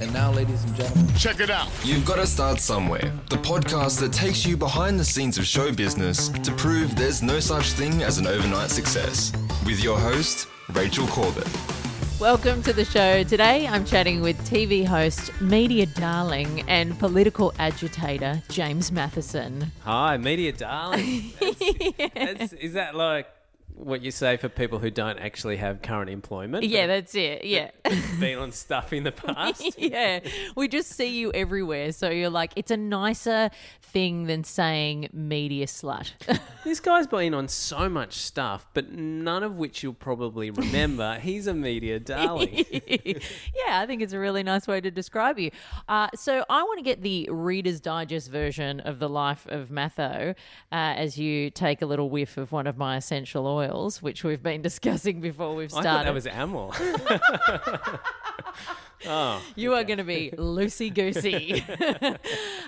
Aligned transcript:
And 0.00 0.12
now, 0.12 0.32
ladies 0.32 0.64
and 0.64 0.74
gentlemen, 0.74 1.14
Check 1.16 1.38
it 1.40 1.50
out. 1.50 1.68
You've 1.84 2.04
got 2.04 2.16
to 2.16 2.26
start 2.26 2.58
somewhere. 2.58 3.12
The 3.30 3.36
podcast 3.36 4.00
that 4.00 4.12
takes 4.12 4.44
you 4.44 4.56
behind 4.56 4.98
the 4.98 5.04
scenes 5.04 5.38
of 5.38 5.46
show 5.46 5.72
business 5.72 6.28
to 6.28 6.50
prove 6.52 6.96
there's 6.96 7.22
no 7.22 7.38
such 7.38 7.72
thing 7.72 8.02
as 8.02 8.18
an 8.18 8.26
overnight 8.26 8.70
success. 8.70 9.32
With 9.64 9.82
your 9.82 9.96
host, 9.98 10.48
Rachel 10.72 11.06
Corbett. 11.06 11.46
Welcome 12.18 12.62
to 12.64 12.72
the 12.72 12.84
show. 12.84 13.22
Today 13.24 13.66
I'm 13.68 13.84
chatting 13.84 14.20
with 14.22 14.36
TV 14.48 14.84
host, 14.86 15.30
media 15.40 15.86
darling, 15.86 16.64
and 16.68 16.98
political 16.98 17.52
agitator 17.58 18.42
James 18.48 18.90
Mathison. 18.90 19.68
Hi, 19.84 20.16
media 20.16 20.52
darling. 20.52 21.32
That's- 21.40 22.14
that's- 22.14 22.52
is 22.54 22.72
that 22.74 22.94
like 22.96 23.26
what 23.74 24.02
you 24.02 24.10
say 24.10 24.36
for 24.36 24.48
people 24.48 24.78
who 24.78 24.90
don't 24.90 25.18
actually 25.18 25.56
have 25.56 25.82
current 25.82 26.10
employment? 26.10 26.64
Yeah, 26.64 26.86
that's 26.86 27.14
it. 27.14 27.44
Yeah. 27.44 27.70
been 28.20 28.38
on 28.38 28.52
stuff 28.52 28.92
in 28.92 29.04
the 29.04 29.12
past. 29.12 29.78
yeah. 29.78 30.20
We 30.56 30.68
just 30.68 30.90
see 30.90 31.08
you 31.18 31.32
everywhere. 31.32 31.92
So 31.92 32.10
you're 32.10 32.30
like, 32.30 32.52
it's 32.56 32.70
a 32.70 32.76
nicer 32.76 33.50
thing 33.80 34.26
than 34.26 34.44
saying 34.44 35.08
media 35.12 35.66
slut. 35.66 36.12
this 36.64 36.80
guy's 36.80 37.06
been 37.06 37.34
on 37.34 37.48
so 37.48 37.88
much 37.88 38.14
stuff, 38.14 38.66
but 38.74 38.92
none 38.92 39.42
of 39.42 39.56
which 39.56 39.82
you'll 39.82 39.94
probably 39.94 40.50
remember. 40.50 41.18
He's 41.18 41.46
a 41.46 41.54
media 41.54 41.98
darling. 41.98 42.64
yeah, 42.70 43.80
I 43.80 43.86
think 43.86 44.02
it's 44.02 44.12
a 44.12 44.18
really 44.18 44.42
nice 44.42 44.66
way 44.66 44.80
to 44.80 44.90
describe 44.90 45.38
you. 45.38 45.50
Uh, 45.88 46.08
so 46.14 46.44
I 46.48 46.62
want 46.62 46.78
to 46.78 46.84
get 46.84 47.02
the 47.02 47.28
Reader's 47.30 47.80
Digest 47.80 48.30
version 48.30 48.80
of 48.80 48.98
the 48.98 49.08
life 49.08 49.46
of 49.48 49.70
Matho 49.70 50.34
uh, 50.70 50.74
as 50.74 51.18
you 51.18 51.50
take 51.50 51.82
a 51.82 51.86
little 51.86 52.10
whiff 52.10 52.36
of 52.36 52.52
one 52.52 52.66
of 52.66 52.76
my 52.76 52.96
essential 52.96 53.46
oils, 53.46 53.61
which 54.02 54.24
we've 54.24 54.42
been 54.42 54.62
discussing 54.70 55.20
before 55.20 55.54
we've 55.54 55.72
I 55.74 55.80
started. 55.80 55.88
thought 55.90 56.04
that 56.04 56.14
was 56.14 56.26
Amel. 56.26 56.74
oh, 59.06 59.42
You 59.56 59.74
are 59.74 59.84
going 59.84 59.98
to 59.98 60.04
be 60.04 60.32
loosey 60.36 60.92
goosey. 60.92 61.64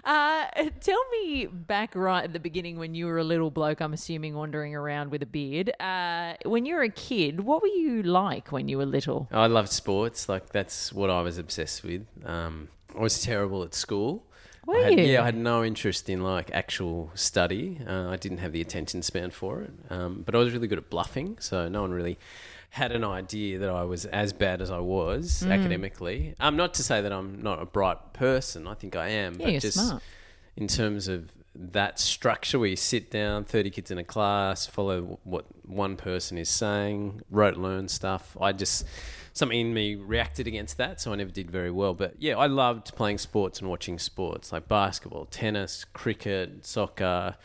uh, 0.04 0.44
tell 0.80 1.00
me 1.10 1.46
back 1.46 1.94
right 1.94 2.24
at 2.24 2.32
the 2.32 2.40
beginning 2.40 2.78
when 2.78 2.94
you 2.94 3.06
were 3.06 3.18
a 3.18 3.24
little 3.24 3.50
bloke, 3.50 3.80
I'm 3.80 3.92
assuming 3.92 4.34
wandering 4.34 4.74
around 4.74 5.10
with 5.10 5.22
a 5.22 5.26
beard. 5.26 5.72
Uh, 5.80 6.34
when 6.44 6.66
you 6.66 6.74
were 6.74 6.82
a 6.82 6.88
kid, 6.90 7.40
what 7.40 7.62
were 7.62 7.68
you 7.68 8.02
like 8.02 8.52
when 8.52 8.68
you 8.68 8.78
were 8.78 8.86
little? 8.86 9.28
I 9.30 9.46
loved 9.46 9.70
sports. 9.70 10.28
Like 10.28 10.50
that's 10.50 10.92
what 10.92 11.10
I 11.10 11.22
was 11.22 11.38
obsessed 11.38 11.84
with. 11.84 12.06
Um, 12.24 12.68
I 12.96 13.00
was 13.00 13.22
terrible 13.22 13.62
at 13.62 13.74
school. 13.74 14.24
Were 14.66 14.76
I 14.76 14.82
had, 14.90 14.98
you? 14.98 15.04
Yeah, 15.06 15.22
I 15.22 15.26
had 15.26 15.36
no 15.36 15.64
interest 15.64 16.08
in 16.08 16.22
like 16.22 16.50
actual 16.52 17.10
study. 17.14 17.80
Uh, 17.86 18.08
I 18.08 18.16
didn't 18.16 18.38
have 18.38 18.52
the 18.52 18.60
attention 18.60 19.02
span 19.02 19.30
for 19.30 19.60
it. 19.62 19.70
Um, 19.90 20.22
but 20.24 20.34
I 20.34 20.38
was 20.38 20.52
really 20.52 20.68
good 20.68 20.78
at 20.78 20.90
bluffing, 20.90 21.36
so 21.40 21.68
no 21.68 21.82
one 21.82 21.92
really 21.92 22.18
had 22.70 22.90
an 22.90 23.04
idea 23.04 23.58
that 23.60 23.70
I 23.70 23.84
was 23.84 24.04
as 24.06 24.32
bad 24.32 24.60
as 24.60 24.70
I 24.70 24.78
was 24.78 25.44
Mm. 25.46 25.52
academically. 25.52 26.34
Um, 26.40 26.56
not 26.56 26.74
to 26.74 26.82
say 26.82 27.00
that 27.00 27.12
I'm 27.12 27.40
not 27.42 27.62
a 27.62 27.66
bright 27.66 28.12
person. 28.14 28.66
I 28.66 28.74
think 28.74 28.96
I 28.96 29.08
am. 29.08 29.34
Yeah, 29.34 29.38
but 29.46 29.52
you're 29.52 29.60
just 29.60 29.78
smart. 29.86 30.02
in 30.56 30.66
terms 30.66 31.06
of 31.08 31.30
that 31.56 32.00
structure 32.00 32.58
where 32.58 32.68
you 32.68 32.74
sit 32.74 33.12
down, 33.12 33.44
30 33.44 33.70
kids 33.70 33.92
in 33.92 33.98
a 33.98 34.02
class, 34.02 34.66
follow 34.66 35.20
what 35.22 35.44
one 35.64 35.96
person 35.96 36.36
is 36.36 36.48
saying, 36.48 37.22
rote 37.30 37.56
learn 37.56 37.86
stuff. 37.86 38.36
I 38.40 38.50
just, 38.50 38.84
something 39.34 39.58
in 39.60 39.74
me 39.74 39.96
reacted 39.96 40.46
against 40.46 40.78
that, 40.78 41.00
so 41.00 41.12
I 41.12 41.16
never 41.16 41.30
did 41.30 41.50
very 41.50 41.70
well. 41.70 41.92
But 41.92 42.14
yeah, 42.18 42.38
I 42.38 42.46
loved 42.46 42.94
playing 42.94 43.18
sports 43.18 43.60
and 43.60 43.68
watching 43.68 43.98
sports 43.98 44.52
like 44.52 44.68
basketball, 44.68 45.26
tennis, 45.26 45.84
cricket, 45.84 46.64
soccer. 46.64 47.36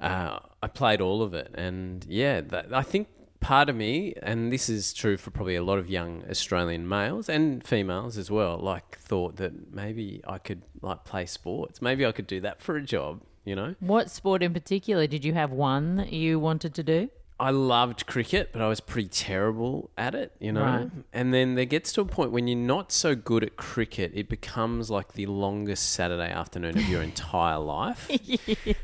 Uh, 0.00 0.38
I 0.62 0.66
played 0.66 1.00
all 1.00 1.22
of 1.22 1.34
it. 1.34 1.54
And 1.54 2.04
yeah, 2.08 2.40
that, 2.40 2.72
I 2.72 2.82
think 2.82 3.08
part 3.40 3.68
of 3.68 3.76
me, 3.76 4.14
and 4.22 4.50
this 4.50 4.68
is 4.68 4.94
true 4.94 5.18
for 5.18 5.30
probably 5.30 5.56
a 5.56 5.62
lot 5.62 5.78
of 5.78 5.90
young 5.90 6.24
Australian 6.30 6.88
males 6.88 7.28
and 7.28 7.64
females 7.64 8.16
as 8.16 8.30
well, 8.30 8.56
like 8.58 8.98
thought 8.98 9.36
that 9.36 9.72
maybe 9.72 10.22
I 10.26 10.38
could 10.38 10.62
like 10.80 11.04
play 11.04 11.26
sports. 11.26 11.82
Maybe 11.82 12.06
I 12.06 12.12
could 12.12 12.26
do 12.26 12.40
that 12.40 12.62
for 12.62 12.76
a 12.76 12.82
job, 12.82 13.20
you 13.44 13.54
know? 13.54 13.74
What 13.80 14.10
sport 14.10 14.42
in 14.42 14.54
particular 14.54 15.06
did 15.06 15.24
you 15.24 15.34
have 15.34 15.50
one 15.50 15.96
that 15.96 16.12
you 16.12 16.40
wanted 16.40 16.74
to 16.74 16.82
do? 16.82 17.10
I 17.40 17.50
loved 17.50 18.06
cricket, 18.06 18.50
but 18.52 18.60
I 18.60 18.66
was 18.66 18.80
pretty 18.80 19.08
terrible 19.08 19.90
at 19.96 20.16
it, 20.16 20.32
you 20.40 20.50
know. 20.50 20.62
Right. 20.62 20.90
And 21.12 21.32
then 21.32 21.54
there 21.54 21.66
gets 21.66 21.92
to 21.92 22.00
a 22.00 22.04
point 22.04 22.32
when 22.32 22.48
you're 22.48 22.58
not 22.58 22.90
so 22.90 23.14
good 23.14 23.44
at 23.44 23.56
cricket, 23.56 24.10
it 24.14 24.28
becomes 24.28 24.90
like 24.90 25.12
the 25.12 25.26
longest 25.26 25.92
Saturday 25.92 26.30
afternoon 26.30 26.76
of 26.76 26.88
your 26.88 27.02
entire 27.02 27.58
life. 27.58 28.10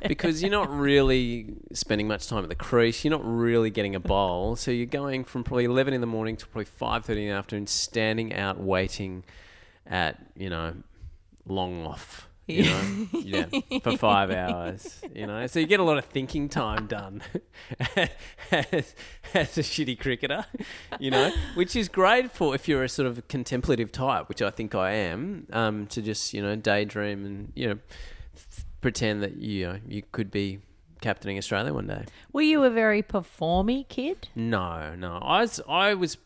Because 0.07 0.43
you're 0.43 0.51
not 0.51 0.71
really 0.71 1.55
spending 1.73 2.07
much 2.07 2.29
time 2.29 2.43
at 2.43 2.49
the 2.49 2.55
crease, 2.55 3.05
you're 3.05 3.11
not 3.11 3.25
really 3.25 3.71
getting 3.71 3.95
a 3.95 4.01
bowl, 4.01 4.55
so 4.55 4.71
you're 4.71 4.87
going 4.87 5.25
from 5.25 5.43
probably 5.43 5.65
11 5.65 5.93
in 5.95 6.01
the 6.01 6.07
morning 6.07 6.37
to 6.37 6.47
probably 6.47 6.67
5:30 6.67 7.09
in 7.09 7.29
the 7.29 7.31
afternoon 7.31 7.67
standing 7.67 8.33
out 8.35 8.61
waiting 8.61 9.25
at, 9.87 10.19
you 10.37 10.51
know, 10.51 10.75
long 11.47 11.85
off. 11.87 12.29
You 12.47 12.65
know, 12.65 13.07
yeah, 13.13 13.47
for 13.83 13.97
five 13.97 14.31
hours. 14.31 15.01
You 15.15 15.27
know, 15.27 15.47
so 15.47 15.61
you 15.61 15.67
get 15.67 15.81
a 15.81 15.85
lot 15.85 15.97
of 15.97 16.05
thinking 16.05 16.49
time 16.49 16.87
done 16.87 17.23
as, 18.51 18.95
as 19.33 19.59
a 19.59 19.63
shitty 19.63 19.99
cricketer. 19.99 20.45
You 20.99 21.11
know, 21.11 21.33
which 21.55 21.75
is 21.75 21.89
great 21.89 22.31
for 22.31 22.55
if 22.55 22.69
you're 22.69 22.85
a 22.85 22.89
sort 22.89 23.09
of 23.09 23.27
contemplative 23.29 23.93
type, 23.93 24.29
which 24.29 24.43
I 24.43 24.51
think 24.51 24.75
I 24.75 24.93
am. 24.93 25.47
Um, 25.53 25.87
to 25.89 26.03
just 26.03 26.35
you 26.35 26.43
know 26.43 26.55
daydream 26.57 27.25
and 27.25 27.53
you 27.55 27.69
know 27.69 27.79
pretend 28.81 29.23
that 29.23 29.37
you 29.37 29.67
know 29.67 29.79
you 29.89 30.03
could 30.13 30.31
be 30.31 30.61
captaining 31.01 31.39
Australia 31.39 31.73
one 31.73 31.87
day. 31.87 32.05
Were 32.33 32.43
you 32.43 32.65
a 32.65 32.71
very 32.71 33.03
performy 33.03 33.89
kid? 33.89 34.29
No, 34.35 34.95
no. 34.95 35.19
I 35.23 35.41
was 35.41 35.61
I 35.69 35.95
was 35.95 36.19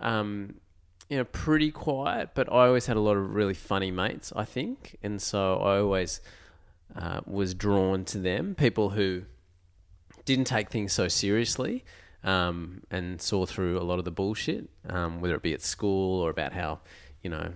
um 0.00 0.54
you 1.08 1.16
know 1.18 1.24
pretty 1.24 1.70
quiet, 1.70 2.30
but 2.34 2.50
I 2.50 2.66
always 2.66 2.86
had 2.86 2.96
a 2.96 3.00
lot 3.00 3.16
of 3.16 3.34
really 3.34 3.54
funny 3.54 3.90
mates, 3.90 4.32
I 4.34 4.44
think. 4.44 4.96
And 5.02 5.20
so 5.20 5.58
I 5.58 5.78
always 5.78 6.20
uh, 6.94 7.20
was 7.26 7.54
drawn 7.54 8.04
to 8.06 8.18
them, 8.18 8.54
people 8.54 8.90
who 8.90 9.22
didn't 10.24 10.46
take 10.46 10.70
things 10.70 10.92
so 10.92 11.08
seriously 11.08 11.84
um, 12.24 12.82
and 12.90 13.22
saw 13.22 13.46
through 13.46 13.78
a 13.78 13.84
lot 13.84 13.98
of 13.98 14.04
the 14.04 14.10
bullshit, 14.10 14.68
um, 14.88 15.20
whether 15.20 15.34
it 15.34 15.42
be 15.42 15.54
at 15.54 15.62
school 15.62 16.20
or 16.20 16.30
about 16.30 16.52
how, 16.52 16.80
you 17.22 17.30
know, 17.30 17.52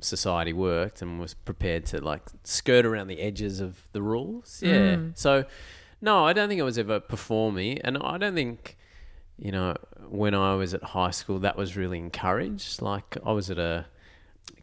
society 0.00 0.52
worked 0.52 1.00
and 1.00 1.18
was 1.18 1.32
prepared 1.34 1.86
to 1.86 2.00
like 2.00 2.22
skirt 2.42 2.84
around 2.84 3.06
the 3.06 3.20
edges 3.20 3.60
of 3.60 3.88
the 3.92 4.02
rules. 4.02 4.60
Yeah. 4.62 4.98
So, 5.14 5.44
no, 6.00 6.24
I 6.26 6.32
don't 6.32 6.48
think 6.48 6.58
it 6.58 6.64
was 6.64 6.76
ever 6.76 7.00
performing, 7.00 7.80
and 7.80 7.96
I 7.96 8.18
don't 8.18 8.34
think, 8.34 8.76
you 9.38 9.52
know, 9.52 9.74
when 10.10 10.34
I 10.34 10.54
was 10.54 10.74
at 10.74 10.82
high 10.82 11.10
school, 11.10 11.38
that 11.40 11.56
was 11.56 11.76
really 11.76 11.98
encouraged. 11.98 12.82
Like 12.82 13.16
I 13.24 13.32
was 13.32 13.50
at 13.50 13.58
a 13.58 13.86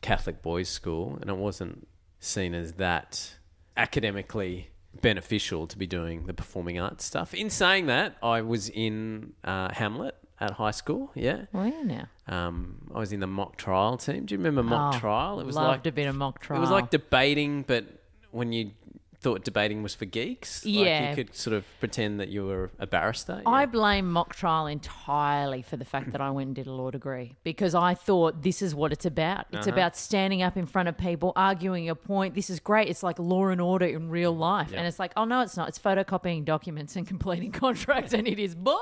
Catholic 0.02 0.42
boys' 0.42 0.70
school, 0.70 1.18
and 1.22 1.30
it 1.30 1.38
wasn't 1.38 1.88
seen 2.20 2.54
as 2.54 2.74
that 2.74 3.36
academically 3.78 4.70
beneficial 5.02 5.68
to 5.68 5.78
be 5.78 5.88
doing 5.88 6.26
the 6.26 6.34
performing 6.34 6.80
arts 6.80 7.06
stuff. 7.06 7.34
In 7.34 7.50
saying 7.50 7.86
that, 7.88 8.16
I 8.22 8.42
was 8.42 8.70
in 8.70 9.34
uh, 9.44 9.74
Hamlet 9.74 10.16
at 10.40 10.52
high 10.52 10.72
school. 10.72 11.12
Yeah. 11.16 11.46
Where 11.52 11.84
now? 11.86 12.08
Um, 12.28 12.90
I 12.94 13.00
was 13.00 13.12
in 13.14 13.20
the 13.20 13.28
mock 13.28 13.58
trial 13.58 13.98
team. 13.98 14.26
Do 14.26 14.34
you 14.34 14.40
remember 14.40 14.64
mock 14.64 14.96
Oh, 14.96 15.00
trial? 15.00 15.40
It 15.40 15.46
was 15.46 15.56
loved 15.56 15.68
like 15.86 15.86
a 15.86 15.92
bit 15.92 16.08
of 16.08 16.16
mock 16.16 16.40
trial. 16.42 16.58
It 16.58 16.62
was 16.62 16.70
like 16.72 16.90
debating, 16.90 17.64
but 17.64 17.86
when 18.32 18.52
you 18.52 18.72
thought 19.22 19.44
debating 19.44 19.84
was 19.84 19.94
for 19.94 20.06
geeks, 20.06 20.66
like 20.66 20.74
Yeah. 20.74 21.10
you 21.12 21.16
could 21.16 21.36
sort 21.36 21.56
of 21.56 21.64
pretend 21.80 22.20
that 22.20 22.30
you 22.30 22.46
were 22.46 22.72
a 22.80 22.88
barrister. 22.88 23.42
I 23.46 23.62
yeah. 23.62 23.66
blame 23.68 24.12
mock 24.12 24.36
trial 24.36 24.66
entirely 24.68 25.62
for 25.62 25.78
the 25.78 25.86
fact 25.86 26.12
that 26.14 26.22
I 26.22 26.32
went 26.32 26.48
and 26.48 26.56
did 26.56 26.66
a 26.68 26.72
law 26.72 26.90
degree 26.90 27.36
because 27.44 27.76
I 27.76 27.94
thought 27.94 28.42
this 28.42 28.62
is 28.64 28.74
what 28.74 28.92
it's 28.92 29.06
about. 29.06 29.46
It's 29.52 29.68
Uh-huh. 29.68 29.74
about 29.76 29.96
standing 29.96 30.42
up 30.42 30.58
in 30.58 30.66
front 30.66 30.90
of 30.90 30.98
people, 30.98 31.34
arguing 31.36 31.88
a 31.90 31.96
point. 31.96 32.34
This 32.34 32.50
is 32.50 32.60
great. 32.60 32.90
It's 32.90 33.04
like 33.04 33.20
law 33.20 33.48
and 33.50 33.62
order 33.62 33.86
in 33.86 34.10
real 34.10 34.36
life. 34.36 34.74
And 34.76 34.88
it's 34.88 34.98
like, 35.00 35.14
oh, 35.16 35.26
no, 35.26 35.42
it's 35.42 35.56
not. 35.56 35.70
It's 35.70 35.80
photocopying 35.80 36.44
documents 36.46 36.96
and 36.96 37.08
completing 37.08 37.52
contracts, 37.66 38.14
and 38.14 38.28
it 38.28 38.40
is 38.40 38.56
boring. 38.56 38.80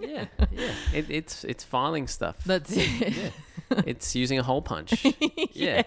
yeah, 0.00 0.26
yeah. 0.52 0.70
It, 0.94 1.10
it's 1.10 1.42
it's 1.44 1.64
filing 1.64 2.06
stuff. 2.06 2.36
That's 2.44 2.70
it. 2.76 3.32
it's 3.86 4.14
using 4.14 4.38
a 4.38 4.42
hole 4.42 4.62
punch. 4.62 5.04
yeah. 5.52 5.82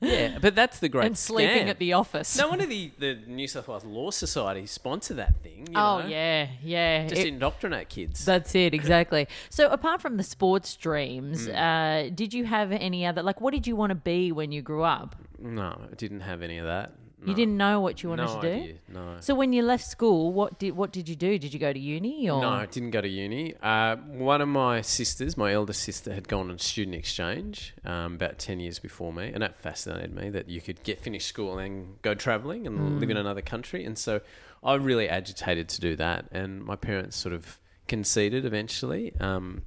yeah, 0.00 0.38
But 0.40 0.54
that's 0.54 0.80
the 0.80 0.88
great 0.88 1.06
and 1.06 1.16
sleeping 1.18 1.66
scam. 1.66 1.70
at 1.70 1.78
the 1.78 1.92
office. 1.92 2.36
No 2.36 2.48
wonder 2.48 2.66
the, 2.66 2.90
the 2.98 3.18
New 3.26 3.46
South 3.46 3.68
Wales 3.68 3.84
Law 3.84 4.10
Society 4.10 4.66
sponsor 4.66 5.14
that 5.14 5.42
thing. 5.42 5.66
You 5.70 5.74
oh, 5.76 6.00
know? 6.00 6.06
yeah, 6.06 6.48
yeah. 6.62 7.06
Just 7.06 7.20
It- 7.22 7.28
indoctrinate 7.28 7.88
kids. 7.88 8.24
That's 8.24 8.54
it, 8.54 8.74
exactly. 8.74 9.28
so, 9.50 9.68
apart 9.68 10.00
from 10.00 10.16
the 10.16 10.22
sports 10.24 10.74
dreams, 10.76 11.46
Hmm. 11.46 11.54
uh, 11.54 12.02
did 12.14 12.34
you 12.34 12.44
have 12.44 12.72
any 12.72 13.06
other? 13.06 13.22
Like, 13.22 13.40
what 13.40 13.52
did 13.52 13.66
you 13.66 13.76
want 13.76 13.90
to 13.90 13.94
be 13.96 14.32
when 14.32 14.50
you 14.52 14.62
grew 14.62 14.82
up? 14.82 15.16
no, 15.38 15.76
I 15.90 15.94
didn't 15.96 16.20
have 16.20 16.40
any 16.42 16.58
of 16.58 16.66
that. 16.66 16.92
You 17.24 17.34
didn't 17.34 17.56
know 17.56 17.80
what 17.80 18.02
you 18.02 18.08
wanted 18.08 18.26
no 18.26 18.40
to 18.40 18.40
do. 18.40 18.62
idea. 18.62 18.74
No. 18.88 19.16
So, 19.20 19.34
when 19.34 19.52
you 19.52 19.62
left 19.62 19.84
school, 19.84 20.32
what 20.32 20.58
did 20.58 20.76
what 20.76 20.92
did 20.92 21.08
you 21.08 21.16
do? 21.16 21.38
Did 21.38 21.54
you 21.54 21.60
go 21.60 21.72
to 21.72 21.78
uni 21.78 22.28
or? 22.28 22.40
No, 22.40 22.48
I 22.48 22.66
didn't 22.66 22.90
go 22.90 23.00
to 23.00 23.08
uni. 23.08 23.54
Uh, 23.62 23.96
one 23.96 24.40
of 24.40 24.48
my 24.48 24.80
sisters, 24.80 25.36
my 25.36 25.52
elder 25.52 25.72
sister, 25.72 26.12
had 26.12 26.28
gone 26.28 26.50
on 26.50 26.58
student 26.58 26.96
exchange 26.96 27.74
um, 27.84 28.14
about 28.14 28.38
10 28.38 28.60
years 28.60 28.78
before 28.78 29.12
me. 29.12 29.30
And 29.32 29.42
that 29.42 29.56
fascinated 29.56 30.14
me 30.14 30.30
that 30.30 30.48
you 30.48 30.60
could 30.60 30.82
get 30.82 31.00
finished 31.00 31.28
school 31.28 31.58
and 31.58 32.00
go 32.02 32.14
traveling 32.14 32.66
and 32.66 33.00
live 33.00 33.10
in 33.10 33.16
another 33.16 33.42
country. 33.42 33.84
And 33.84 33.96
so 33.96 34.20
I 34.64 34.74
really 34.74 35.08
agitated 35.08 35.68
to 35.70 35.80
do 35.80 35.96
that. 35.96 36.26
And 36.32 36.64
my 36.64 36.76
parents 36.76 37.16
sort 37.16 37.34
of 37.34 37.58
conceded 37.88 38.44
eventually. 38.44 39.12
Um, 39.20 39.62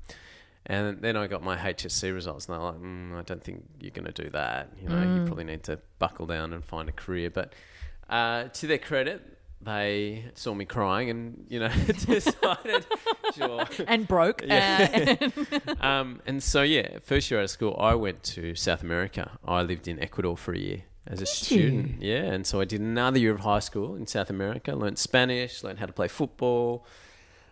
And 0.68 1.00
then 1.02 1.16
I 1.16 1.28
got 1.28 1.44
my 1.44 1.56
HSC 1.58 2.12
results, 2.14 2.48
and 2.48 2.56
they're 2.56 2.64
like, 2.66 2.82
mm, 2.82 3.16
I 3.16 3.22
don't 3.22 3.44
think 3.44 3.64
you're 3.80 3.92
going 3.92 4.12
to 4.12 4.24
do 4.24 4.30
that. 4.32 4.70
You 4.82 4.90
know, 4.90 5.02
you 5.02 5.26
probably 5.26 5.44
need 5.44 5.64
to 5.64 5.80
buckle 6.00 6.26
down 6.26 6.54
and 6.54 6.66
find 6.66 6.90
a 6.90 6.92
career. 6.92 7.30
But 7.30 7.54
uh, 8.10 8.46
to 8.46 8.66
their 8.66 8.80
credit, 8.80 9.22
they 9.62 10.26
saw 10.34 10.56
me 10.56 10.66
crying 10.66 11.12
and, 11.12 11.46
you 11.50 11.60
know, 11.60 11.68
decided, 11.88 12.86
sure. 13.36 13.66
and 13.88 14.08
broke. 14.08 14.44
Yeah. 14.44 15.18
Uh, 15.22 15.30
Um, 15.86 16.22
and 16.26 16.42
so, 16.42 16.64
yeah, 16.64 16.98
first 17.04 17.30
year 17.30 17.40
out 17.40 17.44
of 17.44 17.50
school, 17.52 17.76
I 17.80 17.94
went 17.94 18.24
to 18.24 18.56
South 18.56 18.82
America. 18.82 19.38
I 19.46 19.62
lived 19.62 19.88
in 19.88 20.00
Ecuador 20.00 20.36
for 20.36 20.54
a 20.54 20.58
year 20.58 20.84
as 21.06 21.22
a 21.22 21.26
student. 21.28 22.02
Yeah, 22.02 22.24
and 22.24 22.48
so 22.48 22.60
I 22.60 22.66
did 22.66 22.82
another 22.82 23.20
year 23.20 23.34
of 23.34 23.42
high 23.42 23.60
school 23.60 23.96
in 23.96 24.08
South 24.08 24.32
America, 24.32 24.74
learned 24.76 24.98
Spanish, 24.98 25.64
learned 25.64 25.80
how 25.80 25.86
to 25.86 25.94
play 25.94 26.08
football. 26.08 26.86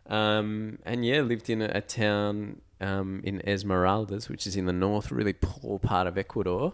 Um, 0.07 0.79
and 0.85 1.05
yeah, 1.05 1.21
lived 1.21 1.49
in 1.49 1.61
a, 1.61 1.71
a 1.75 1.81
town 1.81 2.61
um, 2.83 3.21
in 3.23 3.41
Esmeraldas, 3.47 4.29
which 4.29 4.45
is 4.45 4.55
in 4.55 4.65
the 4.65 4.73
north, 4.73 5.11
really 5.11 5.33
poor 5.33 5.79
part 5.79 6.05
of 6.07 6.17
Ecuador. 6.17 6.73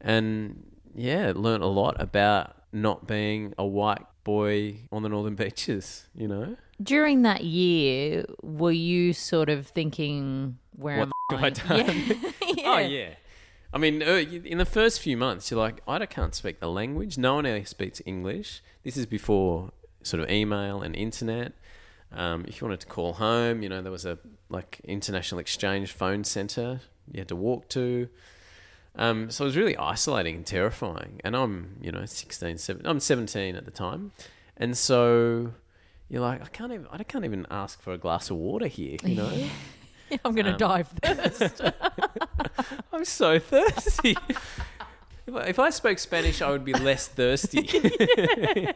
And 0.00 0.64
yeah, 0.94 1.32
learned 1.34 1.62
a 1.62 1.66
lot 1.68 2.00
about 2.00 2.54
not 2.72 3.06
being 3.06 3.54
a 3.58 3.66
white 3.66 4.04
boy 4.24 4.76
on 4.92 5.02
the 5.02 5.08
northern 5.08 5.34
beaches, 5.42 6.06
you 6.14 6.28
know? 6.28 6.56
During 6.82 7.22
that 7.22 7.44
year, 7.44 8.24
were 8.42 8.72
you 8.72 9.12
sort 9.12 9.48
of 9.48 9.66
thinking, 9.66 10.58
where 10.76 10.98
What 10.98 11.08
am 11.32 11.44
I? 11.44 11.46
I 11.46 11.50
done? 11.50 11.86
Yeah. 12.56 12.74
Oh 12.74 12.78
yeah. 12.78 13.10
I 13.72 13.78
mean, 13.78 14.02
uh, 14.02 14.16
in 14.16 14.58
the 14.58 14.64
first 14.64 15.00
few 15.00 15.16
months, 15.16 15.50
you're 15.50 15.60
like, 15.60 15.80
I 15.86 16.04
can't 16.06 16.34
speak 16.34 16.58
the 16.58 16.68
language. 16.68 17.16
No 17.16 17.36
one 17.36 17.46
else 17.46 17.70
speaks 17.70 18.02
English. 18.04 18.62
This 18.82 18.96
is 18.96 19.06
before 19.06 19.70
sort 20.02 20.22
of 20.22 20.28
email 20.28 20.82
and 20.82 20.96
internet. 20.96 21.52
Um, 22.12 22.44
if 22.48 22.60
you 22.60 22.66
wanted 22.66 22.80
to 22.80 22.86
call 22.86 23.14
home, 23.14 23.62
you 23.62 23.68
know, 23.68 23.82
there 23.82 23.92
was 23.92 24.04
a 24.04 24.18
like 24.48 24.80
international 24.84 25.38
exchange 25.38 25.92
phone 25.92 26.24
center 26.24 26.80
you 27.12 27.20
had 27.20 27.28
to 27.28 27.36
walk 27.36 27.68
to. 27.70 28.08
Um, 28.96 29.30
so 29.30 29.44
it 29.44 29.46
was 29.46 29.56
really 29.56 29.76
isolating 29.76 30.36
and 30.36 30.46
terrifying. 30.46 31.20
And 31.24 31.36
I'm, 31.36 31.76
you 31.80 31.92
know, 31.92 32.04
16, 32.04 32.58
17, 32.58 32.88
I'm 32.90 33.00
17 33.00 33.54
at 33.56 33.64
the 33.64 33.70
time. 33.70 34.12
And 34.56 34.76
so 34.76 35.52
you're 36.08 36.20
like, 36.20 36.42
I 36.42 36.46
can't 36.46 36.72
even, 36.72 36.86
I 36.90 37.02
can't 37.04 37.24
even 37.24 37.46
ask 37.50 37.80
for 37.80 37.92
a 37.92 37.98
glass 37.98 38.30
of 38.30 38.36
water 38.36 38.66
here, 38.66 38.96
you 39.04 39.14
know? 39.16 39.48
I'm 40.24 40.34
going 40.34 40.46
to 40.46 40.52
Um, 40.52 40.58
die 40.58 40.80
of 40.80 40.88
thirst. 40.88 41.62
I'm 42.92 43.04
so 43.04 43.38
thirsty. 43.38 44.16
if, 45.30 45.36
I, 45.36 45.48
if 45.48 45.58
I 45.58 45.70
spoke 45.70 45.98
Spanish, 45.98 46.42
I 46.42 46.50
would 46.50 46.64
be 46.64 46.72
less 46.74 47.08
thirsty. 47.08 47.68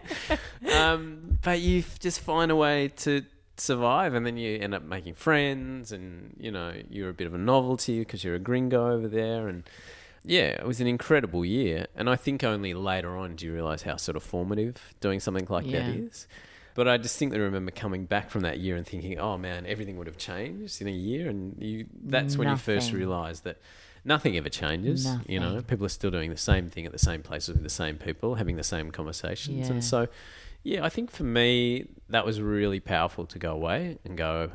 um, 0.74 1.38
but 1.42 1.60
you 1.60 1.84
just 2.00 2.20
find 2.20 2.50
a 2.50 2.56
way 2.56 2.88
to 2.88 3.24
survive, 3.56 4.14
and 4.14 4.26
then 4.26 4.36
you 4.36 4.58
end 4.58 4.74
up 4.74 4.82
making 4.82 5.14
friends, 5.14 5.92
and 5.92 6.34
you 6.38 6.50
know 6.50 6.72
you're 6.88 7.10
a 7.10 7.14
bit 7.14 7.26
of 7.26 7.34
a 7.34 7.38
novelty 7.38 8.00
because 8.00 8.24
you're 8.24 8.34
a 8.34 8.38
gringo 8.40 8.92
over 8.92 9.08
there, 9.08 9.48
and 9.48 9.64
yeah, 10.24 10.46
it 10.48 10.66
was 10.66 10.80
an 10.80 10.86
incredible 10.86 11.44
year. 11.44 11.86
And 11.94 12.08
I 12.08 12.16
think 12.16 12.42
only 12.42 12.74
later 12.74 13.16
on 13.16 13.36
do 13.36 13.46
you 13.46 13.52
realize 13.52 13.82
how 13.82 13.96
sort 13.96 14.16
of 14.16 14.22
formative 14.22 14.94
doing 15.00 15.20
something 15.20 15.46
like 15.48 15.66
Yeah. 15.66 15.80
that 15.80 15.88
is. 15.96 16.26
But 16.74 16.88
I 16.88 16.96
distinctly 16.96 17.38
remember 17.38 17.70
coming 17.70 18.04
back 18.04 18.30
from 18.30 18.40
that 18.40 18.58
year 18.58 18.74
and 18.74 18.84
thinking, 18.84 19.18
"Oh 19.20 19.38
man, 19.38 19.64
everything 19.64 19.96
would 19.98 20.08
have 20.08 20.16
changed 20.18 20.80
in 20.82 20.88
a 20.88 20.92
year." 20.92 21.28
And 21.28 21.54
you, 21.62 21.86
that's 22.04 22.36
when 22.36 22.48
you 22.48 22.56
first 22.56 22.88
Nothing. 22.88 22.98
realise 22.98 23.40
that 23.40 23.58
nothing 24.04 24.36
ever 24.36 24.48
changes. 24.48 25.08
You 25.26 25.40
know, 25.40 25.62
people 25.62 25.86
are 25.86 25.90
still 25.90 26.10
doing 26.10 26.30
the 26.30 26.36
same 26.36 26.68
thing 26.68 26.86
at 26.86 26.92
the 26.92 26.98
same 26.98 27.22
places 27.22 27.54
with 27.54 27.62
the 27.62 27.70
same 27.70 27.96
people, 27.96 28.34
having 28.36 28.56
the 28.56 28.64
same 28.64 28.90
conversations. 28.90 29.68
Yeah. 29.68 29.74
And 29.74 29.84
so, 29.84 30.08
yeah, 30.62 30.84
I 30.84 30.88
think 30.88 31.10
for 31.10 31.24
me 31.24 31.86
that 32.08 32.24
was 32.24 32.40
really 32.40 32.80
powerful 32.80 33.26
to 33.26 33.38
go 33.38 33.52
away 33.52 33.98
and 34.04 34.16
go. 34.16 34.52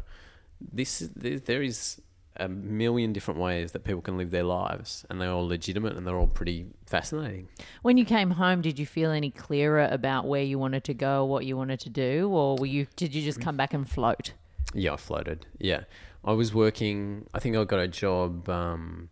This 0.62 1.02
is 1.02 1.10
there, 1.10 1.40
there 1.40 1.64
is 1.64 2.02
a 2.36 2.48
million 2.48 3.12
different 3.12 3.40
ways 3.40 3.74
that 3.74 3.84
people 3.84 4.02
can 4.02 4.18
live 4.18 4.32
their 4.32 4.44
lives, 4.44 5.06
and 5.10 5.20
they're 5.20 5.32
all 5.32 5.48
legitimate 5.48 5.96
and 5.96 6.08
they're 6.08 6.18
all 6.18 6.28
pretty 6.28 6.68
fascinating. 6.86 7.48
when 7.82 7.98
you 7.98 8.06
came 8.06 8.32
home, 8.32 8.62
did 8.62 8.80
you 8.80 8.86
feel 8.86 9.12
any 9.12 9.30
clearer 9.30 9.88
about 9.92 10.26
where 10.26 10.44
you 10.44 10.58
wanted 10.58 10.84
to 10.86 10.94
go, 10.94 11.26
what 11.26 11.46
you 11.46 11.58
wanted 11.58 11.80
to 11.82 11.90
do, 11.90 12.30
or 12.30 12.56
were 12.58 12.66
you? 12.66 12.88
Did 12.96 13.14
you 13.14 13.22
just 13.22 13.42
come 13.42 13.58
back 13.58 13.74
and 13.74 13.90
float? 13.90 14.34
Yeah, 14.74 14.94
I 14.94 14.98
floated. 14.98 15.46
Yeah, 15.58 15.84
I 16.24 16.34
was 16.34 16.54
working. 16.54 17.28
I 17.34 17.40
think 17.40 17.56
I 17.56 17.64
got 17.64 17.80
a 17.80 17.88
job 17.88 18.48
um, 18.50 19.10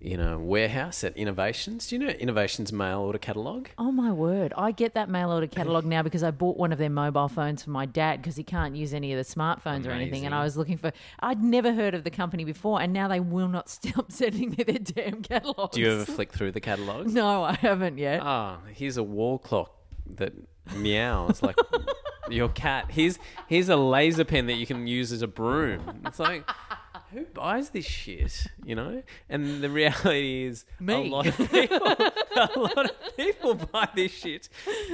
in 0.00 0.20
a 0.20 0.38
warehouse 0.38 1.02
at 1.02 1.16
Innovations. 1.16 1.88
Do 1.88 1.96
you 1.96 1.98
know 1.98 2.08
Innovations 2.08 2.72
mail 2.72 3.00
order 3.00 3.18
catalog? 3.18 3.68
Oh 3.78 3.90
my 3.90 4.12
word! 4.12 4.52
I 4.56 4.70
get 4.70 4.94
that 4.94 5.08
mail 5.08 5.32
order 5.32 5.46
catalog 5.46 5.84
now 5.84 6.02
because 6.02 6.22
I 6.22 6.30
bought 6.30 6.56
one 6.56 6.72
of 6.72 6.78
their 6.78 6.90
mobile 6.90 7.28
phones 7.28 7.64
for 7.64 7.70
my 7.70 7.84
dad 7.86 8.22
because 8.22 8.36
he 8.36 8.44
can't 8.44 8.76
use 8.76 8.94
any 8.94 9.12
of 9.12 9.18
the 9.18 9.34
smartphones 9.34 9.86
or 9.86 9.90
anything. 9.90 10.24
And 10.24 10.34
I 10.34 10.44
was 10.44 10.56
looking 10.56 10.78
for. 10.78 10.92
I'd 11.20 11.42
never 11.42 11.72
heard 11.72 11.94
of 11.94 12.04
the 12.04 12.10
company 12.10 12.44
before, 12.44 12.80
and 12.80 12.92
now 12.92 13.08
they 13.08 13.20
will 13.20 13.48
not 13.48 13.68
stop 13.68 14.12
sending 14.12 14.50
me 14.50 14.64
their 14.64 14.78
damn 14.78 15.22
catalogs. 15.22 15.74
Do 15.74 15.80
you 15.80 15.90
ever 15.90 16.04
flick 16.04 16.32
through 16.32 16.52
the 16.52 16.60
catalog? 16.60 17.08
No, 17.08 17.42
I 17.42 17.54
haven't 17.54 17.98
yet. 17.98 18.20
Ah, 18.22 18.58
here's 18.72 18.96
a 18.96 19.02
wall 19.02 19.38
clock 19.38 19.74
that 20.16 20.32
meows 20.76 21.42
like 21.42 21.56
your 22.30 22.48
cat. 22.50 22.86
Here's 22.90 23.18
here's 23.48 23.68
a 23.68 23.76
laser 23.76 24.24
pen 24.24 24.46
that 24.46 24.54
you 24.54 24.66
can 24.66 24.86
use 24.86 25.10
as 25.10 25.22
a 25.22 25.28
broom. 25.28 26.02
It's 26.06 26.18
like 26.20 26.48
who 27.12 27.24
buys 27.26 27.70
this 27.70 27.86
shit? 27.86 28.46
You 28.64 28.74
know? 28.74 29.02
And 29.28 29.62
the 29.62 29.70
reality 29.70 30.44
is 30.44 30.64
Me. 30.78 30.94
a 30.94 30.98
lot 30.98 31.26
of 31.26 31.36
people 31.36 31.86
a 32.36 32.58
lot 32.58 32.90
of 32.90 33.16
people 33.16 33.54
buy 33.54 33.88
this 33.94 34.12
shit 34.12 34.48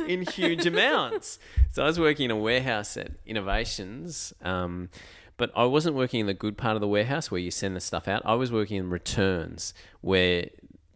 in 0.07 0.23
huge 0.23 0.67
amounts. 0.67 1.39
So 1.73 1.83
I 1.83 1.87
was 1.87 1.99
working 1.99 2.27
in 2.27 2.31
a 2.31 2.37
warehouse 2.37 2.97
at 2.97 3.13
Innovations. 3.27 4.33
Um, 4.43 4.89
but 5.37 5.51
I 5.57 5.65
wasn't 5.65 5.97
working 5.97 6.21
in 6.21 6.27
the 6.27 6.35
good 6.35 6.57
part 6.57 6.77
of 6.77 6.81
the 6.81 6.89
warehouse 6.89 7.31
where 7.31 7.41
you 7.41 7.51
send 7.51 7.75
the 7.75 7.81
stuff 7.81 8.07
out. 8.07 8.23
I 8.25 8.35
was 8.35 8.53
working 8.53 8.77
in 8.77 8.91
returns 8.91 9.75
where 10.01 10.47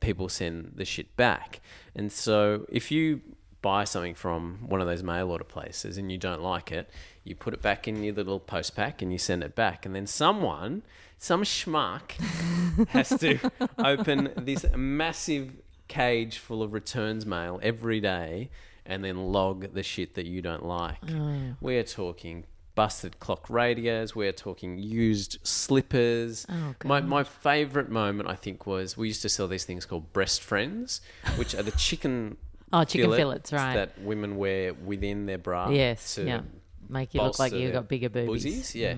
people 0.01 0.29
send 0.29 0.73
the 0.77 0.85
shit 0.85 1.17
back. 1.17 1.61
And 1.95 2.13
so 2.13 2.65
if 2.69 2.93
you 2.93 3.21
buy 3.63 3.85
something 3.85 4.15
from 4.15 4.59
one 4.67 4.81
of 4.81 4.87
those 4.87 5.03
mail 5.03 5.31
order 5.31 5.45
places 5.45 5.99
and 5.99 6.13
you 6.13 6.19
don't 6.19 6.43
like 6.43 6.71
it, 6.71 6.89
you 7.25 7.35
put 7.35 7.55
it 7.55 7.63
back 7.63 7.89
in 7.89 8.03
your 8.03 8.15
little 8.15 8.41
post 8.41 8.77
pack 8.77 9.03
and 9.03 9.13
you 9.13 9.19
send 9.19 9.43
it 9.43 9.55
back. 9.55 9.85
And 9.85 9.95
then 9.95 10.07
someone, 10.07 10.83
some 11.19 11.43
schmuck, 11.43 12.13
has 12.89 13.09
to 13.21 13.39
open 13.79 14.33
this 14.37 14.65
massive 14.77 15.53
cage 15.89 16.39
full 16.39 16.63
of 16.63 16.73
returns 16.73 17.27
mail 17.27 17.59
every 17.63 18.01
day 18.01 18.51
and 18.87 19.05
then 19.05 19.33
log 19.33 19.75
the 19.75 19.83
shit 19.83 20.15
that 20.15 20.27
you 20.27 20.41
don't 20.41 20.65
like. 20.65 20.99
Oh. 21.11 21.57
We're 21.61 21.85
talking 21.85 22.45
busted 22.75 23.19
clock 23.19 23.51
radios, 23.51 24.15
we're 24.15 24.31
talking 24.31 24.79
used 24.79 25.39
slippers. 25.43 26.47
Oh, 26.49 26.77
my 26.85 27.01
my 27.01 27.25
favorite 27.25 27.91
moment 27.91 28.29
I 28.29 28.37
think 28.37 28.69
was 28.69 28.97
we 28.97 29.09
used 29.09 29.21
to 29.23 29.29
sell 29.29 29.49
these 29.49 29.65
things 29.65 29.85
called 29.85 30.13
breast 30.13 30.43
friends, 30.43 31.01
which 31.37 31.57
are 31.57 31.65
the 31.65 31.73
chicken 31.73 32.37
Oh, 32.73 32.85
chicken 32.85 33.07
fillet 33.07 33.17
fillets, 33.19 33.53
right. 33.53 33.75
That 33.75 34.01
women 34.03 34.37
wear 34.37 34.75
within 34.75 35.27
their 35.27 35.39
bra. 35.39 35.71
yes, 35.71 36.15
to 36.17 36.25
yeah. 36.25 36.41
Make 36.89 37.15
you 37.15 37.23
look 37.23 37.39
like 37.39 37.53
you've 37.53 37.73
got 37.73 37.89
bigger 37.89 38.09
boobies. 38.09 38.45
Mm. 38.45 38.51
boozies, 38.51 38.75
Yeah. 38.75 38.95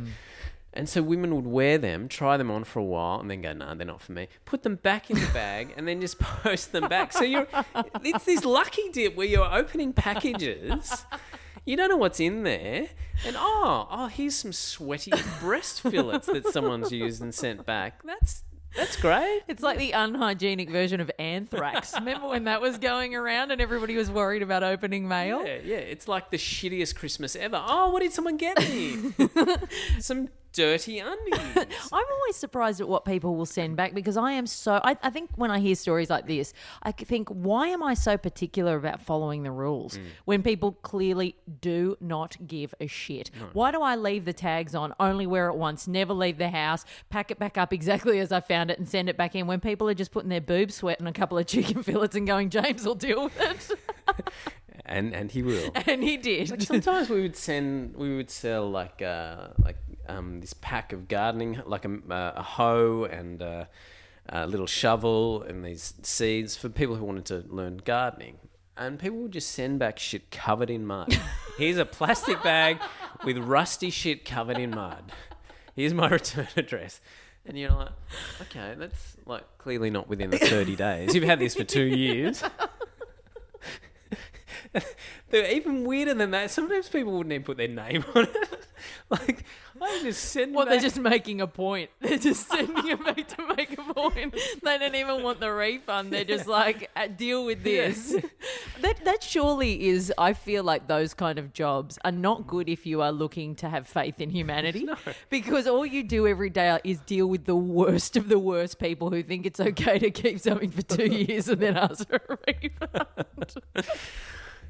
And 0.72 0.88
so 0.88 1.02
women 1.02 1.34
would 1.34 1.48
wear 1.48 1.78
them, 1.78 2.06
try 2.06 2.36
them 2.36 2.48
on 2.48 2.62
for 2.62 2.78
a 2.78 2.84
while, 2.84 3.18
and 3.18 3.28
then 3.28 3.42
go, 3.42 3.52
"Nah, 3.52 3.74
they're 3.74 3.84
not 3.84 4.00
for 4.00 4.12
me." 4.12 4.28
Put 4.44 4.62
them 4.62 4.76
back 4.76 5.10
in 5.10 5.18
the 5.18 5.26
bag, 5.34 5.74
and 5.76 5.88
then 5.88 6.00
just 6.00 6.18
post 6.20 6.70
them 6.70 6.88
back. 6.88 7.12
So 7.12 7.24
you're, 7.24 7.48
it's 8.04 8.24
this 8.24 8.44
lucky 8.44 8.88
dip 8.92 9.16
where 9.16 9.26
you're 9.26 9.52
opening 9.52 9.92
packages, 9.92 11.04
you 11.64 11.76
don't 11.76 11.88
know 11.88 11.96
what's 11.96 12.20
in 12.20 12.44
there, 12.44 12.88
and 13.26 13.34
oh, 13.36 13.88
oh, 13.90 14.06
here's 14.06 14.36
some 14.36 14.52
sweaty 14.52 15.12
breast 15.40 15.80
fillets 15.80 16.26
that 16.26 16.46
someone's 16.46 16.92
used 16.92 17.20
and 17.20 17.34
sent 17.34 17.66
back. 17.66 18.04
That's 18.04 18.44
that's 18.76 18.96
great. 18.96 19.42
It's 19.48 19.62
like 19.62 19.78
the 19.78 19.92
unhygienic 19.92 20.70
version 20.70 21.00
of 21.00 21.10
anthrax. 21.18 21.94
Remember 21.98 22.28
when 22.28 22.44
that 22.44 22.60
was 22.60 22.78
going 22.78 23.14
around 23.14 23.50
and 23.50 23.60
everybody 23.60 23.96
was 23.96 24.10
worried 24.10 24.42
about 24.42 24.62
opening 24.62 25.08
mail? 25.08 25.44
Yeah, 25.44 25.58
yeah. 25.64 25.76
It's 25.76 26.08
like 26.08 26.30
the 26.30 26.36
shittiest 26.36 26.94
Christmas 26.94 27.34
ever. 27.36 27.62
Oh, 27.66 27.90
what 27.90 28.02
did 28.02 28.12
someone 28.12 28.36
get 28.36 28.58
me? 28.60 29.12
Some 30.00 30.28
dirty 30.52 30.98
undies. 30.98 31.40
I'm 31.92 32.04
always 32.12 32.36
surprised 32.36 32.80
at 32.80 32.88
what 32.88 33.04
people 33.04 33.36
will 33.36 33.46
send 33.46 33.76
back 33.76 33.94
because 33.94 34.16
I 34.16 34.32
am 34.32 34.46
so. 34.46 34.80
I, 34.82 34.96
I 35.02 35.10
think 35.10 35.30
when 35.36 35.50
I 35.50 35.58
hear 35.60 35.74
stories 35.74 36.10
like 36.10 36.26
this, 36.26 36.52
I 36.82 36.92
think, 36.92 37.28
why 37.28 37.68
am 37.68 37.82
I 37.82 37.94
so 37.94 38.16
particular 38.16 38.76
about 38.76 39.00
following 39.02 39.42
the 39.42 39.50
rules 39.50 39.98
Mm. 39.98 40.02
when 40.24 40.42
people 40.42 40.72
clearly 40.72 41.36
do 41.60 41.96
not 42.00 42.36
give 42.46 42.74
a 42.80 42.86
shit? 42.86 43.30
Why 43.52 43.70
do 43.72 43.82
I 43.82 43.96
leave 43.96 44.24
the 44.24 44.32
tags 44.32 44.74
on, 44.74 44.94
only 45.00 45.26
wear 45.26 45.48
it 45.48 45.56
once, 45.56 45.86
never 45.88 46.12
leave 46.12 46.38
the 46.38 46.50
house, 46.50 46.84
pack 47.08 47.30
it 47.30 47.38
back 47.38 47.56
up 47.58 47.72
exactly 47.72 48.18
as 48.20 48.30
I 48.32 48.40
found 48.40 48.70
it, 48.70 48.78
and 48.78 48.88
send 48.88 49.08
it 49.08 49.16
back 49.16 49.34
in 49.34 49.46
when 49.46 49.60
people 49.60 49.88
are 49.88 49.94
just 49.94 50.10
putting 50.12 50.28
their 50.30 50.40
boob 50.40 50.70
sweat 50.72 51.00
in 51.00 51.06
a 51.06 51.12
couple 51.12 51.38
of 51.38 51.46
chicken 51.46 51.82
fillets 51.84 52.14
and 52.16 52.26
going, 52.26 52.50
James 52.50 52.84
will 52.84 52.94
deal 52.94 53.24
with 53.24 53.40
it? 53.40 53.70
and 54.86 55.14
and 55.14 55.30
he 55.30 55.42
will. 55.42 55.70
and 55.86 56.02
he 56.02 56.16
did. 56.16 56.50
Like 56.50 56.62
sometimes 56.62 57.08
we 57.10 57.20
would 57.22 57.36
send, 57.36 57.96
we 57.96 58.16
would 58.16 58.30
sell 58.30 58.68
like 58.70 59.02
uh, 59.02 59.48
like 59.62 59.76
um, 60.10 60.40
this 60.40 60.52
pack 60.54 60.92
of 60.92 61.08
gardening, 61.08 61.60
like 61.64 61.84
a, 61.84 61.98
uh, 62.10 62.32
a 62.36 62.42
hoe 62.42 63.04
and 63.04 63.42
uh, 63.42 63.64
a 64.28 64.46
little 64.46 64.66
shovel 64.66 65.42
and 65.42 65.64
these 65.64 65.94
seeds 66.02 66.56
for 66.56 66.68
people 66.68 66.96
who 66.96 67.04
wanted 67.04 67.24
to 67.26 67.44
learn 67.48 67.78
gardening. 67.78 68.38
And 68.76 68.98
people 68.98 69.18
would 69.18 69.32
just 69.32 69.50
send 69.50 69.78
back 69.78 69.98
shit 69.98 70.30
covered 70.30 70.70
in 70.70 70.86
mud. 70.86 71.18
Here's 71.58 71.76
a 71.76 71.84
plastic 71.84 72.42
bag 72.42 72.78
with 73.24 73.36
rusty 73.38 73.90
shit 73.90 74.24
covered 74.24 74.58
in 74.58 74.70
mud. 74.70 75.12
Here's 75.76 75.94
my 75.94 76.08
return 76.10 76.48
address. 76.56 77.00
And 77.46 77.58
you're 77.58 77.70
like, 77.70 77.90
okay, 78.42 78.74
that's 78.76 79.16
like 79.26 79.44
clearly 79.58 79.90
not 79.90 80.08
within 80.08 80.30
the 80.30 80.38
30 80.38 80.76
days. 80.76 81.14
You've 81.14 81.24
had 81.24 81.38
this 81.38 81.54
for 81.54 81.64
two 81.64 81.84
years. 81.84 82.42
They're 85.30 85.50
even 85.50 85.84
weirder 85.84 86.14
than 86.14 86.30
that. 86.32 86.50
Sometimes 86.50 86.88
people 86.88 87.12
wouldn't 87.12 87.32
even 87.32 87.44
put 87.44 87.56
their 87.56 87.68
name 87.68 88.04
on 88.14 88.24
it. 88.24 88.66
like, 89.10 89.44
I 89.80 90.00
just 90.02 90.36
Well, 90.50 90.66
they're 90.66 90.80
just 90.80 90.98
making 90.98 91.40
a 91.40 91.46
point. 91.46 91.90
They're 92.00 92.18
just 92.18 92.48
sending 92.48 92.86
it 92.86 93.04
back 93.04 93.26
to 93.28 93.54
make 93.56 93.72
a 93.78 93.94
point. 93.94 94.34
They 94.62 94.78
don't 94.78 94.94
even 94.94 95.22
want 95.22 95.40
the 95.40 95.52
refund. 95.52 96.12
They're 96.12 96.24
just 96.24 96.46
like, 96.46 96.90
"Uh, 96.94 97.06
deal 97.06 97.44
with 97.44 97.62
this. 97.62 98.14
that 98.80 99.04
that 99.04 99.22
surely 99.22 99.88
is. 99.88 100.12
I 100.18 100.32
feel 100.34 100.64
like 100.64 100.86
those 100.86 101.14
kind 101.14 101.38
of 101.38 101.52
jobs 101.52 101.98
are 102.04 102.12
not 102.12 102.46
good 102.46 102.68
if 102.68 102.84
you 102.84 103.00
are 103.00 103.12
looking 103.12 103.54
to 103.56 103.68
have 103.68 103.86
faith 103.86 104.20
in 104.20 104.30
humanity, 104.30 104.86
because 105.30 105.66
all 105.66 105.86
you 105.86 106.02
do 106.02 106.26
every 106.26 106.50
day 106.50 106.78
is 106.84 107.00
deal 107.00 107.26
with 107.26 107.46
the 107.46 107.56
worst 107.56 108.16
of 108.16 108.28
the 108.28 108.38
worst 108.38 108.78
people 108.78 109.10
who 109.10 109.22
think 109.22 109.46
it's 109.46 109.60
okay 109.60 109.98
to 109.98 110.10
keep 110.10 110.40
something 110.40 110.70
for 110.70 110.82
two 110.82 111.06
years 111.06 111.48
and 111.48 111.60
then 111.60 111.76
ask 111.76 112.06
for 112.06 112.20
a 112.28 112.38
refund. 112.46 113.54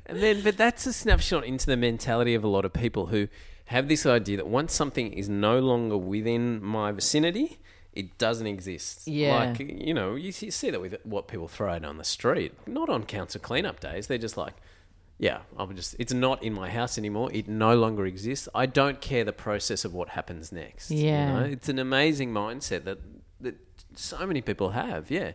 And 0.06 0.20
then, 0.20 0.42
but 0.42 0.56
that's 0.56 0.86
a 0.86 0.92
snapshot 0.92 1.44
into 1.44 1.66
the 1.66 1.76
mentality 1.76 2.34
of 2.34 2.42
a 2.42 2.48
lot 2.48 2.64
of 2.64 2.72
people 2.72 3.06
who 3.06 3.28
have 3.70 3.86
this 3.88 4.04
idea 4.04 4.36
that 4.36 4.48
once 4.48 4.72
something 4.72 5.12
is 5.12 5.28
no 5.28 5.58
longer 5.60 5.96
within 5.96 6.62
my 6.62 6.90
vicinity, 6.92 7.58
it 7.92 8.18
doesn't 8.18 8.46
exist. 8.46 9.06
Yeah. 9.06 9.36
Like, 9.36 9.60
you 9.60 9.94
know, 9.94 10.14
you 10.16 10.32
see, 10.32 10.70
that 10.70 10.80
with 10.80 10.96
what 11.04 11.28
people 11.28 11.46
throw 11.48 11.72
out 11.74 11.84
on 11.84 11.96
the 11.96 12.04
street. 12.04 12.52
Not 12.66 12.88
on 12.88 13.04
council 13.04 13.40
cleanup 13.40 13.78
days. 13.80 14.06
They're 14.08 14.18
just 14.18 14.36
like, 14.36 14.54
yeah, 15.18 15.40
I'm 15.56 15.74
just, 15.76 15.94
it's 15.98 16.12
not 16.12 16.42
in 16.42 16.52
my 16.52 16.68
house 16.70 16.98
anymore. 16.98 17.30
It 17.32 17.46
no 17.48 17.76
longer 17.76 18.06
exists. 18.06 18.48
I 18.54 18.66
don't 18.66 19.00
care 19.00 19.22
the 19.24 19.32
process 19.32 19.84
of 19.84 19.94
what 19.94 20.08
happens 20.10 20.50
next. 20.50 20.90
you 20.90 21.06
Yeah. 21.06 21.32
know? 21.40 21.44
It's 21.44 21.68
an 21.68 21.78
amazing 21.78 22.32
mindset 22.32 22.84
that, 22.84 22.98
that 23.40 23.56
so 23.94 24.26
many 24.26 24.40
people 24.40 24.70
have. 24.70 25.10
Yeah. 25.10 25.32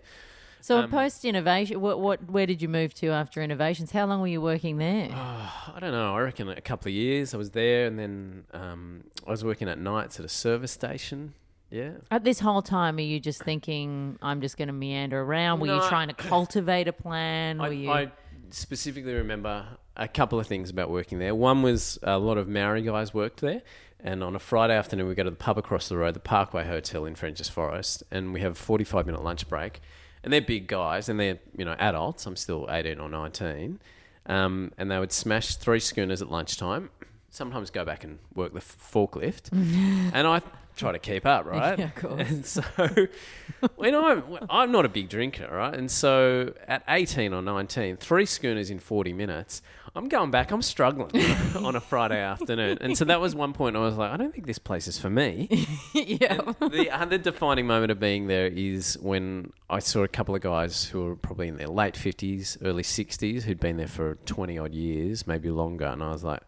So, 0.66 0.80
Um, 0.80 0.90
post 0.90 1.24
innovation, 1.26 1.80
what, 1.80 2.00
what, 2.00 2.28
where 2.28 2.48
did 2.48 2.60
you 2.60 2.68
move 2.68 2.92
to 2.96 3.10
after 3.10 3.40
innovations? 3.44 3.92
How 3.92 4.08
long 4.08 4.20
were 4.20 4.26
you 4.26 4.42
working 4.42 4.80
there? 4.80 5.10
I 5.14 5.78
don't 5.80 5.92
know. 5.92 6.16
I 6.16 6.22
reckon 6.22 6.50
a 6.50 6.60
couple 6.60 6.90
of 6.90 6.96
years 6.96 7.36
I 7.36 7.38
was 7.38 7.52
there, 7.52 7.86
and 7.86 8.00
then 8.00 8.46
um, 8.52 9.04
I 9.28 9.30
was 9.30 9.44
working 9.44 9.70
at 9.70 9.78
nights 9.78 10.20
at 10.20 10.26
a 10.26 10.30
service 10.30 10.72
station. 10.72 11.36
Yeah. 11.70 11.92
At 12.10 12.24
this 12.24 12.40
whole 12.40 12.64
time, 12.64 12.98
are 12.98 13.02
you 13.02 13.20
just 13.20 13.44
thinking, 13.44 14.18
I'm 14.24 14.42
just 14.42 14.58
going 14.58 14.70
to 14.70 14.74
meander 14.74 15.22
around? 15.22 15.60
Were 15.60 15.68
you 15.68 15.88
trying 15.88 16.08
to 16.08 16.14
cultivate 16.32 16.88
a 16.88 16.94
plan? 16.94 17.60
Were 17.60 17.66
I, 17.66 17.70
you... 17.70 17.92
I 17.92 18.12
specifically 18.50 19.14
remember 19.14 19.68
a 19.96 20.08
couple 20.08 20.40
of 20.40 20.48
things 20.48 20.72
about 20.72 20.90
working 20.90 21.20
there. 21.20 21.36
One 21.36 21.62
was 21.62 22.00
a 22.02 22.18
lot 22.18 22.40
of 22.40 22.48
Maori 22.48 22.82
guys 22.82 23.14
worked 23.14 23.42
there, 23.42 23.62
and 24.00 24.24
on 24.24 24.36
a 24.36 24.40
Friday 24.40 24.76
afternoon 24.76 25.08
we 25.08 25.14
go 25.14 25.26
to 25.26 25.30
the 25.30 25.36
pub 25.36 25.60
across 25.60 25.90
the 25.90 25.98
road, 25.98 26.16
the 26.16 26.20
Parkway 26.20 26.66
Hotel 26.66 27.06
in 27.06 27.14
French's 27.14 27.50
Forest, 27.50 28.02
and 28.10 28.34
we 28.34 28.42
have 28.42 28.54
a 28.54 28.56
forty-five 28.56 29.06
minute 29.06 29.24
lunch 29.24 29.48
break. 29.48 29.80
And 30.26 30.34
they're 30.34 30.42
big 30.42 30.68
guys, 30.68 31.08
and 31.08 31.20
they're 31.20 31.40
you 31.58 31.64
know 31.64 31.76
adults. 31.80 32.26
I'm 32.26 32.36
still 32.36 32.68
eighteen 32.70 33.00
or 33.00 33.08
nineteen, 33.08 33.80
um, 34.26 34.72
and 34.78 34.90
they 34.92 35.00
would 35.00 35.12
smash 35.14 35.56
three 35.56 35.80
schooners 35.80 36.22
at 36.22 36.30
lunchtime. 36.32 36.90
Sometimes 37.30 37.70
go 37.70 37.86
back 37.86 38.04
and 38.04 38.20
work 38.34 38.52
the 38.54 38.58
f- 38.58 38.78
forklift, 38.92 39.52
and 40.14 40.28
I 40.28 40.42
try 40.76 40.92
to 40.92 41.00
keep 41.00 41.26
up, 41.26 41.46
right? 41.46 41.78
Yeah, 41.78 41.86
of 41.86 41.96
course. 41.96 42.30
And 42.30 42.46
so, 42.46 42.64
when 43.76 43.94
I'm 43.96 44.24
I'm 44.50 44.72
not 44.72 44.84
a 44.84 44.90
big 44.90 45.10
drinker, 45.10 45.48
right? 45.52 45.74
And 45.74 45.90
so 45.92 46.54
at 46.68 46.84
18 46.88 47.34
or 47.34 47.42
19, 47.42 47.98
three 47.98 48.26
schooners 48.26 48.70
in 48.70 48.80
40 48.80 49.14
minutes, 49.14 49.62
I'm 49.96 50.10
going 50.10 50.30
back. 50.30 50.52
I'm 50.52 50.62
struggling 50.62 51.10
on 51.56 51.76
a 51.76 51.80
Friday 51.80 52.20
afternoon, 52.20 52.80
and 52.82 52.98
so 52.98 53.06
that 53.06 53.22
was 53.22 53.34
one 53.34 53.54
point. 53.54 53.78
I 53.78 53.80
was 53.80 53.96
like, 53.96 54.12
I 54.12 54.18
don't 54.18 54.34
think 54.34 54.46
this 54.46 54.60
place 54.60 54.88
is 54.88 55.00
for 55.00 55.10
me. 55.10 55.48
yeah. 55.94 56.42
the 56.60 56.90
other 56.92 57.18
defining 57.18 57.66
moment 57.66 57.92
of 57.92 58.00
being 58.00 58.28
there 58.28 58.48
is 58.48 58.98
when 59.02 59.54
I 59.70 59.80
saw 59.80 60.04
a 60.04 60.10
couple 60.10 60.36
of 60.36 60.42
guys 60.42 60.84
who 60.86 61.06
were 61.06 61.16
probably 61.16 61.48
in 61.48 61.56
their 61.56 61.70
late 61.70 61.94
50s, 61.94 62.58
early 62.62 62.84
60s, 62.84 63.44
who'd 63.44 63.60
been 63.60 63.78
there 63.78 63.88
for 63.88 64.16
20 64.26 64.60
odd 64.60 64.74
years, 64.74 65.26
maybe 65.26 65.50
longer. 65.50 65.86
And 65.86 66.04
I 66.04 66.12
was 66.12 66.26
like, 66.26 66.42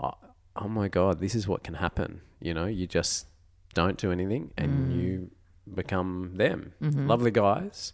oh, 0.00 0.14
oh 0.56 0.68
my 0.68 0.88
God, 0.88 1.20
this 1.20 1.34
is 1.34 1.46
what 1.46 1.62
can 1.62 1.74
happen. 1.74 2.22
You 2.40 2.54
know, 2.54 2.64
you 2.64 2.86
just 2.86 3.26
don't 3.74 3.98
do 3.98 4.10
anything 4.10 4.52
and 4.56 4.88
mm. 4.88 4.96
you 4.96 5.30
become 5.74 6.32
them. 6.36 6.72
Mm-hmm. 6.80 7.06
Lovely 7.06 7.30
guys, 7.30 7.92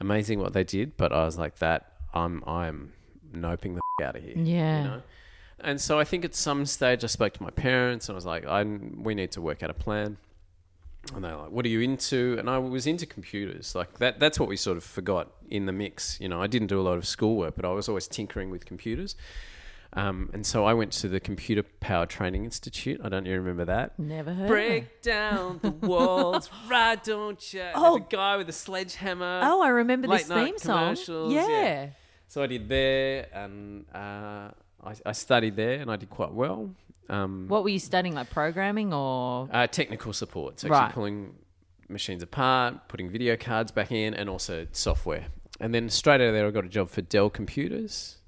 amazing 0.00 0.38
what 0.38 0.52
they 0.52 0.64
did. 0.64 0.98
But 0.98 1.14
I 1.14 1.24
was 1.24 1.38
like, 1.38 1.60
that, 1.60 1.92
I'm, 2.12 2.44
I'm 2.46 2.92
noping 3.32 3.74
the 3.74 3.80
f- 4.00 4.08
out 4.08 4.16
of 4.16 4.22
here. 4.22 4.34
Yeah. 4.36 4.78
You 4.82 4.88
know? 4.88 5.02
And 5.60 5.80
so 5.80 5.98
I 5.98 6.04
think 6.04 6.24
at 6.24 6.34
some 6.34 6.66
stage 6.66 7.02
I 7.02 7.08
spoke 7.08 7.32
to 7.34 7.42
my 7.42 7.50
parents 7.50 8.08
and 8.08 8.14
I 8.14 8.16
was 8.16 8.26
like, 8.26 8.46
I, 8.46 8.62
we 8.62 9.14
need 9.14 9.32
to 9.32 9.40
work 9.40 9.62
out 9.62 9.70
a 9.70 9.74
plan. 9.74 10.18
And 11.14 11.24
they're 11.24 11.36
like, 11.36 11.50
"What 11.50 11.64
are 11.64 11.68
you 11.68 11.80
into?" 11.80 12.36
And 12.38 12.50
I 12.50 12.58
was 12.58 12.86
into 12.86 13.06
computers. 13.06 13.74
Like 13.74 13.98
that. 13.98 14.18
That's 14.20 14.38
what 14.38 14.48
we 14.48 14.56
sort 14.56 14.76
of 14.76 14.84
forgot 14.84 15.30
in 15.48 15.64
the 15.64 15.72
mix. 15.72 16.20
You 16.20 16.28
know, 16.28 16.42
I 16.42 16.48
didn't 16.48 16.68
do 16.68 16.78
a 16.78 16.82
lot 16.82 16.98
of 16.98 17.06
schoolwork, 17.06 17.54
but 17.56 17.64
I 17.64 17.68
was 17.68 17.88
always 17.88 18.06
tinkering 18.08 18.50
with 18.50 18.66
computers. 18.66 19.16
Um, 19.94 20.28
and 20.34 20.44
so 20.44 20.66
I 20.66 20.74
went 20.74 20.92
to 20.92 21.08
the 21.08 21.18
Computer 21.18 21.62
Power 21.80 22.04
Training 22.04 22.44
Institute. 22.44 23.00
I 23.02 23.08
don't 23.08 23.26
even 23.26 23.38
remember 23.38 23.64
that? 23.66 23.98
Never 23.98 24.34
heard 24.34 24.44
of. 24.44 24.48
Break 24.48 25.00
down 25.00 25.60
the 25.62 25.70
walls, 25.70 26.50
right? 26.68 27.02
Don't 27.02 27.54
you? 27.54 27.64
Oh. 27.74 27.94
There's 27.94 28.06
a 28.06 28.16
guy 28.16 28.36
with 28.36 28.48
a 28.50 28.52
sledgehammer. 28.52 29.40
Oh, 29.44 29.62
I 29.62 29.68
remember 29.68 30.08
this 30.08 30.28
night 30.28 30.44
theme 30.44 30.58
song. 30.58 31.30
Yeah. 31.30 31.48
yeah. 31.48 31.88
So 32.28 32.42
I 32.42 32.46
did 32.46 32.68
there, 32.68 33.26
and 33.32 33.86
uh, 33.94 34.50
I, 34.84 34.94
I 35.06 35.12
studied 35.12 35.56
there, 35.56 35.80
and 35.80 35.90
I 35.90 35.96
did 35.96 36.10
quite 36.10 36.32
well. 36.32 36.70
Um, 37.08 37.46
What 37.48 37.62
were 37.62 37.70
you 37.70 37.78
studying, 37.78 38.14
like 38.14 38.28
programming 38.30 38.92
or? 38.92 39.48
uh, 39.50 39.66
technical 39.66 40.12
support, 40.12 40.60
so 40.60 40.68
actually 40.68 40.78
Right. 40.80 40.92
pulling 40.92 41.34
machines 41.88 42.22
apart, 42.22 42.86
putting 42.88 43.08
video 43.08 43.34
cards 43.36 43.72
back 43.72 43.90
in, 43.92 44.12
and 44.12 44.28
also 44.28 44.66
software. 44.72 45.26
And 45.58 45.74
then 45.74 45.88
straight 45.88 46.16
out 46.20 46.28
of 46.28 46.34
there, 46.34 46.46
I 46.46 46.50
got 46.50 46.66
a 46.66 46.68
job 46.68 46.90
for 46.90 47.00
Dell 47.00 47.30
Computers 47.30 48.18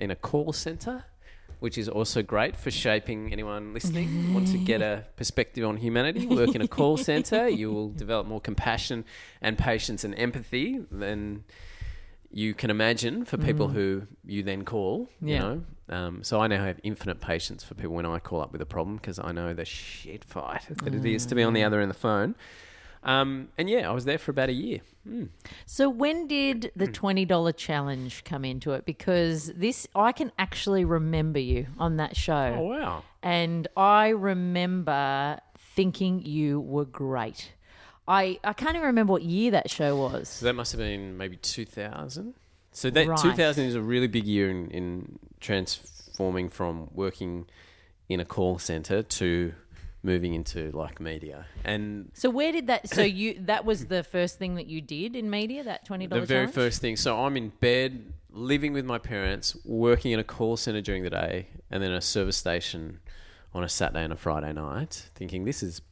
in 0.00 0.10
a 0.10 0.16
call 0.16 0.54
center, 0.54 1.04
which 1.58 1.76
is 1.76 1.86
also 1.86 2.22
great 2.22 2.56
for 2.56 2.70
shaping 2.70 3.30
anyone 3.30 3.74
listening. 3.74 4.32
Want 4.32 4.46
to 4.48 4.58
get 4.72 4.80
a 4.80 5.04
perspective 5.16 5.66
on 5.66 5.76
humanity? 5.76 6.26
Work 6.26 6.54
in 6.54 6.62
a 6.62 6.66
call 6.68 6.96
center, 7.10 7.46
you 7.46 7.70
will 7.70 7.90
develop 7.90 8.26
more 8.26 8.40
compassion 8.40 9.04
and 9.42 9.58
patience 9.58 10.02
and 10.02 10.14
empathy 10.18 10.80
than 10.90 11.44
you 12.30 12.54
can 12.54 12.70
imagine 12.70 13.24
for 13.24 13.36
people 13.38 13.68
who 13.68 14.02
you 14.24 14.42
then 14.42 14.64
call. 14.64 15.08
You 15.20 15.34
Yeah. 15.34 15.38
know, 15.40 15.62
um, 15.88 16.22
so 16.22 16.40
I 16.40 16.46
now 16.46 16.64
have 16.64 16.78
infinite 16.82 17.20
patience 17.20 17.64
for 17.64 17.74
people 17.74 17.94
when 17.94 18.06
I 18.06 18.18
call 18.20 18.40
up 18.40 18.52
with 18.52 18.60
a 18.62 18.66
problem 18.66 18.96
because 18.96 19.18
I 19.18 19.32
know 19.32 19.52
the 19.54 19.64
shit 19.64 20.24
fight 20.24 20.62
that 20.84 20.94
it 20.94 21.04
is 21.04 21.26
to 21.26 21.34
be 21.34 21.42
on 21.42 21.52
the 21.54 21.64
other 21.64 21.80
end 21.80 21.90
of 21.90 21.96
the 21.96 22.00
phone. 22.00 22.34
Um, 23.02 23.48
and 23.56 23.68
yeah, 23.70 23.88
I 23.88 23.92
was 23.92 24.04
there 24.04 24.18
for 24.18 24.30
about 24.30 24.50
a 24.50 24.52
year. 24.52 24.80
Mm. 25.08 25.30
So 25.64 25.88
when 25.88 26.26
did 26.26 26.70
the 26.76 26.84
Hmm. 26.86 26.92
twenty 26.92 27.24
dollar 27.24 27.52
challenge 27.52 28.24
come 28.24 28.44
into 28.44 28.72
it? 28.72 28.84
Because 28.84 29.52
this, 29.54 29.86
I 29.94 30.12
can 30.12 30.30
actually 30.38 30.84
remember 30.84 31.38
you 31.38 31.66
on 31.78 31.96
that 31.96 32.14
show. 32.14 32.56
Oh 32.58 32.68
wow! 32.68 33.02
and 33.22 33.66
I 33.76 34.08
remember 34.10 35.38
thinking 35.58 36.22
you 36.24 36.60
were 36.60 36.84
great. 36.84 37.52
I 38.10 38.38
I 38.42 38.52
can't 38.52 38.74
even 38.74 38.86
remember 38.86 39.12
what 39.12 39.22
year 39.22 39.52
that 39.52 39.70
show 39.70 39.96
was. 39.96 40.28
So 40.28 40.46
that 40.46 40.54
must 40.54 40.72
have 40.72 40.80
been 40.80 41.16
maybe 41.16 41.36
two 41.36 41.64
thousand. 41.64 42.34
So 42.72 42.90
that 42.90 43.06
Right. 43.06 43.18
two 43.18 43.32
thousand 43.32 43.66
is 43.66 43.74
a 43.74 43.80
really 43.80 44.08
big 44.08 44.26
year 44.26 44.50
in, 44.50 44.70
in 44.70 45.18
transforming 45.40 46.48
from 46.48 46.90
working 46.92 47.46
in 48.08 48.18
a 48.20 48.24
call 48.24 48.58
center 48.58 49.02
to 49.02 49.52
moving 50.02 50.32
into 50.34 50.70
like 50.72 50.98
media 50.98 51.44
and 51.64 52.10
So 52.14 52.30
where 52.30 52.52
did 52.52 52.66
that? 52.68 52.88
So 52.88 53.02
you 53.02 53.38
that 53.42 53.64
was 53.64 53.86
the 53.86 54.02
first 54.02 54.38
thing 54.38 54.54
that 54.56 54.66
you 54.66 54.80
did 54.80 55.14
in 55.14 55.28
media 55.30 55.62
that 55.64 55.86
$20 55.86 56.08
the 56.08 56.20
very 56.22 56.46
first 56.46 56.80
thing. 56.80 56.96
So 56.96 57.20
I'm 57.22 57.36
in 57.36 57.50
bed, 57.60 58.12
living 58.30 58.72
with 58.72 58.84
my 58.86 58.98
parents, 58.98 59.56
working 59.64 60.12
in 60.12 60.18
a 60.18 60.24
call 60.24 60.56
center 60.56 60.80
during 60.80 61.02
the 61.02 61.10
day, 61.10 61.48
and 61.70 61.82
then 61.82 61.92
a 61.92 62.00
service 62.00 62.36
station 62.38 63.00
on 63.52 63.62
a 63.62 63.68
Saturday 63.68 64.02
and 64.04 64.12
a 64.12 64.16
Friday 64.16 64.52
night, 64.52 65.10
thinking 65.14 65.44
this 65.44 65.62
is, 65.62 65.82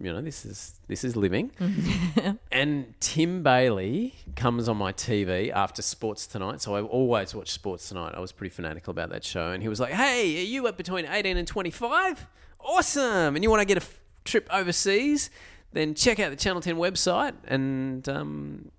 you 0.00 0.12
know, 0.12 0.20
this 0.20 0.44
is 0.44 0.80
this 0.88 1.04
is 1.04 1.16
living. 1.16 1.50
and 2.52 2.94
Tim 3.00 3.42
Bailey 3.42 4.14
comes 4.36 4.68
on 4.68 4.76
my 4.76 4.92
TV 4.92 5.50
after 5.50 5.82
Sports 5.82 6.26
Tonight. 6.26 6.60
So 6.60 6.74
I 6.74 6.82
always 6.82 7.34
watch 7.34 7.50
Sports 7.50 7.88
Tonight. 7.88 8.14
I 8.14 8.20
was 8.20 8.32
pretty 8.32 8.54
fanatical 8.54 8.90
about 8.90 9.10
that 9.10 9.24
show, 9.24 9.50
and 9.50 9.62
he 9.62 9.68
was 9.68 9.80
like, 9.80 9.92
"Hey, 9.92 10.38
are 10.40 10.44
you 10.46 10.66
up 10.66 10.76
between 10.76 11.06
18 11.06 11.36
and 11.36 11.46
25? 11.46 12.26
Awesome! 12.60 13.34
And 13.34 13.42
you 13.42 13.50
want 13.50 13.60
to 13.60 13.66
get 13.66 13.78
a 13.78 13.82
f- 13.82 14.00
trip 14.24 14.48
overseas?" 14.50 15.30
Then 15.72 15.94
check 15.94 16.20
out 16.20 16.30
the 16.30 16.36
Channel 16.36 16.60
10 16.60 16.76
website 16.76 17.32
and 17.46 18.06
um, 18.08 18.70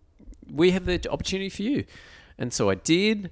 we 0.51 0.71
have 0.71 0.85
the 0.85 1.01
opportunity 1.09 1.49
for 1.49 1.63
you. 1.63 1.85
And 2.37 2.53
so 2.53 2.69
I 2.69 2.75
did. 2.75 3.31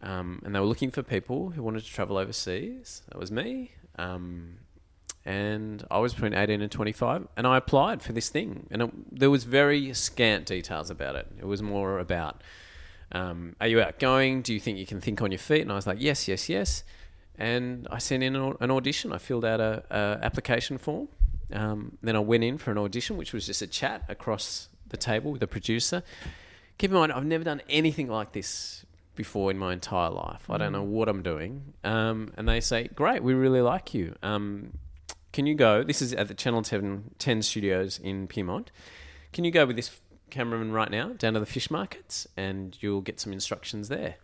Um, 0.00 0.40
and 0.44 0.54
they 0.54 0.60
were 0.60 0.66
looking 0.66 0.92
for 0.92 1.02
people 1.02 1.50
who 1.50 1.62
wanted 1.62 1.82
to 1.82 1.90
travel 1.90 2.16
overseas. 2.18 3.02
That 3.08 3.18
was 3.18 3.32
me. 3.32 3.72
Um, 3.98 4.58
and 5.28 5.84
I 5.90 5.98
was 5.98 6.14
between 6.14 6.32
18 6.32 6.62
and 6.62 6.72
25. 6.72 7.28
And 7.36 7.46
I 7.46 7.58
applied 7.58 8.00
for 8.00 8.14
this 8.14 8.30
thing. 8.30 8.66
And 8.70 8.80
it, 8.80 8.90
there 9.12 9.28
was 9.28 9.44
very 9.44 9.92
scant 9.92 10.46
details 10.46 10.88
about 10.88 11.16
it. 11.16 11.26
It 11.38 11.44
was 11.44 11.60
more 11.60 11.98
about, 11.98 12.42
um, 13.12 13.54
are 13.60 13.66
you 13.66 13.78
outgoing? 13.82 14.40
Do 14.40 14.54
you 14.54 14.60
think 14.60 14.78
you 14.78 14.86
can 14.86 15.02
think 15.02 15.20
on 15.20 15.30
your 15.30 15.38
feet? 15.38 15.60
And 15.60 15.70
I 15.70 15.74
was 15.74 15.86
like, 15.86 15.98
yes, 16.00 16.28
yes, 16.28 16.48
yes. 16.48 16.82
And 17.36 17.86
I 17.90 17.98
sent 17.98 18.22
in 18.22 18.36
an 18.36 18.54
an 18.58 18.70
audition. 18.70 19.12
I 19.12 19.18
filled 19.18 19.44
out 19.44 19.60
a, 19.60 19.84
a 19.90 20.24
application 20.24 20.78
form. 20.78 21.08
Um, 21.52 21.98
then 22.02 22.16
I 22.16 22.20
went 22.20 22.42
in 22.42 22.56
for 22.56 22.70
an 22.70 22.78
audition, 22.78 23.18
which 23.18 23.34
was 23.34 23.44
just 23.44 23.60
a 23.60 23.66
chat 23.66 24.04
across 24.08 24.70
the 24.88 24.96
table 24.96 25.30
with 25.32 25.42
a 25.42 25.46
producer. 25.46 26.02
Keep 26.78 26.90
in 26.90 26.96
mind, 26.96 27.12
I've 27.12 27.26
never 27.26 27.44
done 27.44 27.60
anything 27.68 28.08
like 28.08 28.32
this 28.32 28.86
before 29.14 29.50
in 29.50 29.58
my 29.58 29.74
entire 29.74 30.10
life. 30.10 30.48
I 30.48 30.56
don't 30.56 30.72
know 30.72 30.82
what 30.82 31.06
I'm 31.06 31.22
doing. 31.22 31.74
Um, 31.84 32.32
and 32.38 32.48
they 32.48 32.60
say, 32.60 32.88
Great, 32.94 33.22
we 33.22 33.34
really 33.34 33.60
like 33.60 33.92
you. 33.92 34.14
Um, 34.22 34.72
can 35.32 35.46
you 35.46 35.54
go? 35.54 35.82
This 35.82 36.02
is 36.02 36.12
at 36.12 36.28
the 36.28 36.34
Channel 36.34 36.62
10, 36.62 37.12
10 37.18 37.42
studios 37.42 37.98
in 37.98 38.28
Pyrmont. 38.28 38.68
Can 39.32 39.44
you 39.44 39.50
go 39.50 39.66
with 39.66 39.76
this 39.76 40.00
cameraman 40.30 40.72
right 40.72 40.90
now 40.90 41.10
down 41.10 41.34
to 41.34 41.40
the 41.40 41.46
fish 41.46 41.70
markets 41.70 42.26
and 42.36 42.76
you'll 42.80 43.00
get 43.00 43.20
some 43.20 43.32
instructions 43.32 43.88
there? 43.88 44.16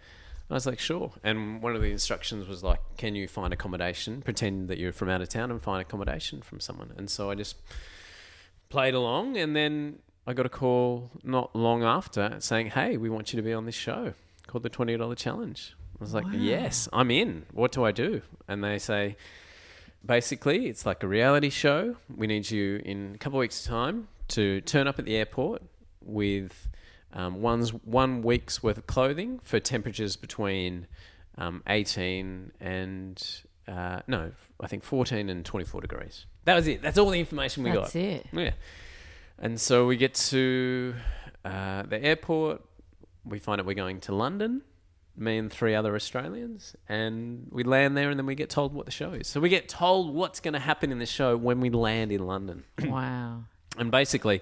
I 0.51 0.55
was 0.55 0.67
like, 0.67 0.79
sure. 0.79 1.13
And 1.23 1.63
one 1.63 1.75
of 1.75 1.81
the 1.81 1.91
instructions 1.91 2.47
was 2.47 2.63
like, 2.63 2.81
can 2.99 3.15
you 3.15 3.27
find 3.27 3.53
accommodation? 3.53 4.21
Pretend 4.23 4.69
that 4.69 4.79
you're 4.79 4.93
from 4.93 5.09
out 5.09 5.23
of 5.23 5.29
town 5.29 5.51
and 5.51 5.61
find 5.61 5.81
accommodation 5.81 6.43
from 6.43 6.61
someone. 6.61 6.93
And 6.97 7.09
so 7.09 7.31
I 7.31 7.35
just 7.35 7.57
played 8.69 8.95
along 8.95 9.37
and 9.37 9.57
then 9.57 10.01
I 10.27 10.33
got 10.33 10.47
a 10.47 10.51
call 10.51 11.11
not 11.23 11.55
long 11.57 11.83
after 11.83 12.37
saying, 12.41 12.69
hey, 12.69 12.97
we 12.97 13.09
want 13.09 13.33
you 13.33 13.37
to 13.39 13.43
be 13.43 13.53
on 13.53 13.65
this 13.65 13.75
show 13.75 14.15
called 14.47 14.63
the 14.63 14.71
$20 14.71 15.17
Challenge. 15.17 15.75
I 15.99 16.05
was 16.05 16.13
like, 16.13 16.27
yes, 16.31 16.89
I'm 16.93 17.11
in. 17.11 17.47
What 17.53 17.73
do 17.73 17.85
I 17.85 17.93
do? 17.93 18.23
And 18.49 18.63
they 18.63 18.79
say, 18.79 19.17
basically, 20.05 20.67
it's 20.67 20.85
like 20.87 21.03
a 21.03 21.09
reality 21.09 21.51
show. 21.51 21.97
We 22.15 22.27
need 22.27 22.51
you 22.51 22.81
in 22.85 23.13
a 23.15 23.19
couple 23.19 23.39
of 23.39 23.41
weeks' 23.41 23.65
time 23.65 24.09
to 24.29 24.61
turn 24.63 24.87
up 24.87 24.99
at 24.99 25.05
the 25.05 25.17
airport 25.17 25.63
with 26.03 26.69
um, 27.13 27.41
one's 27.41 27.71
one 27.73 28.23
week's 28.23 28.63
worth 28.63 28.79
of 28.79 28.87
clothing 28.87 29.41
for 29.45 29.61
temperatures 29.61 30.17
between 30.17 30.87
um, 31.39 31.63
18 31.69 32.53
and 32.61 33.43
uh, 33.67 34.01
no, 34.07 34.33
I 34.61 34.67
think 34.67 34.85
14 34.85 35.29
and 35.29 35.45
24 35.45 35.81
degrees. 35.81 36.27
That 36.45 36.55
was 36.55 36.67
it. 36.67 36.83
That's 36.83 36.99
all 36.99 37.11
the 37.11 37.21
information 37.21 37.63
we 37.63 37.71
That's 37.71 37.93
got. 37.95 38.01
it. 38.01 38.27
Yeah. 38.33 38.51
And 39.39 39.61
so 39.61 39.87
we 39.87 39.97
get 39.97 40.15
to 40.15 40.95
uh, 41.45 41.83
the 41.83 42.03
airport. 42.03 42.63
We 43.25 43.39
find 43.39 43.61
out 43.61 43.67
we're 43.67 43.75
going 43.75 44.01
to 44.01 44.15
London, 44.15 44.63
me 45.17 45.39
and 45.39 45.53
three 45.53 45.75
other 45.75 45.95
Australians. 45.95 46.75
And 46.89 47.49
we 47.51 47.63
land 47.63 47.97
there 47.97 48.11
and 48.11 48.19
then 48.19 48.27
we 48.27 48.35
get 48.35 48.51
told 48.51 48.75
what 48.75 48.87
the 48.87 48.93
show 48.93 49.13
is. 49.13 49.27
So 49.27 49.41
we 49.41 49.49
get 49.49 49.69
told 49.69 50.15
what's 50.15 50.41
going 50.41 50.55
to 50.55 50.61
happen 50.61 50.91
in 50.91 50.99
the 50.99 51.07
show 51.07 51.37
when 51.37 51.61
we 51.61 51.71
land 51.71 52.13
in 52.13 52.27
London. 52.27 52.65
Wow. 52.85 53.45
And 53.77 53.91
basically, 53.91 54.41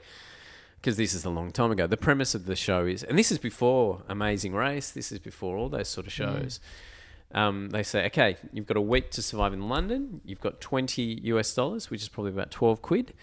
because 0.77 0.99
this 0.99 1.15
is 1.15 1.25
a 1.25 1.31
long 1.31 1.53
time 1.53 1.71
ago, 1.71 1.87
the 1.87 1.97
premise 1.97 2.35
of 2.35 2.45
the 2.45 2.57
show 2.57 2.85
is, 2.85 3.03
and 3.03 3.19
this 3.19 3.33
is 3.33 3.39
before 3.39 4.03
Amazing 4.09 4.53
Race, 4.53 4.91
this 4.91 5.11
is 5.11 5.19
before 5.19 5.57
all 5.57 5.71
those 5.71 5.89
sort 5.89 6.07
of 6.07 6.13
shows. 6.13 6.61
Um, 7.33 7.71
they 7.71 7.83
say, 7.83 8.05
okay, 8.07 8.37
you've 8.53 8.67
got 8.67 8.77
a 8.77 8.83
week 8.83 9.11
to 9.13 9.23
survive 9.23 9.55
in 9.55 9.69
London. 9.69 10.21
You've 10.25 10.41
got 10.41 10.61
20 10.61 11.21
US 11.23 11.55
dollars, 11.55 11.89
which 11.89 12.03
is 12.03 12.09
probably 12.09 12.33
about 12.33 12.51
12 12.51 12.83
quid, 12.83 13.15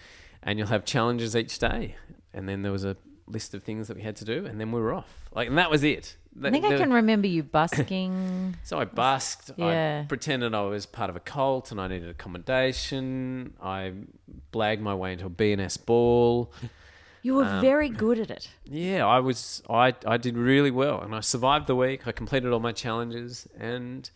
and 0.42 0.58
you'll 0.58 0.68
have 0.68 0.84
challenges 0.84 1.36
each 1.36 1.58
day. 1.58 1.94
And 2.32 2.48
then 2.48 2.62
there 2.62 2.72
was 2.72 2.84
a 2.84 2.96
list 3.30 3.54
of 3.54 3.62
things 3.62 3.88
that 3.88 3.96
we 3.96 4.02
had 4.02 4.16
to 4.16 4.24
do, 4.24 4.46
and 4.46 4.60
then 4.60 4.72
we 4.72 4.80
were 4.80 4.92
off. 4.92 5.08
Like, 5.34 5.48
and 5.48 5.58
that 5.58 5.70
was 5.70 5.82
it. 5.84 6.16
I 6.44 6.50
think 6.50 6.64
I 6.64 6.76
can 6.76 6.92
remember 6.92 7.26
you 7.26 7.42
busking. 7.42 8.56
So 8.64 8.78
I 8.78 8.84
busked. 8.84 9.50
Yeah. 9.56 10.02
I 10.04 10.06
pretended 10.06 10.54
I 10.54 10.62
was 10.62 10.86
part 10.86 11.10
of 11.10 11.16
a 11.16 11.20
cult 11.20 11.72
and 11.72 11.80
I 11.80 11.88
needed 11.88 12.08
accommodation. 12.08 13.54
I 13.60 13.92
blagged 14.52 14.80
my 14.80 14.94
way 14.94 15.12
into 15.14 15.26
a 15.26 15.30
B&S 15.30 15.76
ball. 15.76 16.52
You 17.22 17.34
were 17.34 17.44
Um, 17.44 17.60
very 17.60 17.88
good 17.88 18.18
at 18.18 18.30
it. 18.30 18.48
Yeah, 18.64 19.06
I 19.06 19.20
was. 19.20 19.62
I 19.68 19.94
I 20.06 20.16
did 20.16 20.36
really 20.38 20.70
well, 20.70 21.00
and 21.02 21.14
I 21.14 21.20
survived 21.20 21.66
the 21.66 21.76
week. 21.76 22.06
I 22.06 22.12
completed 22.12 22.50
all 22.52 22.60
my 22.60 22.72
challenges, 22.72 23.46
and 23.58 24.08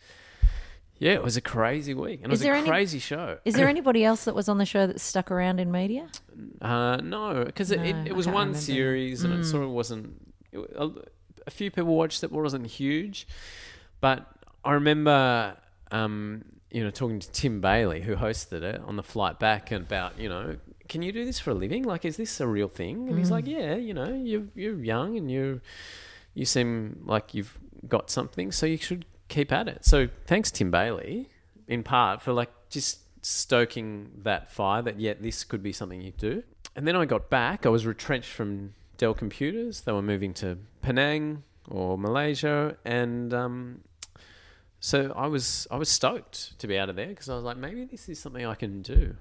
yeah, 0.97 1.11
it 1.13 1.23
was 1.23 1.35
a 1.37 1.41
crazy 1.41 1.93
week, 1.93 2.21
and 2.23 2.31
it 2.31 2.35
Is 2.35 2.39
was 2.39 2.41
there 2.41 2.53
a 2.53 2.59
any- 2.59 2.67
crazy 2.69 2.99
show. 2.99 3.37
Is 3.45 3.53
there 3.55 3.67
anybody 3.67 4.03
else 4.05 4.25
that 4.25 4.35
was 4.35 4.47
on 4.49 4.57
the 4.57 4.65
show 4.65 4.87
that 4.87 4.99
stuck 5.01 5.29
around 5.31 5.59
in 5.59 5.71
media? 5.71 6.07
Uh, 6.61 6.97
no, 6.97 7.43
because 7.45 7.71
it, 7.71 7.79
No, 7.79 7.85
it, 7.85 8.07
it 8.07 8.15
was 8.15 8.27
one 8.27 8.35
remember. 8.49 8.57
Mm. 8.57 8.61
series, 8.61 9.23
and 9.23 9.33
it 9.39 9.43
sort 9.45 9.63
of 9.63 9.69
wasn't. 9.71 10.13
It, 10.51 10.59
a, 10.75 10.89
a 11.47 11.51
few 11.51 11.69
people 11.69 11.95
watched 11.95 12.23
it, 12.23 12.29
but 12.31 12.39
it 12.39 12.41
wasn't 12.43 12.67
huge. 12.67 13.27
But 14.01 14.25
I 14.63 14.73
remember, 14.73 15.57
um, 15.91 16.43
you 16.71 16.83
know, 16.83 16.89
talking 16.91 17.19
to 17.19 17.31
Tim 17.31 17.61
Bailey, 17.61 18.01
who 18.01 18.15
hosted 18.15 18.61
it, 18.63 18.81
on 18.85 18.95
the 18.95 19.03
flight 19.03 19.39
back, 19.39 19.71
and 19.71 19.85
about 19.85 20.17
you 20.19 20.29
know, 20.29 20.57
can 20.87 21.01
you 21.01 21.11
do 21.11 21.25
this 21.25 21.39
for 21.39 21.51
a 21.51 21.53
living? 21.53 21.83
Like, 21.83 22.05
is 22.05 22.17
this 22.17 22.39
a 22.39 22.47
real 22.47 22.67
thing? 22.67 23.09
And 23.09 23.17
he's 23.17 23.27
Mm. 23.29 23.31
like, 23.31 23.47
yeah, 23.47 23.75
you 23.75 23.93
know, 23.93 24.13
you're 24.13 24.47
you're 24.55 24.81
young 24.83 25.17
and 25.17 25.29
you 25.29 25.61
you 26.33 26.45
seem 26.45 27.01
like 27.05 27.33
you've 27.33 27.57
got 27.87 28.09
something, 28.09 28.51
so 28.51 28.65
you 28.65 28.77
should 28.77 29.05
keep 29.27 29.51
at 29.51 29.67
it. 29.67 29.85
So 29.85 30.07
thanks, 30.25 30.51
Tim 30.51 30.71
Bailey, 30.71 31.29
in 31.67 31.83
part 31.83 32.21
for 32.21 32.33
like 32.33 32.51
just 32.69 32.99
stoking 33.25 34.11
that 34.23 34.51
fire 34.51 34.81
that 34.81 34.99
yeah, 34.99 35.13
this 35.19 35.43
could 35.43 35.63
be 35.63 35.71
something 35.71 36.01
you 36.01 36.11
do. 36.11 36.43
And 36.75 36.87
then 36.87 36.95
I 36.95 37.05
got 37.05 37.29
back. 37.29 37.65
I 37.65 37.69
was 37.69 37.85
retrenched 37.85 38.29
from 38.29 38.73
Dell 38.97 39.13
Computers. 39.13 39.81
They 39.81 39.91
were 39.91 40.01
moving 40.01 40.33
to 40.35 40.57
Penang 40.81 41.43
or 41.69 41.97
Malaysia, 41.97 42.77
and 42.85 43.33
um, 43.33 43.81
so 44.79 45.11
I 45.15 45.27
was 45.27 45.67
I 45.71 45.77
was 45.77 45.89
stoked 45.89 46.59
to 46.59 46.67
be 46.67 46.77
out 46.77 46.89
of 46.89 46.95
there 46.95 47.07
because 47.07 47.29
I 47.29 47.35
was 47.35 47.43
like, 47.43 47.57
maybe 47.57 47.85
this 47.85 48.07
is 48.09 48.19
something 48.19 48.45
I 48.45 48.55
can 48.55 48.81
do. 48.81 49.15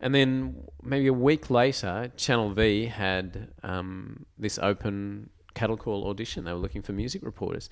And 0.00 0.14
then 0.14 0.64
maybe 0.82 1.06
a 1.06 1.12
week 1.12 1.48
later, 1.48 2.12
Channel 2.16 2.50
V 2.50 2.86
had 2.86 3.48
um, 3.62 4.26
this 4.38 4.58
open 4.58 5.30
cattle 5.54 5.76
call 5.76 6.08
audition. 6.08 6.44
They 6.44 6.52
were 6.52 6.58
looking 6.58 6.82
for 6.82 6.92
music 6.92 7.22
reporters, 7.24 7.70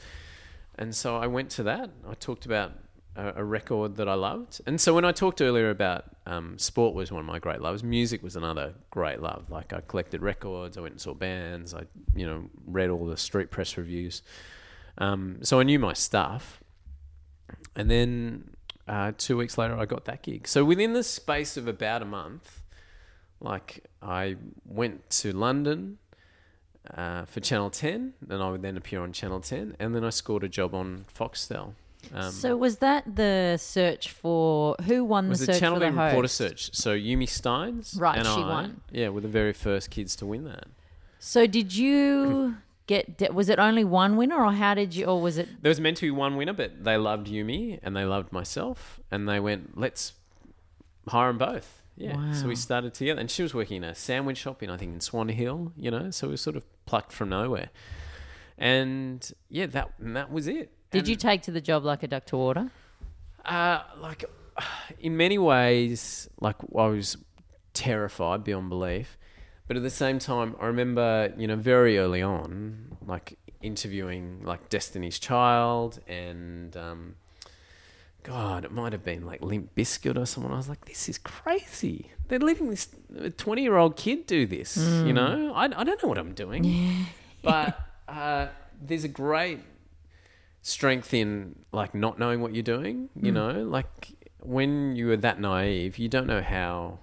and 0.78 0.94
so 0.94 1.16
I 1.16 1.26
went 1.26 1.50
to 1.50 1.62
that. 1.64 1.90
I 2.08 2.14
talked 2.14 2.46
about 2.46 2.72
a, 3.16 3.34
a 3.36 3.44
record 3.44 3.96
that 3.96 4.08
I 4.08 4.14
loved, 4.14 4.60
and 4.66 4.80
so 4.80 4.94
when 4.94 5.04
I 5.04 5.12
talked 5.12 5.40
earlier 5.40 5.70
about 5.70 6.04
um, 6.26 6.58
sport 6.58 6.94
was 6.94 7.12
one 7.12 7.20
of 7.20 7.26
my 7.26 7.38
great 7.38 7.60
loves, 7.60 7.82
music 7.82 8.22
was 8.22 8.36
another 8.36 8.74
great 8.90 9.20
love. 9.20 9.50
Like 9.50 9.72
I 9.72 9.80
collected 9.80 10.22
records, 10.22 10.76
I 10.76 10.80
went 10.80 10.92
and 10.94 11.00
saw 11.00 11.14
bands, 11.14 11.74
I 11.74 11.82
you 12.14 12.26
know 12.26 12.50
read 12.66 12.90
all 12.90 13.06
the 13.06 13.16
street 13.16 13.50
press 13.50 13.76
reviews, 13.76 14.22
um, 14.98 15.38
so 15.42 15.60
I 15.60 15.62
knew 15.62 15.78
my 15.78 15.92
stuff. 15.92 16.60
And 17.76 17.90
then 17.90 18.54
uh, 18.86 19.12
two 19.16 19.36
weeks 19.36 19.58
later, 19.58 19.76
I 19.76 19.86
got 19.86 20.04
that 20.04 20.22
gig. 20.22 20.46
So 20.46 20.64
within 20.64 20.92
the 20.92 21.02
space 21.02 21.56
of 21.56 21.66
about 21.66 22.02
a 22.02 22.04
month, 22.04 22.62
like 23.40 23.84
I 24.02 24.36
went 24.64 25.08
to 25.10 25.32
London 25.32 25.98
uh, 26.92 27.24
for 27.24 27.40
Channel 27.40 27.70
10, 27.70 28.14
and 28.28 28.42
I 28.42 28.50
would 28.50 28.62
then 28.62 28.76
appear 28.76 29.00
on 29.00 29.12
Channel 29.12 29.40
10, 29.40 29.76
and 29.78 29.94
then 29.94 30.04
I 30.04 30.10
scored 30.10 30.44
a 30.44 30.48
job 30.48 30.74
on 30.74 31.06
Foxtel. 31.16 31.74
Um, 32.12 32.30
so 32.30 32.54
was 32.56 32.78
that 32.78 33.16
the 33.16 33.56
search 33.56 34.10
for 34.10 34.76
who 34.84 35.04
won 35.04 35.30
the 35.30 35.36
search 35.36 35.58
Channel 35.58 35.80
for 35.80 35.86
the 35.86 35.92
reporter 35.92 36.28
search. 36.28 36.74
So 36.74 36.94
Yumi 36.94 37.24
Stynes, 37.24 37.98
Right, 37.98 38.18
and 38.18 38.26
she 38.26 38.42
I, 38.42 38.48
won. 38.48 38.80
Yeah, 38.90 39.08
were 39.08 39.22
the 39.22 39.28
very 39.28 39.54
first 39.54 39.90
kids 39.90 40.14
to 40.16 40.26
win 40.26 40.44
that. 40.44 40.66
So 41.18 41.46
did 41.46 41.74
you 41.74 42.56
get? 42.86 43.32
Was 43.32 43.48
it 43.48 43.58
only 43.58 43.84
one 43.84 44.16
winner, 44.16 44.44
or 44.44 44.52
how 44.52 44.74
did 44.74 44.94
you? 44.94 45.06
Or 45.06 45.20
was 45.20 45.38
it? 45.38 45.48
There 45.62 45.70
was 45.70 45.80
meant 45.80 45.96
to 45.98 46.06
be 46.06 46.10
one 46.10 46.36
winner, 46.36 46.52
but 46.52 46.84
they 46.84 46.98
loved 46.98 47.26
Yumi 47.28 47.80
and 47.82 47.96
they 47.96 48.04
loved 48.04 48.32
myself, 48.32 49.00
and 49.10 49.26
they 49.26 49.40
went, 49.40 49.78
"Let's 49.78 50.12
hire 51.08 51.28
them 51.30 51.38
both." 51.38 51.80
Yeah, 51.96 52.32
so 52.32 52.48
we 52.48 52.56
started 52.56 52.92
together, 52.94 53.20
and 53.20 53.30
she 53.30 53.42
was 53.42 53.54
working 53.54 53.78
in 53.78 53.84
a 53.84 53.94
sandwich 53.94 54.38
shop 54.38 54.62
in 54.62 54.70
I 54.70 54.76
think 54.76 54.94
in 54.94 55.00
Swan 55.00 55.28
Hill, 55.28 55.72
you 55.76 55.90
know. 55.90 56.10
So 56.10 56.26
we 56.26 56.32
were 56.32 56.36
sort 56.38 56.56
of 56.56 56.64
plucked 56.86 57.12
from 57.12 57.28
nowhere, 57.28 57.70
and 58.58 59.30
yeah, 59.48 59.66
that 59.66 59.92
and 59.98 60.16
that 60.16 60.32
was 60.32 60.48
it. 60.48 60.72
Did 60.90 61.00
And, 61.00 61.08
you 61.08 61.16
take 61.16 61.42
to 61.42 61.50
the 61.52 61.60
job 61.60 61.84
like 61.84 62.02
a 62.02 62.08
duck 62.08 62.26
to 62.26 62.36
water? 62.36 62.70
Uh, 63.44 63.80
like, 64.00 64.24
in 64.98 65.16
many 65.16 65.38
ways, 65.38 66.28
like 66.40 66.56
I 66.76 66.86
was 66.86 67.16
terrified 67.74 68.44
beyond 68.44 68.68
belief, 68.70 69.16
but 69.66 69.76
at 69.76 69.82
the 69.82 69.90
same 69.90 70.18
time, 70.18 70.56
I 70.60 70.66
remember, 70.66 71.32
you 71.36 71.46
know, 71.46 71.56
very 71.56 71.98
early 71.98 72.22
on, 72.22 72.96
like 73.06 73.38
interviewing 73.62 74.42
like 74.44 74.68
Destiny's 74.68 75.18
Child 75.18 76.00
and, 76.06 76.76
um, 76.76 77.14
God, 78.24 78.64
it 78.64 78.72
might 78.72 78.92
have 78.92 79.04
been 79.04 79.24
like 79.24 79.40
Limp 79.42 79.74
Bizkit 79.76 80.18
or 80.18 80.26
someone. 80.26 80.52
I 80.52 80.56
was 80.56 80.68
like, 80.68 80.86
this 80.86 81.08
is 81.08 81.18
crazy. 81.18 82.10
They're 82.28 82.38
letting 82.40 82.70
this 82.70 82.88
twenty-year-old 83.36 83.96
kid 83.96 84.26
do 84.26 84.46
this. 84.46 84.76
You 84.76 85.12
know, 85.12 85.52
I, 85.54 85.64
I 85.66 85.84
don't 85.84 86.02
know 86.02 86.08
what 86.08 86.18
I'm 86.18 86.34
doing, 86.34 87.06
but 87.42 87.78
uh, 88.08 88.48
there's 88.82 89.04
a 89.04 89.08
great 89.08 89.60
strength 90.62 91.12
in 91.14 91.54
like 91.72 91.94
not 91.94 92.18
knowing 92.18 92.40
what 92.40 92.54
you're 92.54 92.62
doing 92.62 93.10
you 93.20 93.30
know? 93.30 93.50
Like 93.62 94.08
when 94.40 94.96
you 94.96 95.10
are 95.10 95.16
that 95.18 95.38
naive 95.38 95.98
you 95.98 96.08
don't 96.08 96.26
know 96.26 96.40
how 96.40 96.98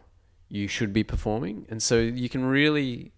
you 0.50 0.68
should 0.68 0.92
be 0.92 1.04
performing. 1.04 1.68
And 1.70 1.82
so 1.82 2.00
you 2.00 2.28
can 2.28 2.44
really 2.44 3.12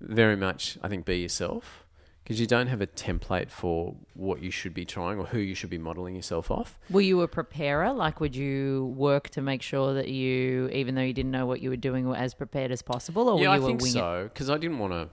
very 0.00 0.36
much 0.36 0.76
i 0.82 0.88
think 0.88 1.06
be 1.06 1.16
yourself 1.16 1.85
because 2.26 2.40
you 2.40 2.46
don't 2.46 2.66
have 2.66 2.80
a 2.80 2.88
template 2.88 3.50
for 3.50 3.94
what 4.14 4.42
you 4.42 4.50
should 4.50 4.74
be 4.74 4.84
trying 4.84 5.16
or 5.16 5.26
who 5.26 5.38
you 5.38 5.54
should 5.54 5.70
be 5.70 5.78
modeling 5.78 6.16
yourself 6.16 6.50
off 6.50 6.76
Were 6.90 7.00
you 7.00 7.20
a 7.20 7.28
preparer? 7.28 7.92
Like, 7.92 8.18
would 8.18 8.34
you 8.34 8.92
work 8.96 9.30
to 9.30 9.40
make 9.40 9.62
sure 9.62 9.94
that 9.94 10.08
you, 10.08 10.68
even 10.72 10.96
though 10.96 11.02
you 11.02 11.12
didn't 11.12 11.30
know 11.30 11.46
what 11.46 11.60
you 11.60 11.70
were 11.70 11.76
doing, 11.76 12.08
were 12.08 12.16
as 12.16 12.34
prepared 12.34 12.72
as 12.72 12.82
possible, 12.82 13.28
or 13.28 13.40
yeah 13.40 13.50
were 13.56 13.64
i 13.64 13.66
think 13.66 13.80
a 13.80 13.86
so 13.86 14.24
because 14.24 14.50
i 14.50 14.58
didn't 14.58 14.78
want 14.80 14.92
to 14.92 15.08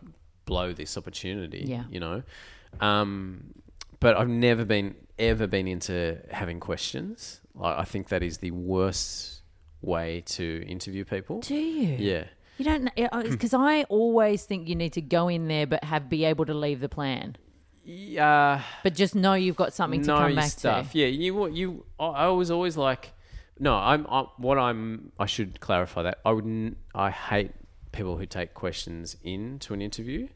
blow 0.45 0.73
this 0.73 0.97
opportunity 0.97 1.63
Yeah. 1.67 1.83
you 1.91 1.99
know 1.99 2.23
um, 2.81 3.53
but 3.99 4.17
i've 4.17 4.27
never 4.27 4.65
been 4.65 4.95
ever 5.19 5.45
been 5.45 5.67
into 5.67 6.19
having 6.31 6.59
questions 6.59 7.39
like, 7.53 7.77
i 7.77 7.83
think 7.83 8.09
that 8.09 8.23
is 8.23 8.39
the 8.39 8.51
worst 8.51 9.43
way 9.83 10.23
to 10.25 10.65
interview 10.67 11.05
people. 11.05 11.41
Do 11.41 11.55
you? 11.55 11.95
Yeah. 11.99 12.25
You 12.63 12.79
don't 12.79 13.29
because 13.29 13.53
uh, 13.53 13.59
uh, 13.59 13.65
I 13.65 13.83
always 13.89 14.45
think 14.45 14.69
you 14.69 14.75
need 14.75 14.93
to 14.93 15.01
go 15.01 15.27
in 15.27 15.49
there, 15.49 15.67
but 15.67 15.83
have 15.83 16.07
be 16.07 16.23
able 16.23 16.45
to 16.45 16.53
leave 16.53 16.79
the 16.79 16.87
plan. 16.87 17.35
Yeah. 17.83 18.61
But 18.83 18.95
just 18.95 19.15
know 19.15 19.33
you've 19.33 19.57
got 19.57 19.73
something 19.73 20.01
to 20.03 20.07
come 20.07 20.35
back 20.35 20.51
stuff. 20.51 20.93
to. 20.93 20.97
Yeah, 20.97 21.07
you 21.07 21.47
you. 21.47 21.85
I 21.99 22.05
I 22.05 22.27
was 22.27 22.49
always 22.49 22.77
like, 22.77 23.11
no, 23.59 23.75
I'm 23.75 24.07
I, 24.09 24.27
what 24.37 24.57
I'm. 24.57 25.11
I 25.19 25.25
should 25.25 25.59
clarify 25.59 26.03
that 26.03 26.19
I 26.23 26.31
wouldn't. 26.31 26.77
I 26.95 27.09
hate 27.09 27.51
people 27.91 28.17
who 28.17 28.25
take 28.25 28.53
questions 28.53 29.17
into 29.23 29.73
an 29.73 29.81
interview 29.81 30.29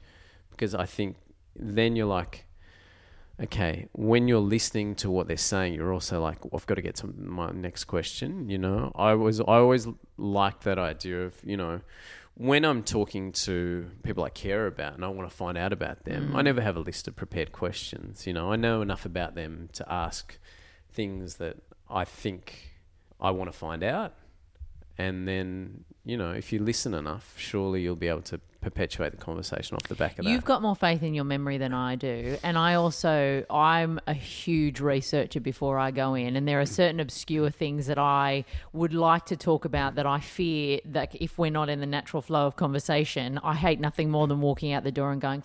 because 0.52 0.76
I 0.76 0.86
think 0.86 1.16
then 1.56 1.96
you're 1.96 2.08
like, 2.08 2.47
okay, 3.42 3.88
when 3.94 4.28
you're 4.28 4.40
listening 4.40 4.96
to 4.96 5.12
what 5.12 5.28
they're 5.28 5.38
saying, 5.38 5.74
you're 5.74 5.94
also 5.94 6.22
like, 6.22 6.40
I've 6.54 6.66
got 6.66 6.76
to 6.76 6.82
get 6.82 6.96
to 6.98 7.08
my 7.08 7.52
next 7.52 7.86
question. 7.86 8.50
You 8.50 8.58
know, 8.58 8.92
I 8.96 9.14
was 9.14 9.40
I 9.40 9.58
always 9.58 9.88
liked 10.18 10.64
that 10.64 10.80
idea 10.80 11.26
of 11.26 11.36
you 11.44 11.58
know. 11.58 11.82
When 12.40 12.66
I'm 12.66 12.84
talking 12.84 13.32
to 13.32 13.90
people 14.04 14.24
I 14.24 14.30
care 14.30 14.68
about 14.68 14.94
and 14.94 15.04
I 15.04 15.08
want 15.08 15.28
to 15.28 15.36
find 15.36 15.58
out 15.58 15.74
about 15.74 16.06
them, 16.06 16.36
I 16.36 16.42
mm. 16.42 16.44
never 16.44 16.62
have 16.62 16.78
a 16.78 16.82
list 16.82 17.08
of 17.08 17.16
prepared 17.16 17.52
questions. 17.52 18.28
You 18.28 18.34
know, 18.34 18.52
I 18.52 18.56
know 18.56 18.84
enough 18.84 19.06
about 19.06 19.34
them 19.34 19.70
to 19.74 19.92
ask 19.92 20.38
things 20.92 21.38
that 21.38 21.58
I 21.90 22.06
think 22.06 22.74
I 23.20 23.32
want 23.32 23.52
to 23.52 23.58
find 23.58 23.84
out. 23.84 24.14
And 25.00 25.28
then, 25.28 25.86
you 26.06 26.16
know, 26.16 26.32
if 26.32 26.54
you 26.54 26.60
listen 26.60 26.94
enough, 26.94 27.34
surely 27.38 27.82
you'll 27.82 27.96
be 27.96 28.08
able 28.08 28.22
to 28.24 28.40
perpetuate 28.62 29.12
the 29.12 29.18
conversation 29.18 29.76
off 29.76 29.84
the 29.88 29.96
back 29.96 30.18
of 30.18 30.26
that. 30.26 30.32
You've 30.32 30.46
got 30.46 30.62
more 30.62 30.76
faith 30.76 31.04
in 31.04 31.14
your 31.14 31.24
memory 31.24 31.58
than 31.58 31.74
I 31.74 31.96
do. 31.96 32.38
And 32.44 32.58
I 32.58 32.74
also, 32.76 33.46
I'm 33.50 34.00
a 34.08 34.14
huge 34.14 34.80
researcher 34.80 35.40
before 35.40 35.78
I 35.78 35.92
go 35.92 36.16
in. 36.16 36.36
And 36.36 36.48
there 36.48 36.60
are 36.60 36.66
certain 36.66 37.00
obscure 37.00 37.50
things 37.50 37.88
that 37.88 37.98
I 37.98 38.46
would 38.74 38.94
like 38.94 39.26
to 39.28 39.38
talk 39.38 39.66
about 39.66 39.96
that 39.96 40.06
I 40.06 40.20
fear 40.20 40.80
that 40.86 41.16
if 41.16 41.38
we're 41.38 41.52
not 41.52 41.70
in 41.70 41.80
the 41.80 41.86
natural 41.86 42.22
flow 42.22 42.48
of 42.48 42.56
conversation, 42.56 43.40
I 43.44 43.56
hate 43.56 43.80
nothing 43.80 44.10
more 44.10 44.28
than 44.28 44.42
walking 44.42 44.74
out 44.74 44.84
the 44.84 44.92
door 44.92 45.12
and 45.12 45.22
going, 45.22 45.42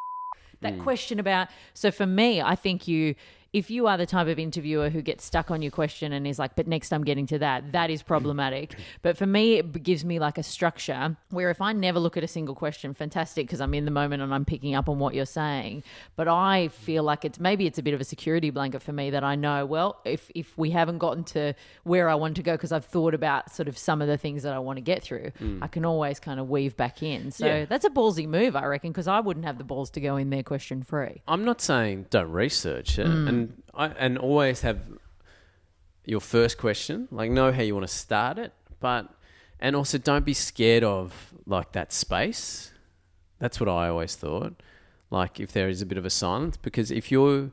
that 0.62 0.75
hmm. 0.75 0.83
question 0.83 1.20
about. 1.20 1.48
So 1.75 1.90
for 1.90 2.07
me, 2.07 2.40
I 2.40 2.55
think 2.55 2.88
you. 2.88 3.14
If 3.53 3.71
you 3.71 3.87
are 3.87 3.99
the 3.99 4.07
type 4.07 4.29
of 4.29 4.38
interviewer 4.38 4.88
who 4.88 5.03
gets 5.03 5.25
stuck 5.27 5.51
on 5.51 5.61
your 5.61 5.71
question 5.71 6.15
and 6.15 6.27
is 6.27 6.38
like, 6.38 6.57
but 6.57 6.67
next 6.67 6.91
I'm 6.91 7.05
getting 7.05 7.27
to 7.27 7.38
that, 7.41 7.73
that 7.73 7.91
is 7.91 8.03
problematic. 8.03 8.75
But 9.03 9.19
for 9.19 9.27
me, 9.27 9.59
it 9.59 9.83
gives 9.83 10.07
me 10.07 10.19
like 10.19 10.38
a 10.38 10.43
structure 10.43 11.19
where 11.29 11.51
if 11.51 11.61
I 11.61 11.75
never 11.75 11.99
look 11.99 12.17
at 12.17 12.25
a 12.25 12.29
single 12.29 12.55
question, 12.55 12.95
fantastic, 12.95 13.47
because 13.47 13.61
I'm 13.61 13.75
in 13.75 13.85
the 13.85 13.91
moment 13.91 14.23
and 14.23 14.33
I'm 14.33 14.47
picking 14.47 14.75
up 14.75 14.88
on 14.88 14.99
what 14.99 15.15
you're 15.15 15.27
saying. 15.27 15.83
But 16.17 16.29
I 16.29 16.69
feel 16.69 17.03
like 17.03 17.27
it's 17.27 17.38
maybe 17.38 17.67
it's 17.67 17.79
a 17.79 17.83
bit 17.83 17.93
of 17.93 18.01
a 18.01 18.05
security 18.05 18.49
blanket 18.49 18.81
for 18.83 18.95
me 18.95 19.11
that 19.11 19.23
I 19.23 19.35
know, 19.35 19.67
well, 19.67 20.01
if, 20.07 20.31
if 20.35 20.57
we 20.57 20.71
haven't 20.71 20.97
gotten 20.97 21.23
to 21.25 21.53
where 21.85 22.09
I 22.09 22.15
want 22.15 22.37
to 22.37 22.43
go, 22.43 22.53
because 22.53 22.73
I've 22.73 22.87
thought 22.87 23.12
about 23.12 23.55
sort 23.55 23.69
of 23.69 23.77
some 23.77 24.01
of 24.01 24.09
the 24.09 24.17
things 24.17 24.45
that 24.45 24.55
I 24.55 24.61
want 24.61 24.79
to 24.79 24.83
get 24.83 25.03
through, 25.03 25.31
I 25.61 25.67
can 25.67 25.85
always 25.85 26.19
kind 26.19 26.41
of 26.41 26.49
weave 26.49 26.75
back 26.79 27.03
in. 27.03 27.31
So 27.31 27.45
Yeah. 27.45 27.65
that's 27.67 27.85
a 27.85 27.91
ballsy 27.91 28.27
move, 28.27 28.57
I 28.57 28.65
reckon, 28.65 28.93
because 28.93 29.09
I 29.09 29.21
wouldn't 29.21 29.45
have 29.45 29.59
the 29.59 29.65
balls 29.65 29.91
to 29.91 30.01
go 30.01 30.17
in 30.17 30.31
there 30.31 30.43
question 30.43 30.83
free. 30.83 31.21
I'm 31.29 31.45
not 31.45 31.61
saying 31.61 32.07
don't 32.09 32.33
research 32.33 32.97
Mm. 32.97 33.29
and 33.29 33.41
I, 33.74 33.87
and 33.88 34.18
always 34.18 34.61
have 34.62 34.78
your 36.05 36.20
first 36.20 36.59
question, 36.59 37.09
like 37.11 37.31
know 37.31 37.52
how 37.52 37.62
you 37.62 37.74
want 37.74 37.87
to 37.87 37.92
start 37.94 38.38
it, 38.38 38.52
but 38.81 39.09
and 39.61 39.76
also 39.76 39.98
don't 39.98 40.24
be 40.24 40.35
scared 40.35 40.83
of 40.85 41.33
like 41.46 41.72
that 41.72 41.92
space. 41.92 42.72
That's 43.38 43.61
what 43.61 43.68
I 43.68 43.88
always 43.88 44.14
thought. 44.16 44.55
Like 45.11 45.38
if 45.40 45.52
there 45.52 45.68
is 45.68 45.83
a 45.83 45.87
bit 45.87 45.98
of 45.98 46.05
a 46.05 46.11
silence, 46.11 46.57
because 46.57 46.90
if 46.90 47.11
you're 47.12 47.50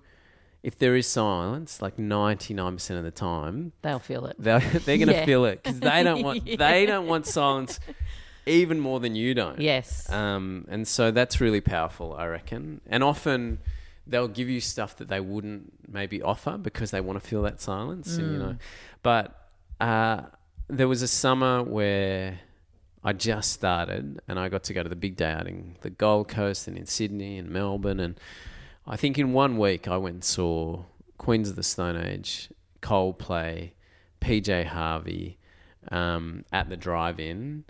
if 0.63 0.78
there 0.78 0.95
is 0.95 1.08
silence, 1.08 1.82
like 1.82 1.97
ninety 1.99 2.54
nine 2.54 2.73
percent 2.73 2.97
of 2.97 3.04
the 3.06 3.12
time, 3.12 3.71
They'll 3.82 3.99
feel 3.99 4.25
it. 4.25 4.36
they're 4.39 4.60
they're 4.86 4.97
gonna 4.97 5.12
Yeah. 5.13 5.25
feel 5.25 5.45
it 5.45 5.62
because 5.63 5.80
they 5.80 6.04
don't 6.04 6.21
want 6.28 6.45
they 6.45 6.86
don't 6.86 7.08
want 7.08 7.25
silence 7.28 7.80
even 8.45 8.80
more 8.80 8.99
than 8.99 9.15
you 9.15 9.34
don't. 9.36 9.60
Yes. 9.62 10.10
Um, 10.12 10.65
and 10.69 10.88
so 10.88 11.12
that's 11.12 11.39
really 11.39 11.62
powerful, 11.62 12.15
I 12.17 12.25
reckon. 12.25 12.82
And 12.88 13.04
often 13.04 13.60
they'll 14.10 14.28
give 14.28 14.50
you 14.50 14.60
stuff 14.60 14.98
that 14.98 15.08
they 15.08 15.19
wouldn't 15.19 15.72
maybe 15.88 16.22
offer 16.22 16.58
because 16.58 16.91
they 16.91 17.02
want 17.02 17.22
to 17.22 17.28
feel 17.28 17.43
that 17.43 17.62
silence. 17.62 18.17
And, 18.17 18.32
you 18.34 18.39
know, 18.39 18.56
but 19.04 19.50
uh, 19.80 20.22
there 20.67 20.88
was 20.88 21.02
a 21.02 21.08
summer 21.08 21.63
where 21.63 22.39
I 23.04 23.13
just 23.13 23.52
started 23.54 24.19
and 24.28 24.39
I 24.39 24.50
got 24.50 24.63
to 24.65 24.74
go 24.74 24.84
to 24.84 24.89
the 24.89 24.95
big 24.95 25.15
day 25.15 25.32
out 25.32 25.48
in 25.48 25.78
the 25.82 25.89
Gold 25.89 26.28
Coast 26.28 26.67
and 26.67 26.78
in 26.78 26.86
Sydney 26.86 27.38
and 27.38 27.50
Melbourne. 27.50 28.00
And 28.00 28.19
I 28.86 28.98
think 28.98 29.17
in 29.17 29.32
one 29.32 29.58
week 29.58 29.88
I 29.88 29.98
went 29.98 30.13
and 30.15 30.24
saw 30.24 30.84
Queens 31.17 31.50
of 31.50 31.56
the 31.56 31.63
Stone 31.63 31.98
Age, 31.98 32.50
Coldplay, 32.82 33.72
PJ 34.22 34.65
Harvey 34.65 35.38
um, 35.91 36.45
at 36.52 36.69
the 36.69 36.78
drive-in, 36.78 37.65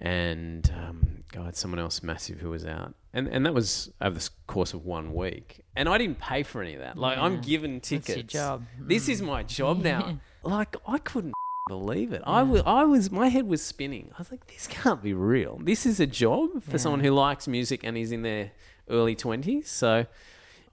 and 0.00 0.70
um, 0.76 1.24
God, 1.32 1.56
someone 1.56 1.78
else 1.78 2.02
massive 2.02 2.40
who 2.40 2.50
was 2.50 2.64
out, 2.64 2.94
and 3.12 3.28
and 3.28 3.46
that 3.46 3.54
was 3.54 3.90
over 4.00 4.18
the 4.18 4.30
course 4.46 4.74
of 4.74 4.84
one 4.84 5.14
week. 5.14 5.60
And 5.74 5.88
I 5.88 5.98
didn't 5.98 6.20
pay 6.20 6.42
for 6.42 6.62
any 6.62 6.74
of 6.74 6.80
that. 6.80 6.96
Like 6.96 7.18
I'm 7.18 7.40
given 7.40 7.80
tickets. 7.80 8.08
your 8.08 8.22
job. 8.22 8.66
This 8.80 9.08
is 9.08 9.22
my 9.22 9.42
job 9.42 9.82
now. 9.82 10.20
Like 10.42 10.76
I 10.86 10.98
couldn't 10.98 11.32
believe 11.68 12.12
it. 12.12 12.22
I 12.24 12.44
was, 12.44 12.62
I 12.64 12.84
was, 12.84 13.10
my 13.10 13.26
head 13.26 13.48
was 13.48 13.60
spinning. 13.60 14.10
I 14.14 14.18
was 14.18 14.30
like, 14.30 14.46
this 14.46 14.68
can't 14.68 15.02
be 15.02 15.12
real. 15.12 15.58
This 15.60 15.86
is 15.86 15.98
a 15.98 16.06
job 16.06 16.62
for 16.62 16.78
someone 16.78 17.00
who 17.00 17.10
likes 17.10 17.48
music 17.48 17.80
and 17.82 17.98
is 17.98 18.12
in 18.12 18.22
their 18.22 18.52
early 18.88 19.16
twenties. 19.16 19.68
So 19.68 20.06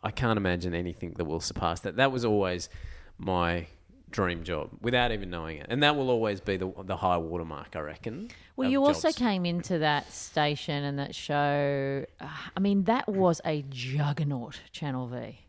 I 0.03 0.12
can't 0.12 0.38
imagine 0.38 0.75
anything 0.75 1.15
that 1.17 1.25
will 1.25 1.39
surpass 1.39 1.79
that. 1.79 1.95
That 1.95 2.12
was 2.12 2.23
always 2.23 2.69
my 3.17 3.65
dream 4.13 4.43
job 4.43 4.69
without 4.82 5.12
even 5.12 5.30
knowing 5.30 5.58
it. 5.58 5.65
And 5.69 5.84
that 5.84 5.97
will 5.97 6.10
always 6.10 6.39
be 6.39 6.56
the, 6.56 6.71
the 6.86 6.95
high 6.95 7.17
watermark, 7.17 7.76
I 7.76 7.80
reckon. 7.80 8.30
Well, 8.56 8.69
you 8.69 8.86
also 8.86 9.12
came 9.12 9.45
into 9.45 9.80
that 9.80 10.12
station 10.13 10.84
and 10.86 10.97
that 10.99 11.13
show. 11.13 12.06
uh, 12.21 12.28
I 12.56 12.60
mean, 12.62 12.84
that 12.86 13.10
was 13.10 13.41
a 13.43 13.65
juggernaut, 13.69 14.62
Channel 14.71 15.08
V. 15.08 15.39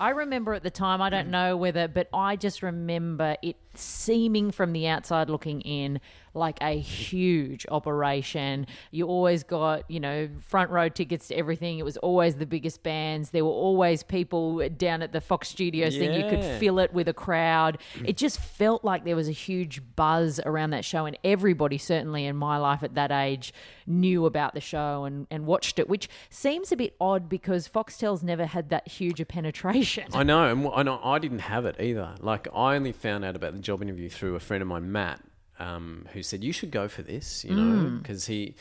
I 0.00 0.10
remember 0.10 0.54
at 0.54 0.62
the 0.62 0.70
time, 0.70 1.00
I 1.02 1.08
Mm. 1.08 1.10
don't 1.10 1.28
know 1.30 1.56
whether, 1.56 1.88
but 1.88 2.08
I 2.12 2.36
just 2.36 2.62
remember 2.62 3.36
it 3.42 3.56
seeming 3.74 4.50
from 4.52 4.72
the 4.72 4.86
outside 4.86 5.28
looking 5.30 5.60
in 5.62 6.00
like 6.38 6.58
a 6.62 6.78
huge 6.78 7.66
operation. 7.70 8.66
You 8.90 9.06
always 9.06 9.42
got, 9.42 9.90
you 9.90 10.00
know, 10.00 10.28
front 10.40 10.70
row 10.70 10.88
tickets 10.88 11.28
to 11.28 11.36
everything. 11.36 11.78
It 11.78 11.84
was 11.84 11.96
always 11.98 12.36
the 12.36 12.46
biggest 12.46 12.82
bands. 12.82 13.30
There 13.30 13.44
were 13.44 13.50
always 13.50 14.02
people 14.02 14.66
down 14.70 15.02
at 15.02 15.12
the 15.12 15.20
Fox 15.20 15.48
Studios 15.48 15.96
thing. 15.96 16.14
You 16.14 16.28
could 16.28 16.44
fill 16.58 16.78
it 16.78 16.92
with 16.92 17.08
a 17.08 17.12
crowd. 17.12 17.78
It 18.04 18.16
just 18.16 18.40
felt 18.40 18.84
like 18.84 19.04
there 19.04 19.16
was 19.16 19.28
a 19.28 19.32
huge 19.32 19.82
buzz 19.96 20.40
around 20.44 20.70
that 20.70 20.84
show, 20.84 21.06
and 21.06 21.18
everybody, 21.24 21.78
certainly 21.78 22.24
in 22.24 22.36
my 22.36 22.56
life 22.56 22.82
at 22.82 22.94
that 22.94 23.10
age, 23.10 23.52
knew 23.86 24.26
about 24.26 24.54
the 24.54 24.60
show 24.60 25.04
and, 25.04 25.26
and 25.30 25.46
watched 25.46 25.78
it, 25.78 25.88
which 25.88 26.08
seems 26.30 26.72
a 26.72 26.76
bit 26.76 26.94
odd 27.00 27.28
because 27.28 27.68
Foxtel's 27.68 28.22
never 28.22 28.46
had 28.46 28.70
that 28.70 28.88
huge 28.88 29.20
a 29.20 29.24
penetration. 29.24 30.04
I 30.12 30.22
know, 30.22 30.44
and 30.48 30.68
I 30.74 30.82
know 30.82 31.00
I 31.02 31.18
didn't 31.18 31.40
have 31.40 31.64
it 31.64 31.76
either. 31.80 32.14
Like 32.20 32.48
I 32.54 32.76
only 32.76 32.92
found 32.92 33.24
out 33.24 33.36
about 33.36 33.54
the 33.54 33.58
job 33.58 33.82
interview 33.82 34.08
through 34.08 34.36
a 34.36 34.40
friend 34.40 34.62
of 34.62 34.68
mine, 34.68 34.92
Matt, 34.92 35.20
um, 35.58 36.06
who 36.12 36.22
said 36.22 36.42
you 36.44 36.52
should 36.52 36.70
go 36.70 36.88
for 36.88 37.02
this, 37.02 37.44
you 37.44 37.54
know, 37.54 37.98
because 37.98 38.26
he 38.26 38.54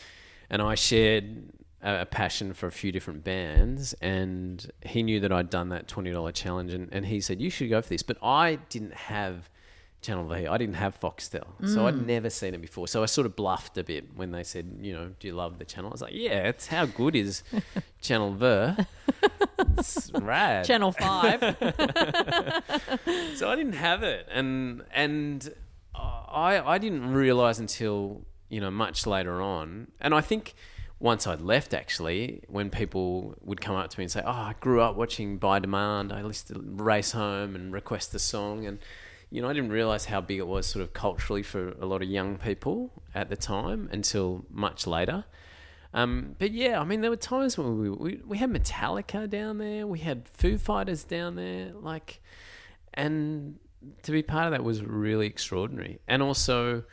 and 0.49 0.61
I 0.61 0.75
shared 0.75 1.49
a, 1.81 2.01
a 2.01 2.05
passion 2.05 2.53
for 2.53 2.67
a 2.67 2.71
few 2.71 2.91
different 2.91 3.23
bands, 3.23 3.93
and 4.01 4.69
he 4.81 5.03
knew 5.03 5.19
that 5.19 5.31
I'd 5.31 5.49
done 5.49 5.69
that 5.69 5.87
twenty 5.87 6.11
dollar 6.11 6.31
challenge, 6.31 6.73
and, 6.73 6.89
and 6.91 7.05
he 7.05 7.21
said 7.21 7.39
you 7.41 7.49
should 7.49 7.69
go 7.69 7.81
for 7.81 7.89
this, 7.89 8.03
but 8.03 8.17
I 8.23 8.55
didn't 8.69 8.93
have. 8.93 9.49
Channel 9.99 10.25
V. 10.27 10.45
I 10.45 10.57
didn't 10.59 10.75
have 10.75 10.97
Foxtel, 10.99 11.47
so 11.65 11.87
I'd 11.87 12.05
never 12.05 12.29
seen 12.29 12.53
it 12.53 12.61
before. 12.61 12.87
So 12.87 13.01
I 13.01 13.07
sort 13.07 13.25
of 13.25 13.35
bluffed 13.35 13.79
a 13.79 13.83
bit 13.83 14.15
when 14.15 14.29
they 14.31 14.43
said, 14.43 14.77
you 14.79 14.93
know, 14.93 15.09
do 15.19 15.27
you 15.27 15.33
love 15.33 15.57
the 15.57 15.65
channel? 15.65 15.89
I 15.89 15.91
was 15.91 16.01
like, 16.03 16.13
yeah, 16.13 16.47
it's 16.47 16.67
how 16.67 16.85
good 16.85 17.15
is 17.15 17.41
Channel 18.01 18.33
V? 18.35 18.83
It's 19.75 20.11
rad. 20.13 20.65
Channel 20.65 20.91
5. 20.91 21.41
So 23.35 23.49
I 23.49 23.55
didn't 23.55 23.73
have 23.73 24.03
it, 24.03 24.27
and 24.31 24.83
and 24.93 25.51
I 26.27 26.75
I 26.75 26.77
didn't 26.77 27.13
realize 27.13 27.59
until 27.59 28.25
you 28.49 28.61
know 28.61 28.71
much 28.71 29.05
later 29.05 29.41
on, 29.41 29.91
and 29.99 30.13
I 30.13 30.21
think 30.21 30.53
once 30.99 31.27
I'd 31.27 31.41
left 31.41 31.73
actually, 31.73 32.43
when 32.47 32.69
people 32.69 33.35
would 33.43 33.61
come 33.61 33.75
up 33.75 33.89
to 33.91 33.99
me 33.99 34.05
and 34.05 34.11
say, 34.11 34.21
"Oh, 34.25 34.31
I 34.31 34.55
grew 34.59 34.81
up 34.81 34.95
watching 34.95 35.37
By 35.37 35.59
Demand. 35.59 36.11
I 36.11 36.21
used 36.21 36.47
to 36.47 36.59
race 36.59 37.11
home 37.11 37.55
and 37.55 37.71
request 37.73 38.11
the 38.11 38.19
song," 38.19 38.65
and 38.65 38.79
you 39.29 39.41
know 39.41 39.49
I 39.49 39.53
didn't 39.53 39.71
realize 39.71 40.05
how 40.05 40.21
big 40.21 40.39
it 40.39 40.47
was 40.47 40.65
sort 40.67 40.83
of 40.83 40.93
culturally 40.93 41.43
for 41.43 41.69
a 41.79 41.85
lot 41.85 42.01
of 42.01 42.09
young 42.09 42.37
people 42.37 43.03
at 43.13 43.29
the 43.29 43.35
time 43.35 43.89
until 43.91 44.45
much 44.49 44.87
later. 44.87 45.25
Um, 45.93 46.35
but 46.37 46.51
yeah, 46.51 46.79
I 46.79 46.83
mean, 46.83 47.01
there 47.01 47.09
were 47.09 47.15
times 47.15 47.57
when 47.57 47.79
we, 47.79 47.89
we 47.89 48.21
we 48.25 48.37
had 48.37 48.49
Metallica 48.49 49.29
down 49.29 49.57
there, 49.57 49.87
we 49.87 49.99
had 49.99 50.27
Foo 50.29 50.57
Fighters 50.57 51.03
down 51.03 51.35
there, 51.35 51.71
like, 51.73 52.21
and 52.93 53.59
to 54.03 54.11
be 54.11 54.23
part 54.23 54.45
of 54.45 54.51
that 54.51 54.63
was 54.63 54.83
really 54.83 55.27
extraordinary. 55.27 55.99
And 56.07 56.21
also, 56.21 56.83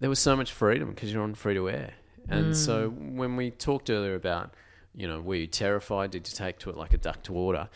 there 0.00 0.10
was 0.10 0.18
so 0.18 0.36
much 0.36 0.52
freedom 0.52 0.90
because 0.90 1.12
you're 1.12 1.22
on 1.22 1.34
free 1.34 1.54
to 1.54 1.68
air. 1.68 1.94
And 2.28 2.52
mm. 2.52 2.56
so, 2.56 2.90
when 2.90 3.36
we 3.36 3.50
talked 3.50 3.90
earlier 3.90 4.14
about, 4.14 4.54
you 4.94 5.08
know, 5.08 5.20
were 5.20 5.36
you 5.36 5.46
terrified? 5.46 6.10
Did 6.10 6.28
you 6.28 6.34
take 6.34 6.58
to 6.60 6.70
it 6.70 6.76
like 6.76 6.92
a 6.92 6.98
duck 6.98 7.22
to 7.24 7.32
water? 7.32 7.68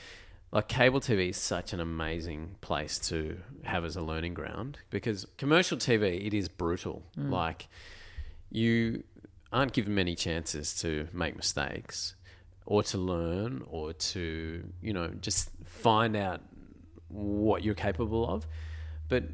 like 0.53 0.69
cable 0.69 1.01
TV 1.01 1.31
is 1.31 1.38
such 1.38 1.73
an 1.73 1.81
amazing 1.81 2.57
place 2.61 2.99
to 2.99 3.38
have 3.65 3.85
as 3.85 3.97
a 3.97 4.03
learning 4.03 4.35
ground 4.35 4.79
because 4.91 5.27
commercial 5.38 5.79
TV 5.79 6.25
it 6.25 6.35
is 6.35 6.49
brutal. 6.49 7.03
Mm. 7.19 7.31
Like 7.31 7.69
you 8.51 9.03
aren't 9.51 9.73
given 9.73 9.95
many 9.95 10.15
chances 10.15 10.75
to 10.81 11.09
make 11.12 11.35
mistakes 11.37 12.15
or 12.67 12.83
to 12.83 12.99
learn 12.99 13.65
or 13.67 13.95
to 13.95 14.62
you 14.83 14.93
know 14.93 15.09
just 15.21 15.51
find 15.65 16.15
out 16.15 16.43
what 17.12 17.62
you're 17.62 17.75
capable 17.75 18.29
of. 18.29 18.46
But 19.09 19.25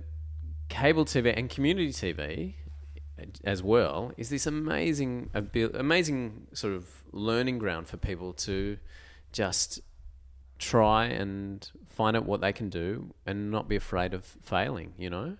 cable 0.68 1.04
TV 1.04 1.32
and 1.36 1.48
community 1.48 1.92
TV 1.92 2.54
as 3.44 3.62
well 3.62 4.12
is 4.16 4.28
this 4.28 4.46
amazing 4.46 5.28
amazing 5.34 6.46
sort 6.52 6.74
of 6.74 6.86
learning 7.10 7.58
ground 7.58 7.88
for 7.88 7.96
people 7.96 8.32
to 8.32 8.78
just 9.32 9.80
try 10.58 11.06
and 11.06 11.70
find 11.88 12.16
out 12.16 12.24
what 12.26 12.40
they 12.40 12.52
can 12.52 12.68
do 12.68 13.14
and 13.26 13.50
not 13.50 13.68
be 13.68 13.76
afraid 13.76 14.14
of 14.14 14.24
failing, 14.24 14.92
you 14.98 15.08
know? 15.08 15.36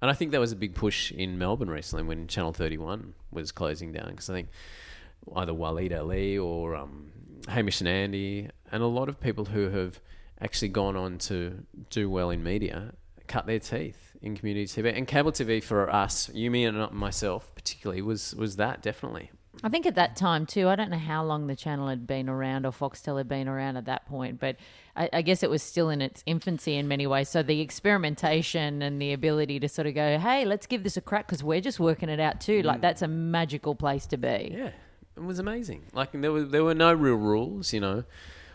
And 0.00 0.10
I 0.10 0.14
think 0.14 0.32
that 0.32 0.40
was 0.40 0.52
a 0.52 0.56
big 0.56 0.74
push 0.74 1.12
in 1.12 1.38
Melbourne 1.38 1.70
recently 1.70 2.04
when 2.04 2.26
Channel 2.26 2.52
31 2.52 3.14
was 3.30 3.52
closing 3.52 3.92
down 3.92 4.10
because 4.10 4.28
I 4.28 4.34
think 4.34 4.48
either 5.36 5.52
Waleed 5.52 5.92
Aly 5.92 6.38
or 6.38 6.74
um, 6.74 7.12
Hamish 7.48 7.80
and 7.80 7.88
Andy 7.88 8.48
and 8.70 8.82
a 8.82 8.86
lot 8.86 9.08
of 9.08 9.20
people 9.20 9.44
who 9.44 9.70
have 9.70 10.00
actually 10.42 10.68
gone 10.68 10.96
on 10.96 11.18
to 11.18 11.64
do 11.90 12.10
well 12.10 12.30
in 12.30 12.42
media 12.42 12.92
cut 13.32 13.46
their 13.46 13.58
teeth 13.58 14.16
in 14.20 14.36
community 14.36 14.66
TV 14.66 14.96
and 14.96 15.06
cable 15.06 15.32
TV 15.32 15.62
for 15.62 15.90
us, 15.90 16.28
you, 16.32 16.50
me, 16.50 16.64
and 16.64 16.92
myself 16.92 17.54
particularly 17.54 18.02
was 18.02 18.34
was 18.34 18.56
that 18.56 18.82
definitely. 18.82 19.30
I 19.62 19.68
think 19.68 19.84
at 19.84 19.94
that 19.96 20.16
time 20.16 20.46
too. 20.46 20.68
I 20.68 20.76
don't 20.76 20.90
know 20.90 20.98
how 20.98 21.24
long 21.24 21.46
the 21.46 21.56
channel 21.56 21.88
had 21.88 22.06
been 22.06 22.28
around 22.28 22.64
or 22.64 22.72
Foxtel 22.72 23.18
had 23.18 23.28
been 23.28 23.48
around 23.48 23.76
at 23.76 23.84
that 23.84 24.06
point, 24.06 24.40
but 24.40 24.56
I, 24.96 25.10
I 25.12 25.22
guess 25.22 25.42
it 25.42 25.50
was 25.50 25.62
still 25.62 25.90
in 25.90 26.00
its 26.00 26.22
infancy 26.26 26.76
in 26.76 26.88
many 26.88 27.06
ways. 27.06 27.28
So 27.28 27.42
the 27.42 27.60
experimentation 27.60 28.82
and 28.82 29.00
the 29.00 29.12
ability 29.12 29.60
to 29.60 29.68
sort 29.68 29.86
of 29.86 29.94
go, 29.94 30.18
"Hey, 30.18 30.44
let's 30.44 30.66
give 30.66 30.84
this 30.84 30.96
a 30.96 31.00
crack," 31.00 31.26
because 31.26 31.42
we're 31.42 31.60
just 31.60 31.80
working 31.80 32.08
it 32.08 32.20
out 32.20 32.40
too. 32.40 32.62
Like 32.62 32.78
mm. 32.78 32.82
that's 32.82 33.02
a 33.02 33.08
magical 33.08 33.74
place 33.74 34.06
to 34.06 34.16
be. 34.16 34.54
Yeah, 34.56 34.70
it 35.16 35.22
was 35.22 35.38
amazing. 35.38 35.84
Like 35.92 36.12
there 36.12 36.32
were 36.32 36.44
there 36.44 36.64
were 36.64 36.74
no 36.74 36.92
real 36.92 37.16
rules, 37.16 37.72
you 37.72 37.80
know. 37.80 38.04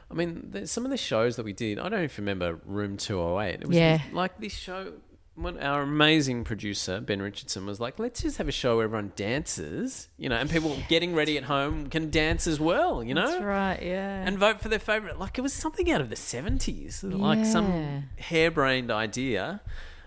I 0.10 0.14
mean, 0.14 0.66
some 0.68 0.86
of 0.86 0.92
the 0.92 0.98
shows 0.98 1.36
that 1.36 1.44
we 1.44 1.54
did. 1.54 1.80
I 1.80 1.90
don't 1.90 2.02
you 2.02 2.10
remember 2.18 2.60
Room 2.66 2.98
Two 2.98 3.22
Hundred 3.22 3.40
Eight. 3.42 3.62
It 3.62 3.68
was 3.68 3.78
Yeah. 3.78 4.02
like 4.14 4.40
this 4.40 4.54
show. 4.54 4.94
When 5.36 5.60
our 5.60 5.84
amazing 5.84 6.46
producer 6.46 7.00
Ben 7.00 7.22
Richardson 7.22 7.68
was 7.68 7.80
like, 7.80 8.00
"Let's 8.00 8.24
just 8.24 8.38
have 8.40 8.48
a 8.48 8.52
show 8.52 8.78
where 8.78 8.86
everyone 8.86 9.12
dances, 9.16 10.08
you 10.18 10.30
know, 10.30 10.36
and 10.36 10.50
people 10.50 10.76
getting 10.90 11.14
ready 11.14 11.38
at 11.38 11.44
home 11.44 11.92
can 11.92 12.10
dance 12.10 12.48
as 12.48 12.60
well, 12.60 13.04
you 13.04 13.14
know." 13.14 13.28
That's 13.30 13.44
right. 13.44 13.80
Yeah. 13.80 14.24
and 14.26 14.40
vote 14.40 14.62
for 14.62 14.70
their 14.70 14.80
favorite. 14.80 15.20
Like 15.20 15.38
it 15.38 15.42
was 15.42 15.54
something 15.54 15.92
out 15.92 16.02
of 16.02 16.10
the 16.10 16.16
seventies, 16.16 17.04
like 17.04 17.46
some 17.46 18.06
harebrained 18.18 18.90
idea. 18.90 19.62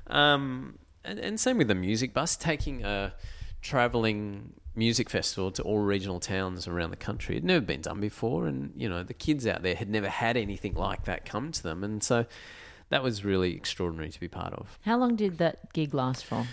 Um, 0.09 0.79
and, 1.05 1.21
and 1.21 1.39
same 1.39 1.59
with 1.59 1.69
the 1.69 1.77
music 1.77 2.13
bus, 2.13 2.35
taking 2.37 2.85
a 2.85 3.15
traveling 3.63 4.55
music 4.75 5.11
festival 5.11 5.51
to 5.53 5.63
all 5.63 5.79
regional 5.79 6.21
towns 6.21 6.69
around 6.69 6.91
the 6.91 6.97
country. 6.97 7.37
It'd 7.37 7.45
never 7.45 7.65
been 7.65 7.81
done 7.81 8.01
before, 8.01 8.47
and 8.47 8.73
you 8.77 8.89
know 8.89 9.03
the 9.03 9.15
kids 9.15 9.47
out 9.47 9.63
there 9.63 9.75
had 9.75 9.89
never 9.89 10.09
had 10.09 10.37
anything 10.37 10.75
like 10.75 11.05
that 11.05 11.25
come 11.25 11.53
to 11.53 11.63
them, 11.63 11.83
and 11.85 12.03
so 12.03 12.27
that 12.91 13.03
was 13.03 13.25
really 13.25 13.55
extraordinary 13.55 14.11
to 14.11 14.21
be 14.21 14.29
part 14.29 14.53
of. 14.55 14.79
how 14.85 14.99
long 14.99 15.17
did 15.17 15.39
that 15.39 15.73
gig 15.73 15.95
last 15.95 16.25
for? 16.25 16.47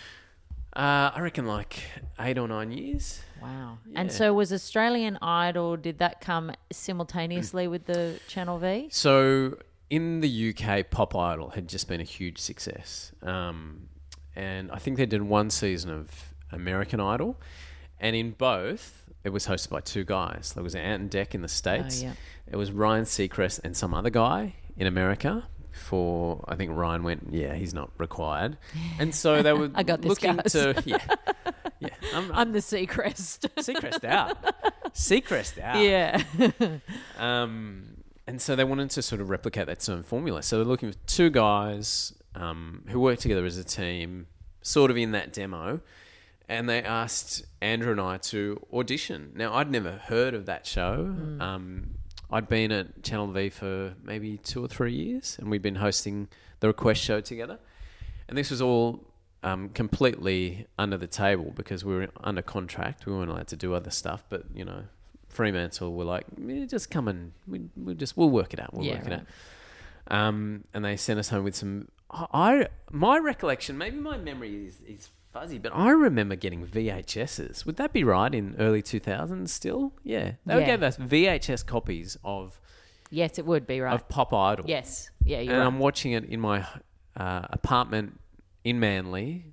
Uh, 0.76 1.10
I 1.16 1.22
reckon 1.22 1.48
like 1.48 1.82
eight 2.20 2.38
or 2.38 2.48
nine 2.48 2.72
years. 2.72 3.22
Wow. 3.42 3.80
And 3.96 4.12
so 4.12 4.34
was 4.34 4.54
Australian 4.54 5.18
Idol, 5.24 5.76
did 5.76 5.98
that 6.00 6.22
come 6.22 6.52
simultaneously 6.72 7.68
with 7.68 7.86
the 7.86 8.20
Channel 8.28 8.60
V? 8.60 8.90
So 8.92 9.58
in 9.90 10.20
the 10.22 10.54
UK, 10.54 10.90
Pop 10.90 11.16
Idol 11.16 11.50
had 11.50 11.68
just 11.68 11.88
been 11.88 12.02
a 12.02 12.04
huge 12.04 12.38
success, 12.38 13.12
um, 13.24 13.90
and 14.36 14.72
I 14.72 14.78
think 14.78 14.98
they 14.98 15.08
did 15.08 15.24
one 15.24 15.50
season 15.50 15.92
of 15.92 16.34
American 16.52 17.00
Idol, 17.00 17.40
and 18.00 18.16
in 18.16 18.32
both, 18.32 19.06
it 19.24 19.30
was 19.30 19.48
hosted 19.48 19.70
by 19.70 19.82
two 19.82 20.04
guys. 20.04 20.54
There 20.54 20.64
was 20.64 20.76
Ant 20.76 21.02
and 21.02 21.12
Dec 21.12 21.34
in 21.36 21.42
the 21.42 21.48
states. 21.48 22.02
yeah. 22.04 22.14
It 22.50 22.56
was 22.56 22.72
Ryan 22.72 23.04
Seacrest 23.04 23.60
and 23.64 23.76
some 23.76 23.94
other 23.94 24.10
guy 24.10 24.56
in 24.78 24.88
America. 24.88 25.48
For 25.74 26.44
I 26.48 26.56
think 26.56 26.72
Ryan 26.76 27.04
went, 27.04 27.28
yeah, 27.32 27.54
he's 27.54 27.72
not 27.74 27.92
required, 28.00 28.58
and 29.00 29.14
so 29.14 29.44
they 29.44 29.54
were 29.60 29.70
I 29.76 29.84
got 29.84 30.02
this, 30.02 30.10
looking 30.10 30.38
guys. 30.38 30.52
to 30.54 30.82
yeah, 30.86 30.98
yeah. 31.80 31.90
I'm, 32.16 32.32
I'm 32.34 32.52
the 32.52 32.60
Seacrest. 32.60 33.48
Seacrest 33.58 34.04
out, 34.04 34.38
Seacrest 34.94 35.60
out. 35.62 35.80
yeah. 35.80 36.24
Um, 37.18 37.98
and 38.26 38.42
so 38.42 38.56
they 38.56 38.64
wanted 38.64 38.90
to 38.92 39.02
sort 39.02 39.22
of 39.22 39.30
replicate 39.30 39.68
that 39.68 39.82
same 39.82 40.04
formula. 40.04 40.42
So 40.42 40.58
they're 40.58 40.66
looking 40.66 40.92
for 40.92 40.98
two 41.06 41.30
guys 41.30 42.14
um, 42.36 42.84
who 42.90 43.00
work 43.00 43.20
together 43.20 43.46
as 43.46 43.58
a 43.58 43.64
team, 43.64 44.28
sort 44.62 44.92
of 44.92 44.98
in 44.98 45.12
that 45.12 45.32
demo. 45.32 45.80
And 46.50 46.70
they 46.70 46.82
asked 46.82 47.46
Andrew 47.62 47.92
and 47.92 48.00
I 48.00 48.18
to 48.18 48.66
audition. 48.74 49.32
Now, 49.36 49.54
I'd 49.56 49.70
never 49.70 49.92
heard 49.94 50.34
of 50.34 50.46
that 50.46 50.66
show. 50.66 51.14
Um, 51.42 51.96
I'd 52.32 52.48
been 52.48 52.72
at 52.72 53.04
Channel 53.04 53.28
V 53.28 53.50
for 53.50 53.96
maybe 54.04 54.38
two 54.38 54.64
or 54.64 54.68
three 54.68 54.94
years, 54.94 55.36
and 55.40 55.50
we'd 55.52 55.62
been 55.62 55.76
hosting 55.76 56.30
the 56.62 56.68
Request 56.68 57.02
show 57.02 57.20
together. 57.22 57.60
And 58.30 58.38
this 58.38 58.50
was 58.50 58.62
all 58.62 59.04
um, 59.44 59.70
completely 59.70 60.68
under 60.78 60.98
the 60.98 61.08
table 61.08 61.52
because 61.56 61.84
we 61.84 61.96
were 61.96 62.08
under 62.24 62.42
contract. 62.42 63.06
We 63.06 63.14
weren't 63.14 63.30
allowed 63.30 63.48
to 63.48 63.56
do 63.58 63.74
other 63.74 63.92
stuff, 63.92 64.24
but 64.30 64.44
you 64.54 64.64
know, 64.66 64.84
Fremantle 65.30 65.94
were 65.94 66.04
like, 66.06 66.26
"Yeah, 66.38 66.66
just 66.66 66.90
come 66.90 67.08
and 67.10 67.32
we 67.48 67.62
we'll 67.76 67.96
just 67.96 68.18
we'll 68.18 68.30
work 68.30 68.54
it 68.54 68.60
out. 68.60 68.74
We'll 68.74 68.86
Yeah, 68.86 68.96
work 69.00 69.08
it 69.08 69.14
out. 69.14 69.26
Um, 70.10 70.64
and 70.74 70.84
they 70.84 70.96
sent 70.98 71.20
us 71.20 71.30
home 71.30 71.44
with 71.44 71.56
some. 71.56 71.90
I 72.10 72.68
my 72.90 73.18
recollection, 73.18 73.78
maybe 73.78 73.98
my 73.98 74.18
memory 74.18 74.66
is, 74.66 74.80
is 74.88 75.10
fuzzy, 75.32 75.58
but 75.60 75.72
I 75.76 75.90
remember 75.92 76.36
getting 76.36 76.66
VHSs. 76.66 77.66
Would 77.66 77.76
that 77.78 77.94
be 77.94 78.04
right 78.04 78.34
in 78.34 78.56
early 78.60 78.82
two 78.82 79.00
thousands? 79.00 79.52
Still, 79.54 79.94
yeah, 80.04 80.34
they 80.46 80.60
Yeah. 80.60 80.66
gave 80.66 80.84
us 80.84 80.98
VHS 80.98 81.66
copies 81.66 82.18
of 82.24 82.60
yes, 83.10 83.38
it 83.40 83.46
would 83.46 83.66
be 83.68 83.80
right. 83.82 83.94
of 83.94 84.08
Pop 84.10 84.34
Idol. 84.34 84.66
yes. 84.68 85.10
Yeah, 85.24 85.40
you're 85.42 85.54
and 85.54 85.60
right. 85.62 85.68
I'm 85.68 85.80
watching 85.80 86.14
it 86.14 86.26
in 86.26 86.40
my 86.40 86.66
uh, 87.16 87.42
apartment 87.50 88.20
in 88.64 88.80
Manly, 88.80 89.46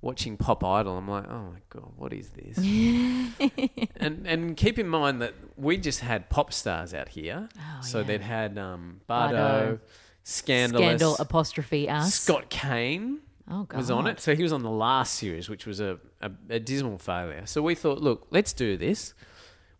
watching 0.00 0.36
Pop 0.36 0.64
Idol. 0.64 0.96
I'm 0.98 1.08
like, 1.08 1.24
oh 1.30 1.52
my 1.52 1.60
god, 1.70 1.92
what 1.96 2.12
is 2.12 2.30
this? 2.30 2.58
and 3.96 4.26
and 4.26 4.56
keep 4.56 4.78
in 4.78 4.88
mind 4.88 5.22
that 5.22 5.34
we 5.56 5.76
just 5.76 6.00
had 6.00 6.28
pop 6.30 6.52
stars 6.52 6.92
out 6.94 7.08
here, 7.10 7.48
so 7.82 7.98
Oh, 7.98 8.00
yeah. 8.02 8.06
they'd 8.08 8.20
had 8.22 8.58
um, 8.58 9.00
Bardot. 9.08 9.32
Bardot, 9.32 9.80
Scandalous, 10.24 10.84
Scandal 10.86 11.16
apostrophe 11.20 11.88
us. 11.88 12.14
Scott 12.14 12.48
Cain 12.50 13.20
oh, 13.50 13.64
God. 13.64 13.76
was 13.76 13.90
on 13.90 14.06
it. 14.06 14.20
So 14.20 14.34
he 14.34 14.42
was 14.42 14.52
on 14.52 14.62
the 14.62 14.70
last 14.70 15.14
series, 15.14 15.48
which 15.48 15.66
was 15.66 15.80
a, 15.80 15.98
a, 16.20 16.30
a 16.50 16.60
dismal 16.60 16.98
failure. 16.98 17.46
So 17.46 17.62
we 17.62 17.74
thought, 17.74 18.00
look, 18.00 18.26
let's 18.30 18.52
do 18.52 18.76
this. 18.76 19.14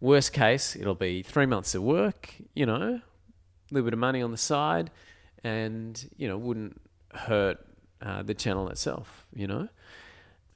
Worst 0.01 0.33
case, 0.33 0.77
it'll 0.77 0.95
be 0.95 1.23
three 1.23 1.47
months 1.47 1.75
of 1.75 1.83
work, 1.83 2.35
you 2.55 2.67
know, 2.67 3.01
a 3.01 3.75
little 3.75 3.85
bit 3.87 3.95
of 3.95 3.99
money 3.99 4.21
on 4.21 4.31
the 4.31 4.37
side, 4.37 4.91
and, 5.43 6.09
you 6.17 6.29
know, 6.29 6.37
wouldn't 6.37 6.81
hurt 7.15 7.59
uh, 8.03 8.23
the 8.23 8.35
channel 8.35 8.69
itself, 8.69 9.27
you 9.35 9.47
know. 9.47 9.69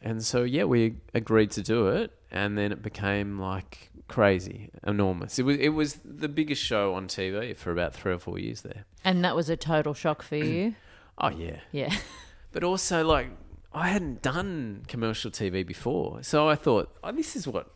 And 0.02 0.22
so, 0.24 0.44
yeah, 0.44 0.64
we 0.64 0.96
agreed 1.14 1.50
to 1.52 1.62
do 1.62 1.88
it, 1.88 2.12
and 2.30 2.56
then 2.56 2.70
it 2.70 2.82
became 2.82 3.38
like 3.38 3.90
crazy, 4.08 4.70
enormous. 4.86 5.38
It 5.38 5.44
was 5.44 5.56
it 5.56 5.68
was 5.70 6.00
the 6.04 6.28
biggest 6.28 6.62
show 6.62 6.94
on 6.94 7.06
TV 7.06 7.56
for 7.56 7.70
about 7.70 7.94
three 7.94 8.12
or 8.12 8.18
four 8.18 8.38
years 8.38 8.62
there. 8.62 8.84
And 9.04 9.24
that 9.24 9.36
was 9.36 9.48
a 9.48 9.56
total 9.56 9.94
shock 9.94 10.22
for 10.22 10.36
you. 10.36 10.74
Oh 11.22 11.28
yeah, 11.28 11.58
Yeah. 11.70 11.94
but 12.52 12.64
also 12.64 13.04
like 13.04 13.30
I 13.72 13.88
hadn't 13.88 14.22
done 14.22 14.82
commercial 14.88 15.30
TV 15.30 15.66
before, 15.66 16.22
so 16.22 16.48
I 16.48 16.56
thought, 16.56 16.96
oh, 17.04 17.12
this 17.12 17.36
is 17.36 17.46
what 17.46 17.70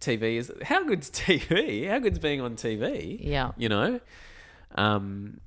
TV 0.00 0.36
is. 0.36 0.52
How 0.62 0.84
good's 0.84 1.10
TV? 1.24 1.88
How 1.88 1.98
good's 1.98 2.18
being 2.18 2.40
on 2.40 2.56
TV? 2.56 3.18
Yeah. 3.20 3.52
you 3.56 3.68
know, 3.68 4.00
um, 4.74 5.40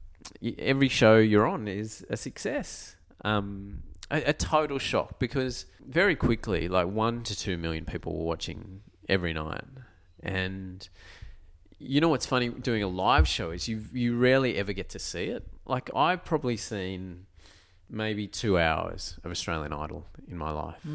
every 0.57 0.87
show 0.87 1.17
you're 1.17 1.47
on 1.47 1.67
is 1.67 2.05
a 2.09 2.17
success. 2.17 2.95
Um, 3.25 3.83
a, 4.09 4.29
a 4.29 4.33
total 4.33 4.79
shock 4.79 5.19
because 5.19 5.65
very 5.85 6.15
quickly, 6.15 6.67
like 6.67 6.87
one 6.87 7.23
to 7.23 7.35
two 7.35 7.57
million 7.57 7.85
people 7.85 8.17
were 8.17 8.25
watching 8.25 8.81
every 9.07 9.33
night, 9.33 9.65
and 10.23 10.87
you 11.77 11.99
know 11.99 12.09
what's 12.09 12.25
funny 12.25 12.49
doing 12.49 12.83
a 12.83 12.87
live 12.87 13.27
show 13.27 13.51
is 13.51 13.67
you 13.67 13.83
you 13.93 14.17
rarely 14.17 14.57
ever 14.57 14.71
get 14.73 14.89
to 14.89 14.99
see 14.99 15.25
it. 15.25 15.45
Like 15.65 15.89
I've 15.95 16.23
probably 16.23 16.57
seen 16.57 17.25
maybe 17.89 18.27
two 18.27 18.57
hours 18.59 19.17
of 19.23 19.31
Australian 19.31 19.73
Idol 19.73 20.05
in 20.29 20.37
my 20.37 20.51
life 20.51 20.85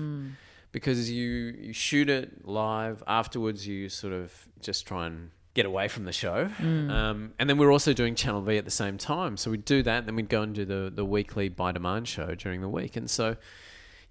because 0.72 1.10
you 1.10 1.54
you 1.60 1.72
shoot 1.72 2.10
it 2.10 2.46
live. 2.46 3.02
Afterwards, 3.06 3.66
you 3.66 3.88
sort 3.88 4.12
of 4.12 4.32
just 4.60 4.86
try 4.86 5.06
and 5.06 5.30
get 5.54 5.66
away 5.66 5.86
from 5.86 6.04
the 6.04 6.12
show. 6.12 6.50
Um, 6.90 7.32
and 7.38 7.48
then 7.48 7.58
we 7.58 7.64
we're 7.64 7.72
also 7.72 7.92
doing 7.92 8.16
Channel 8.16 8.42
V 8.42 8.58
at 8.58 8.64
the 8.64 8.72
same 8.72 8.98
time, 8.98 9.36
so 9.36 9.50
we'd 9.52 9.64
do 9.64 9.82
that, 9.84 9.98
and 9.98 10.08
then 10.08 10.16
we'd 10.16 10.28
go 10.28 10.42
and 10.42 10.54
do 10.54 10.64
the 10.64 10.90
the 10.94 11.04
weekly 11.04 11.48
by 11.48 11.72
demand 11.72 12.08
show 12.08 12.34
during 12.34 12.60
the 12.60 12.68
week. 12.68 12.96
And 12.96 13.08
so, 13.08 13.36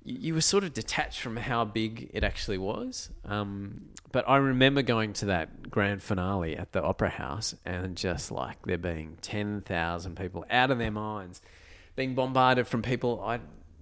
you, 0.04 0.18
you 0.20 0.34
were 0.34 0.42
sort 0.42 0.64
of 0.64 0.74
detached 0.74 1.20
from 1.20 1.36
how 1.36 1.66
big 1.66 2.10
it 2.14 2.24
actually 2.24 2.58
was. 2.58 3.10
Um, 3.26 3.90
but 4.14 4.28
I 4.30 4.38
remember 4.38 4.84
going 4.84 5.12
to 5.14 5.26
that 5.26 5.70
grand 5.70 6.02
finale 6.02 6.56
at 6.56 6.72
the 6.72 6.82
Opera 6.82 7.10
House 7.10 7.56
and 7.66 7.98
just 7.98 8.32
like 8.32 8.66
there 8.66 8.78
being 8.78 9.18
10,000 9.22 10.16
people 10.16 10.46
out 10.50 10.72
of 10.72 10.78
their 10.78 10.92
minds, 10.92 11.42
being 11.96 12.16
bombarded 12.16 12.68
from 12.68 12.82
people 12.82 13.22
I 13.24 13.40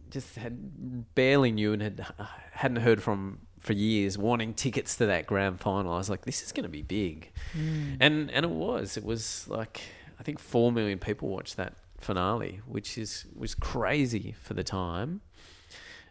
just 0.10 0.36
had 0.36 1.16
barely 1.16 1.52
knew 1.52 1.74
and 1.74 1.82
had, 1.82 2.06
hadn't 2.52 2.82
heard 2.82 3.02
from 3.02 3.40
for 3.60 3.74
years, 3.74 4.18
wanting 4.18 4.54
tickets 4.54 4.96
to 4.98 5.06
that 5.06 5.28
grand 5.28 5.60
final. 5.60 5.94
I 5.94 5.98
was 5.98 6.10
like, 6.10 6.26
this 6.26 6.42
is 6.42 6.52
going 6.52 6.64
to 6.64 6.70
be 6.70 6.82
big. 6.82 7.32
Mm. 7.56 7.98
And, 8.00 8.32
and 8.32 8.44
it 8.44 8.52
was. 8.52 8.98
It 8.98 9.06
was 9.06 9.48
like, 9.48 9.82
I 10.20 10.24
think 10.24 10.40
4 10.40 10.72
million 10.72 10.98
people 10.98 11.30
watched 11.30 11.58
that 11.58 11.76
finale, 12.00 12.62
which 12.66 12.98
is 12.98 13.26
was 13.36 13.54
crazy 13.54 14.36
for 14.42 14.56
the 14.56 14.64
time. 14.64 15.22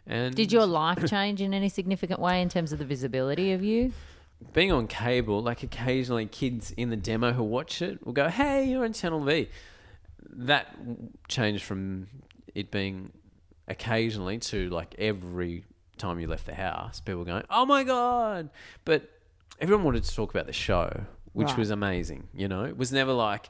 And 0.07 0.33
Did 0.33 0.51
your 0.51 0.65
life 0.65 1.05
change 1.09 1.41
in 1.41 1.53
any 1.53 1.69
significant 1.69 2.19
way 2.19 2.41
in 2.41 2.49
terms 2.49 2.71
of 2.71 2.79
the 2.79 2.85
visibility 2.85 3.51
of 3.51 3.63
you? 3.63 3.91
being 4.53 4.71
on 4.71 4.87
cable, 4.87 5.41
like 5.41 5.63
occasionally 5.63 6.25
kids 6.25 6.71
in 6.71 6.89
the 6.89 6.95
demo 6.95 7.31
who 7.31 7.43
watch 7.43 7.81
it 7.81 8.05
will 8.05 8.13
go, 8.13 8.27
"Hey, 8.27 8.65
you're 8.69 8.83
on 8.83 8.93
Channel 8.93 9.23
V." 9.23 9.49
That 10.29 10.75
changed 11.27 11.63
from 11.63 12.07
it 12.55 12.71
being 12.71 13.11
occasionally 13.67 14.37
to 14.39 14.69
like 14.69 14.95
every 14.97 15.65
time 15.97 16.19
you 16.19 16.27
left 16.27 16.45
the 16.45 16.55
house, 16.55 16.99
people 16.99 17.23
going, 17.25 17.43
"Oh 17.49 17.65
my 17.65 17.83
god!" 17.83 18.49
But 18.85 19.09
everyone 19.59 19.85
wanted 19.85 20.03
to 20.03 20.15
talk 20.15 20.29
about 20.31 20.45
the 20.47 20.53
show, 20.53 21.05
which 21.33 21.49
Right. 21.49 21.57
was 21.57 21.69
amazing. 21.69 22.27
You 22.33 22.47
know, 22.47 22.65
it 22.65 22.77
was 22.77 22.91
never 22.91 23.13
like. 23.13 23.49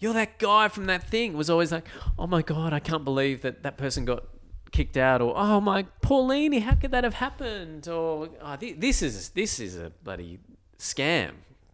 You're 0.00 0.12
that 0.14 0.38
guy 0.38 0.68
from 0.68 0.86
that 0.86 1.08
thing. 1.08 1.32
It 1.32 1.36
was 1.36 1.48
always 1.48 1.72
like, 1.72 1.86
oh 2.18 2.26
my 2.26 2.42
god, 2.42 2.72
I 2.72 2.80
can't 2.80 3.04
believe 3.04 3.42
that 3.42 3.62
that 3.62 3.78
person 3.78 4.04
got 4.04 4.24
kicked 4.72 4.96
out, 4.96 5.22
or 5.22 5.32
oh 5.36 5.60
my 5.60 5.84
Pauline, 6.02 6.60
how 6.60 6.74
could 6.74 6.90
that 6.90 7.04
have 7.04 7.14
happened? 7.14 7.88
Or 7.88 8.28
oh, 8.42 8.56
thi- 8.56 8.72
this 8.72 9.02
is 9.02 9.30
this 9.30 9.60
is 9.60 9.76
a 9.76 9.90
bloody 10.02 10.40
scam. 10.78 11.30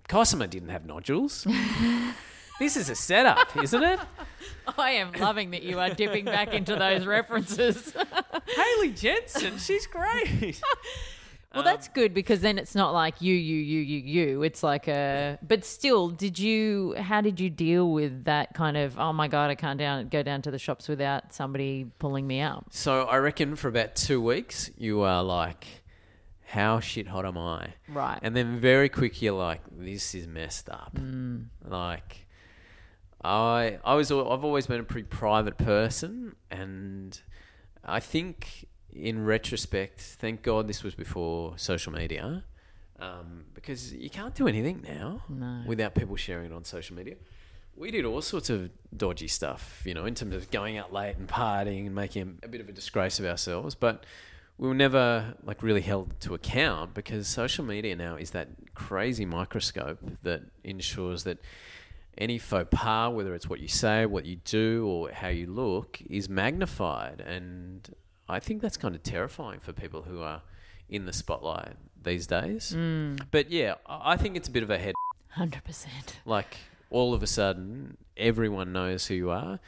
Cosima 0.08 0.46
didn't 0.46 0.68
have 0.68 0.84
nodules. 0.86 1.46
this 2.60 2.76
is 2.76 2.90
a 2.90 2.94
setup, 2.94 3.56
isn't 3.56 3.82
it? 3.82 3.98
I 4.78 4.92
am 4.92 5.12
loving 5.12 5.50
that 5.50 5.64
you 5.64 5.80
are 5.80 5.90
dipping 5.90 6.26
back 6.26 6.54
into 6.54 6.76
those 6.76 7.06
references. 7.06 7.92
Hayley 8.46 8.90
Jensen, 8.90 9.58
she's 9.58 9.86
great. 9.88 10.62
Well, 11.52 11.64
that's 11.64 11.88
um, 11.88 11.94
good 11.94 12.14
because 12.14 12.42
then 12.42 12.58
it's 12.58 12.76
not 12.76 12.92
like 12.94 13.20
you, 13.20 13.34
you, 13.34 13.56
you, 13.56 13.80
you, 13.80 13.98
you. 13.98 14.42
It's 14.44 14.62
like 14.62 14.86
a. 14.86 15.36
But 15.42 15.64
still, 15.64 16.08
did 16.08 16.38
you? 16.38 16.94
How 16.96 17.20
did 17.20 17.40
you 17.40 17.50
deal 17.50 17.90
with 17.90 18.22
that 18.26 18.54
kind 18.54 18.76
of? 18.76 18.96
Oh 19.00 19.12
my 19.12 19.26
god, 19.26 19.50
I 19.50 19.56
can't 19.56 19.76
down 19.76 20.06
go 20.06 20.22
down 20.22 20.42
to 20.42 20.52
the 20.52 20.60
shops 20.60 20.86
without 20.86 21.34
somebody 21.34 21.86
pulling 21.98 22.24
me 22.28 22.38
out. 22.38 22.66
so 22.70 23.02
I 23.02 23.16
reckon 23.16 23.56
for 23.56 23.66
about 23.66 23.96
two 23.96 24.20
weeks 24.20 24.70
you 24.76 25.00
are 25.00 25.24
like, 25.24 25.66
how 26.50 26.78
shit 26.78 27.08
hot 27.08 27.26
am 27.26 27.36
I? 27.36 27.74
Right. 27.88 28.20
And 28.22 28.36
then 28.36 28.60
very 28.60 28.88
quick 28.88 29.20
you're 29.20 29.34
like, 29.34 29.62
this 29.70 30.14
is 30.14 30.28
messed 30.28 30.68
up. 30.68 30.96
Mm. 30.96 31.46
Like, 31.64 32.26
I 33.22 33.78
I 33.84 33.94
was 33.94 34.10
I've 34.10 34.44
always 34.44 34.66
been 34.66 34.80
a 34.80 34.84
pretty 34.84 35.06
private 35.08 35.58
person, 35.58 36.34
and 36.50 37.20
I 37.84 38.00
think 38.00 38.66
in 38.92 39.24
retrospect, 39.24 40.00
thank 40.00 40.42
God 40.42 40.66
this 40.68 40.82
was 40.82 40.94
before 40.94 41.56
social 41.56 41.92
media, 41.92 42.44
um, 42.98 43.44
because 43.54 43.92
you 43.94 44.10
can't 44.10 44.34
do 44.34 44.48
anything 44.48 44.82
now 44.86 45.22
No. 45.28 45.62
without 45.66 45.94
people 45.94 46.16
sharing 46.16 46.46
it 46.46 46.52
on 46.52 46.64
social 46.64 46.96
media. 46.96 47.16
We 47.76 47.90
did 47.92 48.04
all 48.04 48.20
sorts 48.20 48.50
of 48.50 48.70
dodgy 48.96 49.28
stuff, 49.28 49.82
you 49.86 49.94
know, 49.94 50.04
in 50.06 50.14
terms 50.14 50.34
of 50.34 50.50
going 50.50 50.76
out 50.76 50.92
late 50.92 51.16
and 51.16 51.28
partying 51.28 51.86
and 51.86 51.94
making 51.94 52.38
a 52.42 52.48
bit 52.48 52.60
of 52.60 52.68
a 52.68 52.72
disgrace 52.72 53.18
of 53.20 53.26
ourselves, 53.26 53.74
but 53.74 54.04
we 54.58 54.66
were 54.68 54.74
never 54.74 55.34
like 55.44 55.62
really 55.62 55.80
held 55.80 56.18
to 56.20 56.34
account 56.34 56.92
because 56.92 57.26
social 57.28 57.64
media 57.64 57.94
now 57.96 58.16
is 58.16 58.32
that 58.32 58.48
crazy 58.74 59.24
microscope 59.24 59.98
that 60.22 60.42
ensures 60.64 61.24
that 61.24 61.38
any 62.18 62.38
faux 62.38 62.68
pas, 62.70 63.12
whether 63.12 63.34
it's 63.34 63.48
what 63.48 63.60
you 63.60 63.68
say, 63.68 64.06
what 64.06 64.24
you 64.26 64.36
do, 64.36 64.86
or 64.86 65.10
how 65.10 65.28
you 65.28 65.46
look, 65.46 66.00
is 66.08 66.28
magnified. 66.28 67.20
And 67.20 67.88
I 68.28 68.40
think 68.40 68.62
that's 68.62 68.76
kind 68.76 68.94
of 68.94 69.02
terrifying 69.02 69.60
for 69.60 69.72
people 69.72 70.02
who 70.02 70.20
are 70.20 70.42
in 70.88 71.06
the 71.06 71.12
spotlight 71.12 71.76
these 72.02 72.26
days. 72.26 72.74
But 73.30 73.50
yeah, 73.50 73.74
I 73.86 74.16
think 74.16 74.36
it's 74.36 74.48
a 74.48 74.50
bit 74.50 74.62
of 74.62 74.70
a 74.70 74.78
head. 74.78 74.94
Hundred 75.30 75.64
percent. 75.64 76.20
Like 76.24 76.56
all 76.90 77.14
of 77.14 77.22
a 77.22 77.26
sudden, 77.26 77.96
everyone 78.16 78.72
knows 78.72 79.06
who 79.06 79.14
you 79.14 79.30
are, 79.30 79.60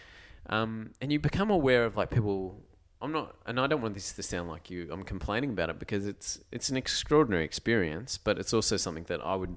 um, 0.49 0.91
and 1.01 1.13
you 1.13 1.21
become 1.21 1.51
aware 1.51 1.85
of 1.85 1.97
like 1.97 2.11
people. 2.11 2.61
I'm 3.01 3.13
not, 3.13 3.35
and 3.47 3.59
I 3.59 3.67
don't 3.67 3.81
want 3.81 3.95
this 3.95 4.13
to 4.13 4.23
sound 4.23 4.49
like 4.49 4.71
you. 4.71 4.89
I'm 4.93 5.03
complaining 5.05 5.51
about 5.51 5.71
it 5.71 5.79
because 5.79 6.07
it's 6.07 6.41
it's 6.51 6.69
an 6.69 6.77
extraordinary 6.77 7.45
experience, 7.45 8.19
but 8.19 8.39
it's 8.39 8.53
also 8.53 8.77
something 8.77 9.05
that 9.05 9.21
I 9.25 9.35
would, 9.37 9.57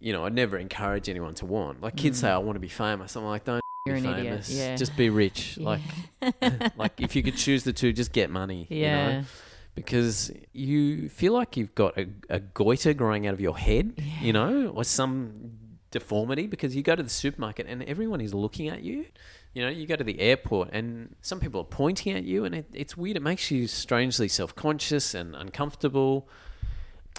you 0.00 0.12
know, 0.12 0.24
I'd 0.24 0.34
never 0.34 0.58
encourage 0.58 1.08
anyone 1.08 1.34
to 1.34 1.46
want. 1.46 1.80
Like 1.82 1.96
kids 1.96 2.18
mm. 2.18 2.22
say, 2.22 2.30
I 2.30 2.38
want 2.38 2.56
to 2.56 2.60
be 2.60 2.68
famous. 2.68 3.16
I'm 3.16 3.24
like, 3.24 3.44
don't 3.44 3.60
You're 3.86 3.96
be 3.96 4.02
famous. 4.02 4.50
yeah. 4.50 4.76
Just 4.76 4.96
be 4.96 5.10
rich. 5.10 5.58
Like, 5.60 5.80
like 6.76 7.00
if 7.00 7.16
you 7.16 7.22
could 7.22 7.36
choose 7.36 7.64
the 7.64 7.72
two, 7.72 7.92
just 7.92 8.12
get 8.12 8.30
money. 8.30 8.66
You 8.70 8.78
Yeah. 8.78 9.12
know? 9.20 9.24
because 9.78 10.32
you 10.52 11.08
feel 11.08 11.32
like 11.32 11.56
you've 11.56 11.74
got 11.76 11.96
a, 11.96 12.08
a 12.28 12.40
goiter 12.40 12.92
growing 12.92 13.28
out 13.28 13.34
of 13.34 13.40
your 13.40 13.56
head, 13.56 13.92
you 14.20 14.32
know, 14.32 14.72
or 14.74 14.82
some 14.82 15.52
deformity 15.92 16.48
because 16.48 16.74
you 16.74 16.82
go 16.82 16.96
to 16.96 17.02
the 17.02 17.08
supermarket 17.08 17.64
and 17.68 17.84
everyone 17.84 18.20
is 18.20 18.34
looking 18.34 18.68
at 18.68 18.82
you. 18.82 19.06
You 19.54 19.62
know, 19.62 19.68
you 19.68 19.86
go 19.86 19.94
to 19.94 20.02
the 20.02 20.18
airport 20.18 20.70
and 20.72 21.14
some 21.22 21.38
people 21.38 21.60
are 21.60 21.64
pointing 21.64 22.16
at 22.16 22.24
you, 22.24 22.44
and 22.44 22.56
it, 22.56 22.66
it's 22.72 22.96
weird. 22.96 23.16
It 23.16 23.22
makes 23.22 23.52
you 23.52 23.68
strangely 23.68 24.26
self 24.26 24.54
conscious 24.56 25.14
and 25.14 25.36
uncomfortable. 25.36 26.28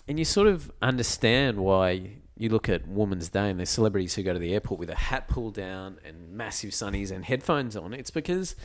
And 0.08 0.20
you 0.20 0.26
sort 0.26 0.48
of 0.48 0.70
understand 0.82 1.60
why 1.60 2.18
you 2.40 2.48
look 2.48 2.70
at 2.70 2.88
Woman's 2.88 3.30
Day 3.30 3.50
and 3.50 3.60
there's 3.60 3.70
celebrities 3.70 4.16
who 4.16 4.24
go 4.24 4.32
to 4.32 4.40
the 4.40 4.54
airport 4.54 4.80
with 4.80 4.90
a 4.90 4.96
hat 4.96 5.28
pulled 5.28 5.54
down 5.54 6.00
and 6.06 6.32
massive 6.32 6.72
sunnies 6.72 7.12
and 7.12 7.26
headphones 7.26 7.76
on. 7.76 7.94
It's 7.94 8.10
because 8.10 8.56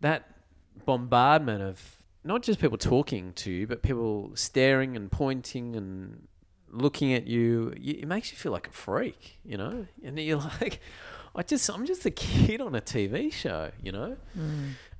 that 0.00 0.30
bombardment 0.84 1.62
of 1.62 1.96
not 2.22 2.42
just 2.42 2.60
people 2.60 2.78
talking 2.78 3.32
to 3.34 3.50
you, 3.50 3.66
but 3.66 3.82
people 3.82 4.30
staring 4.34 4.96
and 4.96 5.10
pointing 5.10 5.74
and 5.74 6.28
looking 6.70 7.12
at 7.12 7.26
you, 7.26 7.74
it 7.76 8.06
makes 8.06 8.30
you 8.30 8.38
feel 8.38 8.52
like 8.52 8.68
a 8.68 8.72
freak, 8.72 9.38
you 9.44 9.56
know? 9.56 9.86
And 10.04 10.16
you're 10.20 10.38
like, 10.60 10.80
I 11.34 11.42
just, 11.42 11.68
I'm 11.68 11.86
just 11.86 12.06
a 12.06 12.10
kid 12.12 12.60
on 12.60 12.76
a 12.76 12.80
TV 12.80 13.32
show, 13.32 13.72
you 13.82 13.90
know? 13.90 14.16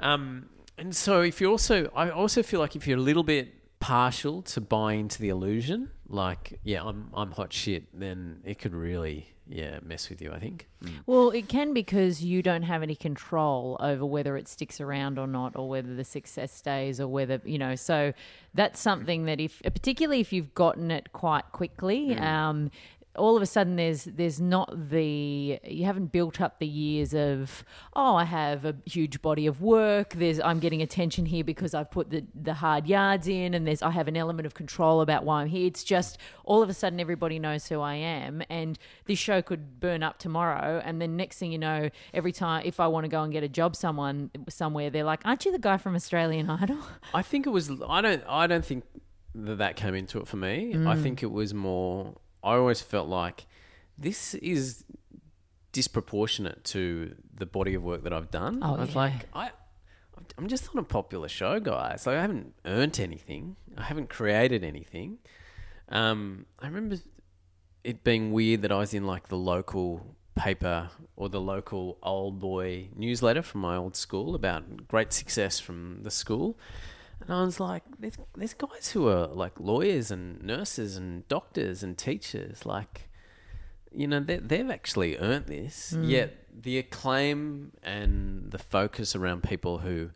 Um, 0.00 0.48
and 0.76 0.94
so 0.94 1.20
if 1.20 1.40
you 1.40 1.50
also, 1.50 1.88
I 1.94 2.10
also 2.10 2.42
feel 2.42 2.58
like 2.58 2.74
if 2.74 2.88
you're 2.88 2.98
a 2.98 3.00
little 3.00 3.22
bit 3.22 3.55
partial 3.80 4.42
to 4.42 4.60
buy 4.60 4.94
into 4.94 5.20
the 5.20 5.28
illusion, 5.28 5.90
like, 6.08 6.58
yeah, 6.62 6.82
I'm, 6.82 7.10
I'm 7.14 7.32
hot 7.32 7.52
shit, 7.52 7.84
then 7.92 8.40
it 8.44 8.58
could 8.58 8.74
really, 8.74 9.28
yeah, 9.48 9.78
mess 9.82 10.08
with 10.08 10.22
you, 10.22 10.32
I 10.32 10.38
think. 10.38 10.68
Well, 11.06 11.30
it 11.30 11.48
can 11.48 11.72
because 11.72 12.22
you 12.22 12.42
don't 12.42 12.62
have 12.62 12.82
any 12.82 12.94
control 12.94 13.76
over 13.80 14.04
whether 14.06 14.36
it 14.36 14.48
sticks 14.48 14.80
around 14.80 15.18
or 15.18 15.26
not, 15.26 15.56
or 15.56 15.68
whether 15.68 15.94
the 15.94 16.04
success 16.04 16.52
stays, 16.52 17.00
or 17.00 17.08
whether 17.08 17.40
you 17.44 17.58
know. 17.58 17.74
So 17.74 18.12
that's 18.54 18.80
something 18.80 19.24
that 19.26 19.40
if, 19.40 19.60
particularly 19.62 20.20
if 20.20 20.32
you've 20.32 20.54
gotten 20.54 20.90
it 20.90 21.12
quite 21.12 21.50
quickly, 21.52 22.16
um, 22.16 22.70
all 23.16 23.36
of 23.36 23.42
a 23.42 23.46
sudden 23.46 23.76
there's 23.76 24.04
there's 24.04 24.40
not 24.40 24.90
the 24.90 25.58
you 25.64 25.84
haven't 25.84 26.12
built 26.12 26.40
up 26.40 26.58
the 26.58 26.66
years 26.66 27.14
of 27.14 27.64
oh 27.94 28.16
I 28.16 28.24
have 28.24 28.64
a 28.64 28.76
huge 28.84 29.22
body 29.22 29.46
of 29.46 29.62
work. 29.62 30.14
There's 30.14 30.40
I'm 30.40 30.58
getting 30.58 30.82
attention 30.82 31.26
here 31.26 31.44
because 31.44 31.74
I've 31.74 31.90
put 31.90 32.10
the 32.10 32.24
the 32.34 32.54
hard 32.54 32.86
yards 32.86 33.28
in, 33.28 33.54
and 33.54 33.66
there's 33.66 33.82
I 33.82 33.90
have 33.90 34.08
an 34.08 34.16
element 34.16 34.46
of 34.46 34.54
control 34.54 35.00
about 35.00 35.24
why 35.24 35.42
I'm 35.42 35.48
here. 35.48 35.66
It's 35.66 35.84
just 35.84 36.18
all 36.44 36.62
of 36.62 36.68
a 36.68 36.74
sudden 36.74 37.00
everybody 37.00 37.38
knows 37.38 37.66
who 37.66 37.80
I 37.80 37.94
am, 37.94 38.42
and 38.48 38.78
this 39.06 39.18
show 39.18 39.42
could 39.42 39.80
burn 39.80 40.02
up 40.02 40.18
tomorrow, 40.18 40.82
and 40.84 41.00
then 41.00 41.16
next 41.16 41.38
thing 41.38 41.52
you 41.52 41.58
know, 41.58 41.90
every 42.14 42.32
time 42.32 42.62
if 42.64 42.80
I 42.80 42.86
want 42.86 43.04
to 43.04 43.08
go 43.08 43.22
and 43.22 43.32
get 43.32 43.42
a 43.42 43.48
job 43.48 43.76
someone 43.76 44.30
somewhere, 44.48 44.90
they're 44.90 45.04
like, 45.04 45.20
"Aren't 45.24 45.44
you 45.44 45.52
the 45.52 45.58
guy 45.58 45.76
from 45.76 45.94
Australian 45.94 46.50
Idol?" 46.50 46.78
I 47.14 47.22
think 47.22 47.46
it 47.46 47.50
was. 47.50 47.70
I 47.88 48.00
don't. 48.00 48.22
I 48.28 48.46
don't 48.46 48.64
think 48.64 48.84
that 49.34 49.58
that 49.58 49.76
came 49.76 49.94
into 49.94 50.18
it 50.18 50.28
for 50.28 50.36
me. 50.36 50.72
Mm. 50.74 50.86
I 50.86 50.96
think 50.96 51.22
it 51.22 51.30
was 51.30 51.54
more. 51.54 52.14
I 52.42 52.54
always 52.54 52.80
felt 52.80 53.08
like 53.08 53.46
this 53.98 54.34
is 54.34 54.84
disproportionate 55.72 56.64
to 56.64 57.14
the 57.34 57.46
body 57.46 57.74
of 57.74 57.82
work 57.82 58.02
that 58.04 58.12
I've 58.12 58.30
done. 58.30 58.60
Oh, 58.62 58.76
I 58.76 58.80
was 58.80 58.90
yeah. 58.90 58.96
like, 58.96 59.12
I, 59.34 59.50
I'm 60.38 60.48
just 60.48 60.74
not 60.74 60.82
a 60.82 60.86
popular 60.86 61.28
show, 61.28 61.60
guys. 61.60 62.06
Like, 62.06 62.16
I 62.16 62.20
haven't 62.22 62.54
earned 62.64 63.00
anything. 63.00 63.56
I 63.76 63.82
haven't 63.82 64.08
created 64.08 64.64
anything. 64.64 65.18
Um, 65.88 66.46
I 66.58 66.66
remember 66.66 66.96
it 67.84 68.02
being 68.04 68.32
weird 68.32 68.62
that 68.62 68.72
I 68.72 68.78
was 68.78 68.94
in 68.94 69.06
like 69.06 69.28
the 69.28 69.36
local 69.36 70.16
paper 70.34 70.90
or 71.16 71.28
the 71.28 71.40
local 71.40 71.98
old 72.02 72.38
boy 72.38 72.88
newsletter 72.94 73.42
from 73.42 73.62
my 73.62 73.76
old 73.76 73.96
school 73.96 74.34
about 74.34 74.86
great 74.88 75.12
success 75.12 75.58
from 75.58 76.02
the 76.02 76.10
school. 76.10 76.58
And 77.26 77.36
I 77.36 77.42
was 77.42 77.58
like, 77.58 77.82
there's, 77.98 78.16
there's 78.36 78.54
guys 78.54 78.92
who 78.92 79.08
are 79.08 79.26
like 79.26 79.58
lawyers 79.58 80.10
and 80.10 80.42
nurses 80.42 80.96
and 80.96 81.26
doctors 81.28 81.82
and 81.82 81.98
teachers. 81.98 82.64
Like, 82.64 83.08
you 83.92 84.06
know, 84.06 84.20
they, 84.20 84.36
they've 84.36 84.70
actually 84.70 85.18
earned 85.18 85.46
this. 85.46 85.92
Yet 86.08 86.36
the 86.62 86.78
acclaim 86.78 87.72
and 87.82 88.50
the 88.50 88.58
focus 88.58 89.16
around 89.16 89.42
people 89.42 89.78
who 89.78 90.10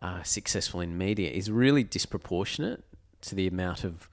are 0.00 0.24
successful 0.24 0.80
in 0.80 0.98
media 0.98 1.30
is 1.30 1.50
really 1.50 1.84
disproportionate 1.84 2.82
to 3.20 3.34
the 3.34 3.46
amount 3.46 3.84
of 3.84 4.08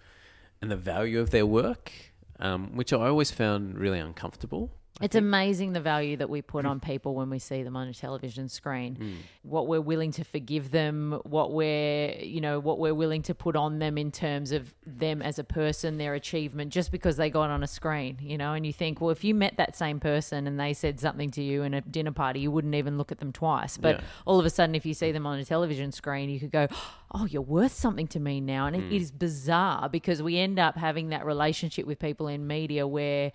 and 0.62 0.72
the 0.72 0.76
value 0.76 1.20
of 1.20 1.32
their 1.32 1.46
work, 1.46 1.91
um, 2.39 2.76
which 2.76 2.93
I 2.93 3.08
always 3.08 3.30
found 3.32 3.78
really 3.78 4.00
uncomfortable. 4.00 4.72
It's 5.02 5.16
amazing 5.18 5.74
the 5.74 5.82
value 5.82 6.16
that 6.18 6.30
we 6.30 6.41
put 6.41 6.66
on 6.66 6.80
people 6.80 7.16
when 7.16 7.30
we 7.30 7.38
see 7.38 7.64
them 7.64 7.76
on 7.76 7.89
a 7.89 7.93
television 7.93 8.48
screen. 8.48 8.96
Hmm. 8.96 9.12
What 9.41 9.68
we're 9.68 9.82
willing 9.82 10.14
to 10.14 10.24
forgive 10.24 10.72
them, 10.72 11.20
what 11.26 11.52
we're, 11.52 12.16
you 12.20 12.39
know, 12.39 12.62
what 12.62 12.80
we're 12.80 12.93
willing 12.93 13.22
to 13.24 13.36
put 13.36 13.58
on 13.58 13.80
them 13.80 13.98
in 13.98 14.10
terms 14.10 14.54
of 14.54 14.74
them 14.86 15.22
as 15.22 15.38
a 15.38 15.43
person, 15.43 15.98
their 15.98 16.14
achievement 16.14 16.72
just 16.72 16.93
because 16.93 17.18
they 17.18 17.30
got 17.30 17.50
on 17.50 17.62
a 17.62 17.68
screen, 17.68 18.18
you 18.22 18.38
know, 18.38 18.54
and 18.54 18.66
you 18.66 18.72
think, 18.72 19.02
well, 19.02 19.10
if 19.10 19.26
you 19.26 19.36
met 19.36 19.58
that 19.58 19.76
same 19.76 20.00
person 20.00 20.48
and 20.48 20.58
they 20.58 20.72
said 20.74 20.98
something 20.98 21.30
to 21.32 21.43
you 21.43 21.64
in 21.64 21.74
a 21.74 21.82
dinner 21.82 22.14
party, 22.14 22.39
you 22.39 22.50
wouldn't 22.50 22.76
even 22.76 22.98
look 22.98 23.12
at 23.12 23.20
them 23.20 23.34
twice. 23.34 23.76
But 23.76 23.98
Yeah. 23.98 24.06
all 24.26 24.39
of 24.39 24.46
a 24.46 24.50
sudden 24.50 24.76
if 24.76 24.86
you 24.86 24.93
see 24.93 25.12
them 25.12 25.28
on 25.28 25.38
a 25.39 25.43
television 25.43 25.91
screen, 25.91 26.30
you 26.30 26.39
could 26.39 26.52
go, 26.52 26.68
"Oh, 27.14 27.26
you're 27.26 27.41
worth 27.41 27.74
something 27.74 28.08
to 28.08 28.20
me 28.22 28.39
now." 28.39 28.66
And 28.68 28.78
it, 28.78 28.84
it 28.93 29.02
is 29.02 29.12
bizarre 29.12 29.89
because 29.89 30.24
we 30.24 30.38
end 30.38 30.58
up 30.58 30.78
having 30.78 31.10
that 31.10 31.26
relationship 31.26 31.86
with 31.86 32.00
people 32.00 32.30
in 32.30 32.48
media 32.48 32.88
where 32.88 33.34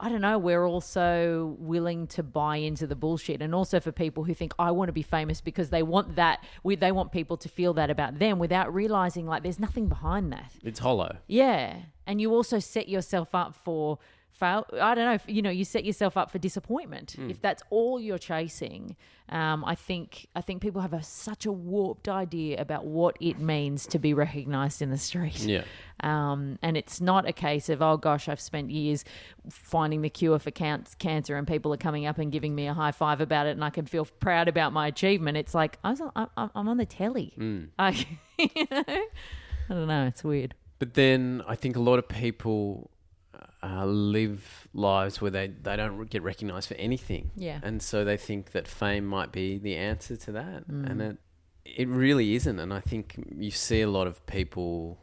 I 0.00 0.08
don't 0.08 0.20
know, 0.20 0.38
we're 0.38 0.66
also 0.66 1.56
willing 1.58 2.06
to 2.08 2.22
buy 2.22 2.56
into 2.56 2.86
the 2.86 2.96
bullshit. 2.96 3.40
And 3.40 3.54
also 3.54 3.78
for 3.80 3.92
people 3.92 4.24
who 4.24 4.34
think, 4.34 4.52
I 4.58 4.70
want 4.72 4.88
to 4.88 4.92
be 4.92 5.02
famous 5.02 5.40
because 5.40 5.70
they 5.70 5.82
want 5.82 6.16
that, 6.16 6.44
we, 6.62 6.74
they 6.74 6.92
want 6.92 7.12
people 7.12 7.36
to 7.38 7.48
feel 7.48 7.74
that 7.74 7.90
about 7.90 8.18
them 8.18 8.38
without 8.38 8.74
realizing 8.74 9.26
like 9.26 9.42
there's 9.42 9.60
nothing 9.60 9.86
behind 9.86 10.32
that. 10.32 10.52
It's 10.62 10.80
hollow. 10.80 11.18
Yeah. 11.26 11.76
And 12.06 12.20
you 12.20 12.34
also 12.34 12.58
set 12.58 12.88
yourself 12.88 13.34
up 13.34 13.54
for 13.54 13.98
fail. 14.34 14.66
I 14.72 14.94
don't 14.94 15.04
know, 15.04 15.14
if, 15.14 15.24
you 15.26 15.40
know, 15.42 15.50
you 15.50 15.64
set 15.64 15.84
yourself 15.84 16.16
up 16.16 16.30
for 16.30 16.38
disappointment. 16.38 17.16
If 17.30 17.40
that's 17.40 17.62
all 17.70 18.00
you're 18.00 18.18
chasing, 18.18 18.96
um, 19.28 19.64
I 19.64 19.74
think 19.74 20.26
I 20.36 20.42
think 20.42 20.60
people 20.60 20.82
have 20.82 20.92
a, 20.92 21.02
such 21.02 21.46
a 21.46 21.52
warped 21.52 22.08
idea 22.08 22.60
about 22.60 22.84
what 22.84 23.16
it 23.20 23.38
means 23.38 23.86
to 23.86 23.98
be 23.98 24.12
recognized 24.12 24.82
in 24.82 24.90
the 24.90 24.98
street. 24.98 25.40
Yeah. 25.40 25.64
Um, 26.00 26.58
and 26.60 26.76
it's 26.76 27.00
not 27.00 27.26
a 27.26 27.32
case 27.32 27.68
of, 27.68 27.80
oh 27.80 27.96
gosh, 27.96 28.28
I've 28.28 28.40
spent 28.40 28.68
years 28.70 29.04
finding 29.48 30.02
the 30.02 30.10
cure 30.10 30.38
for 30.40 30.50
can- 30.50 30.84
cancer 30.98 31.36
and 31.36 31.46
people 31.46 31.72
are 31.72 31.78
coming 31.78 32.04
up 32.04 32.18
and 32.18 32.32
giving 32.32 32.52
me 32.54 32.66
a 32.66 32.74
high 32.74 32.90
five 32.90 33.20
about 33.20 33.46
it 33.46 33.50
and 33.50 33.64
I 33.64 33.70
can 33.70 33.86
feel 33.86 34.04
proud 34.04 34.48
about 34.48 34.72
my 34.72 34.88
achievement. 34.88 35.38
It's 35.38 35.54
like, 35.54 35.78
I 35.84 35.90
was, 35.90 36.02
I'm, 36.16 36.28
I'm 36.36 36.68
on 36.68 36.76
the 36.78 36.84
telly. 36.84 37.32
I, 37.78 37.90
you 38.38 38.66
know? 38.70 38.84
I 38.86 39.04
don't 39.68 39.86
know. 39.86 40.06
It's 40.06 40.24
weird. 40.24 40.54
But 40.80 40.94
then 40.94 41.42
I 41.46 41.54
think 41.54 41.76
a 41.76 41.80
lot 41.80 41.98
of 42.00 42.08
people 42.08 42.90
uh, 43.64 43.86
live 43.86 44.68
lives 44.74 45.20
where 45.20 45.30
they, 45.30 45.46
they 45.46 45.76
don't 45.76 46.10
get 46.10 46.22
recognized 46.22 46.68
for 46.68 46.74
anything. 46.74 47.30
Yeah. 47.36 47.60
And 47.62 47.80
so 47.80 48.04
they 48.04 48.16
think 48.16 48.52
that 48.52 48.68
fame 48.68 49.06
might 49.06 49.32
be 49.32 49.58
the 49.58 49.76
answer 49.76 50.16
to 50.16 50.32
that. 50.32 50.66
And 50.68 51.00
it, 51.00 51.16
it 51.64 51.88
really 51.88 52.34
isn't. 52.34 52.58
And 52.58 52.74
I 52.74 52.80
think 52.80 53.14
you 53.34 53.50
see 53.50 53.80
a 53.80 53.88
lot 53.88 54.06
of 54.06 54.24
people, 54.26 54.98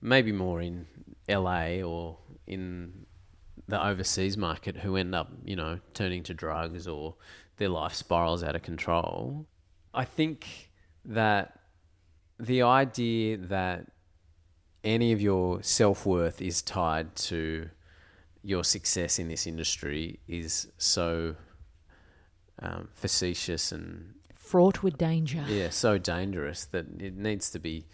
maybe 0.00 0.30
more 0.30 0.60
in 0.60 0.86
LA 1.28 1.80
or 1.82 2.18
in 2.46 3.06
the 3.66 3.84
overseas 3.84 4.36
market, 4.36 4.76
who 4.76 4.96
end 4.96 5.14
up, 5.14 5.32
you 5.44 5.56
know, 5.56 5.80
turning 5.92 6.22
to 6.24 6.34
drugs 6.34 6.86
or 6.86 7.16
their 7.56 7.68
life 7.68 7.94
spirals 7.94 8.44
out 8.44 8.54
of 8.54 8.62
control. 8.62 9.46
I 9.92 10.04
think 10.04 10.70
that 11.04 11.58
the 12.38 12.62
idea 12.62 13.38
that 13.38 13.90
any 14.84 15.10
of 15.10 15.20
your 15.20 15.62
self 15.64 16.06
worth 16.06 16.40
is 16.40 16.62
tied 16.62 17.16
to 17.16 17.70
your 18.42 18.64
success 18.64 19.18
in 19.18 19.28
this 19.28 19.46
industry 19.46 20.20
is 20.28 20.68
so 20.78 21.34
um, 22.60 22.88
facetious 22.94 23.72
and 23.72 24.14
Fraught 24.34 24.82
with 24.82 24.96
danger. 24.96 25.44
yeah, 25.46 25.68
so 25.68 25.98
dangerous 25.98 26.64
that 26.66 26.86
it 27.00 27.14
needs 27.16 27.50
to 27.50 27.58
be, 27.58 27.84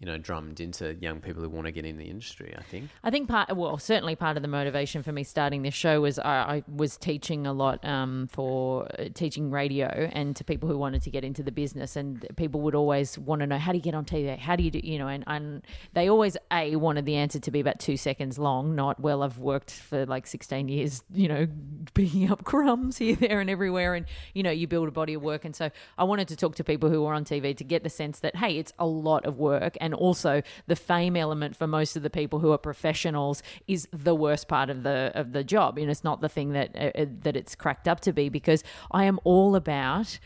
you 0.00 0.06
know, 0.06 0.16
drummed 0.16 0.60
into 0.60 0.94
young 1.00 1.20
people 1.20 1.42
who 1.42 1.48
want 1.48 1.66
to 1.66 1.72
get 1.72 1.84
in 1.84 1.98
the 1.98 2.04
industry. 2.04 2.54
I 2.56 2.62
think. 2.62 2.88
I 3.02 3.10
think 3.10 3.28
part, 3.28 3.56
well, 3.56 3.78
certainly 3.78 4.14
part 4.14 4.36
of 4.36 4.42
the 4.42 4.48
motivation 4.48 5.02
for 5.02 5.10
me 5.10 5.24
starting 5.24 5.62
this 5.62 5.74
show 5.74 6.00
was 6.00 6.18
I, 6.20 6.30
I 6.30 6.62
was 6.72 6.96
teaching 6.96 7.46
a 7.46 7.52
lot 7.52 7.84
um, 7.84 8.28
for 8.30 8.86
uh, 8.98 9.06
teaching 9.12 9.50
radio 9.50 10.08
and 10.12 10.36
to 10.36 10.44
people 10.44 10.68
who 10.68 10.78
wanted 10.78 11.02
to 11.02 11.10
get 11.10 11.24
into 11.24 11.42
the 11.42 11.50
business, 11.50 11.96
and 11.96 12.24
people 12.36 12.60
would 12.60 12.76
always 12.76 13.18
want 13.18 13.40
to 13.40 13.46
know 13.46 13.58
how 13.58 13.72
do 13.72 13.78
you 13.78 13.82
get 13.82 13.94
on 13.94 14.04
TV, 14.04 14.38
how 14.38 14.54
do 14.54 14.62
you 14.62 14.70
do, 14.70 14.80
you 14.82 14.98
know, 14.98 15.08
and, 15.08 15.24
and 15.26 15.62
they 15.94 16.08
always 16.08 16.36
a 16.52 16.76
wanted 16.76 17.04
the 17.04 17.16
answer 17.16 17.40
to 17.40 17.50
be 17.50 17.58
about 17.58 17.80
two 17.80 17.96
seconds 17.96 18.38
long, 18.38 18.76
not 18.76 19.00
well, 19.00 19.22
I've 19.22 19.38
worked 19.38 19.72
for 19.72 20.06
like 20.06 20.28
sixteen 20.28 20.68
years, 20.68 21.02
you 21.12 21.28
know, 21.28 21.48
picking 21.94 22.30
up 22.30 22.44
crumbs 22.44 22.98
here, 22.98 23.16
there, 23.16 23.40
and 23.40 23.50
everywhere, 23.50 23.94
and 23.94 24.06
you 24.32 24.44
know, 24.44 24.50
you 24.50 24.68
build 24.68 24.86
a 24.86 24.92
body 24.92 25.14
of 25.14 25.22
work, 25.22 25.44
and 25.44 25.56
so 25.56 25.70
I 25.96 26.04
wanted 26.04 26.28
to 26.28 26.36
talk 26.36 26.54
to 26.56 26.64
people 26.64 26.88
who 26.88 27.02
were 27.02 27.14
on 27.14 27.24
TV 27.24 27.56
to 27.56 27.64
get 27.64 27.82
the 27.82 27.90
sense 27.90 28.20
that 28.20 28.36
hey, 28.36 28.58
it's 28.58 28.72
a 28.78 28.86
lot 28.86 29.26
of 29.26 29.38
work, 29.38 29.76
and 29.80 29.87
also 29.94 30.42
the 30.66 30.76
fame 30.76 31.16
element 31.16 31.56
for 31.56 31.66
most 31.66 31.96
of 31.96 32.02
the 32.02 32.10
people 32.10 32.38
who 32.38 32.52
are 32.52 32.58
professionals 32.58 33.42
is 33.66 33.88
the 33.92 34.14
worst 34.14 34.48
part 34.48 34.70
of 34.70 34.82
the 34.82 35.12
of 35.14 35.32
the 35.32 35.44
job, 35.44 35.78
and 35.78 35.90
it's 35.90 36.04
not 36.04 36.20
the 36.20 36.28
thing 36.28 36.52
that 36.52 36.74
uh, 36.76 37.00
uh, 37.00 37.06
that 37.22 37.36
it's 37.36 37.54
cracked 37.54 37.88
up 37.88 38.00
to 38.00 38.12
be 38.12 38.28
because 38.28 38.62
I 38.90 39.04
am 39.04 39.18
all 39.24 39.56
about 39.56 40.18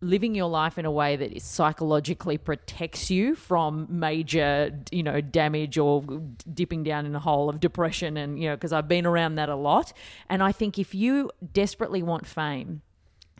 living 0.00 0.34
your 0.34 0.50
life 0.50 0.78
in 0.78 0.84
a 0.84 0.90
way 0.90 1.14
that 1.14 1.40
psychologically 1.40 2.36
protects 2.36 3.08
you 3.08 3.36
from 3.36 3.86
major 3.88 4.76
you 4.90 5.02
know 5.02 5.20
damage 5.20 5.78
or 5.78 6.02
dipping 6.52 6.82
down 6.82 7.06
in 7.06 7.14
a 7.14 7.20
hole 7.20 7.48
of 7.48 7.60
depression 7.60 8.16
and 8.16 8.40
you 8.40 8.48
know 8.48 8.56
because 8.56 8.72
I've 8.72 8.88
been 8.88 9.06
around 9.06 9.36
that 9.36 9.48
a 9.48 9.56
lot. 9.56 9.92
And 10.28 10.42
I 10.42 10.52
think 10.52 10.78
if 10.78 10.94
you 10.94 11.30
desperately 11.52 12.02
want 12.02 12.26
fame 12.26 12.82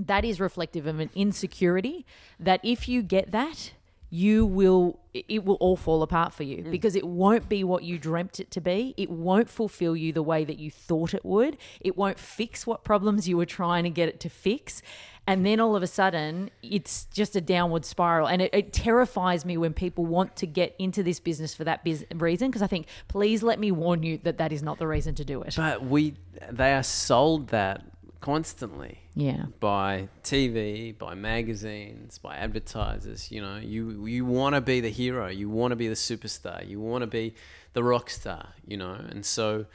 that 0.00 0.24
is 0.24 0.40
reflective 0.40 0.86
of 0.86 1.00
an 1.00 1.10
insecurity 1.14 2.06
that 2.38 2.60
if 2.62 2.88
you 2.88 3.02
get 3.02 3.30
that 3.32 3.72
you 4.12 4.44
will 4.44 5.00
it 5.14 5.42
will 5.42 5.54
all 5.54 5.76
fall 5.76 6.02
apart 6.02 6.34
for 6.34 6.42
you 6.42 6.58
mm. 6.58 6.70
because 6.70 6.94
it 6.94 7.06
won't 7.06 7.48
be 7.48 7.64
what 7.64 7.82
you 7.82 7.98
dreamt 7.98 8.40
it 8.40 8.50
to 8.50 8.60
be. 8.60 8.94
It 8.98 9.10
won't 9.10 9.48
fulfill 9.48 9.96
you 9.96 10.12
the 10.12 10.22
way 10.22 10.44
that 10.44 10.58
you 10.58 10.70
thought 10.70 11.14
it 11.14 11.24
would. 11.24 11.56
It 11.80 11.96
won't 11.96 12.18
fix 12.18 12.66
what 12.66 12.84
problems 12.84 13.26
you 13.26 13.38
were 13.38 13.46
trying 13.46 13.84
to 13.84 13.90
get 13.90 14.10
it 14.10 14.20
to 14.20 14.28
fix. 14.28 14.82
And 15.26 15.46
then 15.46 15.60
all 15.60 15.76
of 15.76 15.82
a 15.82 15.86
sudden 15.86 16.50
it's 16.62 17.06
just 17.06 17.36
a 17.36 17.40
downward 17.40 17.86
spiral. 17.86 18.26
And 18.28 18.42
it, 18.42 18.50
it 18.52 18.72
terrifies 18.74 19.46
me 19.46 19.56
when 19.56 19.72
people 19.72 20.04
want 20.04 20.36
to 20.36 20.46
get 20.46 20.74
into 20.78 21.02
this 21.02 21.18
business 21.18 21.54
for 21.54 21.64
that 21.64 21.82
biz- 21.82 22.04
reason 22.14 22.48
because 22.48 22.62
i 22.62 22.66
think 22.66 22.88
please 23.08 23.42
let 23.42 23.58
me 23.58 23.72
warn 23.72 24.02
you 24.02 24.18
that 24.24 24.36
that 24.38 24.52
is 24.52 24.62
not 24.62 24.78
the 24.78 24.86
reason 24.86 25.14
to 25.14 25.24
do 25.24 25.40
it. 25.42 25.54
But 25.56 25.84
we, 25.84 26.14
they 26.50 26.74
are 26.74 26.82
sold 26.82 27.48
that 27.48 27.82
constantly. 28.22 29.00
yeah 29.14 29.44
by 29.60 30.08
TV, 30.22 30.96
by 30.96 31.14
magazines, 31.14 32.16
by 32.18 32.36
advertisers. 32.36 33.30
You 33.30 33.42
know, 33.42 33.58
you 33.58 34.06
you 34.06 34.24
want 34.24 34.54
to 34.54 34.62
be 34.62 34.80
the 34.80 34.88
hero, 34.88 35.28
you 35.28 35.50
want 35.50 35.72
to 35.72 35.76
be 35.76 35.88
the 35.88 35.94
superstar, 35.94 36.66
you 36.66 36.80
want 36.80 37.02
to 37.02 37.06
be 37.06 37.34
the 37.74 37.82
rock 37.82 38.08
star. 38.08 38.54
You 38.66 38.78
know, 38.78 38.94
and 38.94 39.26
so 39.26 39.66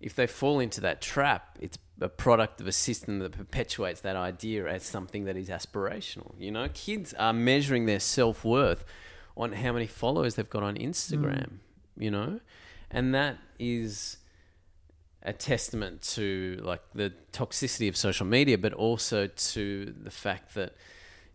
if 0.00 0.14
they 0.14 0.26
fall 0.26 0.60
into 0.60 0.80
that 0.80 1.02
trap, 1.02 1.58
it's 1.60 1.76
a 2.00 2.08
product 2.08 2.60
of 2.60 2.66
a 2.68 2.72
system 2.72 3.18
that 3.18 3.32
perpetuates 3.32 4.00
that 4.02 4.16
idea 4.16 4.66
as 4.66 4.84
something 4.84 5.24
that 5.24 5.36
is 5.36 5.48
aspirational. 5.48 6.32
You 6.38 6.52
know, 6.52 6.68
kids 6.72 7.12
are 7.14 7.32
measuring 7.32 7.86
their 7.86 8.00
self 8.00 8.44
worth 8.44 8.84
on 9.36 9.52
how 9.52 9.72
many 9.72 9.86
followers 9.86 10.36
they've 10.36 10.48
got 10.48 10.62
on 10.62 10.76
Instagram. 10.76 11.50
Mm. 11.50 11.58
You 11.98 12.10
know, 12.12 12.40
and 12.90 13.14
that 13.14 13.38
is 13.58 14.18
a 15.28 15.32
testament 15.32 16.00
to 16.00 16.58
like 16.62 16.80
the 16.94 17.12
toxicity 17.32 17.86
of 17.88 17.96
social 17.96 18.26
media, 18.26 18.56
but 18.56 18.72
also 18.72 19.26
to 19.26 19.94
the 20.02 20.10
fact 20.10 20.54
that 20.54 20.72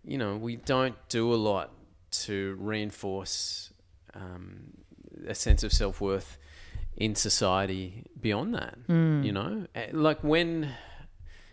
you 0.03 0.17
know 0.17 0.35
we 0.35 0.55
don't 0.55 0.95
do 1.09 1.31
a 1.33 1.39
lot 1.49 1.69
to 2.25 2.55
reinforce 2.59 3.71
um, 4.15 4.73
a 5.27 5.35
sense 5.35 5.63
of 5.63 5.71
self 5.71 6.01
worth 6.01 6.37
in 6.97 7.15
society 7.15 8.03
beyond 8.19 8.55
that. 8.55 8.77
You 9.23 9.31
know, 9.31 9.67
like 9.91 10.23
when 10.23 10.69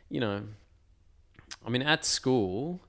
you 0.09 0.21
know, 0.21 0.43
I 1.65 1.69
mean, 1.71 1.83
at 1.83 2.05
school, 2.05 2.81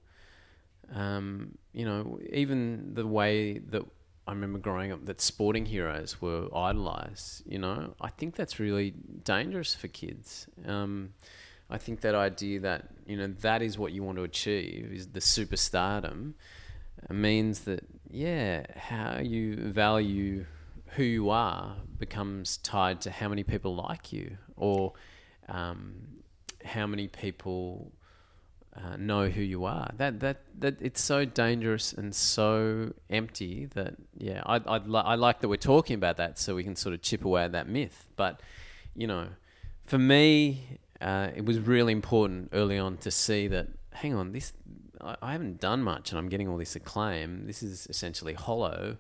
um, 0.96 1.58
you 1.74 1.86
know, 1.86 2.20
even 2.32 2.94
the 2.94 3.06
way 3.06 3.60
that 3.74 3.84
I 4.32 4.34
remember 4.34 4.60
growing 4.60 4.94
up 4.94 5.06
that 5.08 5.20
sporting 5.20 5.66
heroes 5.66 6.22
were 6.22 6.48
idolized, 6.56 7.44
you 7.46 7.60
know, 7.60 7.96
I 8.00 8.08
think 8.08 8.38
that's 8.38 8.62
really 8.62 8.92
dangerous 9.26 9.76
for 9.76 9.90
kids. 9.90 10.48
Um, 10.66 11.10
I 11.70 11.78
think 11.78 12.00
that 12.00 12.16
idea 12.16 12.62
that, 12.62 12.88
you 13.06 13.18
know, 13.18 13.28
that 13.42 13.62
is 13.62 13.78
what 13.78 13.92
you 13.92 14.04
want 14.04 14.20
to 14.20 14.24
achieve 14.24 14.90
is 14.94 15.08
the 15.08 15.20
superstardom 15.20 16.36
uh, 17.10 17.14
means 17.14 17.66
that, 17.66 17.84
yeah, 18.10 18.64
how 18.78 19.20
you 19.20 19.58
value 19.58 20.46
who 20.96 21.04
you 21.04 21.30
are 21.30 21.76
becomes 22.00 22.56
tied 22.56 23.02
to 23.02 23.12
how 23.12 23.28
many 23.28 23.44
people 23.44 23.76
like 23.76 24.14
you 24.14 24.38
or 24.56 24.94
um, 25.50 25.94
how 26.64 26.88
many 26.88 27.10
people 27.10 27.92
uh, 28.76 28.96
know 28.98 29.28
who 29.28 29.42
you 29.42 29.66
are. 29.66 29.92
That 29.98 30.20
that 30.22 30.42
that 30.60 30.76
it's 30.82 31.02
so 31.02 31.26
dangerous 31.26 31.92
and 31.94 32.16
so 32.16 32.94
empty 33.10 33.66
that 33.74 33.96
yeah, 34.18 34.42
I 34.46 34.62
I, 34.66 34.78
li- 34.78 35.04
I 35.04 35.16
like 35.16 35.42
that 35.42 35.50
we're 35.50 35.58
talking 35.58 35.96
about 35.96 36.18
that 36.18 36.40
so 36.40 36.56
we 36.56 36.64
can 36.64 36.76
sort 36.76 36.94
of 36.94 37.02
chip 37.02 37.26
away 37.26 37.44
at 37.44 37.52
that 37.52 37.68
myth. 37.68 38.10
But 38.16 38.42
you 38.96 39.08
know, 39.08 39.28
for 39.86 39.98
me, 39.98 40.80
uh, 41.02 41.30
it 41.36 41.46
was 41.46 41.60
really 41.60 41.92
important 41.92 42.50
early 42.54 42.78
on 42.78 42.98
to 42.98 43.12
see 43.12 43.48
that. 43.48 43.68
Hang 43.94 44.14
on, 44.14 44.32
this 44.32 44.54
I, 45.02 45.18
I 45.22 45.32
haven't 45.34 45.60
done 45.60 45.84
much 45.84 46.12
and 46.12 46.20
I'm 46.20 46.30
getting 46.30 46.48
all 46.48 46.58
this 46.58 46.76
acclaim. 46.76 47.46
This 47.48 47.62
is 47.62 47.88
essentially 47.90 48.34
hollow. 48.34 48.98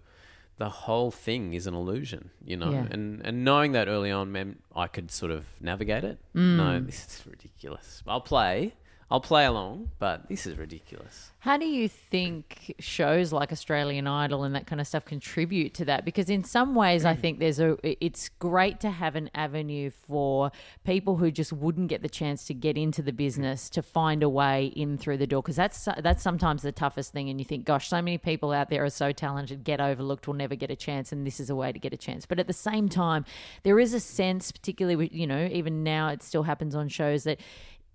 The 0.57 0.69
whole 0.69 1.11
thing 1.11 1.53
is 1.53 1.65
an 1.65 1.74
illusion, 1.74 2.30
you 2.43 2.57
know. 2.57 2.72
Yeah. 2.72 2.88
And 2.91 3.22
and 3.26 3.45
knowing 3.45 3.72
that 3.72 3.88
early 3.88 4.11
on 4.11 4.34
meant 4.34 4.61
I 4.76 4.88
could 4.88 5.11
sort 5.11 5.32
of 5.32 5.45
navigate 5.61 6.03
it. 6.03 6.19
Mm. 6.36 6.57
No, 6.57 6.80
this 6.82 7.05
is 7.05 7.24
ridiculous. 7.26 8.03
I'll 8.05 8.19
play. 8.19 8.74
I'll 9.12 9.20
play 9.20 9.45
along, 9.45 9.91
but 9.99 10.30
this 10.30 10.45
is 10.47 10.57
ridiculous. 10.57 11.32
How 11.39 11.57
do 11.57 11.66
you 11.66 11.89
think 11.89 12.76
shows 12.80 13.34
like 13.34 13.51
Australian 13.51 14.07
Idol 14.07 14.43
and 14.43 14.55
that 14.55 14.68
kind 14.68 14.80
of 14.80 14.88
stuff 14.88 15.03
contribute 15.03 15.74
to 15.74 15.86
that? 15.86 16.05
Because 16.05 16.30
in 16.30 16.43
some 16.45 16.76
ways, 16.76 17.03
I 17.03 17.16
mm. 17.16 17.20
think 17.20 17.39
there's 17.39 17.59
a. 17.59 17.78
It's 17.84 18.30
great 18.30 18.80
to 18.82 18.91
have 18.91 19.16
an 19.16 19.30
avenue 19.34 19.89
for 19.89 20.51
people 20.86 21.18
who 21.18 21.30
just 21.30 21.51
wouldn't 21.51 21.89
get 21.89 22.03
the 22.03 22.09
chance 22.09 22.45
to 22.45 22.53
get 22.53 22.78
into 22.78 23.01
the 23.01 23.12
business 23.12 23.70
to 23.72 23.82
find 23.82 24.24
a 24.24 24.30
way 24.30 24.68
in 24.68 24.97
through 24.97 25.18
the 25.18 25.28
door. 25.28 25.41
Because 25.41 25.57
that's 25.57 25.89
that's 25.97 26.24
sometimes 26.24 26.62
the 26.62 26.72
toughest 26.72 27.12
thing. 27.12 27.28
And 27.30 27.38
you 27.38 27.45
think, 27.45 27.66
gosh, 27.66 27.89
so 27.89 28.01
many 28.01 28.18
people 28.18 28.53
out 28.53 28.70
there 28.70 28.86
are 28.86 28.89
so 28.89 29.12
talented, 29.12 29.66
get 29.66 29.82
overlooked, 29.82 30.28
will 30.28 30.36
never 30.36 30.55
get 30.55 30.72
a 30.72 30.76
chance, 30.76 31.12
and 31.12 31.28
this 31.28 31.39
is 31.39 31.49
a 31.49 31.55
way 31.55 31.74
to 31.74 31.80
get 31.80 31.91
a 31.91 31.97
chance. 31.97 32.26
But 32.26 32.39
at 32.39 32.47
the 32.47 32.53
same 32.53 32.88
time, 32.88 33.26
there 33.64 33.80
is 33.80 33.93
a 33.93 33.99
sense, 33.99 34.51
particularly 34.53 34.95
with 34.95 35.12
you 35.12 35.28
know, 35.28 35.49
even 35.51 35.84
now 35.84 36.09
it 36.09 36.24
still 36.24 36.43
happens 36.43 36.76
on 36.76 36.88
shows 36.88 37.24
that 37.26 37.39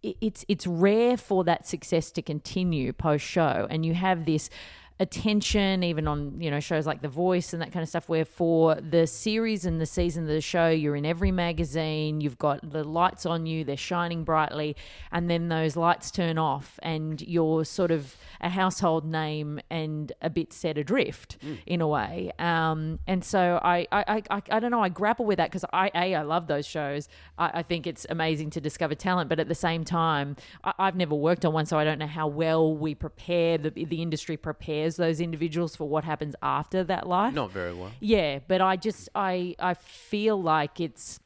it's 0.03 0.45
it's 0.49 0.67
rare 0.67 1.17
for 1.17 1.45
that 1.45 1.67
success 1.67 2.11
to 2.13 2.23
continue 2.23 2.93
post 2.93 3.25
show 3.25 3.67
and 3.71 3.85
you 3.85 3.95
have 3.95 4.25
this 4.25 4.51
attention 4.99 5.83
even 5.83 6.09
on 6.09 6.41
you 6.41 6.51
know 6.51 6.61
shows 6.61 6.87
like 6.87 7.03
the 7.03 7.09
voice 7.09 7.53
and 7.53 7.61
that 7.61 7.71
kind 7.71 7.83
of 7.83 7.89
stuff 7.89 8.09
where 8.09 8.25
for 8.25 8.77
the 8.77 9.07
series 9.07 9.67
and 9.67 9.81
the 9.81 9.87
season 9.87 10.23
of 10.23 10.29
the 10.29 10.41
show 10.41 10.69
you're 10.69 10.97
in 10.97 11.05
every 11.05 11.31
magazine 11.31 12.21
you've 12.21 12.39
got 12.39 12.71
the 12.71 12.83
lights 12.83 13.27
on 13.27 13.45
you 13.45 13.63
they're 13.63 13.77
shining 13.77 14.25
brightly 14.25 14.75
and 15.13 15.29
then 15.29 15.49
those 15.49 15.77
lights 15.77 16.11
turn 16.11 16.39
off 16.39 16.79
and 16.83 17.21
you're 17.23 17.65
sort 17.65 17.91
of 17.91 18.17
a 18.41 18.49
household 18.49 19.05
name 19.05 19.61
and 19.71 20.13
a 20.23 20.31
bit 20.31 20.53
set 20.53 20.79
adrift 20.79 21.37
in 21.67 21.81
a 21.81 21.89
way. 21.89 22.31
Um, 22.39 22.99
and 23.07 23.25
so 23.25 23.61
I, 23.63 23.87
I, 23.91 24.23
I, 24.31 24.43
I 24.51 24.61
don't 24.61 24.71
know 24.71 24.83
I 24.83 24.89
grapple 24.89 25.25
with 25.25 25.39
that 25.39 25.51
because 25.51 25.65
I 25.73 25.91
a 25.95 26.15
I 26.15 26.23
love 26.23 26.47
those 26.47 26.67
shows. 26.67 27.09
I, 27.39 27.51
I 27.55 27.63
think 27.63 27.87
it's 27.87 28.07
amazing 28.09 28.51
to 28.51 28.61
discover 28.61 28.95
talent 28.95 29.29
but 29.29 29.41
at 29.41 29.49
the 29.49 29.55
same 29.55 29.85
time 29.85 30.37
I, 30.65 30.73
I've 30.79 30.97
never 30.97 31.15
worked 31.15 31.45
on 31.45 31.53
one 31.53 31.67
so 31.67 31.79
I 31.79 31.85
don't 31.85 31.99
know 31.99 32.07
how 32.07 32.29
well 32.29 32.77
we 32.77 32.95
prepare 32.95 33.59
the, 33.59 33.71
the 33.71 34.03
industry 34.03 34.37
prepares 34.37 34.86
those 34.95 35.21
individuals 35.21 35.75
for 35.75 35.89
what 35.89 36.05
happens 36.05 36.37
after 36.41 36.85
that 36.85 37.09
life 37.09 37.35
Not 37.35 37.51
very 37.51 37.75
well. 37.75 37.91
yeah, 37.99 38.39
but 38.47 38.61
I 38.61 38.77
just 38.77 39.09
I 39.17 39.57
I 39.59 39.75
feel 39.75 40.41
like 40.41 40.79
it's 40.79 41.19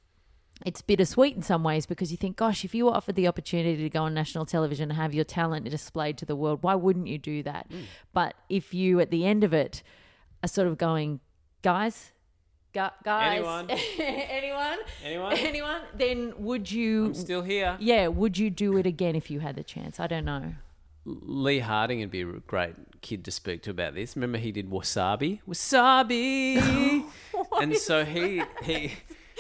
it's 0.65 0.81
bittersweet 0.81 1.37
in 1.37 1.43
some 1.43 1.63
ways 1.63 1.85
because 1.87 2.11
you 2.11 2.17
think, 2.17 2.37
gosh, 2.37 2.65
if 2.65 2.75
you 2.75 2.87
were 2.87 2.93
offered 2.95 3.17
the 3.17 3.27
opportunity 3.29 3.83
to 3.83 3.89
go 3.91 4.05
on 4.05 4.15
national 4.15 4.47
television 4.47 4.91
and 4.91 4.99
have 4.99 5.13
your 5.13 5.25
talent 5.25 5.69
displayed 5.69 6.17
to 6.19 6.25
the 6.27 6.37
world, 6.37 6.63
why 6.63 6.75
wouldn't 6.75 7.07
you 7.07 7.19
do 7.19 7.43
that? 7.43 7.69
Mm. 7.71 7.85
But 8.15 8.35
if 8.49 8.73
you 8.73 9.01
at 9.01 9.11
the 9.11 9.25
end 9.27 9.43
of 9.45 9.53
it 9.53 9.83
are 10.43 10.49
sort 10.49 10.69
of 10.69 10.77
going, 10.79 11.21
guys, 11.63 12.13
gu- 12.75 12.89
guys, 13.05 13.37
Anyone? 13.39 13.71
anyone, 13.99 14.79
Anyone? 15.03 15.33
anyone, 15.39 15.81
then 15.95 16.35
would 16.37 16.71
you? 16.71 17.07
I'm 17.07 17.15
still 17.15 17.43
here. 17.43 17.77
yeah, 17.81 18.09
would 18.09 18.37
you 18.37 18.51
do 18.51 18.77
it 18.77 18.85
again 18.87 19.17
if 19.17 19.31
you 19.31 19.41
had 19.41 19.57
the 19.57 19.65
chance? 19.65 19.99
I 19.99 20.07
don't 20.07 20.27
know. 20.27 20.53
Lee 21.05 21.61
Harding 21.61 22.01
would 22.01 22.11
be 22.11 22.23
a 22.23 22.25
great 22.25 22.75
kid 23.01 23.25
to 23.25 23.31
speak 23.31 23.63
to 23.63 23.71
about 23.71 23.95
this. 23.95 24.17
Remember, 24.17 24.39
he 24.39 24.53
did 24.53 24.71
Wasabi. 24.71 25.41
Wasabi. 25.49 27.05
and 27.61 27.77
so 27.77 28.05
he 28.05 28.43
he 28.63 28.93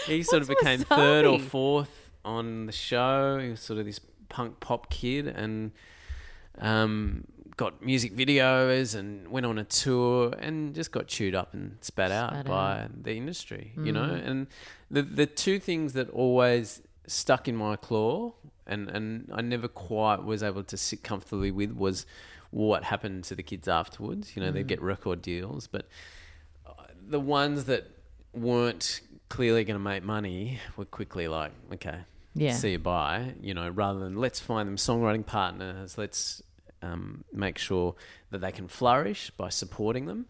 he 0.07 0.23
sort 0.23 0.43
of 0.43 0.49
What's 0.49 0.61
became 0.61 0.81
third 0.81 1.27
or 1.27 1.39
fourth 1.39 2.11
on 2.25 2.67
the 2.67 2.73
show. 2.73 3.39
He 3.39 3.51
was 3.51 3.61
sort 3.61 3.79
of 3.79 3.87
this 3.87 4.01
punk 4.29 4.61
pop 4.61 4.91
kid 4.91 5.27
and 5.27 5.73
um, 6.59 7.25
got 7.57 7.83
music 7.85 8.17
videos 8.17 8.95
and 8.95 9.29
went 9.29 9.45
on 9.45 9.59
a 9.59 9.65
tour 9.65 10.35
and 10.39 10.75
just 10.75 10.93
got 10.93 11.09
chewed 11.09 11.35
up 11.35 11.53
and 11.53 11.77
spat, 11.81 12.11
out 12.11 12.31
Spat 12.31 12.47
by 12.47 12.89
the 13.03 13.13
industry. 13.13 13.73
You 13.77 13.93
know, 13.93 14.05
and 14.05 14.47
the 14.91 15.03
the 15.03 15.27
two 15.27 15.59
things 15.59 15.93
that 15.93 16.09
always 16.11 16.83
stuck 17.07 17.49
in 17.49 17.57
my 17.57 17.77
claw 17.77 18.33
and 18.71 18.89
and 18.89 19.31
I 19.33 19.41
never 19.43 19.69
quite 19.69 20.25
was 20.25 20.43
able 20.43 20.65
to 20.65 20.77
sit 20.77 21.03
comfortably 21.03 21.51
with 21.51 21.73
was 21.73 22.07
what 22.51 22.85
happened 22.85 23.25
to 23.25 23.35
the 23.35 23.43
kids 23.43 23.69
afterwards. 23.69 24.35
You 24.37 24.43
know, 24.43 24.51
they'd 24.51 24.67
get 24.67 24.81
record 24.83 25.23
deals, 25.23 25.67
but 25.67 25.87
uh, 26.67 26.73
the 27.09 27.21
ones 27.21 27.65
that 27.67 27.85
weren't 28.33 29.01
clearly 29.29 29.65
going 29.65 29.75
to 29.79 29.83
make 29.93 30.03
money 30.03 30.59
were 30.77 30.85
quickly 30.85 31.29
like, 31.29 31.53
okay, 31.75 32.01
Yeah. 32.35 32.55
see 32.55 32.73
you 32.73 32.79
bye. 32.79 33.35
You 33.41 33.55
know, 33.55 33.69
rather 33.69 34.01
than 34.01 34.17
let's 34.17 34.41
find 34.41 34.69
them 34.69 34.77
songwriting 34.77 35.25
partners, 35.25 35.97
let's 35.97 36.43
um, 36.83 37.23
make 37.33 37.59
sure 37.59 37.95
that 38.31 38.41
they 38.41 38.51
can 38.53 38.67
flourish 38.69 39.31
by 39.31 39.49
supporting 39.51 40.07
them. 40.07 40.27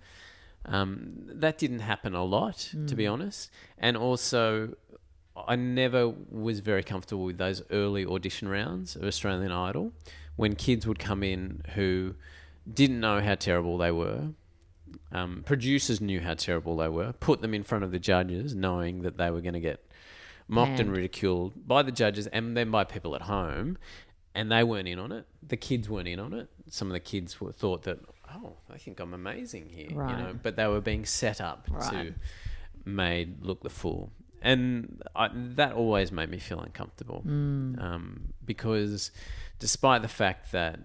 Um, 0.67 1.23
that 1.25 1.57
didn't 1.57 1.81
happen 1.81 2.15
a 2.15 2.25
lot, 2.25 2.69
to 2.87 2.95
be 2.95 3.07
honest. 3.07 3.51
And 3.79 3.97
also, 3.97 4.75
I 5.49 5.57
never 5.57 6.09
was 6.09 6.61
very 6.61 6.83
comfortable 6.83 7.25
with 7.25 7.39
those 7.39 7.63
early 7.71 8.05
audition 8.07 8.49
rounds 8.49 8.97
of 8.97 9.05
Australian 9.05 9.53
Idol 9.53 9.93
when 10.37 10.55
kids 10.55 10.87
would 10.87 10.99
come 10.99 11.23
in 11.23 11.63
who 11.75 12.15
didn't 12.73 13.01
know 13.01 13.21
how 13.21 13.35
terrible 13.35 13.79
they 13.79 13.91
were. 13.91 14.29
Um, 15.13 15.43
producers 15.45 16.01
knew 16.01 16.21
how 16.21 16.35
terrible 16.35 16.77
they 16.77 16.89
were, 16.89 17.13
put 17.13 17.41
them 17.43 17.55
in 17.55 17.63
front 17.63 17.85
of 17.85 17.91
the 17.91 17.99
judges, 17.99 18.55
knowing 18.55 19.03
that 19.03 19.17
they 19.19 19.31
were 19.31 19.41
going 19.41 19.55
to 19.55 19.61
get 19.61 19.85
mocked 20.49 20.71
and 20.71 20.79
Panned. 20.79 20.97
ridiculed 20.97 21.67
by 21.67 21.83
the 21.83 21.93
judges 21.93 22.27
and 22.29 22.57
then 22.57 22.71
by 22.71 22.85
people 22.85 23.15
at 23.15 23.23
home, 23.23 23.77
and 24.35 24.51
they 24.51 24.63
weren't 24.65 24.89
in 24.89 24.99
on 24.99 25.13
it. 25.13 25.27
The 25.47 25.57
kids 25.57 25.89
weren't 25.89 26.09
in 26.09 26.19
on 26.21 26.33
it. 26.33 26.49
Some 26.69 26.89
of 26.89 26.93
the 26.93 27.01
kids 27.01 27.41
were, 27.41 27.53
thought 27.53 27.83
that, 27.83 27.99
oh, 28.33 28.55
I 28.73 28.79
think 28.79 29.01
I'm 29.01 29.15
amazing 29.15 29.69
here, 29.69 29.91
you 29.91 29.97
know, 29.97 30.37
but 30.43 30.57
they 30.57 30.67
were 30.67 30.81
being 30.81 31.05
set 31.05 31.41
up 31.41 31.67
Right. 31.71 31.91
to 31.91 32.15
made 32.85 33.45
look 33.45 33.63
the 33.63 33.71
fool, 33.71 34.13
and 34.43 35.03
I, 35.15 35.29
that 35.35 35.73
always 35.73 36.13
made 36.13 36.31
me 36.31 36.39
feel 36.39 36.61
uncomfortable 36.61 37.23
um, 37.81 38.33
because, 38.45 39.11
despite 39.59 40.03
the 40.03 40.09
fact 40.09 40.53
that 40.53 40.81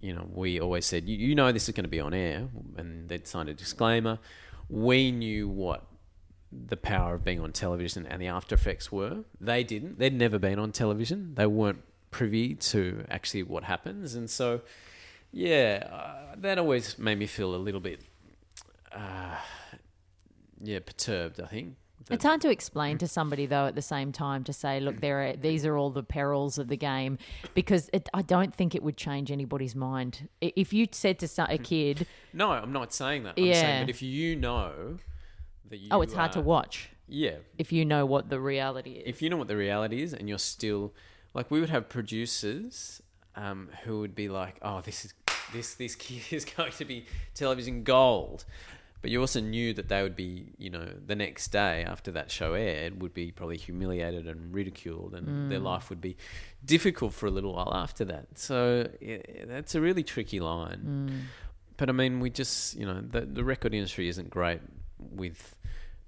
you 0.00 0.14
know 0.14 0.28
we 0.32 0.60
always 0.60 0.86
said 0.86 1.08
you, 1.08 1.16
you 1.16 1.34
know 1.34 1.52
this 1.52 1.68
is 1.68 1.74
going 1.74 1.84
to 1.84 1.90
be 1.90 2.00
on 2.00 2.14
air, 2.14 2.48
and 2.76 3.08
they'd 3.08 3.26
signed 3.26 3.48
a 3.48 3.54
disclaimer, 3.54 4.18
we 4.68 5.10
knew 5.12 5.48
what 5.48 5.86
the 6.52 6.76
power 6.76 7.14
of 7.14 7.24
being 7.24 7.40
on 7.40 7.52
television 7.52 8.06
and 8.06 8.20
the 8.20 8.26
after 8.26 8.54
effects 8.54 8.90
were. 8.90 9.24
They 9.40 9.62
didn't. 9.62 9.98
They'd 9.98 10.14
never 10.14 10.38
been 10.38 10.58
on 10.58 10.72
television. 10.72 11.34
They 11.34 11.46
weren't 11.46 11.82
privy 12.10 12.54
to 12.54 13.04
actually 13.08 13.44
what 13.44 13.64
happens, 13.64 14.14
and 14.14 14.28
so 14.28 14.62
yeah, 15.32 15.88
uh, 15.90 16.34
that 16.38 16.58
always 16.58 16.98
made 16.98 17.18
me 17.18 17.26
feel 17.26 17.54
a 17.54 17.56
little 17.56 17.80
bit. 17.80 18.02
Uh, 18.92 19.36
yeah, 20.62 20.80
perturbed. 20.80 21.40
I 21.40 21.46
think. 21.46 21.76
That- 22.10 22.16
It's 22.16 22.24
hard 22.24 22.40
to 22.42 22.50
explain 22.50 22.98
to 22.98 23.08
somebody 23.08 23.46
though 23.46 23.66
at 23.66 23.74
the 23.74 23.82
same 23.82 24.12
time 24.12 24.44
to 24.44 24.52
say, 24.52 24.80
look, 24.80 25.00
there 25.00 25.22
are 25.28 25.36
these 25.36 25.64
are 25.64 25.76
all 25.76 25.90
the 25.90 26.02
perils 26.02 26.58
of 26.58 26.68
the 26.68 26.76
game, 26.76 27.18
because 27.54 27.88
it, 27.92 28.08
I 28.12 28.22
don't 28.22 28.54
think 28.54 28.74
it 28.74 28.82
would 28.82 28.96
change 28.96 29.30
anybody's 29.30 29.74
mind 29.74 30.28
if 30.40 30.72
you 30.72 30.86
said 30.90 31.18
to 31.20 31.28
some, 31.28 31.46
a 31.48 31.58
kid, 31.58 32.06
No, 32.32 32.50
I'm 32.50 32.72
not 32.72 32.92
saying 32.92 33.22
that. 33.24 33.34
I'm 33.38 33.44
Yeah. 33.44 33.54
saying, 33.60 33.82
but 33.84 33.90
if 33.90 34.02
you 34.02 34.36
know 34.36 34.98
that 35.68 35.78
you, 35.78 35.88
"Oh, 35.90 36.02
it's 36.02 36.14
hard 36.14 36.32
to 36.32 36.40
watch," 36.40 36.90
Yeah, 37.08 37.36
if 37.58 37.72
you 37.72 37.84
know 37.84 38.04
what 38.06 38.28
the 38.28 38.40
reality 38.40 38.92
is. 38.92 39.04
if 39.06 39.22
you 39.22 39.30
know 39.30 39.36
what 39.36 39.48
the 39.48 39.56
reality 39.56 40.02
is, 40.02 40.12
and 40.12 40.28
you're 40.28 40.38
still 40.38 40.92
like, 41.32 41.50
we 41.50 41.60
would 41.60 41.70
have 41.70 41.88
producers 41.88 43.00
um, 43.36 43.68
who 43.84 44.00
would 44.00 44.14
be 44.16 44.28
like, 44.28 44.58
"Oh, 44.62 44.80
this 44.80 45.04
is 45.04 45.14
this 45.52 45.74
this 45.74 45.94
kid 45.94 46.22
is 46.32 46.44
going 46.44 46.72
to 46.72 46.84
be 46.84 47.06
television 47.34 47.84
gold," 47.84 48.44
but 49.02 49.10
you 49.10 49.20
also 49.20 49.40
knew 49.40 49.72
that 49.74 49.88
they 49.88 50.02
would 50.02 50.16
be, 50.16 50.52
you 50.58 50.70
know, 50.70 50.88
the 51.06 51.16
next 51.16 51.48
day 51.48 51.84
after 51.84 52.10
that 52.12 52.30
show 52.30 52.54
aired, 52.54 53.00
would 53.00 53.14
be 53.14 53.30
probably 53.30 53.56
humiliated 53.56 54.26
and 54.26 54.54
ridiculed, 54.54 55.14
and 55.14 55.50
their 55.50 55.60
mm. 55.60 55.64
life 55.64 55.88
would 55.90 56.00
be 56.00 56.16
difficult 56.64 57.14
for 57.14 57.26
a 57.26 57.30
little 57.30 57.54
while 57.54 57.72
after 57.74 58.04
that. 58.04 58.38
So 58.38 58.88
yeah, 59.00 59.18
that's 59.46 59.74
a 59.74 59.80
really 59.80 60.02
tricky 60.02 60.40
line. 60.40 60.80
Mm. 61.10 61.20
But 61.76 61.88
I 61.88 61.92
mean, 61.92 62.20
we 62.20 62.28
just, 62.28 62.76
you 62.76 62.84
know, 62.84 63.00
the, 63.00 63.22
the 63.22 63.42
record 63.42 63.72
industry 63.72 64.08
isn't 64.08 64.28
great 64.28 64.60
with 64.98 65.56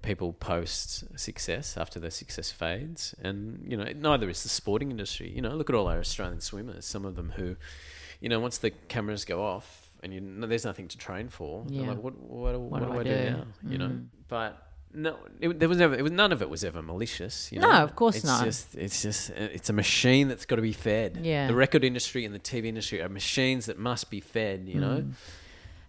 people 0.03 0.33
post 0.33 1.17
success 1.17 1.77
after 1.77 1.99
their 1.99 2.11
success 2.11 2.51
fades. 2.51 3.15
And, 3.23 3.65
you 3.67 3.75
know, 3.75 3.85
neither 3.95 4.29
is 4.29 4.43
the 4.43 4.49
sporting 4.49 4.91
industry. 4.91 5.31
You 5.31 5.41
know, 5.41 5.55
look 5.55 5.69
at 5.69 5.75
all 5.75 5.87
our 5.87 5.99
Australian 5.99 6.41
swimmers, 6.41 6.85
some 6.85 7.05
of 7.05 7.15
them 7.15 7.33
who, 7.37 7.55
you 8.19 8.29
know, 8.29 8.39
once 8.39 8.59
the 8.59 8.69
cameras 8.69 9.25
go 9.25 9.43
off 9.43 9.82
and 10.03 10.13
you 10.13 10.21
know, 10.21 10.45
there's 10.45 10.65
nothing 10.65 10.87
to 10.89 10.97
train 10.97 11.29
for, 11.29 11.65
Yeah. 11.69 11.87
like, 11.87 11.97
what, 12.03 12.17
what, 12.19 12.59
what, 12.59 12.79
do, 12.79 12.85
do 12.85 12.91
I, 12.91 12.99
I 12.99 13.03
do, 13.03 13.09
do? 13.09 13.15
Mm. 13.15 13.31
now? 13.37 13.45
You 13.71 13.77
know, 13.79 13.99
but. 14.27 14.67
No, 14.95 15.17
it, 15.41 15.59
there 15.59 15.67
was 15.67 15.79
never. 15.79 15.95
It 15.95 16.03
was 16.03 16.11
none 16.11 16.31
of 16.31 16.43
it 16.43 16.49
was 16.51 16.63
ever 16.63 16.83
malicious. 16.83 17.51
You 17.51 17.59
No, 17.59 17.71
know? 17.71 17.83
of 17.83 17.95
course 17.95 18.17
it's 18.17 18.25
not. 18.25 18.43
Just, 18.45 18.75
it's 18.75 19.01
just, 19.01 19.31
it's 19.31 19.67
a 19.71 19.73
machine 19.73 20.27
that's 20.27 20.45
got 20.45 20.57
to 20.57 20.61
be 20.61 20.71
fed. 20.71 21.19
Yeah. 21.23 21.47
The 21.47 21.55
record 21.55 21.83
industry 21.83 22.25
and 22.25 22.35
the 22.35 22.39
TV 22.39 22.65
industry 22.65 23.01
are 23.01 23.09
machines 23.09 23.65
that 23.65 23.79
must 23.79 24.11
be 24.11 24.19
fed. 24.19 24.67
You 24.67 24.79
know. 24.79 24.97
Mm. 24.97 25.13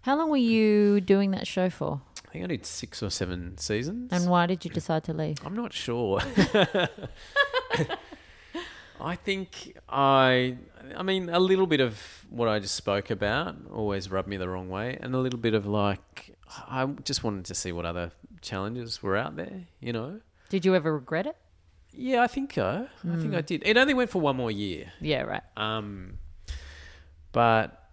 How 0.01 0.17
long 0.17 0.31
were 0.31 0.37
you 0.37 1.01
doing 1.01 1.29
that 1.31 1.45
show 1.45 1.69
for, 1.69 2.01
I 2.27 2.31
think 2.31 2.43
I 2.45 2.47
did 2.47 2.65
six 2.65 3.03
or 3.03 3.09
seven 3.11 3.57
seasons. 3.59 4.09
and 4.11 4.27
why 4.27 4.47
did 4.47 4.65
you 4.65 4.71
decide 4.71 5.03
to 5.03 5.13
leave? 5.13 5.37
I'm 5.45 5.55
not 5.55 5.71
sure. 5.71 6.19
I 8.99 9.15
think 9.17 9.77
I, 9.89 10.57
I 10.95 11.03
mean, 11.03 11.29
a 11.29 11.39
little 11.39 11.67
bit 11.67 11.79
of 11.79 11.99
what 12.29 12.47
I 12.47 12.59
just 12.59 12.75
spoke 12.75 13.09
about 13.09 13.55
always 13.73 14.11
rubbed 14.11 14.27
me 14.27 14.37
the 14.37 14.49
wrong 14.49 14.69
way, 14.69 14.97
and 14.99 15.15
a 15.15 15.19
little 15.19 15.39
bit 15.39 15.53
of 15.53 15.65
like, 15.65 16.35
I 16.67 16.85
just 17.03 17.23
wanted 17.23 17.45
to 17.45 17.55
see 17.55 17.71
what 17.71 17.85
other 17.85 18.11
challenges 18.41 19.01
were 19.01 19.15
out 19.15 19.35
there, 19.35 19.63
you 19.79 19.93
know? 19.93 20.19
Did 20.49 20.65
you 20.65 20.75
ever 20.75 20.93
regret 20.93 21.25
it? 21.25 21.37
Yeah, 21.91 22.21
I 22.23 22.27
think 22.27 22.53
so. 22.53 22.87
I 23.09 23.15
think 23.15 23.33
I 23.33 23.41
did. 23.41 23.63
It 23.65 23.77
only 23.77 23.93
went 23.93 24.09
for 24.09 24.19
one 24.19 24.35
more 24.35 24.51
year. 24.51 24.91
Yeah, 24.99 25.21
right. 25.21 25.43
Um, 25.55 26.17
but, 27.31 27.84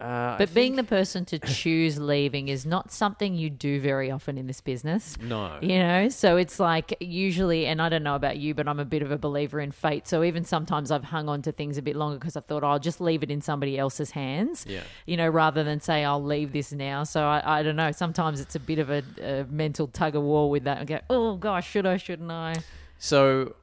uh, 0.00 0.36
But 0.38 0.52
being 0.52 0.76
the 0.76 0.84
person 0.84 1.24
to 1.26 1.38
choose 1.38 1.98
leaving 1.98 2.48
is 2.48 2.66
not 2.66 2.92
something 2.92 3.34
you 3.34 3.48
do 3.48 3.80
very 3.80 4.10
often 4.10 4.36
in 4.36 4.46
this 4.46 4.60
business. 4.60 5.16
no, 5.20 5.58
You 5.62 5.78
know, 5.78 6.08
so 6.10 6.36
it's 6.36 6.60
like 6.60 6.94
usually, 7.00 7.66
and 7.66 7.80
I 7.80 7.88
don't 7.88 8.02
know 8.02 8.14
about 8.14 8.36
you, 8.36 8.54
but 8.54 8.68
I'm 8.68 8.78
a 8.78 8.84
bit 8.84 9.02
of 9.02 9.10
a 9.10 9.16
believer 9.18 9.58
in 9.60 9.72
fate. 9.72 10.06
So 10.06 10.22
even 10.22 10.44
sometimes 10.44 10.90
I've 10.90 11.04
hung 11.04 11.28
on 11.28 11.40
to 11.42 11.52
things 11.52 11.78
a 11.78 11.82
bit 11.82 11.96
longer 11.96 12.18
because 12.18 12.36
I 12.36 12.40
thought 12.40 12.62
oh, 12.62 12.68
I'll 12.68 12.78
just 12.78 13.00
leave 13.00 13.22
it 13.22 13.30
in 13.30 13.40
somebody 13.40 13.78
else's 13.78 14.10
hands. 14.10 14.66
Yeah. 14.68 14.82
You 15.06 15.16
know, 15.16 15.28
rather 15.28 15.64
than 15.64 15.80
say 15.80 16.04
I'll 16.04 16.22
leave 16.22 16.52
this 16.52 16.72
now. 16.72 17.04
So 17.04 17.24
I, 17.24 17.60
I 17.60 17.62
don't 17.62 17.76
know. 17.76 17.90
Sometimes 17.92 18.40
it's 18.40 18.54
a 18.54 18.60
bit 18.60 18.78
of 18.78 18.90
a, 18.90 19.02
a 19.22 19.44
mental 19.50 19.86
tug 19.88 20.14
of 20.14 20.22
war 20.22 20.50
with 20.50 20.64
that. 20.64 20.78
I 20.78 20.84
go, 20.84 21.00
oh 21.08 21.36
gosh, 21.36 21.70
should 21.70 21.86
I? 21.86 21.96
Shouldn't 21.96 22.30
I? 22.30 22.56
So, 22.98 23.54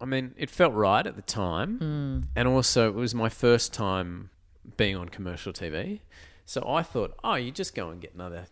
I 0.00 0.04
mean, 0.04 0.34
it 0.36 0.50
felt 0.50 0.72
right 0.74 1.06
at 1.06 1.16
the 1.16 1.22
time, 1.22 1.78
Hmm. 1.78 2.20
and 2.36 2.48
also 2.48 2.88
it 2.88 2.94
was 2.94 3.14
my 3.14 3.28
first 3.28 3.72
time 3.74 4.30
being 4.76 4.96
on 4.96 5.08
commercial 5.08 5.52
TV. 5.52 6.00
So 6.44 6.64
I 6.68 6.82
thought, 6.82 7.14
oh, 7.22 7.34
you 7.36 7.50
just 7.52 7.74
go 7.74 7.90
and 7.90 8.00
get 8.00 8.14
another 8.14 8.46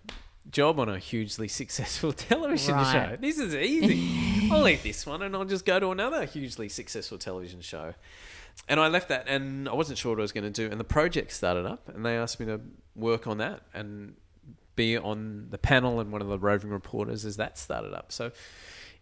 job 0.50 0.78
on 0.80 0.88
a 0.88 0.98
hugely 0.98 1.48
successful 1.60 2.12
television 2.12 2.74
Right. 2.74 3.10
show. 3.10 3.16
This 3.20 3.38
is 3.38 3.54
easy. 3.54 4.48
I'll 4.52 4.62
leave 4.62 4.82
this 4.82 5.04
one 5.06 5.22
and 5.22 5.34
I'll 5.34 5.44
just 5.44 5.66
go 5.66 5.78
to 5.80 5.90
another 5.90 6.24
hugely 6.24 6.68
successful 6.68 7.18
television 7.18 7.60
show. 7.60 7.94
And 8.68 8.80
I 8.80 8.88
left 8.88 9.08
that, 9.10 9.28
and 9.28 9.68
I 9.68 9.72
wasn't 9.74 9.98
sure 9.98 10.12
what 10.12 10.18
I 10.18 10.22
was 10.22 10.32
going 10.32 10.44
to 10.44 10.50
do. 10.50 10.68
And 10.68 10.80
the 10.80 10.84
project 10.84 11.30
started 11.30 11.64
up, 11.64 11.88
and 11.88 12.04
they 12.04 12.16
asked 12.16 12.40
me 12.40 12.46
to 12.46 12.60
work 12.96 13.28
on 13.28 13.38
that 13.38 13.60
and 13.72 14.16
be 14.74 14.96
on 14.98 15.46
the 15.50 15.58
panel 15.58 16.00
and 16.00 16.10
one 16.10 16.20
of 16.22 16.26
the 16.28 16.38
roving 16.40 16.70
reporters 16.70 17.24
as 17.24 17.36
that 17.36 17.56
started 17.56 17.94
up. 17.94 18.10
So, 18.10 18.32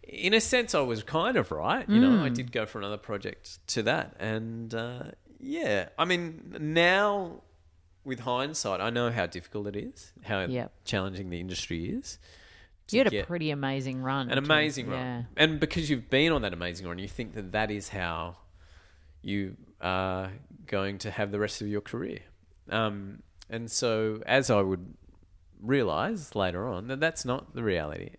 in 0.03 0.35
a 0.35 0.41
sense, 0.41 0.75
I 0.75 0.81
was 0.81 1.01
kind 1.01 1.37
of 1.37 1.51
right. 1.51 1.89
You 1.89 1.99
know, 1.99 2.23
I 2.23 2.29
did 2.29 2.51
go 2.51 2.67
for 2.67 2.77
another 2.77 2.97
project 2.97 3.57
to 3.69 3.81
that, 3.83 4.15
and 4.19 4.75
uh, 4.75 5.03
yeah, 5.39 5.89
I 5.97 6.05
mean, 6.05 6.55
now 6.59 7.41
with 8.03 8.21
hindsight, 8.21 8.79
I 8.81 8.89
know 8.89 9.11
how 9.11 9.25
difficult 9.27 9.67
it 9.67 9.75
is, 9.75 10.13
how 10.23 10.45
Yep. 10.45 10.71
challenging 10.85 11.29
the 11.29 11.39
industry 11.39 11.89
is. 11.89 12.19
to 12.87 12.95
You 12.95 12.99
had 13.01 13.07
a 13.07 13.11
get 13.11 13.27
pretty 13.27 13.51
amazing 13.51 14.01
run. 14.01 14.29
an 14.29 14.37
too. 14.37 14.45
amazing 14.45 14.87
Yeah. 14.89 14.93
run, 15.15 15.27
and 15.35 15.59
because 15.59 15.89
you've 15.89 16.09
been 16.09 16.31
on 16.31 16.41
that 16.43 16.53
amazing 16.53 16.87
run, 16.87 16.99
you 16.99 17.07
think 17.09 17.33
that 17.33 17.51
that 17.51 17.69
is 17.69 17.89
how 17.89 18.37
you 19.21 19.57
are 19.81 20.31
going 20.67 20.97
to 20.99 21.11
have 21.11 21.31
the 21.31 21.39
rest 21.39 21.61
of 21.61 21.67
your 21.67 21.81
career. 21.81 22.19
Um, 22.69 23.23
and 23.49 23.69
so, 23.69 24.21
as 24.25 24.49
I 24.49 24.61
would 24.61 24.93
realize 25.61 26.33
later 26.33 26.65
on, 26.67 26.87
that 26.87 26.99
that's 27.01 27.25
not 27.25 27.53
the 27.55 27.63
reality. 27.63 28.11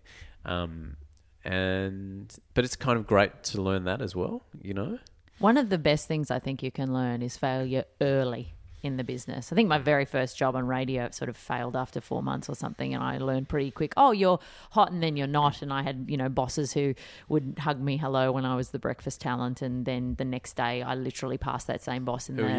Um, 0.45 0.97
and 1.43 2.35
but 2.53 2.63
it's 2.63 2.75
kind 2.75 2.97
of 2.99 3.07
great 3.07 3.43
to 3.45 3.61
learn 3.61 3.85
that 3.85 4.01
as 4.01 4.15
well, 4.15 4.43
you 4.61 4.73
know. 4.73 4.99
One 5.39 5.57
of 5.57 5.69
the 5.69 5.77
best 5.77 6.07
things 6.07 6.29
I 6.29 6.39
think 6.39 6.61
you 6.61 6.71
can 6.71 6.93
learn 6.93 7.21
is 7.21 7.37
failure 7.37 7.85
early 8.01 8.53
in 8.81 8.97
the 8.97 9.03
business. 9.03 9.51
I 9.51 9.55
think 9.55 9.67
my 9.67 9.77
very 9.77 10.05
first 10.05 10.37
job 10.37 10.55
on 10.55 10.65
radio 10.65 11.09
sort 11.11 11.29
of 11.29 11.35
failed 11.35 11.75
after 11.75 11.99
four 11.99 12.23
months 12.23 12.49
or 12.49 12.55
something, 12.55 12.93
and 12.93 13.03
I 13.03 13.17
learned 13.17 13.49
pretty 13.49 13.71
quick. 13.71 13.93
Oh, 13.97 14.11
you're 14.11 14.39
hot, 14.71 14.91
and 14.91 15.03
then 15.03 15.17
you're 15.17 15.27
not. 15.27 15.61
And 15.61 15.73
I 15.73 15.81
had 15.81 16.05
you 16.07 16.17
know 16.17 16.29
bosses 16.29 16.73
who 16.73 16.93
would 17.27 17.55
hug 17.59 17.81
me 17.81 17.97
hello 17.97 18.31
when 18.31 18.45
I 18.45 18.55
was 18.55 18.69
the 18.69 18.79
breakfast 18.79 19.21
talent, 19.21 19.61
and 19.61 19.85
then 19.85 20.15
the 20.17 20.25
next 20.25 20.55
day 20.55 20.81
I 20.81 20.95
literally 20.95 21.37
passed 21.37 21.67
that 21.67 21.81
same 21.81 22.05
boss 22.05 22.29
in 22.29 22.37
Who 22.37 22.43
the 22.43 22.49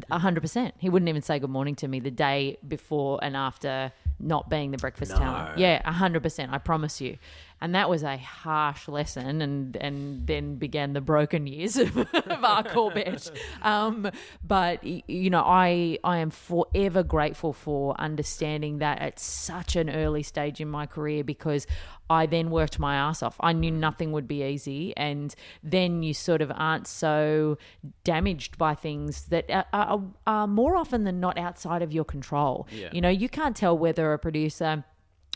a 0.10 0.18
hundred 0.18 0.40
percent. 0.40 0.74
He 0.78 0.88
wouldn't 0.88 1.08
even 1.08 1.22
say 1.22 1.38
good 1.38 1.50
morning 1.50 1.74
to 1.76 1.88
me 1.88 2.00
the 2.00 2.10
day 2.10 2.58
before 2.66 3.18
and 3.22 3.36
after 3.36 3.92
not 4.20 4.48
being 4.48 4.70
the 4.70 4.78
breakfast 4.78 5.16
talent. 5.16 5.58
Yeah, 5.58 5.82
a 5.84 5.92
hundred 5.92 6.22
percent. 6.22 6.52
I 6.52 6.58
promise 6.58 7.00
you. 7.00 7.18
And 7.62 7.76
that 7.76 7.88
was 7.88 8.02
a 8.02 8.16
harsh 8.16 8.88
lesson, 8.88 9.40
and 9.40 9.76
and 9.76 10.26
then 10.26 10.56
began 10.56 10.94
the 10.94 11.00
broken 11.00 11.46
years 11.46 11.76
of, 11.84 11.96
of 11.96 12.44
our 12.44 12.64
Corbett. 12.64 13.30
Um, 13.62 14.10
but 14.42 14.82
you 14.82 15.30
know, 15.30 15.42
I 15.46 15.98
I 16.02 16.18
am 16.18 16.30
forever 16.30 17.04
grateful 17.04 17.52
for 17.52 17.94
understanding 18.00 18.78
that 18.78 18.98
at 19.00 19.20
such 19.20 19.76
an 19.76 19.88
early 19.88 20.24
stage 20.24 20.60
in 20.60 20.68
my 20.68 20.86
career 20.86 21.22
because 21.22 21.68
I 22.10 22.26
then 22.26 22.50
worked 22.50 22.80
my 22.80 22.96
ass 22.96 23.22
off. 23.22 23.36
I 23.40 23.52
knew 23.52 23.70
nothing 23.70 24.10
would 24.10 24.26
be 24.26 24.42
easy, 24.42 24.92
and 24.96 25.32
then 25.62 26.02
you 26.02 26.14
sort 26.14 26.42
of 26.42 26.50
aren't 26.54 26.88
so 26.88 27.58
damaged 28.02 28.58
by 28.58 28.74
things 28.74 29.26
that 29.26 29.48
are, 29.50 29.66
are, 29.72 30.02
are 30.26 30.46
more 30.48 30.76
often 30.76 31.04
than 31.04 31.20
not 31.20 31.38
outside 31.38 31.80
of 31.80 31.92
your 31.92 32.04
control. 32.04 32.66
Yeah. 32.72 32.90
You 32.92 33.00
know, 33.00 33.08
you 33.08 33.28
can't 33.28 33.56
tell 33.56 33.78
whether 33.78 34.12
a 34.12 34.18
producer 34.18 34.84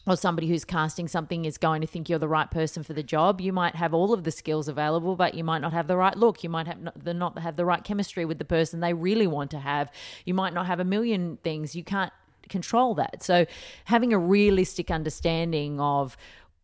or 0.07 0.17
somebody 0.17 0.49
who's 0.49 0.65
casting 0.65 1.09
something 1.09 1.45
is 1.45 1.59
going 1.59 1.81
to 1.81 1.87
think 1.87 2.09
you're 2.09 2.19
the 2.19 2.29
right 2.29 2.51
person 2.51 2.83
for 2.83 2.93
the 2.93 3.03
job. 3.03 3.41
You 3.41 3.53
might 3.53 3.75
have 3.75 3.93
all 3.93 4.13
of 4.13 4.25
the 4.25 4.31
skills 4.31 4.69
available, 4.69 5.17
but 5.17 5.35
you 5.35 5.43
might 5.43 5.61
not 5.61 5.73
have 5.73 5.89
the 5.89 5.97
right 5.97 6.17
look. 6.17 6.45
You 6.45 6.51
might 6.51 6.67
have 6.67 6.79
not, 7.05 7.39
have 7.39 7.57
the 7.57 7.65
right 7.65 7.83
chemistry 7.83 8.25
with 8.25 8.39
the 8.39 8.45
person 8.45 8.81
they 8.81 8.95
really 8.95 9.27
want 9.27 9.51
to 9.51 9.59
have. 9.59 9.91
You 10.25 10.35
might 10.35 10.55
not 10.55 10.67
have 10.67 10.79
a 10.79 10.85
million 10.85 11.39
things. 11.43 11.75
You 11.75 11.83
can't 11.83 12.13
control 12.49 12.95
that. 12.95 13.23
So 13.23 13.47
having 13.87 14.13
a 14.13 14.19
realistic 14.19 14.91
understanding 14.91 15.81
of 15.81 16.17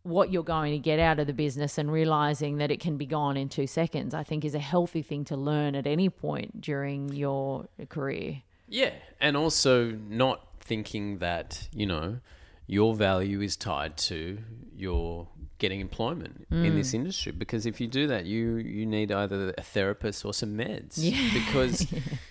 what 0.05 0.32
you're 0.32 0.43
going 0.43 0.72
to 0.72 0.78
get 0.78 0.99
out 0.99 1.18
of 1.18 1.26
the 1.26 1.32
business 1.32 1.78
and 1.78 1.90
realizing 1.90 2.59
that 2.59 2.70
it 2.70 2.80
can 2.80 2.97
be 2.97 3.07
gone 3.07 3.36
in 3.36 3.49
two 3.49 3.66
seconds, 3.66 4.14
I 4.14 4.22
think 4.22 4.45
is 4.45 4.55
a 4.55 4.61
healthy 4.61 5.03
thing 5.03 5.24
to 5.26 5.36
learn 5.36 5.74
at 5.74 5.86
any 5.86 6.09
point 6.09 6.61
during 6.61 7.09
your 7.11 7.68
career. 7.88 8.43
Yeah, 8.68 8.93
and 9.20 9.36
also 9.36 9.90
not 9.90 10.47
thinking 10.61 11.18
that 11.18 11.68
you 11.74 11.86
know 11.86 12.18
your 12.66 12.94
value 12.94 13.40
is 13.40 13.56
tied 13.56 13.96
to 13.96 14.38
your 14.76 15.28
getting 15.62 15.80
employment 15.80 16.44
in 16.50 16.74
this 16.74 16.90
mm. 16.90 16.94
industry. 16.94 17.30
Because 17.30 17.66
if 17.66 17.80
you 17.80 17.86
do 17.86 18.08
that 18.08 18.26
you 18.26 18.56
you 18.56 18.84
need 18.84 19.12
either 19.12 19.54
a 19.56 19.62
therapist 19.62 20.24
or 20.24 20.34
some 20.34 20.58
meds. 20.58 20.98
Because 21.32 21.86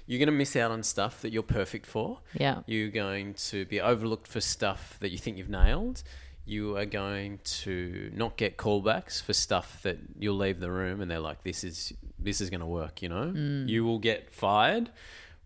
you're 0.05 0.19
going 0.19 0.27
to 0.27 0.33
miss 0.33 0.55
out 0.57 0.69
on 0.69 0.83
stuff 0.83 1.21
that 1.21 1.31
you're 1.31 1.41
perfect 1.61 1.85
for. 1.85 2.19
Yeah. 2.33 2.59
you're 2.65 2.89
going 2.89 3.35
to 3.51 3.65
be 3.65 3.79
overlooked 3.79 4.27
for 4.27 4.41
stuff 4.41 4.97
that 4.99 5.11
you 5.11 5.17
think 5.17 5.37
you've 5.37 5.49
nailed. 5.49 6.03
You 6.45 6.75
are 6.75 6.85
going 6.85 7.39
to 7.61 8.11
not 8.13 8.35
get 8.35 8.57
callbacks 8.57 9.23
for 9.23 9.31
stuff 9.31 9.81
that 9.83 9.97
you'll 10.19 10.35
leave 10.35 10.59
the 10.59 10.71
room 10.71 10.99
and 10.99 11.09
they're 11.09 11.19
like 11.19 11.43
this 11.43 11.63
is 11.63 11.93
this 12.19 12.41
is 12.41 12.49
going 12.49 12.59
to 12.59 12.73
work 12.81 13.01
you 13.01 13.07
know? 13.07 13.31
Mm. 13.33 13.69
You 13.69 13.85
will 13.85 13.99
get 13.99 14.33
fired 14.33 14.89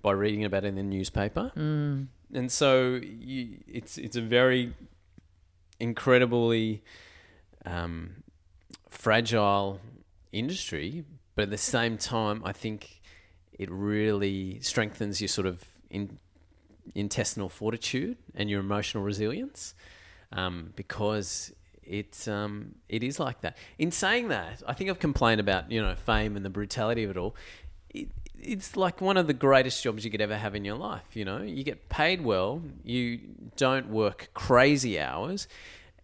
by 0.01 0.11
reading 0.13 0.43
about 0.43 0.63
it 0.65 0.69
in 0.69 0.75
the 0.75 0.83
newspaper 0.83 1.51
mm. 1.55 2.07
And 2.33 2.51
so 2.51 2.99
you, 3.01 3.57
it's 3.67 3.97
it's 3.97 4.15
a 4.15 4.21
very 4.21 4.73
incredibly 5.79 6.83
um, 7.65 8.23
fragile 8.89 9.79
industry, 10.31 11.03
but 11.35 11.43
at 11.43 11.49
the 11.49 11.57
same 11.57 11.97
time, 11.97 12.41
I 12.45 12.51
think 12.51 13.01
it 13.57 13.69
really 13.71 14.59
strengthens 14.61 15.21
your 15.21 15.27
sort 15.27 15.47
of 15.47 15.63
in, 15.89 16.17
intestinal 16.93 17.49
fortitude 17.49 18.17
and 18.35 18.49
your 18.49 18.59
emotional 18.59 19.03
resilience 19.03 19.73
um, 20.31 20.73
because 20.75 21.53
it 21.83 22.27
um, 22.27 22.75
it 22.89 23.03
is 23.03 23.19
like 23.19 23.41
that. 23.41 23.57
In 23.77 23.91
saying 23.91 24.29
that, 24.29 24.61
I 24.67 24.73
think 24.73 24.89
I've 24.89 24.99
complained 24.99 25.39
about 25.39 25.71
you 25.71 25.81
know 25.81 25.95
fame 25.95 26.35
and 26.35 26.45
the 26.45 26.49
brutality 26.49 27.03
of 27.03 27.11
it 27.11 27.17
all. 27.17 27.35
It, 27.89 28.09
it's 28.45 28.77
like 28.77 29.01
one 29.01 29.17
of 29.17 29.27
the 29.27 29.33
greatest 29.33 29.83
jobs 29.83 30.05
you 30.05 30.11
could 30.11 30.21
ever 30.21 30.37
have 30.37 30.55
in 30.55 30.65
your 30.65 30.77
life. 30.77 31.15
You 31.15 31.25
know, 31.25 31.41
you 31.41 31.63
get 31.63 31.89
paid 31.89 32.21
well, 32.21 32.61
you 32.83 33.19
don't 33.55 33.89
work 33.89 34.29
crazy 34.33 34.99
hours, 34.99 35.47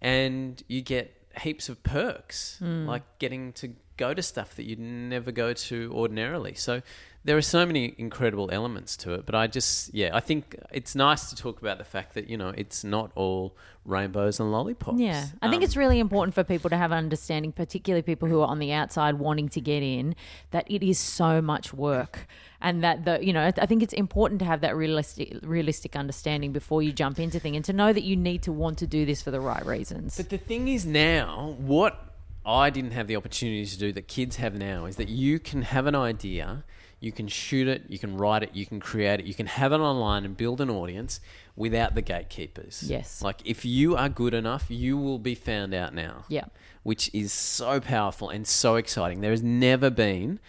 and 0.01 0.61
you 0.67 0.81
get 0.81 1.15
heaps 1.41 1.69
of 1.69 1.81
perks, 1.83 2.57
hmm. 2.59 2.85
like 2.85 3.03
getting 3.19 3.53
to 3.53 3.73
go 3.97 4.13
to 4.13 4.21
stuff 4.21 4.55
that 4.55 4.65
you'd 4.65 4.79
never 4.79 5.31
go 5.31 5.53
to 5.53 5.91
ordinarily. 5.93 6.55
So 6.55 6.81
there 7.23 7.37
are 7.37 7.41
so 7.41 7.65
many 7.65 7.93
incredible 7.97 8.49
elements 8.51 8.97
to 8.97 9.13
it. 9.13 9.25
But 9.25 9.35
I 9.35 9.47
just, 9.47 9.93
yeah, 9.93 10.09
I 10.13 10.19
think 10.19 10.55
it's 10.71 10.95
nice 10.95 11.29
to 11.29 11.35
talk 11.35 11.61
about 11.61 11.77
the 11.77 11.83
fact 11.83 12.15
that 12.15 12.29
you 12.29 12.37
know 12.37 12.49
it's 12.49 12.83
not 12.83 13.11
all 13.15 13.55
rainbows 13.85 14.39
and 14.39 14.51
lollipops. 14.51 14.99
Yeah, 14.99 15.25
I 15.41 15.49
think 15.49 15.61
Um, 15.61 15.63
it's 15.63 15.75
really 15.75 15.99
important 15.99 16.35
for 16.35 16.43
people 16.43 16.69
to 16.69 16.77
have 16.77 16.91
an 16.91 16.97
understanding, 16.97 17.51
particularly 17.51 18.03
people 18.03 18.27
who 18.27 18.41
are 18.41 18.47
on 18.47 18.59
the 18.59 18.71
outside 18.71 19.15
wanting 19.15 19.49
to 19.49 19.61
get 19.61 19.81
in, 19.81 20.15
that 20.51 20.69
it 20.69 20.87
is 20.87 20.99
so 20.99 21.41
much 21.41 21.73
work, 21.73 22.27
and 22.59 22.83
that 22.83 23.05
the 23.05 23.23
you 23.23 23.33
know 23.33 23.51
I 23.57 23.65
think 23.65 23.83
it's 23.83 23.93
important 23.93 24.39
to 24.39 24.45
have 24.45 24.61
that 24.61 24.75
realistic 24.75 25.39
realistic 25.43 25.95
understanding 25.95 26.51
before 26.51 26.81
you 26.81 26.91
jump 26.91 27.19
into 27.19 27.39
thing, 27.39 27.55
and 27.55 27.65
to 27.65 27.73
know 27.73 27.93
that 27.93 28.03
you 28.03 28.15
need 28.15 28.43
to 28.43 28.51
want 28.51 28.77
to 28.79 28.87
do 28.87 29.05
this 29.05 29.21
for 29.21 29.31
the 29.31 29.39
right 29.39 29.65
reasons. 29.65 30.17
But 30.17 30.29
the 30.29 30.37
thing 30.37 30.67
is 30.67 30.85
now, 30.85 31.55
what 31.59 32.07
I 32.45 32.71
didn't 32.71 32.91
have 32.91 33.05
the 33.05 33.15
opportunity 33.15 33.65
to 33.65 33.77
do 33.77 33.93
that 33.93 34.07
kids 34.07 34.37
have 34.37 34.55
now 34.55 34.85
is 34.85 34.95
that 34.95 35.09
you 35.09 35.37
can 35.39 35.61
have 35.61 35.85
an 35.85 35.95
idea, 35.95 36.63
you 37.01 37.11
can 37.11 37.27
shoot 37.27 37.67
it, 37.67 37.83
you 37.89 37.97
can 37.97 38.15
write 38.15 38.43
it, 38.43 38.51
you 38.53 38.65
can 38.65 38.79
create 38.79 39.19
it, 39.19 39.25
you 39.25 39.33
can 39.33 39.47
have 39.47 39.73
it 39.73 39.79
online 39.79 40.23
and 40.23 40.37
build 40.37 40.61
an 40.61 40.69
audience 40.69 41.19
without 41.55 41.95
the 41.95 42.01
gatekeepers. 42.01 42.83
Yes. 42.83 43.23
Like 43.23 43.41
if 43.43 43.65
you 43.65 43.97
are 43.97 44.07
good 44.07 44.35
enough, 44.35 44.65
you 44.69 44.97
will 44.97 45.17
be 45.17 45.33
found 45.33 45.73
out 45.73 45.95
now. 45.95 46.25
Yeah. 46.29 46.45
Which 46.83 47.09
is 47.11 47.33
so 47.33 47.79
powerful 47.81 48.29
and 48.29 48.47
so 48.47 48.75
exciting. 48.75 49.21
There 49.21 49.31
has 49.31 49.41
never 49.41 49.89
been 49.89 50.39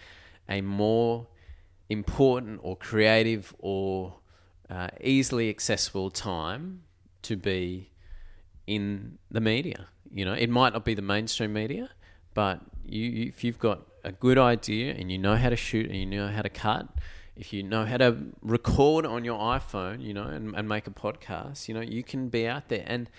a 0.47 0.61
more 0.61 1.25
important 1.89 2.59
or 2.61 2.77
creative 2.77 3.55
or 3.57 4.17
uh, 4.69 4.89
easily 5.01 5.49
accessible 5.49 6.11
time 6.11 6.83
to 7.23 7.35
be 7.35 7.89
in 8.67 9.17
the 9.31 9.41
media. 9.41 9.87
You 10.11 10.25
know, 10.25 10.33
it 10.33 10.51
might 10.51 10.73
not 10.73 10.85
be 10.85 10.93
the 10.93 11.01
mainstream 11.01 11.51
media, 11.51 11.89
but 12.35 12.61
you, 12.85 13.09
you 13.09 13.27
if 13.27 13.43
you've 13.43 13.57
got 13.57 13.87
a 14.03 14.11
good 14.11 14.37
idea 14.37 14.93
and 14.93 15.11
you 15.11 15.17
know 15.17 15.35
how 15.35 15.49
to 15.49 15.55
shoot 15.55 15.87
and 15.89 15.95
you 15.95 16.05
know 16.05 16.27
how 16.27 16.41
to 16.41 16.49
cut, 16.49 16.87
if 17.35 17.51
you 17.53 17.63
know 17.63 17.85
how 17.85 17.97
to 17.97 18.15
record 18.41 19.05
on 19.05 19.25
your 19.25 19.39
iPhone, 19.39 20.01
you 20.03 20.13
know, 20.13 20.23
and, 20.23 20.55
and 20.55 20.67
make 20.67 20.87
a 20.87 20.91
podcast, 20.91 21.67
you 21.67 21.73
know, 21.73 21.81
you 21.81 22.03
can 22.03 22.29
be 22.29 22.47
out 22.47 22.69
there 22.69 22.83
and 22.85 23.09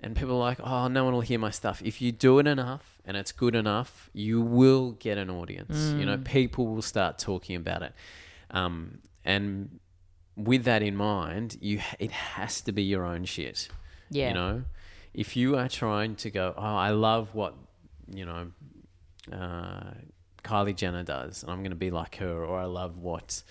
and 0.00 0.14
people 0.14 0.36
are 0.36 0.38
like, 0.38 0.60
oh, 0.62 0.86
no 0.86 1.04
one 1.04 1.12
will 1.12 1.22
hear 1.22 1.40
my 1.40 1.50
stuff. 1.50 1.82
If 1.84 2.00
you 2.00 2.12
do 2.12 2.38
it 2.38 2.46
enough 2.46 3.00
and 3.04 3.16
it's 3.16 3.32
good 3.32 3.56
enough, 3.56 4.10
you 4.12 4.40
will 4.40 4.92
get 4.92 5.18
an 5.18 5.28
audience. 5.28 5.92
You 5.98 6.06
know, 6.06 6.18
people 6.18 6.68
will 6.68 6.82
start 6.82 7.18
talking 7.18 7.56
about 7.56 7.82
it. 7.82 7.92
Um, 8.52 8.98
and 9.24 9.80
with 10.36 10.62
that 10.64 10.82
in 10.82 10.94
mind, 10.94 11.58
you 11.60 11.80
it 11.98 12.12
has 12.12 12.60
to 12.62 12.72
be 12.72 12.84
your 12.84 13.04
own 13.04 13.24
shit. 13.24 13.68
Yeah. 14.08 14.28
You 14.28 14.34
know, 14.34 14.62
if 15.14 15.36
you 15.36 15.56
are 15.56 15.68
trying 15.68 16.14
to 16.16 16.30
go, 16.30 16.54
oh, 16.56 16.62
I 16.62 16.90
love 16.90 17.34
what 17.34 17.54
you 18.08 18.24
know, 18.24 18.52
uh, 19.32 19.94
Kylie 20.48 20.74
Jenner 20.76 21.02
does, 21.02 21.42
and 21.42 21.52
I'm 21.52 21.58
going 21.58 21.70
to 21.70 21.76
be 21.76 21.90
like 21.90 22.16
her, 22.16 22.44
or 22.44 22.58
I 22.58 22.64
love 22.64 22.96
what 22.98 23.42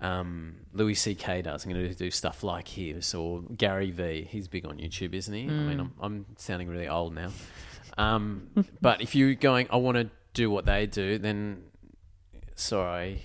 um, 0.00 0.56
Louis 0.72 0.94
C.K. 0.94 1.42
does. 1.42 1.64
I'm 1.64 1.72
going 1.72 1.88
to 1.88 1.94
do 1.94 2.10
stuff 2.10 2.42
like 2.42 2.68
his, 2.68 3.14
or 3.14 3.42
Gary 3.56 3.90
V. 3.90 4.26
He's 4.30 4.46
big 4.48 4.64
on 4.66 4.78
YouTube, 4.78 5.14
isn't 5.14 5.34
he? 5.34 5.44
I 5.44 5.46
mean, 5.50 5.80
I'm, 5.80 5.92
I'm 6.00 6.26
sounding 6.36 6.68
really 6.68 6.88
old 6.88 7.14
now. 7.14 7.30
Um, 7.98 8.48
but 8.80 9.00
if 9.00 9.14
you're 9.14 9.34
going, 9.34 9.66
I 9.70 9.76
want 9.76 9.96
to 9.96 10.10
do 10.34 10.50
what 10.50 10.66
they 10.66 10.86
do, 10.86 11.18
then 11.18 11.62
sorry, 12.54 13.22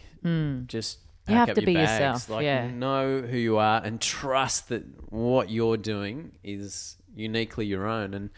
just 0.67 0.99
You 1.27 1.35
have 1.35 1.53
to 1.53 1.61
be 1.61 1.73
bags. 1.73 1.91
yourself, 1.91 2.29
Like, 2.29 2.45
yeah. 2.45 2.69
know 2.69 3.21
who 3.21 3.37
you 3.37 3.57
are 3.57 3.81
and 3.83 3.99
trust 4.01 4.69
that 4.69 4.83
what 5.11 5.49
you're 5.49 5.77
doing 5.77 6.37
is 6.43 6.95
uniquely 7.15 7.65
your 7.65 7.85
own, 7.85 8.13
and 8.13 8.29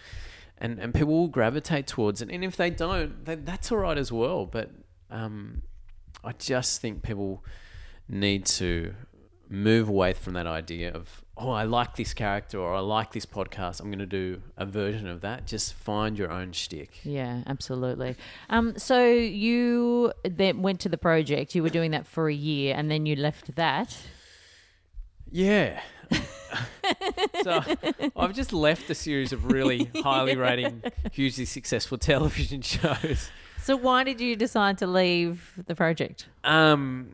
and 0.63 0.79
and 0.79 0.93
people 0.93 1.13
will 1.13 1.27
gravitate 1.27 1.85
towards 1.85 2.21
it. 2.21 2.29
And 2.31 2.43
if 2.43 2.55
they 2.55 2.71
don't, 2.71 3.25
then 3.25 3.45
that's 3.45 3.71
all 3.71 3.79
right 3.79 3.97
as 3.97 4.11
well. 4.11 4.47
But 4.47 4.71
um, 5.11 5.61
I 6.23 6.31
just 6.31 6.81
think 6.81 7.03
people 7.03 7.43
need 8.07 8.45
to 8.45 8.95
move 9.49 9.87
away 9.89 10.13
from 10.13 10.33
that 10.33 10.47
idea 10.47 10.91
of 10.91 11.23
oh 11.37 11.51
I 11.51 11.63
like 11.63 11.95
this 11.95 12.13
character 12.13 12.57
or 12.59 12.73
I 12.73 12.79
like 12.79 13.11
this 13.11 13.25
podcast 13.25 13.81
I'm 13.81 13.87
going 13.87 13.99
to 13.99 14.05
do 14.05 14.41
a 14.57 14.65
version 14.65 15.07
of 15.07 15.21
that 15.21 15.45
just 15.45 15.73
find 15.73 16.17
your 16.17 16.31
own 16.31 16.53
shtick 16.53 17.01
Yeah, 17.03 17.43
absolutely. 17.45 18.15
Um, 18.49 18.77
so 18.77 19.05
you 19.05 20.11
then 20.23 20.61
went 20.63 20.79
to 20.81 20.89
the 20.89 20.97
project. 20.97 21.53
You 21.53 21.61
were 21.61 21.69
doing 21.69 21.91
that 21.91 22.07
for 22.07 22.29
a 22.29 22.33
year, 22.33 22.73
and 22.75 22.89
then 22.89 23.05
you 23.05 23.15
left 23.15 23.55
that. 23.55 23.95
yeah 25.29 25.81
so 27.43 27.61
I've 28.15 28.33
just 28.33 28.53
left 28.53 28.89
a 28.89 28.95
series 28.95 29.31
of 29.33 29.45
really 29.51 29.85
highly 30.03 30.35
rating 30.35 30.81
hugely 31.11 31.45
successful 31.45 31.97
television 31.97 32.61
shows 32.73 33.29
So 33.61 33.75
why 33.77 34.03
did 34.03 34.19
you 34.21 34.35
decide 34.35 34.77
to 34.79 34.87
leave 34.87 35.53
the 35.67 35.75
project? 35.75 36.27
Um, 36.43 37.11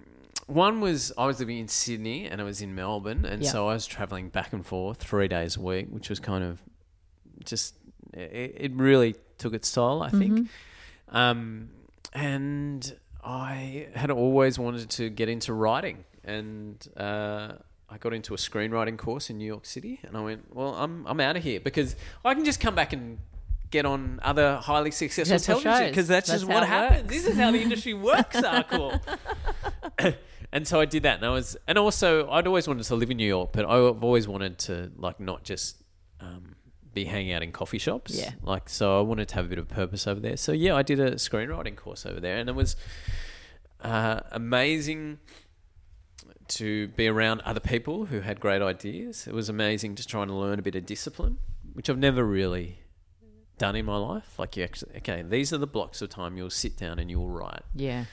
one 0.48 0.82
was 0.82 1.12
I 1.18 1.26
was 1.28 1.40
living 1.40 1.60
in 1.60 1.68
Sydney 1.68 2.26
and 2.26 2.42
I 2.42 2.44
was 2.44 2.62
in 2.62 2.74
Melbourne, 2.74 3.24
and 3.26 3.44
Yeah. 3.44 3.52
so 3.52 3.68
I 3.68 3.74
was 3.74 3.86
traveling 3.86 4.30
back 4.30 4.52
and 4.54 4.66
forth 4.66 4.98
three 4.98 5.28
days 5.28 5.58
a 5.58 5.62
week, 5.62 5.88
which 5.92 6.10
was 6.10 6.20
kind 6.20 6.44
of 6.44 6.60
just 7.46 7.76
it, 8.14 8.56
it 8.58 8.72
really 8.74 9.16
took 9.38 9.54
its 9.54 9.72
toll, 9.72 10.02
I 10.02 10.10
think. 10.10 10.50
Um, 11.10 11.70
and 12.14 12.96
I 13.24 13.88
had 13.94 14.10
always 14.10 14.58
wanted 14.58 14.90
to 14.92 15.10
get 15.12 15.30
into 15.30 15.54
writing, 15.54 16.04
and 16.24 16.84
uh, 16.98 17.54
I 17.92 17.98
got 17.98 18.14
into 18.14 18.34
a 18.34 18.38
screenwriting 18.38 18.98
course 18.98 19.30
in 19.30 19.38
New 19.38 19.46
York 19.46 19.66
City, 19.66 20.00
and 20.04 20.16
I 20.16 20.22
went, 20.22 20.54
well, 20.56 20.76
I'm 20.76 21.06
I'm 21.08 21.20
out 21.20 21.36
of 21.38 21.44
here 21.44 21.60
because 21.60 21.96
I 22.24 22.34
can 22.34 22.46
just 22.46 22.60
come 22.60 22.76
back 22.76 22.94
and. 22.94 23.20
Get 23.72 23.86
on 23.86 24.20
other 24.24 24.56
highly 24.56 24.90
successful 24.90 25.38
Successful 25.38 25.62
television 25.62 25.86
shows. 25.86 25.92
because 25.92 26.08
that's, 26.08 26.28
That's 26.28 26.42
just 26.42 26.52
how 26.52 26.56
what 26.56 26.64
it 26.64 26.70
happens. 26.70 27.02
works. 27.04 27.14
This 27.14 27.28
is 27.28 27.38
how 27.38 27.52
the 27.52 27.62
industry 27.62 27.94
works, 28.10 28.36
Arkle. 28.38 29.00
and 30.52 30.68
so 30.68 30.80
I 30.80 30.86
did 30.86 31.04
that, 31.04 31.18
and 31.18 31.26
I 31.28 31.30
was, 31.30 31.56
and 31.68 31.78
also 31.78 32.28
I'd 32.32 32.48
always 32.48 32.68
wanted 32.68 32.86
to 32.86 32.96
live 32.96 33.12
in 33.12 33.18
New 33.18 33.28
York, 33.28 33.52
but 33.54 33.66
I've 33.66 34.04
always 34.04 34.28
wanted 34.28 34.58
to 34.60 34.92
like 34.98 35.20
not 35.20 35.44
just 35.44 35.84
um, 36.20 36.56
be 36.96 37.06
hanging 37.06 37.32
out 37.32 37.44
in 37.44 37.52
coffee 37.52 37.78
shops. 37.78 38.18
Yeah. 38.18 38.32
like 38.42 38.70
so 38.70 38.98
I 38.98 39.02
wanted 39.02 39.28
to 39.28 39.36
have 39.36 39.46
a 39.46 39.50
bit 39.50 39.60
of 39.60 39.68
purpose 39.68 40.08
over 40.08 40.20
there. 40.20 40.36
So 40.38 40.52
yeah, 40.52 40.76
I 40.76 40.82
did 40.82 41.00
a 41.00 41.12
screenwriting 41.12 41.76
course 41.76 42.08
over 42.08 42.20
there, 42.20 42.38
and 42.38 42.50
it 42.50 42.56
was 42.56 42.76
uh, 43.82 44.22
amazing 44.32 45.20
to 46.50 46.88
be 46.90 47.08
around 47.08 47.42
other 47.42 47.60
people 47.60 48.06
who 48.06 48.22
had 48.22 48.40
great 48.40 48.62
ideas. 48.62 49.28
It 49.28 49.34
was 49.34 49.50
amazing 49.50 49.96
just 49.96 50.10
trying 50.10 50.28
to 50.28 50.34
learn 50.34 50.60
a 50.60 50.62
bit 50.62 50.76
of 50.76 50.86
discipline, 50.86 51.38
which 51.74 51.90
I've 51.90 51.98
never 51.98 52.24
really 52.24 52.80
done 53.58 53.76
in 53.76 53.86
my 53.86 53.98
life. 53.98 54.38
Like 54.38 54.58
you 54.58 54.64
actually, 54.64 54.98
okay, 54.98 55.22
these 55.22 55.54
are 55.54 55.58
the 55.58 55.68
blocks 55.68 56.02
of 56.02 56.10
time 56.10 56.38
you'll 56.38 56.50
sit 56.50 56.78
down 56.78 57.00
and 57.00 57.10
you'll 57.10 57.30
write. 57.30 57.62
Yeah. 57.76 58.06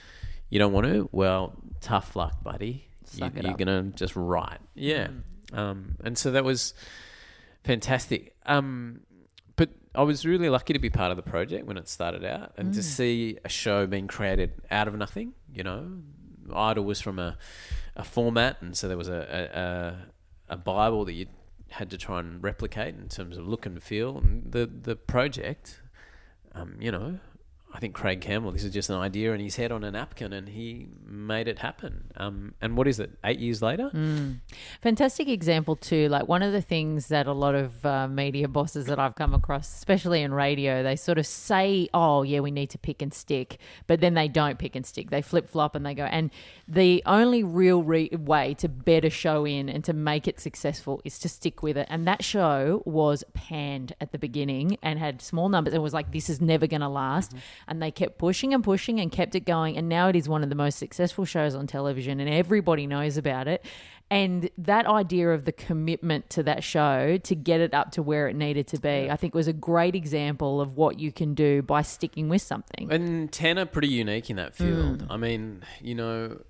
You 0.51 0.59
don't 0.59 0.72
want 0.72 0.87
to? 0.87 1.09
Well, 1.12 1.55
tough 1.80 2.14
luck, 2.14 2.43
buddy. 2.43 2.89
You, 3.12 3.18
Suck 3.20 3.43
you're 3.43 3.55
gonna 3.55 3.84
just 3.95 4.14
write. 4.16 4.59
Yeah. 4.74 5.09
Um, 5.53 5.97
and 6.05 6.18
so 6.18 6.32
that 6.32 6.45
was 6.45 6.74
fantastic. 7.64 8.37
Um, 8.45 9.01
but 9.57 9.70
I 9.95 10.03
was 10.03 10.26
really 10.26 10.49
lucky 10.49 10.72
to 10.72 10.78
be 10.78 10.91
part 10.91 11.11
of 11.11 11.16
the 11.16 11.22
project 11.22 11.66
when 11.66 11.78
it 11.78 11.89
started 11.89 12.24
out 12.24 12.53
and 12.57 12.74
to 12.74 12.82
see 12.82 13.39
a 13.45 13.49
show 13.49 13.87
being 13.87 14.07
created 14.07 14.53
out 14.70 14.89
of 14.89 14.95
nothing. 14.95 15.32
You 15.53 15.62
know, 15.62 15.89
Idol 16.55 16.84
was 16.84 17.01
from 17.01 17.18
a, 17.18 17.39
a 17.97 18.05
format, 18.05 18.61
and 18.61 18.76
so 18.76 18.88
there 18.88 18.97
was 18.97 19.09
a, 19.09 19.99
a, 20.49 20.55
a 20.55 20.57
Bible 20.57 21.05
that 21.07 21.14
you 21.14 21.26
had 21.70 21.90
to 21.90 21.99
try 21.99 22.20
and 22.20 22.42
replicate 22.42 22.94
in 22.94 23.09
terms 23.09 23.36
of 23.36 23.47
look 23.47 23.66
and 23.66 23.82
feel. 23.82 24.18
And 24.18 24.53
the 24.53 24.66
the 24.66 24.97
project, 24.97 25.80
um, 26.55 26.76
you 26.80 26.92
know, 26.92 27.18
I 27.76 27.78
think 27.78 27.94
Craig 27.94 28.22
Campbell. 28.22 28.52
This 28.52 28.64
is 28.64 28.72
just 28.72 28.88
an 28.88 28.96
idea 28.96 29.34
in 29.34 29.40
his 29.40 29.56
head 29.56 29.70
on 29.70 29.84
a 29.84 29.90
napkin, 29.90 30.32
and 30.32 30.48
he 30.48 30.88
made 31.06 31.46
it 31.46 31.58
happen. 31.58 32.10
Um, 32.16 32.54
and 32.62 32.74
what 32.74 32.88
is 32.88 32.98
it? 32.98 33.10
Eight 33.22 33.38
years 33.38 33.60
later, 33.60 33.90
Fantastic 34.80 35.28
example 35.28 35.76
too. 35.76 36.08
Like 36.08 36.26
one 36.26 36.42
of 36.42 36.54
the 36.54 36.62
things 36.62 37.08
that 37.08 37.26
a 37.26 37.34
lot 37.34 37.54
of 37.54 37.84
uh, 37.84 38.08
media 38.08 38.48
bosses 38.48 38.86
that 38.86 38.98
I've 38.98 39.14
come 39.14 39.34
across, 39.34 39.68
especially 39.74 40.22
in 40.22 40.32
radio, 40.32 40.82
they 40.82 40.96
sort 40.96 41.18
of 41.18 41.26
say, 41.26 41.86
"Oh, 41.92 42.22
yeah, 42.22 42.40
we 42.40 42.50
need 42.50 42.70
to 42.70 42.78
pick 42.78 43.02
and 43.02 43.12
stick," 43.12 43.58
but 43.86 44.00
then 44.00 44.14
they 44.14 44.26
don't 44.26 44.58
pick 44.58 44.74
and 44.74 44.86
stick. 44.86 45.10
They 45.10 45.20
flip 45.20 45.46
flop 45.46 45.74
and 45.74 45.84
they 45.84 45.92
go. 45.92 46.04
And 46.04 46.30
the 46.66 47.02
only 47.04 47.42
real 47.42 47.82
re- 47.82 48.08
way 48.08 48.54
to 48.54 48.70
better 48.70 49.10
show 49.10 49.44
in 49.44 49.68
and 49.68 49.84
to 49.84 49.92
make 49.92 50.26
it 50.26 50.40
successful 50.40 51.02
is 51.04 51.18
to 51.18 51.28
stick 51.28 51.62
with 51.62 51.76
it. 51.76 51.86
And 51.90 52.08
that 52.08 52.24
show 52.24 52.82
was 52.86 53.22
panned 53.34 53.92
at 54.00 54.12
the 54.12 54.18
beginning 54.18 54.78
and 54.82 54.98
had 54.98 55.20
small 55.20 55.50
numbers 55.50 55.74
and 55.74 55.82
was 55.82 55.92
like, 55.92 56.12
"This 56.12 56.30
is 56.30 56.40
never 56.40 56.66
going 56.66 56.80
to 56.80 56.88
last." 56.88 57.34
And 57.68 57.82
they 57.82 57.90
kept 57.90 58.18
pushing 58.18 58.54
and 58.54 58.62
pushing 58.62 59.00
and 59.00 59.10
kept 59.10 59.34
it 59.34 59.40
going. 59.40 59.76
And 59.76 59.88
now 59.88 60.08
it 60.08 60.16
is 60.16 60.28
one 60.28 60.42
of 60.44 60.48
the 60.48 60.54
most 60.54 60.78
successful 60.78 61.24
shows 61.24 61.54
on 61.54 61.66
television, 61.66 62.20
and 62.20 62.30
everybody 62.30 62.86
knows 62.86 63.16
about 63.16 63.48
it. 63.48 63.64
And 64.08 64.48
that 64.56 64.86
idea 64.86 65.30
of 65.30 65.44
the 65.44 65.52
commitment 65.52 66.30
to 66.30 66.44
that 66.44 66.62
show 66.62 67.18
to 67.18 67.34
get 67.34 67.60
it 67.60 67.74
up 67.74 67.90
to 67.92 68.02
where 68.02 68.28
it 68.28 68.36
needed 68.36 68.68
to 68.68 68.78
be, 68.78 69.10
I 69.10 69.16
think 69.16 69.34
was 69.34 69.48
a 69.48 69.52
great 69.52 69.96
example 69.96 70.60
of 70.60 70.76
what 70.76 71.00
you 71.00 71.10
can 71.10 71.34
do 71.34 71.60
by 71.60 71.82
sticking 71.82 72.28
with 72.28 72.42
something. 72.42 72.92
And 72.92 73.32
Ten 73.32 73.58
are 73.58 73.66
pretty 73.66 73.88
unique 73.88 74.30
in 74.30 74.36
that 74.36 74.52
mm. 74.52 74.56
field. 74.58 75.06
I 75.10 75.16
mean, 75.16 75.64
you 75.80 75.96
know, 75.96 76.40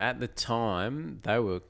at 0.00 0.18
the 0.18 0.26
time 0.26 1.20
they 1.22 1.38
were, 1.38 1.60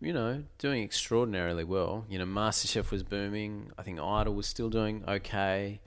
you 0.00 0.12
know, 0.12 0.42
doing 0.58 0.82
extraordinarily 0.82 1.62
well. 1.62 2.04
You 2.08 2.18
know, 2.18 2.26
MasterChef 2.26 2.90
was 2.90 3.04
booming. 3.04 3.70
I 3.78 3.84
think 3.84 4.00
Idol 4.00 4.34
was 4.34 4.48
still 4.48 4.70
doing 4.70 5.04
okay. 5.06 5.80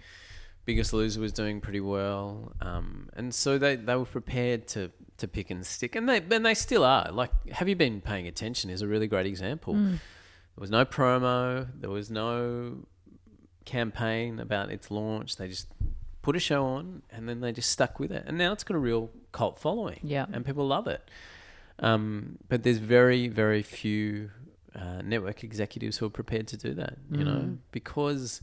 Biggest 0.66 0.94
Loser 0.94 1.20
was 1.20 1.32
doing 1.34 1.60
pretty 1.62 1.80
well, 1.80 2.54
um, 2.62 3.10
and 3.14 3.34
so 3.34 3.58
they, 3.58 3.76
they 3.76 3.96
were 3.96 4.06
prepared 4.06 4.68
to, 4.70 4.92
to 5.18 5.28
pick 5.28 5.50
and 5.50 5.66
stick, 5.66 5.96
and 5.96 6.08
they 6.08 6.18
and 6.18 6.46
they 6.46 6.54
still 6.54 6.84
are. 6.84 7.12
Like, 7.12 7.32
have 7.50 7.68
you 7.68 7.76
been 7.76 8.00
paying 8.02 8.28
attention? 8.28 8.70
Is 8.70 8.82
a 8.82 8.88
really 8.88 9.08
great 9.08 9.26
example. 9.26 9.74
There 9.74 10.62
was 10.62 10.70
no 10.70 10.86
promo. 10.86 11.68
There 11.80 11.90
was 11.90 12.12
no 12.12 12.86
campaign 13.66 14.40
about 14.40 14.70
its 14.70 14.92
launch. 14.92 15.38
They 15.38 15.48
just 15.48 15.68
put 16.22 16.36
a 16.36 16.40
show 16.40 16.66
on 16.66 17.02
and 17.12 17.28
then 17.28 17.42
they 17.42 17.52
just 17.52 17.70
stuck 17.70 18.00
with 18.00 18.12
it. 18.12 18.24
And 18.28 18.38
now 18.38 18.52
it's 18.52 18.64
got 18.64 18.76
a 18.76 18.80
real 18.80 19.10
cult 19.32 19.60
following. 19.60 20.00
Yeah. 20.04 20.26
And 20.32 20.46
people 20.46 20.68
love 20.68 20.88
it. 20.88 21.02
Um, 21.80 22.38
but 22.48 22.64
there's 22.64 22.78
very, 22.78 23.28
very 23.28 23.64
few 23.64 24.30
uh, 24.76 25.02
network 25.04 25.44
executives 25.44 25.98
who 25.98 26.06
are 26.06 26.12
prepared 26.12 26.48
to 26.50 26.58
do 26.58 26.74
that, 26.76 26.98
you 27.10 27.24
know, 27.24 27.58
because 27.72 28.42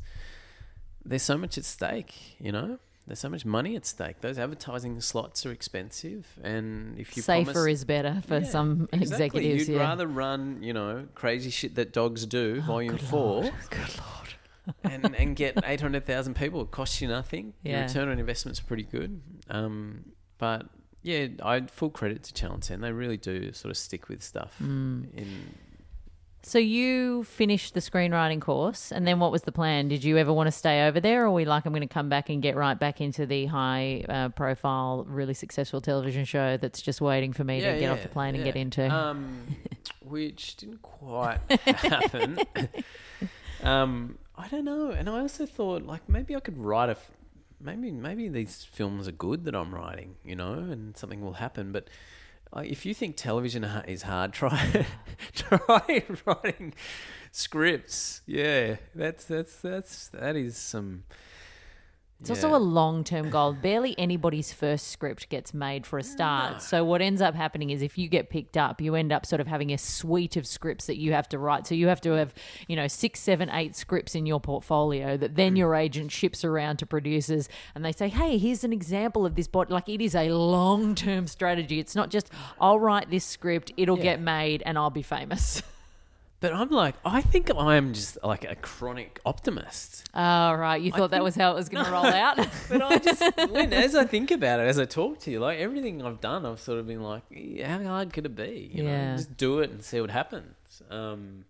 there's 1.09 1.23
so 1.23 1.37
much 1.39 1.59
at 1.59 1.65
stake, 1.65 2.15
you 2.39 2.53
know? 2.53 2.79
There's 3.07 3.21
so 3.21 3.31
much 3.31 3.47
money 3.47 3.75
at 3.75 3.87
stake. 3.87 4.21
Those 4.21 4.39
advertising 4.39 5.01
slots 5.01 5.47
are 5.47 5.51
expensive, 5.51 6.27
and 6.45 6.99
if 6.99 7.17
you 7.17 7.23
Safer 7.23 7.53
promise, 7.53 7.73
is 7.73 7.85
better 7.87 8.23
for 8.27 8.39
Yeah, 8.41 8.45
some 8.45 8.87
exactly. 8.93 9.01
executives. 9.47 9.69
You'd 9.69 9.75
yeah. 9.77 9.81
rather 9.81 10.07
run, 10.07 10.63
you 10.63 10.75
know, 10.75 11.07
crazy 11.15 11.49
shit 11.49 11.75
that 11.77 11.95
dogs 11.95 12.27
do, 12.27 12.61
volume 12.61 12.97
good 12.97 13.01
four, 13.01 13.43
Lord. 13.45 13.53
Good 13.71 13.97
lord. 13.97 14.75
and 14.85 15.15
and 15.17 15.35
get 15.35 15.59
eight 15.65 15.81
hundred 15.81 16.05
thousand 16.05 16.35
people. 16.37 16.61
It 16.61 16.71
costs 16.71 17.01
you 17.01 17.09
nothing. 17.09 17.55
Your 17.63 17.77
Yeah. 17.79 17.87
return 17.87 18.11
on 18.11 18.19
investment's 18.19 18.61
pretty 18.61 18.83
good. 18.83 19.23
Um, 19.49 20.13
but 20.37 20.67
yeah, 21.03 21.29
I 21.43 21.63
full 21.63 21.89
credit 21.89 22.23
to 22.25 22.35
Channel 22.35 22.59
Ten. 22.59 22.83
They 22.83 22.93
really 22.93 23.17
do 23.17 23.55
sort 23.55 23.71
of 23.71 23.79
stick 23.79 24.11
with 24.11 24.23
stuff. 24.23 24.55
Mm. 24.63 25.15
In 25.15 25.55
So 26.43 26.59
you 26.59 27.25
finished 27.25 27.75
the 27.75 27.81
screenwriting 27.81 28.41
course, 28.41 28.93
and 28.93 29.07
then 29.07 29.19
what 29.19 29.33
was 29.33 29.43
the 29.43 29.53
plan? 29.53 29.89
Did 29.89 30.05
you 30.05 30.17
ever 30.19 30.33
want 30.33 30.47
to 30.47 30.53
stay 30.53 30.87
over 30.87 31.01
there, 31.01 31.25
or 31.27 31.31
were 31.31 31.41
you 31.41 31.47
like, 31.47 31.67
I'm 31.67 31.73
going 31.73 31.87
to 31.87 31.93
come 31.93 32.09
back 32.09 32.31
and 32.31 32.41
get 32.41 32.57
right 32.57 32.79
back 32.79 33.01
into 33.01 33.27
the 33.27 33.47
high 33.47 34.05
uh, 34.09 34.29
profile, 34.31 35.05
really 35.09 35.35
successful 35.35 35.81
television 35.81 36.25
show 36.25 36.57
that's 36.57 36.81
just 36.81 37.01
waiting 37.01 37.33
for 37.33 37.45
me 37.45 37.61
to 37.61 37.79
get 37.79 37.91
off 37.91 38.03
the 38.03 38.09
plane 38.09 38.35
and 38.35 38.45
get 38.45 38.57
into? 38.57 38.89
Um, 38.89 39.43
which 40.05 40.57
didn't 40.57 40.81
quite 40.81 41.39
happen. 41.67 42.39
um, 43.63 44.19
I 44.37 44.49
don't 44.49 44.65
know, 44.65 44.91
and 44.91 45.11
I 45.11 45.21
also 45.21 45.45
thought 45.45 45.83
like 45.83 46.09
maybe 46.09 46.35
I 46.37 46.41
could 46.41 46.57
write 46.59 46.89
a. 46.89 46.93
f- 46.93 47.11
Maybe 47.61 47.91
maybe 47.91 48.29
these 48.29 48.63
films 48.63 49.09
are 49.09 49.13
good 49.13 49.45
that 49.47 49.55
I'm 49.57 49.75
writing, 49.75 50.15
you 50.25 50.37
know, 50.37 50.53
and 50.53 50.97
something 50.97 51.21
will 51.21 51.33
happen. 51.33 51.73
But 51.73 51.89
if 52.57 52.87
you 52.87 52.95
think 52.95 53.17
television 53.17 53.65
is 53.65 54.03
hard, 54.03 54.33
try 54.35 54.87
try 55.35 56.05
writing 56.27 56.75
scripts. 57.31 58.23
Yeah, 58.27 58.77
that's 58.95 59.25
that's 59.25 59.57
that's 59.57 60.09
that 60.09 60.37
is 60.37 60.57
some. 60.57 61.05
It's 62.21 62.31
also 62.31 62.57
a 62.57 62.59
long 62.59 63.05
term 63.05 63.31
goal. 63.31 63.53
Barely 63.53 63.97
anybody's 63.97 64.53
first 64.53 64.89
script 64.89 65.29
gets 65.29 65.55
made 65.55 65.87
for 65.87 66.01
a 66.01 66.03
start. 66.03 66.61
So, 66.63 66.85
what 66.85 67.01
ends 67.01 67.23
up 67.23 67.37
happening 67.37 67.71
is 67.71 67.81
if 67.81 67.97
you 67.97 68.09
get 68.09 68.29
picked 68.29 68.57
up, 68.57 68.81
you 68.81 68.97
end 68.97 69.13
up 69.13 69.25
sort 69.25 69.41
of 69.41 69.47
having 69.47 69.73
a 69.73 69.79
suite 69.79 70.37
of 70.37 70.45
scripts 70.45 70.87
that 70.87 70.99
you 70.99 71.13
have 71.13 71.29
to 71.29 71.39
write. 71.39 71.69
So, 71.69 71.77
you 71.77 71.87
have 71.87 72.01
to 72.01 72.13
have, 72.13 72.35
you 72.67 72.75
know, 72.75 72.89
six, 72.89 73.21
seven, 73.21 73.49
eight 73.51 73.77
scripts 73.77 74.17
in 74.17 74.27
your 74.27 74.41
portfolio 74.41 75.17
that 75.17 75.37
then 75.37 75.55
your 75.55 75.77
agent 75.77 76.11
ships 76.11 76.45
around 76.45 76.79
to 76.79 76.87
producers 76.87 77.49
and 77.77 77.85
they 77.85 77.93
say, 77.93 78.09
hey, 78.09 78.37
here's 78.37 78.65
an 78.65 78.73
example 78.73 79.25
of 79.25 79.37
this. 79.37 79.47
bot. 79.47 79.71
like, 79.71 79.89
it 79.89 80.01
is 80.01 80.17
a 80.17 80.31
long 80.31 80.97
term 80.97 81.29
strategy. 81.29 81.79
It's 81.79 81.95
not 81.95 82.11
just, 82.11 82.31
I'll 82.61 82.81
write 82.81 83.11
this 83.11 83.25
script, 83.25 83.73
it'll 83.77 83.97
get 83.97 84.21
made, 84.21 84.63
and 84.67 84.77
I'll 84.77 84.91
be 84.91 85.03
famous. 85.03 85.63
But 86.41 86.53
I'm 86.53 86.71
like, 86.71 86.95
I 87.05 87.21
think 87.21 87.51
I'm 87.57 87.93
just 87.95 88.17
like 88.23 88.45
a 88.49 88.55
chronic 88.55 89.21
optimist. 89.27 90.09
Oh, 90.15 90.53
right. 90.53 90.81
You 90.81 90.93
thought 90.93 91.11
that 91.11 91.25
was 91.25 91.35
how 91.35 91.51
it 91.51 91.55
was 91.57 91.69
going 91.69 91.85
to 91.85 91.91
roll 91.91 92.05
out? 92.07 92.39
But 92.69 92.81
I 92.83 92.99
just, 92.99 93.23
when, 93.51 93.73
as 93.73 93.97
I 93.97 94.05
think 94.05 94.31
about 94.31 94.61
it, 94.61 94.65
as 94.69 94.79
I 94.79 94.85
talk 94.85 95.19
to 95.21 95.31
you, 95.33 95.41
like 95.41 95.59
everything 95.59 96.01
I've 96.01 96.21
done, 96.21 96.47
I've 96.47 96.61
sort 96.61 96.79
of 96.79 96.87
been 96.87 97.03
like, 97.03 97.23
yeah, 97.31 97.79
how 97.79 97.83
hard 97.85 98.13
could 98.13 98.25
it 98.27 98.37
be? 98.37 98.71
You 98.73 98.85
Yeah. 98.85 99.11
know, 99.11 99.17
just 99.17 99.37
do 99.37 99.59
it 99.61 99.71
and 99.71 99.83
see 99.83 100.01
what 100.01 100.11
happens. 100.11 100.55
Um, 100.91 101.45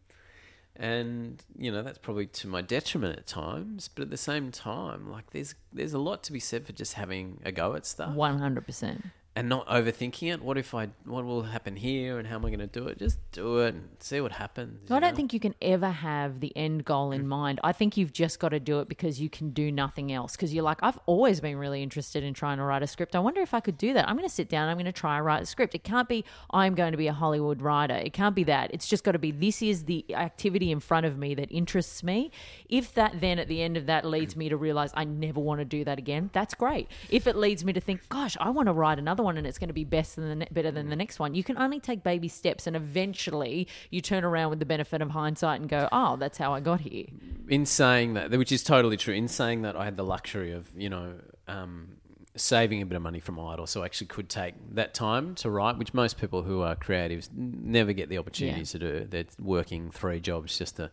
and 0.77 1.43
you 1.59 1.73
know 1.73 1.83
that's 1.83 1.99
probably 1.99 2.27
to 2.27 2.47
my 2.47 2.61
detriment 2.63 3.19
at 3.19 3.27
times, 3.27 3.89
but 3.89 4.03
at 4.03 4.11
the 4.11 4.17
same 4.17 4.53
time, 4.53 5.11
like 5.11 5.31
there's 5.33 5.55
there's 5.73 5.93
a 5.93 5.99
lot 5.99 6.23
to 6.25 6.33
be 6.33 6.39
said 6.39 6.65
for 6.67 6.73
just 6.73 6.95
having 6.95 7.41
a 7.45 7.51
go 7.51 7.75
at 7.75 7.85
stuff 7.85 8.15
100%. 8.15 9.03
And 9.39 9.49
not 9.49 9.69
overthinking 9.69 10.33
it. 10.35 10.43
What 10.43 10.59
if 10.59 10.75
I, 10.75 10.89
what 11.05 11.25
will 11.25 11.45
happen 11.45 11.77
here, 11.77 12.19
and 12.19 12.27
how 12.27 12.35
am 12.35 12.45
I 12.45 12.49
going 12.49 12.59
to 12.59 12.67
do 12.67 12.89
it? 12.89 12.99
Just 12.99 13.21
do 13.31 13.59
it 13.59 13.73
and 13.73 13.89
see 14.01 14.21
what 14.21 14.33
happens. 14.33 14.91
I 14.91 14.99
don't 14.99 15.11
know? 15.11 15.15
think 15.15 15.33
you 15.33 15.39
can 15.39 15.55
ever 15.63 15.91
have 15.91 16.41
the 16.41 16.55
end 16.57 16.85
goal 16.85 17.13
in 17.13 17.23
mm. 17.23 17.27
mind. 17.27 17.61
I 17.63 17.71
think 17.71 17.97
you've 17.97 18.13
just 18.13 18.41
got 18.41 18.49
to 18.49 18.59
do 18.59 18.81
it 18.81 18.89
because 18.89 19.21
you 19.21 19.31
can 19.31 19.51
do 19.51 19.71
nothing 19.71 20.11
else. 20.11 20.33
Because 20.33 20.53
you're 20.53 20.65
like, 20.65 20.79
I've 20.83 20.99
always 21.07 21.41
been 21.41 21.57
really 21.57 21.85
interested 21.85 22.25
in 22.25 22.35
trying 22.35 22.57
to 22.57 22.65
write 22.65 22.83
a 22.83 22.89
script. 22.89 23.15
I 23.15 23.21
wonder 23.21 23.41
if 23.41 23.55
I 23.55 23.61
could 23.61 23.79
do 23.79 23.93
that. 23.93 24.09
I'm 24.09 24.17
going 24.17 24.29
to 24.29 24.35
sit 24.35 24.49
down. 24.49 24.69
I'm 24.69 24.77
going 24.77 24.87
to 24.87 24.93
try 24.93 25.19
and 25.19 25.25
write 25.25 25.45
a 25.45 25.47
script. 25.47 25.73
It 25.77 25.85
can't 25.85 26.09
be 26.09 26.25
I'm 26.51 26.75
going 26.75 26.91
to 26.91 26.99
be 26.99 27.07
a 27.07 27.13
Hollywood 27.13 27.63
writer. 27.63 27.95
It 27.95 28.15
can't 28.15 28.35
be 28.35 28.43
that. 28.45 28.75
It's 28.75 28.89
just 28.89 29.05
got 29.05 29.13
to 29.13 29.21
be 29.21 29.31
this 29.31 29.63
is 29.63 29.85
the 29.85 30.05
activity 30.17 30.73
in 30.73 30.81
front 30.81 31.07
of 31.07 31.17
me 31.17 31.37
that 31.37 31.53
interests 31.53 32.03
me. 32.03 32.33
If 32.69 32.93
that 32.95 33.21
then 33.21 33.39
at 33.39 33.47
the 33.47 33.63
end 33.63 33.77
of 33.77 33.87
that 33.87 34.05
leads 34.05 34.35
me 34.35 34.49
to 34.49 34.57
realize 34.57 34.91
I 34.95 35.05
never 35.05 35.39
want 35.39 35.61
to 35.61 35.65
do 35.65 35.85
that 35.85 35.97
again, 35.97 36.31
that's 36.33 36.55
great. 36.55 36.89
If 37.09 37.29
it 37.29 37.37
leads 37.37 37.65
me 37.65 37.73
to 37.73 37.81
think, 37.81 38.09
gosh, 38.09 38.37
I 38.41 38.51
want 38.51 38.67
to 38.67 38.73
write 38.73 38.99
another 38.99 39.23
one 39.23 39.28
and 39.37 39.47
it's 39.47 39.59
going 39.59 39.69
to 39.69 39.75
be 39.75 39.85
best 39.85 40.17
than 40.17 40.29
the 40.29 40.35
ne- 40.37 40.49
better 40.51 40.71
than 40.71 40.89
the 40.89 40.97
next 40.97 41.19
one, 41.19 41.35
you 41.35 41.45
can 41.45 41.59
only 41.59 41.81
take 41.81 42.03
baby 42.03 42.29
steps 42.29 42.67
and 42.67 42.75
eventually 42.77 43.69
you 43.91 44.01
turn 44.01 44.25
around 44.25 44.51
with 44.51 44.59
the 44.61 44.67
benefit 44.67 45.03
of 45.03 45.11
hindsight 45.11 45.61
and 45.61 45.69
go, 45.69 45.89
oh, 45.93 46.17
that's 46.17 46.39
how 46.39 46.55
I 46.55 46.61
got 46.61 46.81
here. 46.81 47.07
in 47.49 47.67
saying 47.67 48.15
that, 48.15 48.31
which 48.31 48.53
is 48.53 48.63
totally 48.63 48.97
true, 48.97 49.15
in 49.15 49.29
saying 49.29 49.63
that 49.63 49.77
I 49.77 49.85
had 49.85 49.97
the 49.97 50.05
luxury 50.05 50.53
of, 50.53 50.69
you 50.77 50.89
know, 50.89 51.15
um, 51.47 51.89
saving 52.37 52.81
a 52.83 52.87
bit 52.87 52.95
of 52.97 53.03
money 53.03 53.19
from 53.21 53.39
Idol, 53.41 53.67
so 53.67 53.83
I 53.83 53.87
actually 53.87 54.07
could 54.09 54.29
take 54.29 54.55
that 54.75 54.95
time 54.95 55.35
to 55.37 55.51
write, 55.51 55.77
which 55.77 55.93
most 55.93 56.19
people 56.21 56.43
who 56.43 56.63
are 56.63 56.77
creatives 56.77 57.29
never 57.35 57.93
get 57.93 58.09
the 58.09 58.19
opportunity 58.19 58.61
Yeah. 58.61 58.65
to 58.65 58.79
do. 58.79 59.07
They're 59.11 59.25
working 59.41 59.91
three 59.91 60.21
jobs 60.21 60.57
just 60.57 60.77
to 60.77 60.91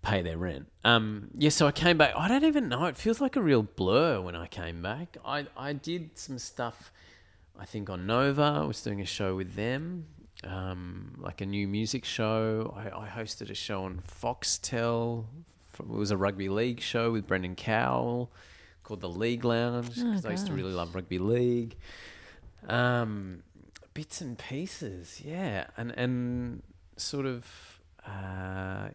pay 0.00 0.22
their 0.22 0.36
rent. 0.38 0.66
Um, 0.84 1.28
yeah, 1.36 1.50
so 1.50 1.66
I 1.66 1.72
came 1.72 1.98
back. 1.98 2.12
I 2.16 2.28
don't 2.28 2.44
even 2.44 2.68
know. 2.68 2.84
It 2.86 2.96
feels 2.96 3.20
like 3.20 3.36
a 3.36 3.42
real 3.42 3.62
blur 3.62 4.20
when 4.20 4.36
I 4.36 4.46
came 4.46 4.80
back. 4.82 5.16
I, 5.24 5.46
I 5.56 5.72
did 5.72 6.16
some 6.18 6.38
stuff, 6.38 6.92
I 7.58 7.64
think, 7.64 7.88
on 7.90 8.06
Nova. 8.06 8.60
I 8.62 8.64
was 8.64 8.82
doing 8.82 9.00
a 9.00 9.06
show 9.06 9.36
with 9.36 9.54
them, 9.54 10.06
um, 10.42 11.14
like 11.18 11.40
a 11.40 11.46
new 11.46 11.68
music 11.68 12.04
show. 12.04 12.74
I, 12.76 13.04
I 13.04 13.08
hosted 13.08 13.50
a 13.50 13.54
show 13.54 13.84
on 13.84 14.00
Foxtel. 14.00 15.26
It 15.78 15.88
was 15.88 16.10
a 16.10 16.16
rugby 16.16 16.48
league 16.48 16.80
show 16.80 17.10
with 17.12 17.26
Brendan 17.26 17.56
Cowell 17.56 18.30
called 18.82 19.00
The 19.00 19.08
League 19.08 19.44
Lounge 19.44 19.94
because 19.94 20.24
I 20.24 20.30
used 20.32 20.46
to 20.46 20.52
really 20.52 20.72
love 20.72 20.94
rugby 20.94 21.18
league. 21.18 21.76
Um, 22.68 23.42
bits 23.94 24.20
and 24.20 24.38
pieces, 24.38 25.20
yeah, 25.24 25.66
and 25.76 25.90
and 25.92 26.62
sort 26.96 27.26
of. 27.26 27.46
Uh, 28.06 28.88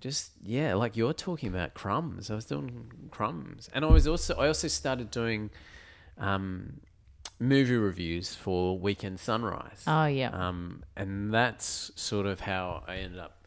just 0.00 0.32
yeah, 0.42 0.74
like 0.74 0.96
you're 0.96 1.12
talking 1.12 1.50
about 1.50 1.74
crumbs. 1.74 2.30
I 2.30 2.34
was 2.34 2.46
doing 2.46 2.90
crumbs, 3.10 3.68
and 3.74 3.84
I 3.84 3.88
was 3.88 4.08
also 4.08 4.34
I 4.34 4.46
also 4.46 4.66
started 4.66 5.10
doing 5.10 5.50
um, 6.16 6.80
movie 7.40 7.76
reviews 7.76 8.34
for 8.36 8.78
Weekend 8.78 9.18
Sunrise. 9.18 9.82
Oh, 9.86 10.06
yeah. 10.06 10.28
um, 10.30 10.84
and 10.96 11.32
that's 11.34 11.90
sort 11.96 12.26
of 12.26 12.40
how 12.40 12.84
I 12.86 12.96
ended 12.96 13.18
up 13.18 13.44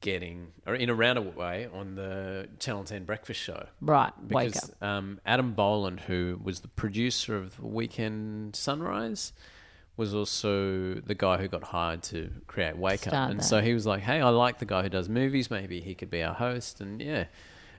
getting, 0.00 0.48
or 0.66 0.74
in 0.74 0.90
a 0.90 0.94
roundabout 0.94 1.36
way, 1.36 1.68
on 1.72 1.94
the 1.94 2.48
Channel 2.58 2.84
Ten 2.84 3.04
Breakfast 3.04 3.40
Show 3.40 3.66
Right. 3.80 4.12
Wake 4.28 4.48
up. 4.48 4.52
because 4.54 4.72
um, 4.82 5.20
Adam 5.24 5.52
Boland, 5.52 6.00
who 6.00 6.40
was 6.42 6.60
the 6.60 6.68
producer 6.68 7.36
of 7.36 7.62
Weekend 7.62 8.56
Sunrise, 8.56 9.32
was 9.96 10.12
also 10.14 10.94
the 10.94 11.14
guy 11.14 11.36
who 11.38 11.46
got 11.46 11.62
hired 11.62 12.02
to 12.02 12.30
create 12.48 12.76
Wake 12.76 13.06
Up, 13.06 13.14
and 13.30 13.38
that. 13.38 13.44
so 13.44 13.60
he 13.60 13.72
was 13.72 13.86
like, 13.86 14.02
"Hey, 14.02 14.20
I 14.20 14.28
like 14.30 14.58
the 14.58 14.64
guy 14.64 14.82
who 14.82 14.88
does 14.88 15.08
movies. 15.08 15.50
Maybe 15.52 15.80
he 15.80 15.94
could 15.94 16.10
be 16.10 16.20
our 16.22 16.34
host." 16.34 16.80
And 16.80 17.00
yeah, 17.00 17.26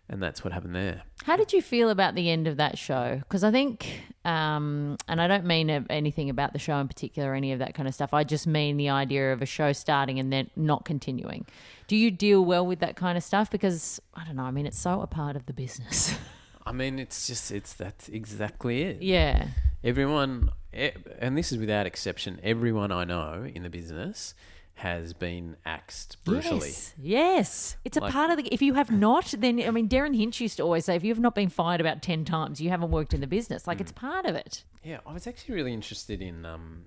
and 0.10 0.22
that's 0.22 0.44
what 0.44 0.54
happened 0.54 0.76
there. 0.76 1.02
How 1.24 1.36
did 1.36 1.52
you 1.54 1.62
feel 1.62 1.90
about 1.90 2.16
the 2.16 2.30
end 2.30 2.48
of 2.48 2.58
that 2.58 2.78
show? 2.78 3.18
Because 3.20 3.44
I 3.44 3.52
think, 3.52 4.04
um, 4.24 4.98
and 5.08 5.20
I 5.20 5.28
don't 5.28 5.46
mean 5.46 5.70
anything 5.90 6.30
about 6.30 6.54
the 6.54 6.60
show 6.60 6.78
in 6.78 6.88
particular, 6.88 7.32
or 7.32 7.36
any 7.36 7.52
of 7.52 7.60
that 7.60 7.74
kind 7.74 7.88
of 7.88 7.96
stuff. 7.96 8.14
I 8.14 8.24
just 8.24 8.46
mean 8.46 8.78
the 8.78 8.90
idea 8.90 9.34
of 9.34 9.42
a 9.42 9.46
show 9.46 9.74
starting 9.74 10.20
and 10.20 10.32
then 10.32 10.50
not 10.56 10.86
continuing. 10.86 11.46
Do 11.88 11.96
you 11.96 12.12
deal 12.12 12.46
well 12.46 12.66
with 12.66 12.80
that 12.80 12.96
kind 12.96 13.18
of 13.18 13.24
stuff? 13.24 13.50
Because 13.50 14.00
I 14.14 14.24
don't 14.26 14.36
know. 14.36 14.44
I 14.44 14.52
mean, 14.52 14.66
it's 14.66 14.80
so 14.80 15.02
a 15.02 15.08
part 15.08 15.36
of 15.36 15.48
the 15.48 15.54
business. 15.54 16.18
I 16.68 16.72
mean, 16.72 17.00
it's 17.00 17.28
just 17.28 17.52
it's 17.52 17.74
that's 17.74 18.10
exactly 18.10 18.84
it. 18.84 19.02
yeah. 19.02 19.48
Everyone, 19.84 20.50
and 20.74 21.38
this 21.38 21.52
is 21.52 21.60
without 21.60 21.86
exception, 21.86 22.40
everyone 22.42 22.92
I 22.92 23.04
know 23.04 23.48
in 23.54 23.62
the 23.62 23.70
business 23.70 24.34
has 24.76 25.14
been 25.14 25.56
axed 25.66 26.18
brutally. 26.26 26.68
Yes, 26.70 26.94
yes. 27.00 27.78
It's 27.86 27.96
a 27.98 28.02
Like- 28.02 28.12
part 28.14 28.30
of 28.32 28.38
the. 28.38 28.54
If 28.54 28.62
you 28.62 28.74
have 28.74 28.92
not, 28.92 29.34
then 29.38 29.62
I 29.62 29.72
mean, 29.72 29.88
Derryn 29.88 30.16
Hinch 30.16 30.42
used 30.42 30.58
to 30.58 30.64
always 30.64 30.86
say, 30.86 30.96
if 30.96 31.04
you 31.04 31.12
have 31.14 31.20
not 31.20 31.34
been 31.34 31.50
fired 31.50 31.80
about 31.82 32.02
ten 32.02 32.26
times, 32.26 32.60
you 32.60 32.70
haven't 32.70 32.92
worked 32.92 33.14
in 33.14 33.22
the 33.22 33.28
business. 33.28 33.68
Like 33.68 33.80
it's 33.80 33.92
Mm. 33.92 33.96
part 33.96 34.26
of 34.26 34.36
it. 34.36 34.64
Yeah, 34.84 35.00
I 35.06 35.14
was 35.14 35.28
actually 35.28 35.56
really 35.56 35.74
interested 35.74 36.22
in. 36.22 36.46
Um, 36.46 36.86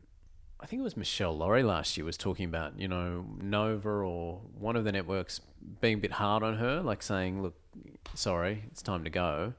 I 0.61 0.67
think 0.67 0.81
it 0.81 0.83
was 0.83 0.95
Meshel 0.95 1.37
Laurie 1.39 1.63
last 1.63 1.97
year 1.97 2.05
was 2.05 2.17
talking 2.17 2.45
about 2.45 2.79
you 2.79 2.89
know 2.89 3.25
Nova 3.41 3.89
or 3.89 4.41
one 4.59 4.77
of 4.77 4.85
the 4.85 4.93
networks 4.93 5.41
being 5.81 5.95
a 5.95 6.01
bit 6.01 6.13
hard 6.13 6.43
on 6.43 6.57
her, 6.59 6.83
like 6.83 7.03
saying, 7.03 7.43
"Look, 7.43 7.55
sorry, 8.15 8.65
it's 8.71 8.83
time 8.83 9.05
to 9.05 9.11
go," 9.11 9.55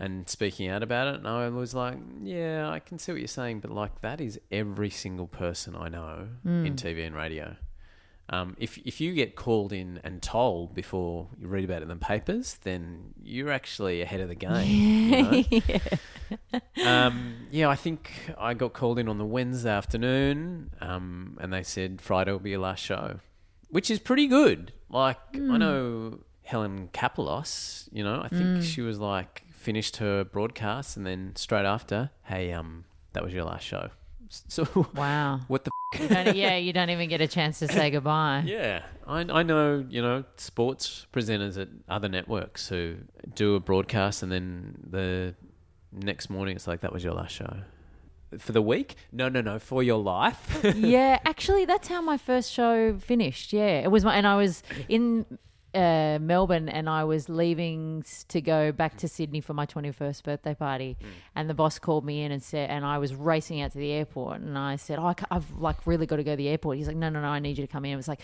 and 0.00 0.28
speaking 0.28 0.68
out 0.68 0.82
about 0.82 1.08
it. 1.08 1.16
And 1.16 1.28
I 1.28 1.48
was 1.50 1.74
like, 1.74 1.98
"Yeah, 2.22 2.68
I 2.68 2.80
can 2.80 2.98
see 2.98 3.12
what 3.12 3.20
you're 3.20 3.28
saying, 3.28 3.60
but 3.60 3.70
like 3.70 4.00
that 4.00 4.20
is 4.20 4.40
every 4.50 4.90
single 4.90 5.26
person 5.28 5.76
I 5.76 5.88
know 5.88 6.28
in 6.44 6.74
TV 6.74 7.06
and 7.06 7.14
radio." 7.14 7.56
Um, 8.32 8.56
if 8.58 8.78
if 8.78 9.00
you 9.00 9.12
get 9.12 9.34
called 9.36 9.72
in 9.72 10.00
and 10.02 10.22
told 10.22 10.72
before 10.74 11.28
you 11.38 11.48
read 11.48 11.64
about 11.64 11.78
it 11.78 11.82
in 11.82 11.88
the 11.88 11.96
papers, 11.96 12.58
then 12.62 13.12
you're 13.22 13.50
actually 13.50 14.00
ahead 14.02 14.20
of 14.20 14.28
the 14.28 14.36
game. 14.36 15.44
you 15.50 15.62
know? 16.52 16.60
um, 16.86 17.48
yeah, 17.50 17.68
I 17.68 17.76
think 17.76 18.10
I 18.38 18.54
got 18.54 18.72
called 18.72 18.98
in 18.98 19.08
on 19.08 19.18
the 19.18 19.24
Wednesday 19.26 19.70
afternoon, 19.70 20.70
um, 20.80 21.36
and 21.40 21.52
they 21.52 21.62
said 21.64 22.00
Friday 22.00 22.30
will 22.32 22.38
be 22.38 22.50
your 22.50 22.60
last 22.60 22.82
show, 22.82 23.18
which 23.68 23.90
is 23.90 23.98
pretty 23.98 24.28
good. 24.28 24.72
Like 24.88 25.18
I 25.34 25.58
know 25.58 26.20
Helen 26.42 26.88
Kapalos, 26.92 27.88
you 27.92 28.02
know, 28.02 28.22
I 28.22 28.28
think 28.28 28.62
she 28.62 28.80
was 28.80 28.98
like 28.98 29.42
finished 29.60 29.98
her 29.98 30.24
broadcast, 30.24 30.96
and 30.96 31.06
then 31.06 31.32
straight 31.36 31.66
after, 31.66 32.10
hey, 32.24 32.52
um, 32.52 32.84
that 33.12 33.22
was 33.22 33.32
your 33.34 33.44
last 33.44 33.64
show. 33.64 33.90
So 34.28 34.64
Wow. 34.94 35.40
what 35.48 35.64
the 35.64 35.70
You 35.98 36.06
yeah, 36.40 36.56
you 36.56 36.72
don't 36.72 36.88
even 36.90 37.08
get 37.08 37.20
a 37.20 37.26
chance 37.28 37.58
to 37.58 37.68
say 37.68 37.90
goodbye. 37.90 38.44
yeah, 38.46 38.82
I, 39.06 39.20
I 39.20 39.42
know, 39.42 39.84
you 39.88 40.00
know, 40.00 40.24
sports 40.36 41.06
presenters 41.12 41.60
at 41.60 41.68
other 41.88 42.08
networks 42.08 42.68
who 42.68 42.96
do 43.34 43.54
a 43.56 43.60
broadcast 43.60 44.22
and 44.22 44.30
then 44.32 44.76
the 44.88 45.34
next 45.92 46.30
morning 46.30 46.54
it's 46.54 46.68
like 46.68 46.80
that 46.82 46.92
was 46.92 47.02
your 47.02 47.14
last 47.14 47.32
show 47.34 47.62
for 48.38 48.52
the 48.52 48.62
week. 48.62 48.94
No, 49.10 49.28
no, 49.28 49.40
no, 49.40 49.58
for 49.58 49.82
your 49.82 49.98
life. 49.98 50.60
yeah, 50.76 51.18
actually, 51.24 51.64
that's 51.64 51.88
how 51.88 52.00
my 52.00 52.16
first 52.16 52.52
show 52.52 52.96
finished. 52.98 53.52
Yeah, 53.52 53.80
it 53.80 53.90
was 53.90 54.04
my, 54.04 54.14
and 54.14 54.26
I 54.26 54.36
was 54.36 54.62
in 54.88 55.26
uh, 55.74 56.18
Melbourne, 56.20 56.68
and 56.68 56.88
I 56.88 57.04
was 57.04 57.28
leaving 57.28 58.04
to 58.28 58.40
go 58.40 58.72
back 58.72 58.96
to 58.98 59.08
Sydney 59.08 59.40
for 59.40 59.54
my 59.54 59.66
twenty 59.66 59.92
first 59.92 60.24
birthday 60.24 60.54
party, 60.54 60.96
and 61.36 61.48
the 61.48 61.54
boss 61.54 61.78
called 61.78 62.04
me 62.04 62.22
in 62.22 62.32
and 62.32 62.42
said, 62.42 62.70
and 62.70 62.84
I 62.84 62.98
was 62.98 63.14
racing 63.14 63.60
out 63.60 63.72
to 63.72 63.78
the 63.78 63.92
airport, 63.92 64.40
and 64.40 64.58
I 64.58 64.76
said, 64.76 64.98
oh, 64.98 65.06
I 65.06 65.14
I've 65.30 65.50
like 65.52 65.86
really 65.86 66.06
got 66.06 66.16
to 66.16 66.24
go 66.24 66.32
to 66.32 66.36
the 66.36 66.48
airport. 66.48 66.78
He's 66.78 66.88
like, 66.88 66.96
no, 66.96 67.08
no, 67.08 67.20
no, 67.20 67.28
I 67.28 67.38
need 67.38 67.56
you 67.58 67.66
to 67.66 67.72
come 67.72 67.84
in. 67.84 67.92
It 67.92 67.96
was 67.96 68.08
like, 68.08 68.20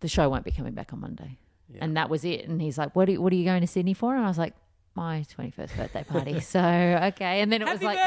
the 0.00 0.08
show 0.08 0.28
won't 0.28 0.44
be 0.44 0.50
coming 0.50 0.74
back 0.74 0.92
on 0.92 1.00
Monday, 1.00 1.38
and 1.80 1.96
that 1.96 2.10
was 2.10 2.24
it. 2.24 2.46
And 2.46 2.60
he's 2.60 2.76
like, 2.76 2.94
what 2.94 3.08
are, 3.08 3.14
what 3.20 3.32
are 3.32 3.36
you 3.36 3.44
going 3.44 3.62
to 3.62 3.66
Sydney 3.66 3.94
for? 3.94 4.14
And 4.14 4.24
I 4.24 4.28
was 4.28 4.38
like. 4.38 4.54
My 4.94 5.26
twenty 5.30 5.50
first 5.50 5.76
birthday 5.76 6.04
party. 6.04 6.40
So 6.40 6.58
okay, 6.58 7.42
and 7.42 7.52
then 7.52 7.60
it 7.60 7.68
was 7.68 7.82
like, 7.82 7.98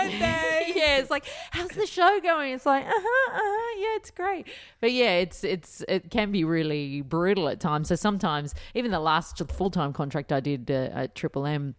yeah, 0.80 0.98
it's 0.98 1.12
like, 1.12 1.26
how's 1.52 1.70
the 1.70 1.86
show 1.86 2.20
going? 2.22 2.54
It's 2.54 2.66
like, 2.66 2.86
uh 2.86 2.92
huh, 2.92 3.32
uh 3.32 3.40
huh, 3.42 3.80
yeah, 3.80 3.96
it's 3.96 4.12
great. 4.12 4.48
But 4.82 4.92
yeah, 4.92 5.18
it's 5.18 5.44
it's 5.44 5.84
it 5.88 6.10
can 6.10 6.32
be 6.32 6.44
really 6.44 7.02
brutal 7.02 7.50
at 7.50 7.60
times. 7.60 7.90
So 7.90 7.96
sometimes, 7.96 8.56
even 8.74 8.92
the 8.92 9.00
last 9.00 9.42
full 9.52 9.70
time 9.70 9.94
contract 9.94 10.32
I 10.32 10.40
did 10.40 10.72
uh, 10.72 10.90
at 10.94 11.16
Triple 11.16 11.46
M. 11.46 11.76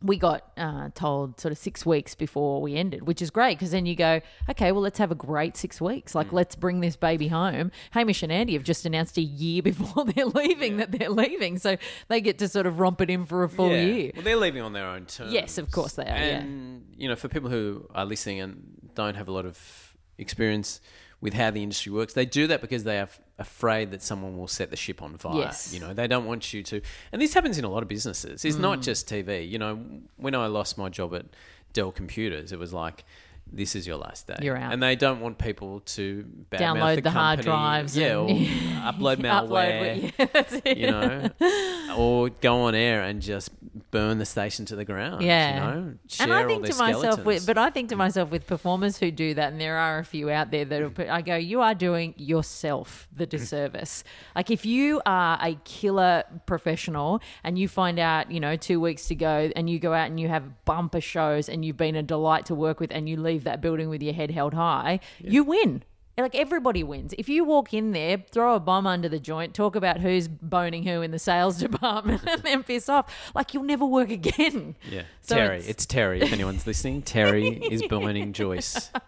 We 0.00 0.16
got 0.16 0.44
uh, 0.56 0.90
told 0.94 1.40
sort 1.40 1.50
of 1.50 1.58
six 1.58 1.84
weeks 1.84 2.14
before 2.14 2.62
we 2.62 2.76
ended, 2.76 3.06
which 3.08 3.20
is 3.20 3.30
great 3.30 3.58
because 3.58 3.72
then 3.72 3.84
you 3.84 3.96
go, 3.96 4.20
okay, 4.48 4.70
well, 4.70 4.80
let's 4.80 4.98
have 5.00 5.10
a 5.10 5.16
great 5.16 5.56
six 5.56 5.80
weeks. 5.80 6.14
Like, 6.14 6.32
let's 6.32 6.54
bring 6.54 6.78
this 6.80 6.94
baby 6.94 7.26
home. 7.26 7.72
Hamish 7.90 8.22
and 8.22 8.30
Andy 8.30 8.52
have 8.52 8.62
just 8.62 8.86
announced 8.86 9.18
a 9.18 9.22
year 9.22 9.60
before 9.70 10.04
they're 10.04 10.26
leaving 10.26 10.76
that 10.76 10.92
they're 10.92 11.10
leaving. 11.10 11.58
So 11.58 11.76
they 12.06 12.20
get 12.20 12.38
to 12.38 12.48
sort 12.48 12.66
of 12.66 12.78
romp 12.78 13.00
it 13.00 13.10
in 13.10 13.26
for 13.26 13.42
a 13.42 13.48
full 13.48 13.70
Yeah. 13.70 13.80
year. 13.82 14.12
Well, 14.14 14.24
they're 14.24 14.36
leaving 14.36 14.62
on 14.62 14.72
their 14.72 14.86
own 14.86 15.06
terms. 15.06 15.32
Yes, 15.32 15.58
of 15.58 15.70
course 15.72 15.94
they 15.94 16.04
are, 16.04 16.06
yeah. 16.06 16.38
And 16.42 16.84
you 16.96 17.08
know, 17.08 17.16
for 17.16 17.26
people 17.28 17.50
who 17.50 17.88
are 17.92 18.04
listening 18.04 18.40
and 18.40 18.90
don't 18.94 19.16
have 19.16 19.26
a 19.26 19.32
lot 19.32 19.46
of 19.46 19.96
experience 20.16 20.80
with 21.20 21.34
how 21.34 21.50
the 21.50 21.62
industry 21.62 21.90
works, 21.92 22.12
they 22.14 22.24
do 22.26 22.46
that 22.46 22.60
because 22.60 22.84
they 22.84 22.98
are 22.98 23.02
f- 23.02 23.20
afraid 23.38 23.90
that 23.90 24.02
someone 24.02 24.38
will 24.38 24.46
set 24.48 24.70
the 24.70 24.76
ship 24.76 25.02
on 25.02 25.16
fire. 25.18 25.36
Yes. 25.38 25.72
You 25.74 25.80
know, 25.80 25.92
they 25.92 26.06
don't 26.06 26.26
want 26.26 26.52
you 26.54 26.62
to. 26.64 26.80
And 27.12 27.20
this 27.20 27.34
happens 27.34 27.58
in 27.58 27.64
a 27.64 27.68
lot 27.68 27.82
of 27.82 27.88
businesses. 27.88 28.44
It's 28.44 28.56
Mm. 28.56 28.60
not 28.60 28.82
just 28.82 29.08
TV. 29.08 29.48
You 29.48 29.58
know, 29.58 29.78
when 30.16 30.34
I 30.34 30.46
lost 30.46 30.78
my 30.78 30.88
job 30.88 31.14
at 31.14 31.26
Dell 31.72 31.90
Computers, 31.92 32.52
it 32.52 32.58
was 32.58 32.72
like. 32.72 33.04
This 33.52 33.74
is 33.74 33.86
your 33.86 33.96
last 33.96 34.26
day. 34.26 34.36
You're 34.42 34.56
out. 34.56 34.72
and 34.72 34.82
they 34.82 34.96
don't 34.96 35.20
want 35.20 35.38
people 35.38 35.80
to 35.80 36.24
Download 36.50 36.96
the, 36.96 37.02
the 37.02 37.10
hard 37.10 37.40
drives 37.40 37.96
yeah, 37.96 38.18
and- 38.18 38.30
or 38.30 38.34
upload 38.92 39.16
malware, 39.16 40.12
Upload, 40.12 40.62
yeah, 40.66 40.74
you 40.76 40.90
know, 40.90 41.94
or 41.96 42.28
go 42.28 42.62
on 42.62 42.74
air 42.74 43.02
and 43.02 43.22
just 43.22 43.50
burn 43.90 44.18
the 44.18 44.26
station 44.26 44.64
to 44.66 44.76
the 44.76 44.84
ground. 44.84 45.22
Yeah. 45.22 45.54
you 45.54 45.60
know, 45.60 45.94
share 46.08 46.24
and 46.24 46.32
I 46.32 46.46
think 46.46 46.66
to 46.66 46.74
myself, 46.76 47.02
skeletons. 47.02 47.26
with, 47.26 47.46
but 47.46 47.58
I 47.58 47.70
think 47.70 47.88
to 47.90 47.96
myself 47.96 48.30
with 48.30 48.46
performers 48.46 48.98
who 48.98 49.10
do 49.10 49.34
that, 49.34 49.52
and 49.52 49.60
there 49.60 49.76
are 49.76 49.98
a 49.98 50.04
few 50.04 50.30
out 50.30 50.50
there 50.50 50.64
that 50.64 50.94
put, 50.94 51.08
I 51.08 51.22
go, 51.22 51.36
you 51.36 51.60
are 51.60 51.74
doing 51.74 52.14
yourself 52.16 53.08
the 53.14 53.26
mm. 53.26 53.30
disservice. 53.30 54.04
like 54.34 54.50
if 54.50 54.66
you 54.66 55.00
are 55.06 55.38
a 55.40 55.54
killer 55.64 56.24
professional 56.46 57.20
and 57.44 57.58
you 57.58 57.68
find 57.68 57.98
out, 57.98 58.30
you 58.30 58.40
know, 58.40 58.56
two 58.56 58.80
weeks 58.80 59.08
to 59.08 59.14
go, 59.14 59.50
and 59.56 59.68
you 59.68 59.78
go 59.78 59.92
out 59.92 60.08
and 60.08 60.20
you 60.20 60.28
have 60.28 60.64
bumper 60.64 61.00
shows, 61.00 61.48
and 61.48 61.64
you've 61.64 61.76
been 61.76 61.96
a 61.96 62.02
delight 62.02 62.46
to 62.46 62.54
work 62.54 62.80
with, 62.80 62.90
and 62.92 63.08
you 63.08 63.16
leave 63.16 63.37
that 63.44 63.60
building 63.60 63.88
with 63.88 64.02
your 64.02 64.14
head 64.14 64.30
held 64.30 64.54
high, 64.54 65.00
you 65.18 65.44
win. 65.44 65.82
Like 66.18 66.34
everybody 66.34 66.82
wins. 66.82 67.14
If 67.16 67.28
you 67.28 67.44
walk 67.44 67.72
in 67.72 67.92
there, 67.92 68.22
throw 68.30 68.54
a 68.56 68.60
bomb 68.60 68.86
under 68.86 69.08
the 69.08 69.20
joint, 69.20 69.54
talk 69.54 69.76
about 69.76 70.00
who's 70.00 70.26
boning 70.28 70.82
who 70.82 71.00
in 71.02 71.10
the 71.12 71.18
sales 71.18 71.58
department, 71.66 72.22
and 72.26 72.42
then 72.42 72.62
piss 72.64 72.88
off, 72.88 73.30
like 73.34 73.54
you'll 73.54 73.62
never 73.64 73.84
work 73.86 74.10
again. 74.10 74.74
yeah, 74.90 75.02
So 75.22 75.36
Terry. 75.36 75.56
it's- 75.58 75.68
It's, 75.68 75.86
Terry. 75.86 76.20
If 76.22 76.32
anyone's 76.32 76.66
listening, 76.66 77.02
Terry 77.02 77.48
is 77.48 77.82
boning 77.88 78.32
Joyce. 78.32 78.90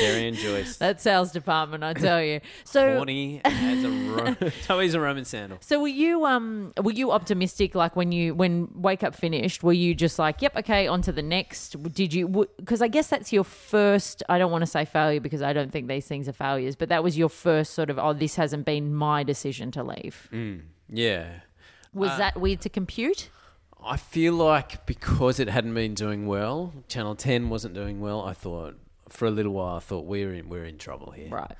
Terry 0.00 0.26
and 0.28 0.36
Joyce. 0.36 0.76
That 0.78 1.00
sales 1.00 1.32
department, 1.32 1.84
I 1.84 1.92
tell 1.94 2.20
you. 2.22 2.40
So, 2.64 2.96
Horny 2.96 3.40
as 3.44 3.84
a 3.84 3.88
ro- 3.90 4.36
a 4.94 5.00
Roman 5.00 5.24
sandal. 5.24 5.58
so 5.60 5.80
were 5.80 5.86
you 5.88 6.24
um 6.26 6.72
were 6.82 6.92
you 6.92 7.12
optimistic? 7.12 7.74
Like 7.74 7.94
when 7.94 8.10
you 8.12 8.34
when 8.34 8.68
Wake 8.74 9.02
Up 9.04 9.14
finished, 9.14 9.62
were 9.62 9.72
you 9.72 9.94
just 9.94 10.18
like, 10.18 10.42
yep, 10.42 10.56
okay, 10.56 10.86
on 10.88 11.02
to 11.02 11.12
the 11.12 11.22
next? 11.22 11.80
Did 11.92 12.12
you? 12.12 12.46
Because 12.56 12.82
I 12.82 12.88
guess 12.88 13.06
that's 13.08 13.32
your 13.32 13.44
first. 13.44 14.22
I 14.28 14.38
don't 14.38 14.50
want 14.50 14.62
to 14.62 14.66
say 14.66 14.84
failure 14.84 15.20
because 15.20 15.42
I 15.42 15.52
don't 15.52 15.70
think 15.70 15.88
these 15.88 16.06
things 16.06 16.25
are 16.28 16.32
failures, 16.32 16.76
but 16.76 16.88
that 16.88 17.02
was 17.04 17.16
your 17.18 17.28
first 17.28 17.74
sort 17.74 17.90
of. 17.90 17.98
Oh, 17.98 18.12
this 18.12 18.36
hasn't 18.36 18.64
been 18.64 18.94
my 18.94 19.22
decision 19.22 19.70
to 19.72 19.82
leave. 19.82 20.28
Yeah. 20.88 21.40
Was 21.92 22.10
Uh, 22.10 22.18
that 22.18 22.40
weird 22.40 22.60
to 22.62 22.68
compute? 22.68 23.30
I 23.82 23.96
feel 23.96 24.32
like 24.34 24.84
because 24.86 25.38
it 25.38 25.48
hadn't 25.48 25.74
been 25.74 25.94
doing 25.94 26.26
well, 26.26 26.72
Channel 26.88 27.14
Ten 27.14 27.48
wasn't 27.50 27.74
doing 27.74 28.00
well. 28.00 28.20
I 28.22 28.32
thought 28.32 28.76
for 29.08 29.26
a 29.26 29.30
little 29.30 29.52
while, 29.52 29.76
I 29.76 29.80
thought 29.80 30.04
we're 30.06 30.34
in 30.34 30.48
we're 30.48 30.64
in 30.64 30.76
trouble 30.78 31.12
here. 31.12 31.28
Right. 31.30 31.52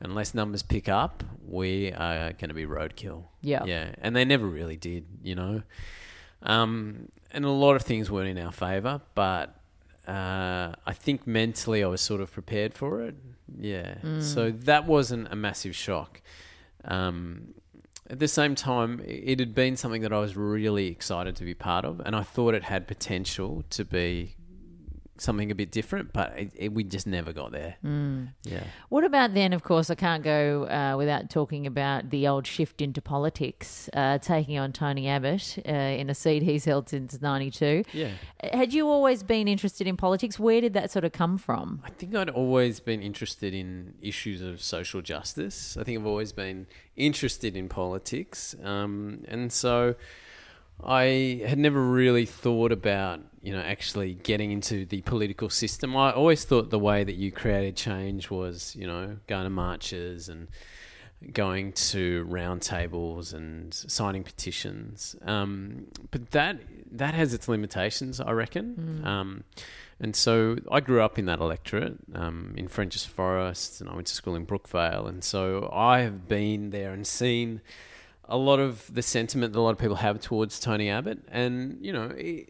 Unless 0.00 0.34
numbers 0.34 0.62
pick 0.62 0.88
up, 0.88 1.22
we 1.46 1.92
are 1.92 2.32
going 2.32 2.48
to 2.48 2.54
be 2.54 2.66
roadkill. 2.66 3.24
Yeah. 3.42 3.64
yeah, 3.64 3.94
and 4.00 4.14
they 4.16 4.24
never 4.24 4.46
really 4.46 4.76
did, 4.76 5.04
you 5.22 5.34
know. 5.34 5.62
Um, 6.42 7.08
and 7.30 7.44
a 7.44 7.50
lot 7.50 7.74
of 7.76 7.82
things 7.82 8.10
weren't 8.10 8.28
in 8.36 8.44
our 8.44 8.52
favour, 8.52 9.00
but 9.14 9.54
uh, 10.06 10.72
I 10.86 10.92
think 10.92 11.26
mentally 11.26 11.82
I 11.82 11.86
was 11.86 12.00
sort 12.00 12.20
of 12.20 12.32
prepared 12.32 12.74
for 12.74 13.02
it. 13.02 13.14
Yeah, 13.58 13.96
so 14.20 14.50
that 14.50 14.86
wasn't 14.86 15.32
a 15.32 15.36
massive 15.36 15.76
shock. 15.76 16.22
Um, 16.84 17.54
at 18.08 18.18
the 18.18 18.28
same 18.28 18.54
time, 18.54 19.00
it 19.06 19.38
had 19.38 19.54
been 19.54 19.76
something 19.76 20.02
that 20.02 20.12
I 20.12 20.18
was 20.18 20.36
really 20.36 20.88
excited 20.88 21.36
to 21.36 21.44
be 21.44 21.54
part 21.54 21.84
of, 21.84 22.00
and 22.04 22.14
I 22.14 22.22
thought 22.22 22.54
it 22.54 22.64
had 22.64 22.86
potential 22.86 23.64
to 23.70 23.84
be 23.84 24.36
something 25.16 25.50
a 25.50 25.54
bit 25.54 25.70
different, 25.70 26.12
but 26.12 26.32
it, 26.36 26.52
it, 26.54 26.72
we 26.72 26.84
just 26.84 27.06
never 27.06 27.32
got 27.32 27.52
there. 27.52 27.76
Yeah. 28.42 28.64
What 28.88 29.04
about 29.04 29.34
then? 29.34 29.52
Of 29.52 29.62
course, 29.62 29.90
I 29.90 29.94
can't 29.94 30.22
go 30.22 30.64
uh, 30.64 30.96
without 30.96 31.30
talking 31.30 31.66
about 31.66 32.10
the 32.10 32.26
old 32.26 32.46
shift 32.46 32.80
into 32.80 33.00
politics, 33.00 33.88
uh, 33.92 34.18
taking 34.18 34.58
on 34.58 34.72
Tony 34.72 35.08
Abbott 35.08 35.58
uh, 35.68 35.72
in 35.72 36.10
a 36.10 36.14
seat 36.14 36.42
he's 36.42 36.64
held 36.64 36.88
since 36.88 37.20
'92. 37.20 37.84
Yeah. 37.92 38.10
Had 38.52 38.72
you 38.72 38.88
always 38.88 39.22
been 39.22 39.48
interested 39.48 39.86
in 39.86 39.96
politics? 39.96 40.38
Where 40.38 40.60
did 40.60 40.74
that 40.74 40.90
sort 40.90 41.04
of 41.04 41.12
come 41.12 41.38
from? 41.38 41.82
I 41.84 41.90
think 41.90 42.14
I'd 42.14 42.30
always 42.30 42.80
been 42.80 43.02
interested 43.02 43.54
in 43.54 43.94
issues 44.00 44.42
of 44.42 44.60
social 44.60 45.00
justice. 45.00 45.76
I 45.76 45.84
think 45.84 45.98
I've 45.98 46.06
always 46.06 46.32
been 46.32 46.66
interested 46.96 47.56
in 47.56 47.68
politics. 47.68 48.54
Um, 48.62 49.24
and 49.28 49.52
so 49.52 49.94
I 50.86 51.42
had 51.46 51.58
never 51.58 51.82
really 51.82 52.26
thought 52.26 52.72
about, 52.72 53.20
you 53.42 53.52
know, 53.52 53.60
actually 53.60 54.14
getting 54.14 54.52
into 54.52 54.84
the 54.84 55.00
political 55.02 55.48
system. 55.48 55.96
I 55.96 56.12
always 56.12 56.44
thought 56.44 56.70
the 56.70 56.78
way 56.78 57.04
that 57.04 57.14
you 57.14 57.32
created 57.32 57.76
change 57.76 58.30
was, 58.30 58.74
you 58.76 58.86
know, 58.86 59.16
going 59.26 59.44
to 59.44 59.50
marches 59.50 60.28
and 60.28 60.48
going 61.32 61.72
to 61.72 62.26
roundtables 62.28 63.32
and 63.32 63.72
signing 63.72 64.22
petitions. 64.24 65.16
Um, 65.22 65.86
but 66.10 66.32
that 66.32 66.58
that 66.92 67.14
has 67.14 67.34
its 67.34 67.48
limitations, 67.48 68.20
I 68.20 68.32
reckon. 68.32 69.02
Um, 69.04 69.44
and 70.00 70.14
so 70.14 70.58
I 70.70 70.80
grew 70.80 71.02
up 71.02 71.18
in 71.18 71.26
that 71.26 71.40
electorate 71.40 71.96
um, 72.14 72.54
in 72.56 72.68
Frenchs 72.68 73.04
Forest, 73.04 73.80
and 73.80 73.88
I 73.88 73.94
went 73.94 74.08
to 74.08 74.14
school 74.14 74.34
in 74.34 74.44
Brookvale, 74.44 75.08
and 75.08 75.24
so 75.24 75.70
I 75.72 76.00
have 76.00 76.28
been 76.28 76.70
there 76.70 76.92
and 76.92 77.06
seen 77.06 77.60
a 78.28 78.36
lot 78.36 78.60
of 78.60 78.92
the 78.92 79.02
sentiment 79.02 79.52
that 79.52 79.58
a 79.58 79.62
lot 79.62 79.70
of 79.70 79.78
people 79.78 79.96
have 79.96 80.20
towards 80.20 80.58
Tony 80.60 80.90
Abbott, 80.90 81.20
and 81.30 81.78
you 81.80 81.92
know. 81.92 82.08
He, 82.10 82.48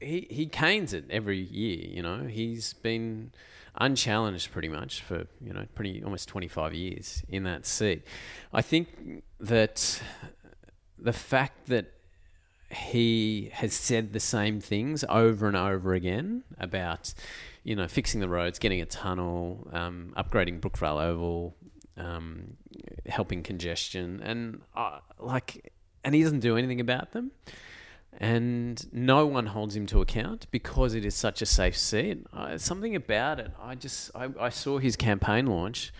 he, 0.00 0.26
he 0.30 0.46
canes 0.46 0.92
it 0.92 1.06
every 1.08 1.38
year, 1.38 1.88
you 1.88 2.02
know. 2.02 2.24
He's 2.24 2.74
been 2.74 3.32
unchallenged 3.76 4.52
pretty 4.52 4.68
much 4.68 5.02
for, 5.02 5.26
you 5.40 5.52
know, 5.52 5.66
pretty 5.74 6.02
almost 6.02 6.28
25 6.28 6.74
years 6.74 7.22
in 7.28 7.44
that 7.44 7.66
seat. 7.66 8.02
I 8.52 8.62
think 8.62 9.22
that 9.40 10.00
the 10.98 11.12
fact 11.12 11.66
that 11.66 11.92
he 12.70 13.50
has 13.52 13.72
said 13.72 14.12
the 14.12 14.20
same 14.20 14.60
things 14.60 15.04
over 15.08 15.46
and 15.46 15.56
over 15.56 15.94
again 15.94 16.44
about, 16.58 17.14
you 17.62 17.76
know, 17.76 17.88
fixing 17.88 18.20
the 18.20 18.28
roads, 18.28 18.58
getting 18.58 18.80
a 18.80 18.86
tunnel, 18.86 19.68
um, 19.72 20.12
upgrading 20.16 20.60
Brookvale 20.60 21.02
Oval, 21.02 21.54
um, 21.96 22.56
helping 23.06 23.42
congestion, 23.42 24.20
and 24.22 24.62
uh, 24.76 25.00
like, 25.18 25.72
and 26.04 26.14
he 26.14 26.22
doesn't 26.22 26.40
do 26.40 26.56
anything 26.56 26.80
about 26.80 27.12
them. 27.12 27.30
And 28.16 28.86
no 28.92 29.26
one 29.26 29.46
holds 29.46 29.74
him 29.74 29.86
to 29.86 30.00
account 30.00 30.46
because 30.52 30.94
it 30.94 31.04
is 31.04 31.16
such 31.16 31.42
a 31.42 31.46
safe 31.46 31.76
seat. 31.76 32.24
Uh, 32.32 32.56
something 32.58 32.94
about 32.94 33.40
it, 33.40 33.50
I 33.60 33.74
just 33.74 34.12
I, 34.14 34.28
I 34.38 34.48
saw 34.50 34.78
his 34.78 34.94
campaign 34.94 35.46
launch, 35.46 35.92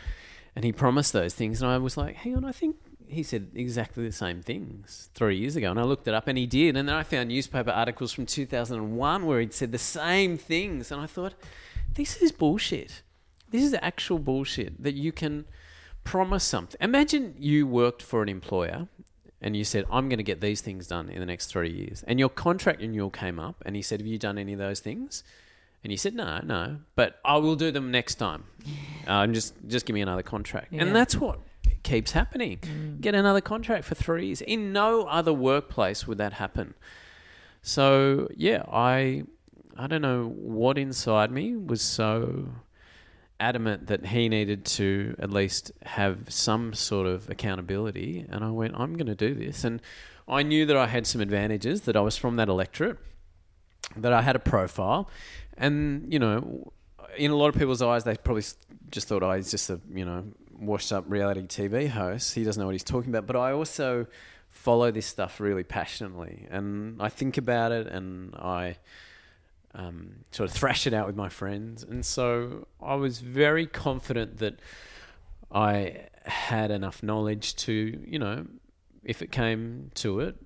and 0.55 0.65
he 0.65 0.73
promised 0.73 1.13
those 1.13 1.35
things, 1.35 1.61
and 1.61 1.71
I 1.71 1.79
was 1.79 1.97
like, 1.97 2.17
hang 2.17 2.37
on, 2.37 2.45
I 2.45 2.53
think 2.53 2.77
he 3.09 3.23
said 3.23 3.51
exactly 3.55 4.05
the 4.05 4.13
same 4.13 4.43
things 4.43 5.11
three 5.15 5.37
years 5.37 5.57
ago, 5.57 5.71
and 5.71 5.81
I 5.81 5.83
looked 5.83 6.07
it 6.07 6.15
up, 6.15 6.29
and 6.29 6.39
he 6.39 6.47
did, 6.47 6.77
and 6.77 6.89
then 6.89 6.95
I 6.95 7.03
found 7.03 7.29
newspaper 7.29 7.71
articles 7.71 8.13
from 8.13 8.27
2001 8.27 9.27
where 9.27 9.41
he'd 9.41 9.53
said 9.53 9.73
the 9.73 9.79
same 9.79 10.39
things, 10.39 10.93
and 10.93 11.01
I 11.01 11.07
thought, 11.07 11.35
this 11.95 12.17
is 12.23 12.33
bullshit. 12.33 13.03
This 13.51 13.63
is 13.63 13.75
actual 13.81 14.19
bullshit 14.19 14.83
that 14.83 14.95
you 14.95 15.13
can 15.13 15.45
promise 16.05 16.45
something. 16.45 16.79
Imagine 16.81 17.35
you 17.39 17.67
worked 17.67 18.03
for 18.03 18.23
an 18.23 18.29
employer 18.29 18.89
and 19.41 19.57
you 19.57 19.65
said, 19.65 19.85
I'm 19.91 20.09
going 20.09 20.19
to 20.19 20.25
get 20.25 20.41
these 20.41 20.61
things 20.61 20.87
done 20.87 21.09
in 21.09 21.21
the 21.21 21.27
next 21.27 21.47
three 21.47 21.71
years, 21.71 22.03
and 22.07 22.19
your 22.19 22.31
contract 22.31 22.81
renewal 22.81 23.11
came 23.11 23.39
up, 23.39 23.63
and 23.67 23.77
he 23.77 23.83
said, 23.83 24.01
Have 24.01 24.07
you 24.07 24.19
done 24.19 24.39
any 24.39 24.55
of 24.55 24.59
those 24.59 24.81
things? 24.81 25.23
And 25.83 25.93
you 25.93 25.99
said, 25.99 26.15
No, 26.15 26.41
no, 26.43 26.79
but 26.97 27.21
I 27.25 27.37
will 27.37 27.57
do 27.57 27.71
them 27.71 27.91
next 27.91 28.15
time. 28.15 28.45
Uh, 29.07 29.27
just, 29.39 29.55
just 29.67 29.85
give 29.85 29.93
me 29.95 30.01
another 30.01 30.23
contract. 30.23 30.73
Yeah. 30.73 30.83
And 30.83 30.97
that's 30.97 31.17
what 31.17 31.41
keeps 31.83 32.13
happening. 32.13 32.59
Get 33.01 33.15
another 33.15 33.41
contract 33.41 33.85
for 33.85 33.95
three 33.95 34.27
years. 34.27 34.41
In 34.41 34.73
no 34.73 35.03
other 35.07 35.33
workplace 35.33 36.07
would 36.07 36.19
that 36.19 36.35
happen. 36.35 36.75
So 37.63 38.29
yeah, 38.37 38.65
I 38.71 39.25
I 39.77 39.87
don't 39.87 40.03
know 40.03 40.27
what 40.29 40.79
inside 40.79 41.31
me 41.31 41.57
was 41.57 41.83
so 41.83 42.49
adamant 43.41 43.89
that 43.89 44.07
he 44.07 44.29
needed 44.29 44.65
to 44.65 45.17
at 45.19 45.31
least 45.31 45.73
have 45.83 46.33
some 46.33 46.73
sort 46.75 47.07
of 47.07 47.29
accountability. 47.29 48.25
And 48.29 48.45
I 48.45 48.51
went 48.51 48.75
I'm 48.77 48.95
going 48.95 49.07
to 49.07 49.15
do 49.15 49.35
this. 49.35 49.65
And 49.65 49.83
I 50.29 50.43
knew 50.43 50.67
that 50.67 50.77
I 50.77 50.87
had 50.87 51.07
some 51.07 51.21
advantages 51.21 51.83
that 51.83 51.97
I 51.97 52.01
was 52.01 52.17
from 52.17 52.37
that 52.37 52.49
electorate 52.49 52.99
that 53.97 54.13
I 54.13 54.23
had 54.23 54.37
a 54.37 54.41
profile. 54.41 55.09
And 55.57 56.13
you 56.13 56.19
know 56.19 56.73
in 57.17 57.31
a 57.31 57.37
lot 57.37 57.49
of 57.49 57.55
people's 57.55 57.83
eyes 57.83 58.03
they 58.03 58.17
probably 58.17 58.43
just 58.91 59.07
thought 59.07 59.23
oh 59.23 59.33
he's 59.33 59.51
just 59.51 59.71
a 59.71 59.81
you 59.93 60.05
know 60.05 60.25
washed 60.59 60.93
up 60.93 61.05
reality 61.09 61.43
TV 61.43 61.89
host. 61.89 62.35
He 62.35 62.45
doesn't 62.45 62.61
know 62.61 62.67
what 62.67 62.75
he's 62.75 62.85
talking 62.85 63.11
about. 63.11 63.27
But 63.27 63.37
I 63.37 63.53
also 63.53 64.07
follow 64.51 64.91
this 64.91 65.07
stuff 65.07 65.41
really 65.41 65.65
passionately. 65.65 66.47
And 66.51 67.03
I 67.03 67.09
think 67.09 67.37
about 67.37 67.73
it 67.73 67.89
and 67.89 68.35
I 68.37 68.77
um, 69.75 70.25
sort 70.31 70.49
of 70.49 70.55
thrash 70.55 70.87
it 70.87 70.95
out 70.95 71.07
with 71.07 71.17
my 71.17 71.29
friends. 71.29 71.83
And 71.83 72.05
so 72.05 72.67
I 72.83 72.95
was 72.95 73.21
very 73.21 73.67
confident 73.67 74.39
that 74.39 74.61
I 75.51 76.07
had 76.25 76.71
enough 76.71 77.03
knowledge 77.03 77.55
to, 77.57 78.03
you 78.07 78.19
know, 78.19 78.47
if 79.03 79.21
it 79.21 79.31
came 79.31 79.91
to 79.95 80.21
it, 80.21 80.37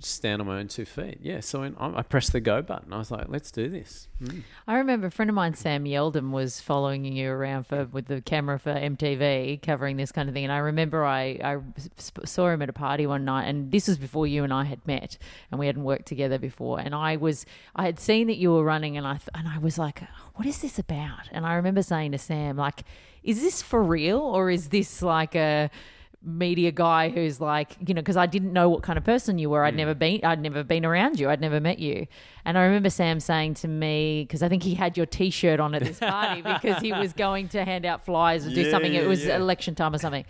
stand 0.00 0.40
on 0.40 0.46
my 0.46 0.58
own 0.58 0.68
two 0.68 0.84
feet. 0.84 1.18
Yeah. 1.22 1.40
So 1.40 1.62
I, 1.78 2.02
pressed 2.02 2.32
the 2.32 2.40
go 2.40 2.62
button. 2.62 2.92
I 2.92 2.98
was 2.98 3.10
like, 3.10 3.26
let's 3.28 3.50
do 3.50 3.68
this. 3.68 4.08
Mm. 4.22 4.42
I 4.66 4.76
remember 4.76 5.06
a 5.08 5.10
friend 5.10 5.28
of 5.28 5.34
mine, 5.34 5.54
Sam 5.54 5.84
Yeldon, 5.84 6.30
was 6.30 6.60
following 6.60 7.04
you 7.04 7.30
around 7.30 7.64
for 7.64 7.86
with 7.86 8.06
the 8.06 8.20
camera 8.20 8.58
for 8.58 8.74
MTV, 8.74 9.62
covering 9.62 9.96
this 9.96 10.12
kind 10.12 10.28
of 10.28 10.34
thing. 10.34 10.44
And 10.44 10.52
I 10.52 10.58
remember 10.58 11.04
I, 11.04 11.38
I 11.42 11.58
saw 12.24 12.48
him 12.48 12.62
at 12.62 12.68
a 12.68 12.72
party 12.72 13.06
one 13.06 13.24
night, 13.24 13.46
and 13.46 13.70
this 13.70 13.88
was 13.88 13.98
before 13.98 14.26
you 14.26 14.44
and 14.44 14.52
I 14.52 14.64
had 14.64 14.86
met, 14.86 15.18
and 15.50 15.58
we 15.58 15.66
hadn't 15.66 15.84
worked 15.84 16.06
together 16.06 16.38
before. 16.38 16.80
And 16.80 16.94
I 16.94 17.16
was, 17.16 17.46
I 17.74 17.84
had 17.84 17.98
seen 17.98 18.26
that 18.28 18.36
you 18.36 18.52
were 18.52 18.64
running, 18.64 18.96
and 18.96 19.06
I 19.06 19.14
th- 19.14 19.28
and 19.34 19.48
I 19.48 19.58
was 19.58 19.78
like, 19.78 20.02
what 20.34 20.46
is 20.46 20.60
this 20.60 20.78
about? 20.78 21.28
And 21.32 21.46
I 21.46 21.54
remember 21.54 21.82
saying 21.82 22.12
to 22.12 22.18
Sam, 22.18 22.56
like, 22.56 22.82
is 23.22 23.42
this 23.42 23.62
for 23.62 23.82
real, 23.82 24.20
or 24.20 24.50
is 24.50 24.68
this 24.68 25.02
like 25.02 25.34
a 25.34 25.70
media 26.22 26.72
guy 26.72 27.08
who's 27.08 27.40
like, 27.40 27.76
you 27.86 27.94
know, 27.94 28.00
because 28.00 28.16
I 28.16 28.26
didn't 28.26 28.52
know 28.52 28.68
what 28.68 28.82
kind 28.82 28.98
of 28.98 29.04
person 29.04 29.38
you 29.38 29.50
were. 29.50 29.64
I'd 29.64 29.74
mm. 29.74 29.78
never 29.78 29.94
been, 29.94 30.20
I'd 30.24 30.40
never 30.40 30.64
been 30.64 30.84
around 30.84 31.20
you. 31.20 31.30
I'd 31.30 31.40
never 31.40 31.60
met 31.60 31.78
you. 31.78 32.06
And 32.44 32.58
I 32.58 32.64
remember 32.64 32.90
Sam 32.90 33.20
saying 33.20 33.54
to 33.54 33.68
me, 33.68 34.24
because 34.26 34.42
I 34.42 34.48
think 34.48 34.62
he 34.62 34.74
had 34.74 34.96
your 34.96 35.06
T-shirt 35.06 35.60
on 35.60 35.74
at 35.74 35.84
this 35.84 36.00
party 36.00 36.42
because 36.42 36.80
he 36.82 36.92
was 36.92 37.12
going 37.12 37.48
to 37.48 37.64
hand 37.64 37.86
out 37.86 38.04
flyers 38.04 38.46
or 38.46 38.50
do 38.50 38.62
Yeah, 38.62 38.70
something. 38.70 38.94
it 38.94 39.06
was 39.06 39.24
yeah. 39.24 39.36
election 39.36 39.74
time 39.74 39.94
or 39.94 39.98
something. 39.98 40.24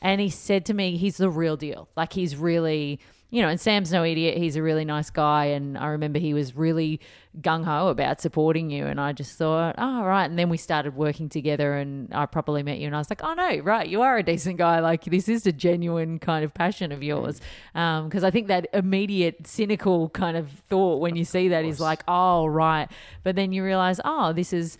And 0.00 0.20
he 0.20 0.30
said 0.30 0.66
to 0.66 0.74
me, 0.74 0.96
he's 0.96 1.16
the 1.16 1.30
real 1.30 1.56
deal. 1.56 1.88
Like 1.96 2.12
he's 2.12 2.36
really, 2.36 3.00
you 3.30 3.42
know, 3.42 3.48
and 3.48 3.60
Sam's 3.60 3.92
no 3.92 4.04
idiot. 4.04 4.38
He's 4.38 4.56
a 4.56 4.62
really 4.62 4.86
nice 4.86 5.10
guy. 5.10 5.46
And 5.46 5.76
I 5.76 5.88
remember 5.88 6.18
he 6.18 6.32
was 6.32 6.56
really 6.56 6.98
gung 7.42 7.62
ho 7.64 7.88
about 7.88 8.22
supporting 8.22 8.70
you. 8.70 8.86
And 8.86 8.98
I 8.98 9.12
just 9.12 9.36
thought, 9.36 9.74
oh, 9.76 10.02
right. 10.02 10.24
And 10.24 10.38
then 10.38 10.48
we 10.48 10.56
started 10.56 10.96
working 10.96 11.28
together 11.28 11.74
and 11.74 12.12
I 12.14 12.24
properly 12.24 12.62
met 12.62 12.78
you. 12.78 12.86
And 12.86 12.96
I 12.96 12.98
was 12.98 13.10
like, 13.10 13.22
oh, 13.22 13.34
no, 13.34 13.58
right. 13.58 13.86
You 13.86 14.00
are 14.00 14.16
a 14.16 14.22
decent 14.22 14.56
guy. 14.56 14.80
Like 14.80 15.04
this 15.04 15.28
is 15.28 15.46
a 15.46 15.52
genuine 15.52 16.18
kind 16.18 16.42
of 16.42 16.54
passion 16.54 16.90
of 16.90 17.02
yours. 17.02 17.40
Mm. 17.76 17.80
Um, 17.80 18.08
because 18.08 18.24
I 18.24 18.30
think 18.30 18.48
that 18.48 18.66
immediate 18.72 19.46
cynical 19.46 20.08
kind 20.10 20.36
of 20.36 20.48
thought 20.70 21.00
when 21.00 21.14
you 21.14 21.26
see 21.26 21.48
that 21.48 21.66
is 21.66 21.80
like, 21.80 22.02
oh, 22.08 22.46
right. 22.46 22.88
But 23.24 23.36
then 23.36 23.52
you 23.52 23.62
realize, 23.62 24.00
oh, 24.06 24.32
this 24.32 24.54
is 24.54 24.78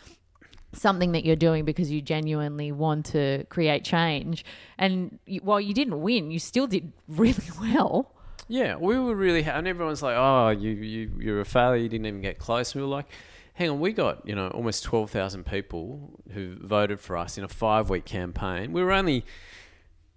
something 0.73 1.13
that 1.13 1.25
you're 1.25 1.37
doing 1.37 1.67
because 1.67 1.91
you 1.91 2.01
genuinely 2.01 2.73
want 2.73 3.07
to 3.07 3.45
create 3.51 3.85
change. 3.85 4.45
And 4.79 5.19
you, 5.27 5.41
while 5.43 5.61
you 5.61 5.75
didn't 5.75 6.01
win, 6.01 6.31
you 6.31 6.39
still 6.39 6.67
did 6.67 6.93
really 7.09 7.45
well. 7.61 8.15
Yeah, 8.49 8.77
we 8.77 8.99
were 8.99 9.15
really, 9.15 9.43
ha- 9.43 9.53
and 9.53 9.69
everyone's 9.69 10.03
like, 10.03 10.17
"Oh, 10.17 10.49
you 10.49 10.71
you 10.71 11.13
you're 11.19 11.41
a 11.41 11.45
failure. 11.45 11.83
You 11.83 11.89
didn't 11.89 12.07
even 12.07 12.23
get 12.23 12.39
close." 12.39 12.75
We 12.75 12.81
were 12.81 12.89
like, 12.89 13.07
"Hang 13.55 13.69
on, 13.69 13.79
we 13.79 13.93
got 13.93 14.27
you 14.27 14.35
know 14.35 14.49
almost 14.49 14.85
twelve 14.85 15.11
thousand 15.11 15.45
people 15.45 16.19
who 16.33 16.57
voted 16.57 16.99
for 16.99 17.17
us 17.17 17.37
in 17.37 17.45
a 17.45 17.49
five 17.49 17.91
week 17.91 18.07
campaign. 18.07 18.73
We 18.73 18.83
were 18.83 18.93
only, 18.93 19.27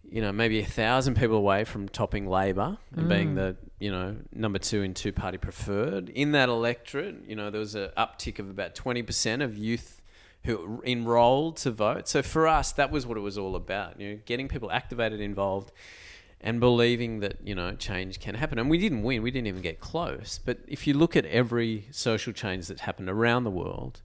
you 0.10 0.22
know, 0.22 0.32
maybe 0.32 0.60
a 0.62 0.66
thousand 0.66 1.18
people 1.18 1.36
away 1.36 1.66
from 1.66 1.90
topping 1.90 2.26
Labor 2.26 2.78
and 2.96 3.10
being 3.10 3.34
mm. 3.34 3.36
the 3.36 3.58
you 3.80 3.92
know 3.92 4.16
number 4.34 4.60
two 4.60 4.82
in 4.82 4.94
two 4.94 5.12
party 5.12 5.38
preferred 5.38 6.08
in 6.10 6.32
that 6.32 6.48
electorate. 6.48 7.28
You 7.28 7.36
know, 7.36 7.52
there 7.52 7.60
was 7.60 7.76
an 7.76 7.90
uptick 7.98 8.40
of 8.40 8.50
about 8.50 8.76
twenty 8.76 9.04
percent 9.04 9.42
of 9.42 9.58
youth." 9.58 9.98
Who 10.46 10.82
enrolled 10.84 11.58
to 11.58 11.70
vote? 11.70 12.08
So 12.08 12.24
for 12.24 12.48
us, 12.48 12.72
that 12.72 12.90
was 12.90 13.06
what 13.06 13.16
it 13.16 13.22
was 13.22 13.38
all 13.38 13.56
about. 13.56 14.02
You 14.02 14.10
know, 14.10 14.20
getting 14.26 14.48
people 14.48 14.72
activated, 14.72 15.22
involved, 15.22 15.72
and 16.42 16.60
believing 16.60 17.20
that 17.20 17.38
you 17.44 17.56
know 17.56 17.74
change 17.76 18.20
can 18.20 18.36
happen. 18.36 18.60
And 18.60 18.70
we 18.70 18.78
didn't 18.78 19.04
win; 19.04 19.22
we 19.22 19.32
didn't 19.32 19.48
even 19.48 19.62
get 19.62 19.80
close. 19.80 20.40
But 20.44 20.60
if 20.68 20.88
you 20.88 20.94
look 20.94 21.16
at 21.16 21.26
every 21.26 21.88
social 21.92 22.34
change 22.34 22.68
that's 22.68 22.82
happened 22.82 23.10
around 23.10 23.44
the 23.44 23.52
world, 23.52 24.02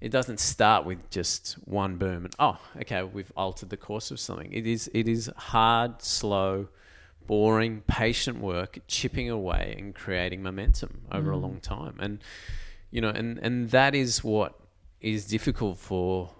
it 0.00 0.10
doesn't 0.10 0.40
start 0.40 0.84
with 0.84 1.10
just 1.10 1.54
one 1.64 1.96
boom 1.96 2.24
and 2.24 2.34
oh, 2.38 2.58
okay, 2.80 3.02
we've 3.02 3.32
altered 3.36 3.68
the 3.68 3.76
course 3.76 4.10
of 4.10 4.18
something. 4.18 4.52
It 4.52 4.66
is 4.66 4.90
it 4.94 5.06
is 5.06 5.30
hard, 5.36 6.02
slow, 6.02 6.68
boring, 7.26 7.82
patient 7.86 8.40
work, 8.40 8.78
chipping 8.88 9.28
away 9.28 9.74
and 9.78 9.94
creating 9.94 10.42
momentum 10.42 11.02
over 11.12 11.30
a 11.30 11.36
mm. 11.36 11.42
long 11.42 11.60
time. 11.60 11.96
And 12.00 12.18
you 12.90 13.00
know, 13.00 13.10
and 13.10 13.38
and 13.38 13.70
that 13.70 13.94
is 13.94 14.24
what 14.24 14.54
is 15.00 15.26
difficult 15.26 15.78
for 15.78 16.30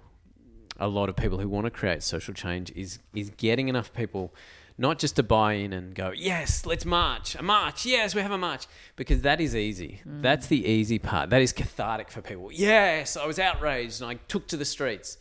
a 0.78 0.88
lot 0.88 1.10
of 1.10 1.16
people 1.16 1.38
who 1.38 1.48
want 1.48 1.66
to 1.66 1.70
create 1.70 2.02
social 2.02 2.32
change 2.32 2.72
is 2.74 2.98
is 3.14 3.30
getting 3.36 3.68
enough 3.68 3.92
people 3.92 4.32
not 4.80 4.98
just 4.98 5.16
to 5.16 5.22
buy 5.22 5.52
in 5.52 5.74
and 5.74 5.94
go 5.94 6.10
yes 6.16 6.64
let's 6.64 6.86
march 6.86 7.36
a 7.36 7.42
march 7.42 7.84
yes 7.84 8.14
we 8.14 8.22
have 8.22 8.32
a 8.32 8.38
march 8.38 8.66
because 8.96 9.20
that 9.22 9.40
is 9.40 9.54
easy. 9.54 10.00
Mm. 10.08 10.22
That's 10.22 10.46
the 10.46 10.66
easy 10.66 10.98
part. 10.98 11.30
That 11.30 11.42
is 11.42 11.52
cathartic 11.52 12.10
for 12.10 12.22
people. 12.22 12.50
Yes 12.50 13.16
i 13.16 13.26
was 13.26 13.38
outraged 13.38 14.00
and 14.00 14.10
i 14.10 14.14
took 14.26 14.48
to 14.48 14.56
the 14.56 14.64
streets. 14.64 15.18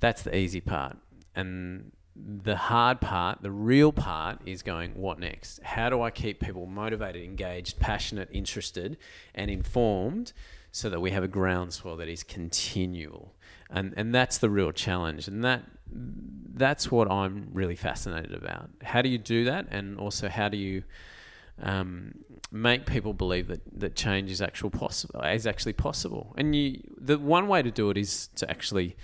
That's 0.00 0.22
the 0.22 0.34
easy 0.34 0.60
part. 0.60 0.96
And 1.36 1.92
the 2.16 2.56
hard 2.56 3.00
part 3.00 3.42
the 3.42 3.50
real 3.50 3.92
part 3.92 4.40
is 4.46 4.62
going 4.62 4.94
what 4.94 5.18
next? 5.18 5.62
How 5.62 5.90
do 5.90 6.00
i 6.00 6.10
keep 6.10 6.40
people 6.40 6.64
motivated 6.66 7.22
engaged 7.22 7.78
passionate 7.78 8.30
interested 8.32 8.96
and 9.34 9.50
informed 9.50 10.32
so 10.70 10.88
that 10.88 11.00
we 11.00 11.10
have 11.10 11.22
a 11.22 11.28
groundswell 11.28 11.98
that 11.98 12.08
is 12.08 12.22
continual 12.22 13.34
and 13.72 13.94
and 13.96 14.14
that's 14.14 14.38
the 14.38 14.50
real 14.50 14.70
challenge. 14.72 15.26
And 15.26 15.44
that 15.44 15.62
that's 16.54 16.90
what 16.90 17.10
i'm 17.10 17.48
really 17.52 17.76
fascinated 17.76 18.34
about. 18.34 18.70
How 18.82 19.02
do 19.02 19.08
you 19.08 19.18
do 19.18 19.44
that? 19.46 19.66
And 19.70 19.98
also 19.98 20.28
how 20.28 20.48
do 20.48 20.56
you 20.56 20.84
um, 21.62 22.14
make 22.50 22.86
people 22.86 23.12
believe 23.12 23.48
that, 23.48 23.60
that 23.78 23.94
change 23.94 24.30
is 24.30 24.40
actual 24.42 24.70
possible 24.70 25.20
is 25.22 25.46
actually 25.46 25.72
possible? 25.72 26.34
And 26.36 26.54
you 26.54 26.82
the 26.98 27.18
one 27.18 27.48
way 27.48 27.62
to 27.62 27.70
do 27.70 27.90
it 27.90 27.96
is 27.96 28.28
to 28.36 28.50
actually 28.50 28.96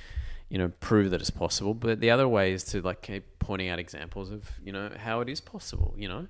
you 0.51 0.59
know 0.59 0.71
prove 0.81 1.11
that 1.11 1.21
it's 1.21 1.31
possible. 1.31 1.75
But 1.75 2.01
the 2.01 2.11
other 2.11 2.29
way 2.29 2.53
is 2.53 2.64
to 2.64 2.83
like 2.83 3.03
keep 3.03 3.25
pointing 3.39 3.69
out 3.69 3.79
examples 3.79 4.31
of 4.31 4.51
you 4.62 4.73
know 4.73 4.91
how 4.97 5.21
it 5.21 5.29
is 5.29 5.41
possible 5.41 5.95
you 5.97 6.09
know? 6.09 6.26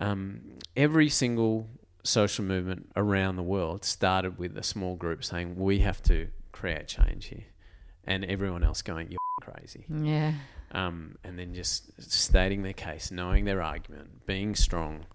Um, 0.00 0.42
every 0.76 1.08
single 1.08 1.68
social 2.04 2.44
movement 2.44 2.88
around 2.94 3.34
the 3.34 3.42
world 3.42 3.84
started 3.84 4.38
with 4.38 4.56
a 4.56 4.62
small 4.62 4.94
group 4.94 5.24
saying 5.24 5.56
we 5.56 5.80
have 5.80 6.00
to 6.04 6.28
create 6.52 6.86
change 6.86 7.26
here 7.26 7.44
and 8.08 8.24
everyone 8.24 8.64
else 8.64 8.82
going 8.82 9.08
you're 9.10 9.18
crazy 9.40 9.84
Yeah. 9.88 10.32
um, 10.72 11.16
and 11.22 11.38
then 11.38 11.54
just 11.54 11.92
stating 12.10 12.62
their 12.62 12.72
case, 12.72 13.10
knowing 13.12 13.44
their 13.44 13.62
argument, 13.62 14.26
being 14.26 14.54
strong, 14.56 15.06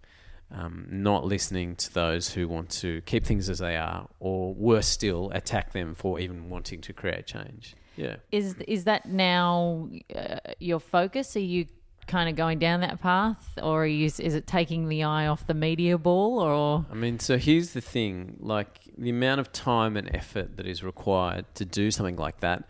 um, 0.52 0.88
not 0.90 1.26
listening 1.26 1.76
to 1.78 1.94
those 1.94 2.30
who 2.34 2.48
want 2.48 2.70
to 2.82 3.02
keep 3.02 3.26
things 3.26 3.50
as 3.50 3.60
they 3.60 3.76
are, 3.76 4.08
or 4.20 4.54
worse 4.54 4.88
still, 4.88 5.30
attack 5.34 5.74
them 5.74 5.94
for 5.96 6.20
even 6.20 6.50
wanting 6.50 6.80
to 6.82 6.94
create 6.94 7.26
change. 7.28 7.76
Yeah. 7.98 8.18
Is 8.32 8.56
is 8.68 8.86
that 8.86 9.06
now 9.08 9.90
uh, 10.16 10.38
your 10.60 10.80
focus? 10.80 11.36
Are 11.36 11.40
you 11.56 11.66
kind 12.08 12.30
of 12.30 12.36
going 12.36 12.60
down 12.60 12.82
that 12.82 13.02
path, 13.02 13.58
or 13.62 13.84
are 13.84 13.88
you, 13.88 14.06
is 14.06 14.20
it 14.20 14.48
taking 14.48 14.90
the 14.90 15.04
eye 15.04 15.28
off 15.28 15.48
the 15.48 15.54
media 15.54 15.98
ball, 15.98 16.40
or 16.40 16.86
I 16.92 16.96
mean, 16.96 17.20
so 17.20 17.38
here's 17.38 17.72
the 17.72 17.82
thing 17.82 18.38
like 18.40 18.82
the 18.98 19.10
amount 19.10 19.42
of 19.42 19.52
time 19.52 19.98
and 19.98 20.14
effort 20.16 20.58
that 20.58 20.68
is 20.68 20.84
required 20.84 21.46
to 21.56 21.66
do 21.66 21.92
something 21.92 22.16
like 22.18 22.40
that, 22.42 22.64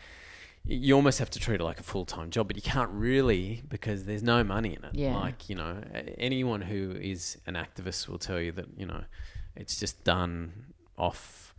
you 0.65 0.95
almost 0.95 1.19
have 1.19 1.29
to 1.31 1.39
treat 1.39 1.59
it 1.59 1.63
like 1.63 1.79
a 1.79 1.83
full 1.83 2.05
time 2.05 2.29
job, 2.29 2.47
but 2.47 2.55
you 2.55 2.61
can't 2.61 2.91
really 2.91 3.63
because 3.67 4.05
there's 4.05 4.23
no 4.23 4.43
money 4.43 4.75
in 4.75 4.83
it. 4.85 4.95
Yeah. 4.95 5.17
Like, 5.17 5.49
you 5.49 5.55
know, 5.55 5.81
anyone 6.17 6.61
who 6.61 6.91
is 6.91 7.37
an 7.45 7.55
activist 7.55 8.07
will 8.07 8.19
tell 8.19 8.39
you 8.39 8.51
that, 8.53 8.67
you 8.77 8.85
know, 8.85 9.03
it's 9.55 9.77
just 9.77 10.03
done 10.03 10.73
off 10.97 11.53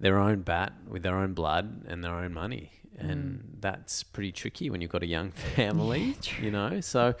their 0.00 0.18
own 0.18 0.40
bat 0.40 0.72
with 0.88 1.02
their 1.02 1.16
own 1.16 1.34
blood 1.34 1.84
and 1.86 2.02
their 2.02 2.14
own 2.14 2.32
money. 2.32 2.72
And 2.98 3.56
that's 3.60 4.02
pretty 4.02 4.32
tricky 4.32 4.68
when 4.68 4.82
you've 4.82 4.90
got 4.90 5.02
a 5.02 5.06
young 5.06 5.30
family, 5.56 6.16
you 6.40 6.50
know. 6.50 6.80
So, 6.80 7.14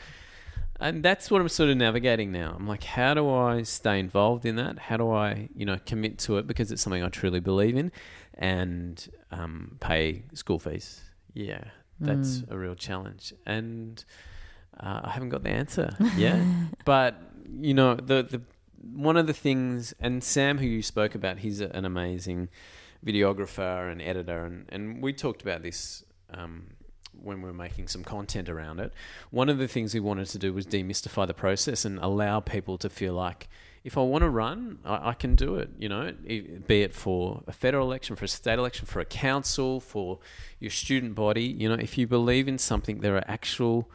and 0.78 1.02
that's 1.02 1.30
what 1.30 1.40
I'm 1.40 1.48
sort 1.48 1.70
of 1.70 1.76
navigating 1.76 2.32
now. 2.32 2.54
I'm 2.58 2.66
like, 2.66 2.84
how 2.84 3.14
do 3.14 3.30
I 3.30 3.62
stay 3.62 3.98
involved 3.98 4.44
in 4.44 4.56
that? 4.56 4.78
How 4.78 4.96
do 4.96 5.10
I, 5.10 5.48
you 5.54 5.64
know, 5.64 5.78
commit 5.86 6.18
to 6.20 6.38
it 6.38 6.46
because 6.46 6.72
it's 6.72 6.82
something 6.82 7.02
I 7.02 7.08
truly 7.08 7.40
believe 7.40 7.76
in, 7.76 7.92
and 8.34 9.08
um, 9.30 9.76
pay 9.80 10.24
school 10.34 10.58
fees? 10.58 11.00
Yeah, 11.32 11.64
that's 12.00 12.42
a 12.50 12.58
real 12.58 12.74
challenge, 12.74 13.32
and 13.46 14.02
uh, 14.78 15.00
I 15.04 15.10
haven't 15.10 15.28
got 15.28 15.42
the 15.42 15.50
answer 15.50 15.90
yet. 16.16 16.42
but 16.84 17.16
you 17.58 17.74
know, 17.74 17.94
the 17.94 18.22
the 18.22 18.42
one 18.80 19.16
of 19.16 19.26
the 19.26 19.32
things, 19.32 19.94
and 20.00 20.22
Sam, 20.24 20.58
who 20.58 20.66
you 20.66 20.82
spoke 20.82 21.14
about, 21.14 21.38
he's 21.38 21.60
an 21.60 21.84
amazing 21.84 22.48
videographer 23.04 23.90
and 23.90 24.00
editor, 24.00 24.44
and, 24.44 24.66
and 24.70 25.02
we 25.02 25.12
talked 25.12 25.42
about 25.42 25.62
this 25.62 26.04
um, 26.32 26.68
when 27.12 27.42
we 27.42 27.48
were 27.48 27.54
making 27.54 27.88
some 27.88 28.04
content 28.04 28.48
around 28.48 28.80
it. 28.80 28.92
One 29.30 29.48
of 29.48 29.58
the 29.58 29.68
things 29.68 29.94
we 29.94 30.00
wanted 30.00 30.26
to 30.28 30.38
do 30.38 30.52
was 30.52 30.66
demystify 30.66 31.26
the 31.26 31.34
process 31.34 31.84
and 31.84 31.98
allow 31.98 32.40
people 32.40 32.78
to 32.78 32.88
feel 32.88 33.14
like 33.14 33.48
if 33.82 33.96
I 33.96 34.02
want 34.02 34.22
to 34.22 34.28
run, 34.28 34.78
I, 34.84 35.10
I 35.10 35.12
can 35.14 35.34
do 35.34 35.56
it. 35.56 35.70
You 35.78 35.88
know, 35.88 36.12
it- 36.24 36.66
be 36.66 36.82
it 36.82 36.94
for 36.94 37.42
a 37.46 37.52
federal 37.52 37.86
election, 37.86 38.14
for 38.16 38.26
a 38.26 38.28
state 38.28 38.58
election, 38.58 38.86
for 38.86 39.00
a 39.00 39.06
council, 39.06 39.80
for 39.80 40.18
your 40.58 40.70
student 40.70 41.14
body. 41.14 41.44
You 41.44 41.68
know, 41.70 41.76
if 41.76 41.96
you 41.96 42.06
believe 42.06 42.46
in 42.46 42.58
something, 42.58 43.00
there 43.00 43.16
are 43.16 43.24
actual 43.26 43.90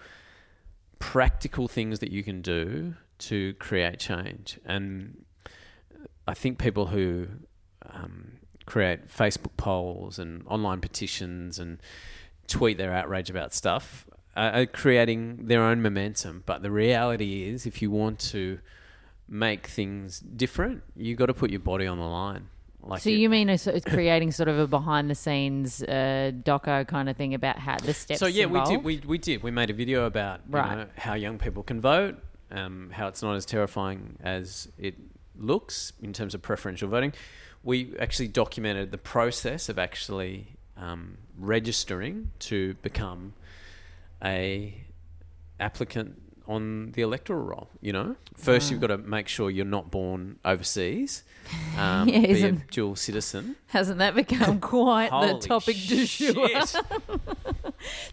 practical 0.97 1.67
things 1.67 1.99
that 1.99 2.11
you 2.11 2.23
can 2.23 2.41
do 2.41 2.95
to 3.19 3.53
create 3.55 3.99
change. 3.99 4.59
And 4.65 5.23
I 6.27 6.33
think 6.33 6.57
people 6.59 6.87
who 6.87 7.27
um, 7.89 8.33
create 8.65 9.07
Facebook 9.07 9.55
polls 9.57 10.19
and 10.19 10.43
online 10.47 10.81
petitions 10.81 11.59
and 11.59 11.79
tweet 12.47 12.77
their 12.77 12.93
outrage 12.93 13.29
about 13.29 13.53
stuff 13.53 14.05
are, 14.35 14.65
creating 14.65 15.45
their 15.47 15.63
own 15.63 15.81
momentum. 15.81 16.43
But 16.45 16.61
the 16.61 16.71
reality 16.71 17.43
is, 17.49 17.65
if 17.65 17.81
you 17.81 17.89
want 17.91 18.19
to 18.31 18.59
make 19.27 19.67
things 19.67 20.19
different, 20.19 20.83
you've 20.95 21.17
got 21.17 21.27
to 21.27 21.33
put 21.33 21.49
your 21.51 21.59
body 21.61 21.87
on 21.87 21.97
the 21.97 22.03
line. 22.05 22.47
Like 22.83 23.01
So 23.01 23.09
it- 23.09 23.13
you 23.17 23.29
mean 23.29 23.49
it's, 23.49 23.67
creating 23.87 24.31
sort 24.31 24.47
of 24.49 24.59
a 24.59 24.67
behind 24.67 25.09
the 25.09 25.15
scenes 25.15 25.81
uh, 25.81 26.31
doco 26.43 26.87
kind 26.87 27.09
of 27.09 27.17
thing 27.17 27.33
about 27.33 27.57
how 27.57 27.77
the 27.77 27.93
steps? 27.95 28.19
So 28.19 28.27
yeah, 28.27 28.45
we 28.45 28.61
did. 28.63 28.83
We, 28.83 29.01
we 29.07 29.17
did. 29.17 29.41
We 29.41 29.49
made 29.49 29.71
a 29.71 29.73
video 29.73 30.05
about 30.05 30.41
you 30.47 30.55
Right. 30.55 30.77
know, 30.77 30.85
how 30.97 31.15
young 31.15 31.39
people 31.39 31.63
can 31.63 31.81
vote, 31.81 32.21
um, 32.51 32.89
how 32.91 33.07
it's 33.07 33.21
not 33.21 33.35
as 33.35 33.45
terrifying 33.45 34.17
as 34.21 34.67
it 34.77 34.95
looks 35.37 35.93
in 36.01 36.13
terms 36.13 36.33
of 36.33 36.41
preferential 36.41 36.89
voting. 36.89 37.13
We 37.63 37.93
actually 37.99 38.27
documented 38.27 38.91
the 38.91 38.97
process 38.97 39.69
of 39.69 39.79
actually 39.79 40.55
um, 40.77 41.17
registering 41.37 42.31
to 42.39 42.75
become 42.75 43.33
a 44.23 44.81
applicant 45.59 46.21
on 46.47 46.91
the 46.91 47.01
electoral 47.01 47.41
roll. 47.41 47.69
You 47.81 47.93
know, 47.93 48.15
first 48.35 48.69
you've 48.69 48.81
got 48.81 48.87
to 48.87 48.97
make 48.97 49.27
sure 49.27 49.49
you're 49.49 49.65
not 49.65 49.89
born 49.89 50.37
overseas, 50.45 51.23
um, 51.77 52.07
Yeah, 52.07 52.19
be 52.19 52.43
a 52.43 52.51
dual 52.51 52.95
citizen. 52.95 53.55
Hasn't 53.67 53.99
that 53.99 54.15
become 54.15 54.59
quite 54.59 55.09
the 55.09 55.39
topic 55.39 55.75
du 55.87 56.05
jour? 56.05 56.47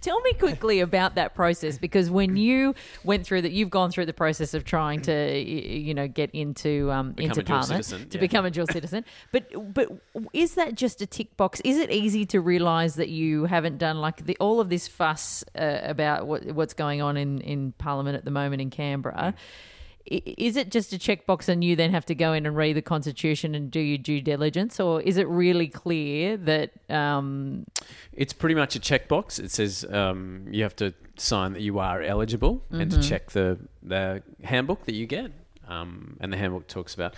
Tell 0.00 0.20
me 0.20 0.32
quickly 0.34 0.80
about 0.80 1.14
that 1.14 1.34
process 1.34 1.78
because 1.78 2.10
when 2.10 2.36
you 2.36 2.74
went 3.04 3.26
through 3.26 3.42
that, 3.42 3.52
you've 3.52 3.70
gone 3.70 3.90
through 3.90 4.06
the 4.06 4.12
process 4.12 4.54
of 4.54 4.64
trying 4.64 5.00
to, 5.02 5.38
you 5.38 5.94
know, 5.94 6.08
get 6.08 6.30
into 6.32 6.90
um, 6.90 7.12
Become 7.12 7.30
into 7.30 7.44
parliament 7.44 7.84
citizen, 7.84 8.08
to 8.10 8.18
yeah. 8.18 8.20
become 8.20 8.44
a 8.44 8.50
dual 8.50 8.66
citizen. 8.66 9.04
But 9.32 9.74
but 9.74 9.88
is 10.32 10.54
that 10.54 10.74
just 10.74 11.00
a 11.00 11.06
tick 11.06 11.36
box? 11.36 11.60
Is 11.64 11.78
it 11.78 11.90
easy 11.90 12.26
to 12.26 12.40
realise 12.40 12.94
that 12.94 13.08
you 13.08 13.44
haven't 13.44 13.78
done 13.78 14.00
like 14.00 14.26
the 14.26 14.36
all 14.40 14.60
of 14.60 14.68
this 14.68 14.88
fuss 14.88 15.44
uh, 15.56 15.78
about 15.82 16.26
what 16.26 16.44
what's 16.52 16.74
going 16.74 17.00
on 17.00 17.16
in 17.16 17.40
in 17.40 17.72
parliament 17.78 18.16
at 18.16 18.24
the 18.24 18.30
moment 18.30 18.60
in 18.60 18.70
Canberra? 18.70 19.14
I- 19.16 19.34
Is 20.06 20.56
it 20.56 20.70
just 20.70 20.92
a 20.92 20.98
checkbox 20.98 21.48
and 21.48 21.62
you 21.62 21.76
then 21.76 21.90
have 21.90 22.04
to 22.06 22.14
go 22.14 22.32
in 22.32 22.46
and 22.46 22.56
read 22.56 22.74
the 22.74 22.82
constitution 22.82 23.54
and 23.54 23.70
do 23.70 23.80
your 23.80 23.98
due 23.98 24.20
diligence, 24.20 24.80
or 24.80 25.00
is 25.00 25.16
it 25.16 25.28
really 25.28 25.68
clear 25.68 26.36
that 26.36 26.72
um, 26.90 27.66
It's 28.12 28.32
pretty 28.32 28.54
much 28.54 28.76
a 28.76 28.80
checkbox. 28.80 29.38
It 29.38 29.50
says 29.50 29.84
um, 29.90 30.46
you 30.50 30.62
have 30.62 30.76
to 30.76 30.94
sign 31.16 31.52
that 31.52 31.62
you 31.62 31.78
are 31.78 32.02
eligible 32.02 32.62
and 32.70 32.90
to 32.90 33.02
check 33.02 33.30
the, 33.30 33.58
the 33.82 34.22
handbook 34.42 34.84
that 34.86 34.94
you 34.94 35.06
get. 35.06 35.32
Um, 35.68 36.16
and 36.20 36.32
the 36.32 36.36
handbook 36.36 36.66
talks 36.66 36.94
about 36.94 37.14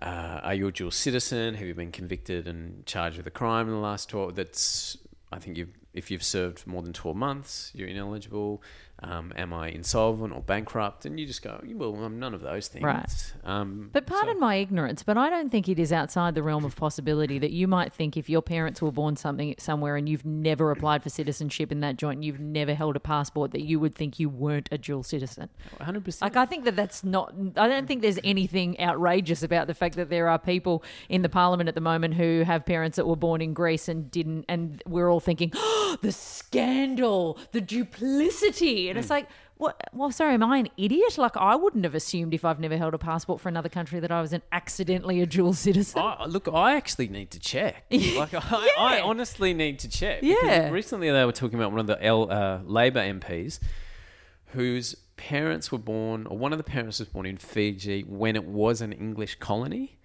uh, 0.00 0.40
are 0.42 0.54
you 0.54 0.68
a 0.68 0.72
dual 0.72 0.90
citizen? 0.90 1.54
Have 1.54 1.66
you 1.66 1.74
been 1.74 1.92
convicted 1.92 2.46
and 2.46 2.84
charged 2.86 3.16
with 3.16 3.26
a 3.26 3.30
crime 3.30 3.66
in 3.66 3.74
the 3.74 3.80
last 3.80 4.08
12? 4.10 4.34
That's, 4.34 4.98
I 5.32 5.38
think, 5.38 5.56
you've, 5.56 5.70
if 5.94 6.10
you've 6.10 6.22
served 6.22 6.66
more 6.66 6.82
than 6.82 6.92
12 6.92 7.16
months, 7.16 7.70
you're 7.74 7.88
ineligible. 7.88 8.62
Um, 9.02 9.32
am 9.36 9.52
I 9.52 9.68
insolvent 9.68 10.32
or 10.34 10.40
bankrupt? 10.40 11.04
And 11.04 11.20
you 11.20 11.26
just 11.26 11.42
go, 11.42 11.60
well, 11.74 11.94
I'm 11.96 12.18
none 12.18 12.32
of 12.32 12.40
those 12.40 12.66
things. 12.68 12.82
Right. 12.82 13.32
Um, 13.44 13.90
But 13.92 14.06
pardon 14.06 14.36
so- 14.36 14.40
my 14.40 14.54
ignorance, 14.56 15.02
but 15.02 15.18
I 15.18 15.28
don't 15.28 15.50
think 15.50 15.68
it 15.68 15.78
is 15.78 15.92
outside 15.92 16.34
the 16.34 16.42
realm 16.42 16.64
of 16.64 16.76
possibility 16.76 17.38
that 17.38 17.50
you 17.50 17.68
might 17.68 17.92
think 17.92 18.16
if 18.16 18.30
your 18.30 18.40
parents 18.40 18.80
were 18.80 18.90
born 18.90 19.16
something 19.16 19.54
somewhere 19.58 19.96
and 19.96 20.08
you've 20.08 20.24
never 20.24 20.70
applied 20.70 21.02
for 21.02 21.10
citizenship 21.10 21.70
in 21.70 21.80
that 21.80 21.96
joint, 21.96 22.16
and 22.16 22.24
you've 22.24 22.40
never 22.40 22.72
held 22.74 22.96
a 22.96 23.00
passport, 23.00 23.50
that 23.50 23.62
you 23.62 23.78
would 23.78 23.94
think 23.94 24.18
you 24.18 24.30
weren't 24.30 24.68
a 24.72 24.78
dual 24.78 25.02
citizen. 25.02 25.50
100%. 25.78 26.22
Like 26.22 26.36
I 26.36 26.46
think 26.46 26.64
that 26.64 26.76
that's 26.76 27.04
not. 27.04 27.34
I 27.56 27.68
don't 27.68 27.86
think 27.86 28.00
there's 28.00 28.18
anything 28.24 28.80
outrageous 28.80 29.42
about 29.42 29.66
the 29.66 29.74
fact 29.74 29.96
that 29.96 30.08
there 30.08 30.28
are 30.28 30.38
people 30.38 30.82
in 31.10 31.20
the 31.20 31.28
parliament 31.28 31.68
at 31.68 31.74
the 31.74 31.80
moment 31.82 32.14
who 32.14 32.44
have 32.46 32.64
parents 32.64 32.96
that 32.96 33.06
were 33.06 33.16
born 33.16 33.42
in 33.42 33.52
Greece 33.52 33.88
and 33.88 34.10
didn't, 34.10 34.46
and 34.48 34.82
we're 34.86 35.10
all 35.10 35.20
thinking, 35.20 35.52
oh, 35.54 35.98
the 36.00 36.12
scandal, 36.12 37.38
the 37.52 37.60
duplicity, 37.60 38.85
and 38.90 38.98
it's 38.98 39.10
like. 39.10 39.28
What? 39.58 39.80
Well, 39.94 40.10
sorry, 40.10 40.34
am 40.34 40.42
I 40.42 40.58
an 40.58 40.68
idiot? 40.76 41.16
Like, 41.16 41.34
I 41.34 41.56
wouldn't 41.56 41.84
have 41.84 41.94
assumed 41.94 42.34
if 42.34 42.44
I've 42.44 42.60
never 42.60 42.76
held 42.76 42.92
a 42.92 42.98
passport 42.98 43.40
for 43.40 43.48
another 43.48 43.70
country 43.70 44.00
that 44.00 44.12
I 44.12 44.20
was 44.20 44.34
an 44.34 44.42
accidentally 44.52 45.22
a 45.22 45.26
dual 45.26 45.54
citizen. 45.54 46.02
I, 46.02 46.26
look, 46.26 46.46
I 46.46 46.76
actually 46.76 47.08
need 47.08 47.30
to 47.30 47.38
check. 47.38 47.84
Like, 47.90 48.34
I, 48.34 48.68
I 48.78 49.00
honestly 49.00 49.54
need 49.54 49.78
to 49.78 49.88
check. 49.88 50.18
Yeah. 50.22 50.68
Recently, 50.68 51.10
they 51.10 51.24
were 51.24 51.32
talking 51.32 51.58
about 51.58 51.70
one 51.70 51.80
of 51.80 51.86
the 51.86 52.04
L, 52.04 52.30
uh, 52.30 52.60
Labor 52.64 53.00
MPs 53.00 53.60
whose 54.48 54.94
parents 55.16 55.72
were 55.72 55.78
born, 55.78 56.26
or 56.26 56.36
one 56.36 56.52
of 56.52 56.58
the 56.58 56.64
parents 56.64 56.98
was 56.98 57.08
born 57.08 57.26
in 57.26 57.36
Fiji 57.36 58.02
when 58.02 58.36
it 58.36 58.44
was 58.44 58.80
an 58.80 58.92
English 58.92 59.36
colony, 59.38 59.98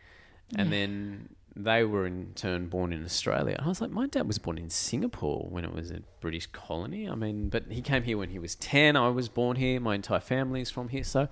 and 0.56 0.72
then 0.72 1.30
they 1.56 1.84
were 1.84 2.06
in 2.06 2.32
turn 2.36 2.68
born 2.68 2.94
in 2.94 3.04
Australia. 3.04 3.58
I 3.64 3.68
was 3.68 3.82
like, 3.82 3.92
my 3.92 4.08
dad 4.08 4.26
was 4.28 4.38
born 4.38 4.58
in 4.58 4.70
Singapore 4.70 5.48
when 5.50 5.66
it 5.66 5.74
was 5.74 5.92
a 5.92 6.00
British 6.22 6.48
colony. 6.48 7.10
I 7.10 7.16
mean, 7.16 7.50
but 7.50 7.66
he 7.70 7.82
came 7.82 8.04
here 8.04 8.18
when 8.18 8.30
he 8.30 8.40
was 8.40 8.56
10. 8.56 8.96
I 8.96 9.10
was 9.10 9.28
born 9.28 9.58
here. 9.58 9.80
My 9.80 9.96
entire 9.96 10.22
family 10.22 10.62
is 10.62 10.70
from 10.70 10.88
here. 10.90 11.04
So, 11.04 11.28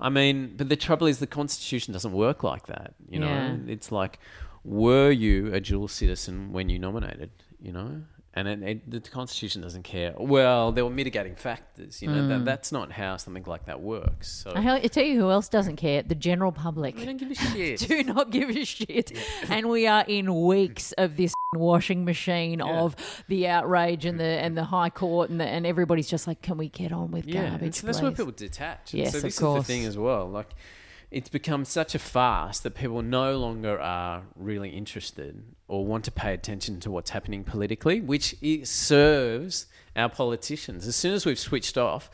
I 0.00 0.08
mean, 0.08 0.54
but 0.56 0.68
the 0.70 0.76
trouble 0.76 1.06
is 1.06 1.18
the 1.18 1.26
Constitution 1.26 1.92
doesn't 1.92 2.12
work 2.12 2.42
like 2.42 2.66
that. 2.68 2.94
You 3.08 3.20
know, 3.20 3.26
Yeah. 3.28 3.56
it's 3.68 3.92
like, 3.92 4.18
were 4.64 5.10
you 5.10 5.52
a 5.52 5.60
dual 5.60 5.88
citizen 5.88 6.52
when 6.52 6.68
you 6.70 6.78
nominated? 6.78 7.30
You 7.60 7.72
know, 7.72 8.02
and 8.36 8.48
it, 8.48 8.62
it, 8.62 8.90
the 8.90 9.00
Constitution 9.00 9.62
doesn't 9.62 9.84
care. 9.84 10.12
Well, 10.18 10.72
there 10.72 10.84
were 10.84 10.90
mitigating 10.90 11.36
factors. 11.36 12.02
You 12.02 12.08
know, 12.08 12.26
that, 12.28 12.38
hmm. 12.38 12.44
that's 12.44 12.72
not 12.72 12.90
how 12.90 13.16
something 13.16 13.44
like 13.46 13.66
that 13.66 13.80
works. 13.80 14.28
So 14.28 14.52
I 14.54 14.80
tell 14.88 15.04
you 15.04 15.20
who 15.20 15.30
else 15.30 15.48
doesn't 15.48 15.76
care? 15.76 16.02
The 16.02 16.16
general 16.16 16.50
public. 16.50 16.96
we 16.96 17.04
don't 17.04 17.16
give 17.16 17.30
a 17.30 17.34
shit. 17.34 17.80
do 17.88 18.02
not 18.02 18.30
give 18.30 18.50
a 18.50 18.64
shit. 18.64 19.12
And 19.48 19.68
we 19.68 19.86
are 19.86 20.04
in 20.08 20.46
weeks 20.46 20.92
of 20.92 21.16
this 21.16 21.32
washing 21.54 22.04
machine 22.04 22.58
Yeah. 22.58 22.80
of 22.80 22.96
the 23.28 23.46
outrage 23.46 24.04
and 24.04 24.18
the 24.18 24.24
and 24.24 24.56
the 24.56 24.64
high 24.64 24.90
court 24.90 25.30
and 25.30 25.40
the, 25.40 25.44
and 25.44 25.66
everybody's 25.66 26.08
just 26.08 26.26
like, 26.26 26.42
can 26.42 26.56
we 26.56 26.68
get 26.68 26.92
on 26.92 27.10
with 27.12 27.26
Yeah, 27.26 27.50
garbage? 27.50 27.74
so 27.74 27.86
that's 27.86 28.02
where 28.02 28.10
people 28.10 28.32
detach. 28.32 28.94
Yes, 28.94 29.12
so 29.12 29.18
of 29.18 29.22
this 29.22 29.38
course. 29.38 29.60
is 29.60 29.66
the 29.66 29.72
thing 29.72 29.84
as 29.84 29.96
well. 29.96 30.28
Like, 30.28 30.50
it's 31.14 31.28
become 31.30 31.64
such 31.64 31.94
a 31.94 31.98
farce 31.98 32.58
that 32.60 32.74
people 32.74 33.00
no 33.02 33.38
longer 33.38 33.78
are 33.80 34.22
really 34.36 34.70
interested 34.70 35.42
or 35.68 35.86
want 35.86 36.04
to 36.04 36.10
pay 36.10 36.32
attention 36.34 36.80
to 36.80 36.90
what's 36.90 37.10
happening 37.10 37.44
politically, 37.44 38.00
which 38.00 38.34
serves 38.64 39.66
our 39.96 40.08
politicians. 40.08 40.86
As 40.86 40.96
soon 40.96 41.14
as 41.14 41.24
we've 41.24 41.38
switched 41.38 41.78
off, 41.78 42.10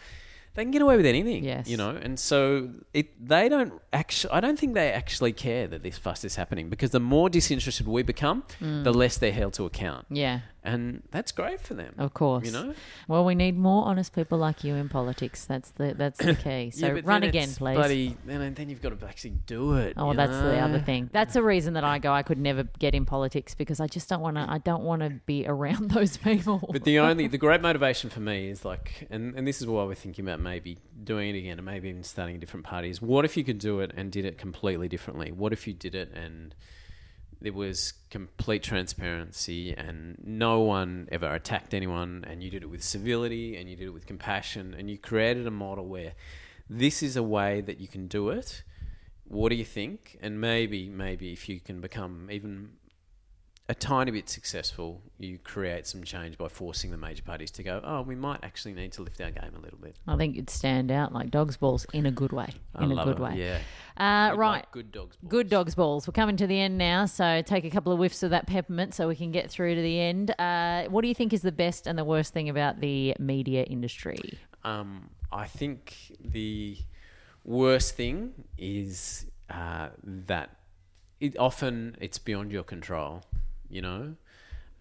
they 0.55 0.65
can 0.65 0.73
get 0.73 0.83
away 0.83 0.97
with 0.97 1.07
anything. 1.07 1.45
Yes. 1.45 1.69
you 1.69 1.77
know, 1.77 1.91
and 1.91 2.19
so 2.19 2.71
it 2.93 3.07
they 3.35 3.49
don't 3.49 3.73
actually. 3.93 4.33
I 4.33 4.41
don't 4.41 4.59
think 4.59 4.75
they 4.75 4.91
actually 4.93 5.33
care 5.33 5.67
that 5.69 5.83
this 5.85 5.97
fuss 5.97 6.25
is 6.25 6.35
happening 6.37 6.69
because 6.69 6.91
the 6.91 7.01
more 7.01 7.31
disinterested 7.31 7.87
we 7.87 8.03
become, 8.03 8.43
Mm. 8.61 8.83
the 8.85 8.93
less 8.93 9.17
they're 9.17 9.33
held 9.43 9.55
to 9.55 9.65
account, 9.65 10.07
Yeah, 10.11 10.41
and 10.63 11.03
that's 11.11 11.33
great 11.33 11.61
for 11.61 11.75
them. 11.75 11.95
of 11.99 12.13
course. 12.15 12.45
you 12.45 12.53
know. 12.53 12.75
Well, 13.09 13.25
we 13.25 13.35
need 13.35 13.57
more 13.57 13.87
honest 13.87 14.15
people 14.15 14.39
like 14.39 14.63
you 14.63 14.75
in 14.75 14.89
politics. 14.89 15.45
That's 15.45 15.71
the 15.73 15.95
that's 15.95 16.19
the 16.19 16.35
key. 16.45 16.71
So 16.71 16.87
Yeah, 16.95 17.01
run 17.05 17.23
again, 17.23 17.49
please. 17.49 17.75
Bloody, 17.75 18.17
then, 18.27 18.55
then 18.55 18.69
you've 18.69 18.83
got 18.83 18.99
to 18.99 19.07
actually 19.07 19.35
do 19.47 19.75
it. 19.75 19.95
Oh, 19.97 20.13
that's 20.15 20.33
the 20.33 20.59
other 20.59 20.81
thing. 20.81 21.09
That's 21.13 21.35
the 21.35 21.43
reason 21.43 21.75
that 21.75 21.85
I 21.85 21.99
go. 21.99 22.13
I 22.13 22.23
could 22.23 22.39
never 22.39 22.65
get 22.79 22.95
in 22.95 23.07
politics 23.07 23.55
because 23.55 23.81
I 23.81 23.87
just 23.87 24.09
don't 24.09 24.21
want 24.21 24.37
to. 24.37 24.47
I 24.49 24.59
don't 24.59 24.83
want 24.83 25.03
to 25.03 25.11
be 25.27 25.47
around 25.47 25.91
those 25.93 26.17
people. 26.17 26.61
But 26.71 26.85
the 26.85 26.99
only, 26.99 27.27
the 27.27 27.39
great 27.39 27.61
motivation 27.61 28.11
for 28.11 28.21
me 28.21 28.49
is 28.49 28.65
like, 28.65 29.07
and, 29.11 29.35
and 29.35 29.47
this 29.47 29.61
is 29.61 29.67
why 29.67 29.85
we're 29.85 29.95
thinking 29.95 30.25
about 30.27 30.41
maybe 30.41 30.79
doing 31.03 31.35
it 31.35 31.39
again 31.39 31.59
and 31.59 31.65
maybe 31.65 31.89
even 31.89 32.03
starting 32.03 32.37
a 32.37 32.39
different 32.39 32.67
party 32.67 32.91
is 32.91 33.01
what 33.01 33.25
if 33.25 33.37
you 33.37 33.45
could 33.45 33.59
do 33.59 33.81
it 33.81 33.93
and 33.97 34.13
did 34.13 34.25
it 34.25 34.39
completely 34.39 34.89
differently? 34.89 35.33
What 35.33 35.53
if 35.53 35.67
you 35.67 35.73
did 35.73 35.95
it 35.95 36.13
and 36.13 36.55
there 37.41 37.53
was 37.53 37.95
complete 38.11 38.63
transparency 38.63 39.73
and 39.73 40.17
no 40.23 40.61
one 40.61 41.09
ever 41.11 41.33
attacked 41.35 41.73
anyone 41.73 42.25
and 42.29 42.43
you 42.43 42.51
did 42.51 42.63
it 42.63 42.71
with 42.71 42.83
civility 42.83 43.57
and 43.57 43.69
you 43.69 43.77
did 43.77 43.87
it 43.87 43.93
with 43.93 44.07
compassion 44.07 44.75
and 44.75 44.91
you 44.91 44.99
created 44.99 45.47
a 45.47 45.51
model 45.51 45.87
where 45.87 46.13
this 46.69 47.03
is 47.03 47.17
a 47.17 47.23
way 47.23 47.61
that 47.63 47.81
you 47.81 47.89
can 47.89 48.07
do 48.07 48.29
it. 48.29 48.63
What 49.25 49.49
do 49.49 49.55
you 49.55 49.65
think? 49.65 50.19
And 50.21 50.41
maybe, 50.41 50.89
maybe 50.89 51.33
if 51.33 51.49
you 51.49 51.61
can 51.61 51.81
become 51.81 52.29
even 52.31 52.73
a 53.71 53.75
tiny 53.75 54.11
bit 54.11 54.29
successful, 54.29 55.01
you 55.17 55.39
create 55.39 55.87
some 55.87 56.03
change 56.03 56.37
by 56.37 56.49
forcing 56.49 56.91
the 56.91 56.97
major 56.97 57.23
parties 57.23 57.53
to 57.53 57.63
go, 57.63 57.81
oh, 57.85 58.03
we 58.03 58.17
might 58.17 58.41
actually 58.43 58.75
need 58.75 58.91
to 58.91 59.01
lift 59.01 59.21
our 59.21 59.31
game 59.31 59.53
a 59.57 59.61
little 59.61 59.79
bit. 59.79 59.95
I 60.09 60.17
think 60.17 60.35
you'd 60.35 60.51
stand 60.51 60.91
out 60.91 61.13
like 61.13 61.31
dog's 61.31 61.57
balls 61.57 61.87
in 61.93 62.05
a 62.05 62.11
good 62.11 62.33
way. 62.33 62.49
I 62.75 62.83
In 62.83 62.91
a 62.91 63.05
good 63.05 63.19
it, 63.19 63.23
way. 63.23 63.35
Yeah. 63.37 63.59
Uh, 63.97 64.31
Good 64.33 64.39
right. 64.41 64.57
luck, 64.57 64.73
good 64.73 64.91
dogs. 64.91 65.17
balls. 65.17 65.31
Good 65.31 65.49
dogs 65.51 65.75
balls. 65.77 66.09
We're 66.09 66.13
coming 66.13 66.37
to 66.39 66.49
the 66.49 66.59
end 66.59 66.79
now, 66.79 67.07
so 67.07 67.43
take 67.43 67.65
a 67.65 67.71
couple 67.71 67.93
of 67.93 67.99
whiffs 68.01 68.25
of 68.25 68.31
that 68.31 68.49
peppermint 68.49 68.93
so 68.93 69.07
we 69.07 69.15
can 69.15 69.31
get 69.31 69.49
through 69.53 69.77
to 69.77 69.83
the 69.83 70.01
end. 70.01 70.35
Uh, 70.37 70.87
what 70.89 71.03
do 71.03 71.09
you 71.09 71.15
think 71.15 71.33
is 71.33 71.43
the 71.43 71.53
best 71.53 71.87
and 71.87 71.97
the 71.97 72.05
worst 72.05 72.33
thing 72.33 72.49
about 72.49 72.81
the 72.81 73.15
media 73.21 73.63
industry? 73.63 74.37
Um, 74.65 75.11
I 75.31 75.47
think 75.47 76.17
the 76.19 76.77
worst 77.45 77.95
thing 77.95 78.33
is 78.59 79.27
uh, 79.49 79.91
that 80.03 80.57
it 81.21 81.39
often 81.39 81.97
it's 82.01 82.19
beyond 82.19 82.51
your 82.51 82.65
control. 82.65 83.23
You 83.71 83.83
know, 83.83 84.15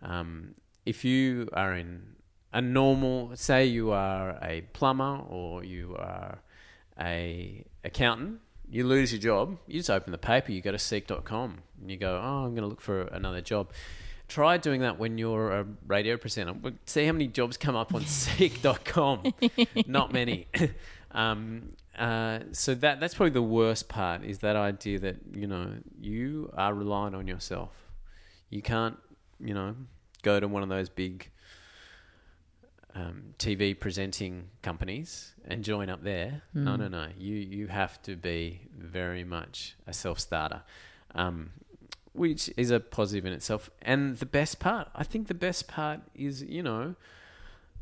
um, 0.01 0.55
if 0.85 1.05
you 1.05 1.49
are 1.53 1.75
in 1.75 2.15
a 2.51 2.61
normal, 2.61 3.35
say 3.35 3.65
you 3.65 3.91
are 3.91 4.37
a 4.41 4.61
plumber 4.73 5.21
or 5.29 5.63
you 5.63 5.95
are 5.97 6.39
a 6.99 7.63
accountant, 7.83 8.39
you 8.69 8.85
lose 8.85 9.11
your 9.11 9.21
job. 9.21 9.57
You 9.67 9.79
just 9.79 9.89
open 9.89 10.11
the 10.11 10.17
paper, 10.17 10.51
you 10.51 10.61
go 10.61 10.71
to 10.71 10.79
seek.com, 10.79 11.57
and 11.81 11.91
you 11.91 11.97
go, 11.97 12.19
oh, 12.21 12.45
I'm 12.45 12.51
going 12.51 12.63
to 12.63 12.67
look 12.67 12.81
for 12.81 13.01
another 13.01 13.41
job. 13.41 13.71
Try 14.27 14.57
doing 14.57 14.81
that 14.81 14.99
when 14.99 15.17
you're 15.17 15.51
a 15.51 15.65
radio 15.87 16.15
presenter. 16.15 16.53
See 16.85 17.05
how 17.05 17.13
many 17.13 17.27
jobs 17.27 17.57
come 17.57 17.75
up 17.75 17.95
on 17.95 18.05
seek.com. 18.05 19.33
Not 19.87 20.13
many. 20.13 20.47
um, 21.11 21.73
uh, 21.97 22.39
so 22.51 22.75
that 22.75 22.99
that's 22.99 23.15
probably 23.15 23.31
the 23.31 23.41
worst 23.41 23.89
part 23.89 24.23
is 24.23 24.39
that 24.39 24.55
idea 24.55 24.99
that 24.99 25.17
you 25.33 25.47
know 25.47 25.73
you 25.99 26.49
are 26.55 26.73
reliant 26.73 27.15
on 27.15 27.27
yourself. 27.27 27.88
You 28.49 28.61
can't, 28.61 28.97
you 29.39 29.53
know, 29.53 29.75
go 30.21 30.39
to 30.39 30.47
one 30.47 30.63
of 30.63 30.69
those 30.69 30.89
big 30.89 31.29
um, 32.95 33.33
TV 33.37 33.79
presenting 33.79 34.49
companies 34.61 35.33
and 35.45 35.63
join 35.63 35.89
up 35.89 36.03
there. 36.03 36.41
No, 36.53 36.75
no, 36.75 36.87
no. 36.87 37.07
You 37.17 37.35
you 37.35 37.67
have 37.67 38.01
to 38.03 38.15
be 38.15 38.61
very 38.77 39.23
much 39.23 39.75
a 39.87 39.93
self 39.93 40.19
starter, 40.19 40.63
um, 41.15 41.51
which 42.13 42.49
is 42.57 42.71
a 42.71 42.79
positive 42.79 43.25
in 43.25 43.33
itself. 43.33 43.69
And 43.81 44.17
the 44.17 44.25
best 44.25 44.59
part, 44.59 44.89
I 44.95 45.03
think, 45.03 45.27
the 45.27 45.33
best 45.33 45.67
part 45.67 46.01
is 46.15 46.41
you 46.41 46.63
know, 46.63 46.95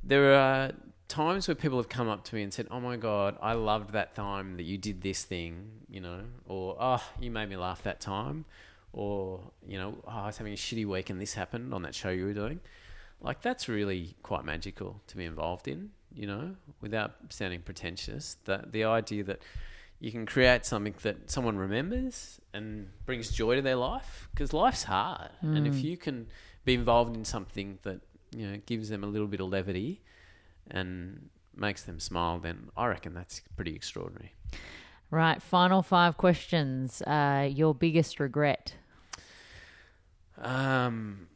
there 0.03 0.33
are 0.33 0.71
times 1.07 1.47
where 1.47 1.55
people 1.55 1.77
have 1.77 1.89
come 1.89 2.09
up 2.09 2.25
to 2.25 2.35
me 2.35 2.43
and 2.43 2.53
said, 2.53 2.67
"Oh 2.69 2.79
my 2.79 2.97
god, 2.97 3.37
I 3.41 3.53
loved 3.53 3.93
that 3.93 4.13
time 4.15 4.57
that 4.57 4.63
you 4.63 4.77
did 4.77 5.01
this 5.01 5.23
thing," 5.23 5.69
you 5.89 6.01
know, 6.01 6.21
or 6.45 6.75
"Oh, 6.79 7.03
you 7.19 7.31
made 7.31 7.49
me 7.49 7.55
laugh 7.55 7.81
that 7.83 8.01
time." 8.01 8.45
Or, 8.93 9.51
you 9.67 9.77
know, 9.77 9.95
oh, 10.07 10.11
I 10.11 10.27
was 10.27 10.37
having 10.37 10.53
a 10.53 10.57
shitty 10.57 10.85
week 10.85 11.09
and 11.09 11.21
this 11.21 11.33
happened 11.33 11.73
on 11.73 11.83
that 11.83 11.93
show 11.93 12.09
you 12.09 12.25
were 12.25 12.33
doing. 12.33 12.59
Like 13.21 13.41
that's 13.41 13.67
really 13.67 14.15
quite 14.21 14.45
magical 14.45 15.01
to 15.07 15.17
be 15.17 15.25
involved 15.25 15.67
in 15.67 15.89
you 16.13 16.27
know 16.27 16.55
without 16.81 17.15
sounding 17.29 17.61
pretentious. 17.61 18.37
That 18.45 18.71
the 18.71 18.83
idea 18.83 19.23
that 19.23 19.41
you 19.99 20.11
can 20.11 20.27
create 20.27 20.65
something 20.65 20.93
that 21.01 21.31
someone 21.31 21.57
remembers 21.57 22.39
and 22.53 22.89
brings 23.07 23.31
joy 23.31 23.55
to 23.55 23.61
their 23.63 23.75
life 23.75 24.29
because 24.31 24.53
life's 24.53 24.83
hard. 24.83 25.31
And 25.41 25.65
if 25.65 25.73
hmm. 25.73 25.87
you 25.87 25.97
can 25.97 26.27
be 26.63 26.75
involved 26.75 27.15
in 27.15 27.25
something 27.25 27.79
that 27.81 28.01
you 28.35 28.45
know 28.45 28.57
gives 28.65 28.89
them 28.89 29.03
a 29.03 29.07
little 29.07 29.27
bit 29.27 29.39
of 29.39 29.49
levity 29.49 30.01
and 30.69 31.29
makes 31.55 31.83
them 31.83 31.99
smile 31.99 32.37
then 32.37 32.69
i 32.75 32.85
reckon 32.85 33.13
that's 33.13 33.41
pretty 33.55 33.75
extraordinary 33.75 34.33
Right, 35.09 35.41
final 35.41 35.81
five 35.81 36.17
questions. 36.17 37.01
Uh, 37.01 37.49
your 37.51 37.73
biggest 37.73 38.19
regret? 38.19 38.75
um 40.39 41.27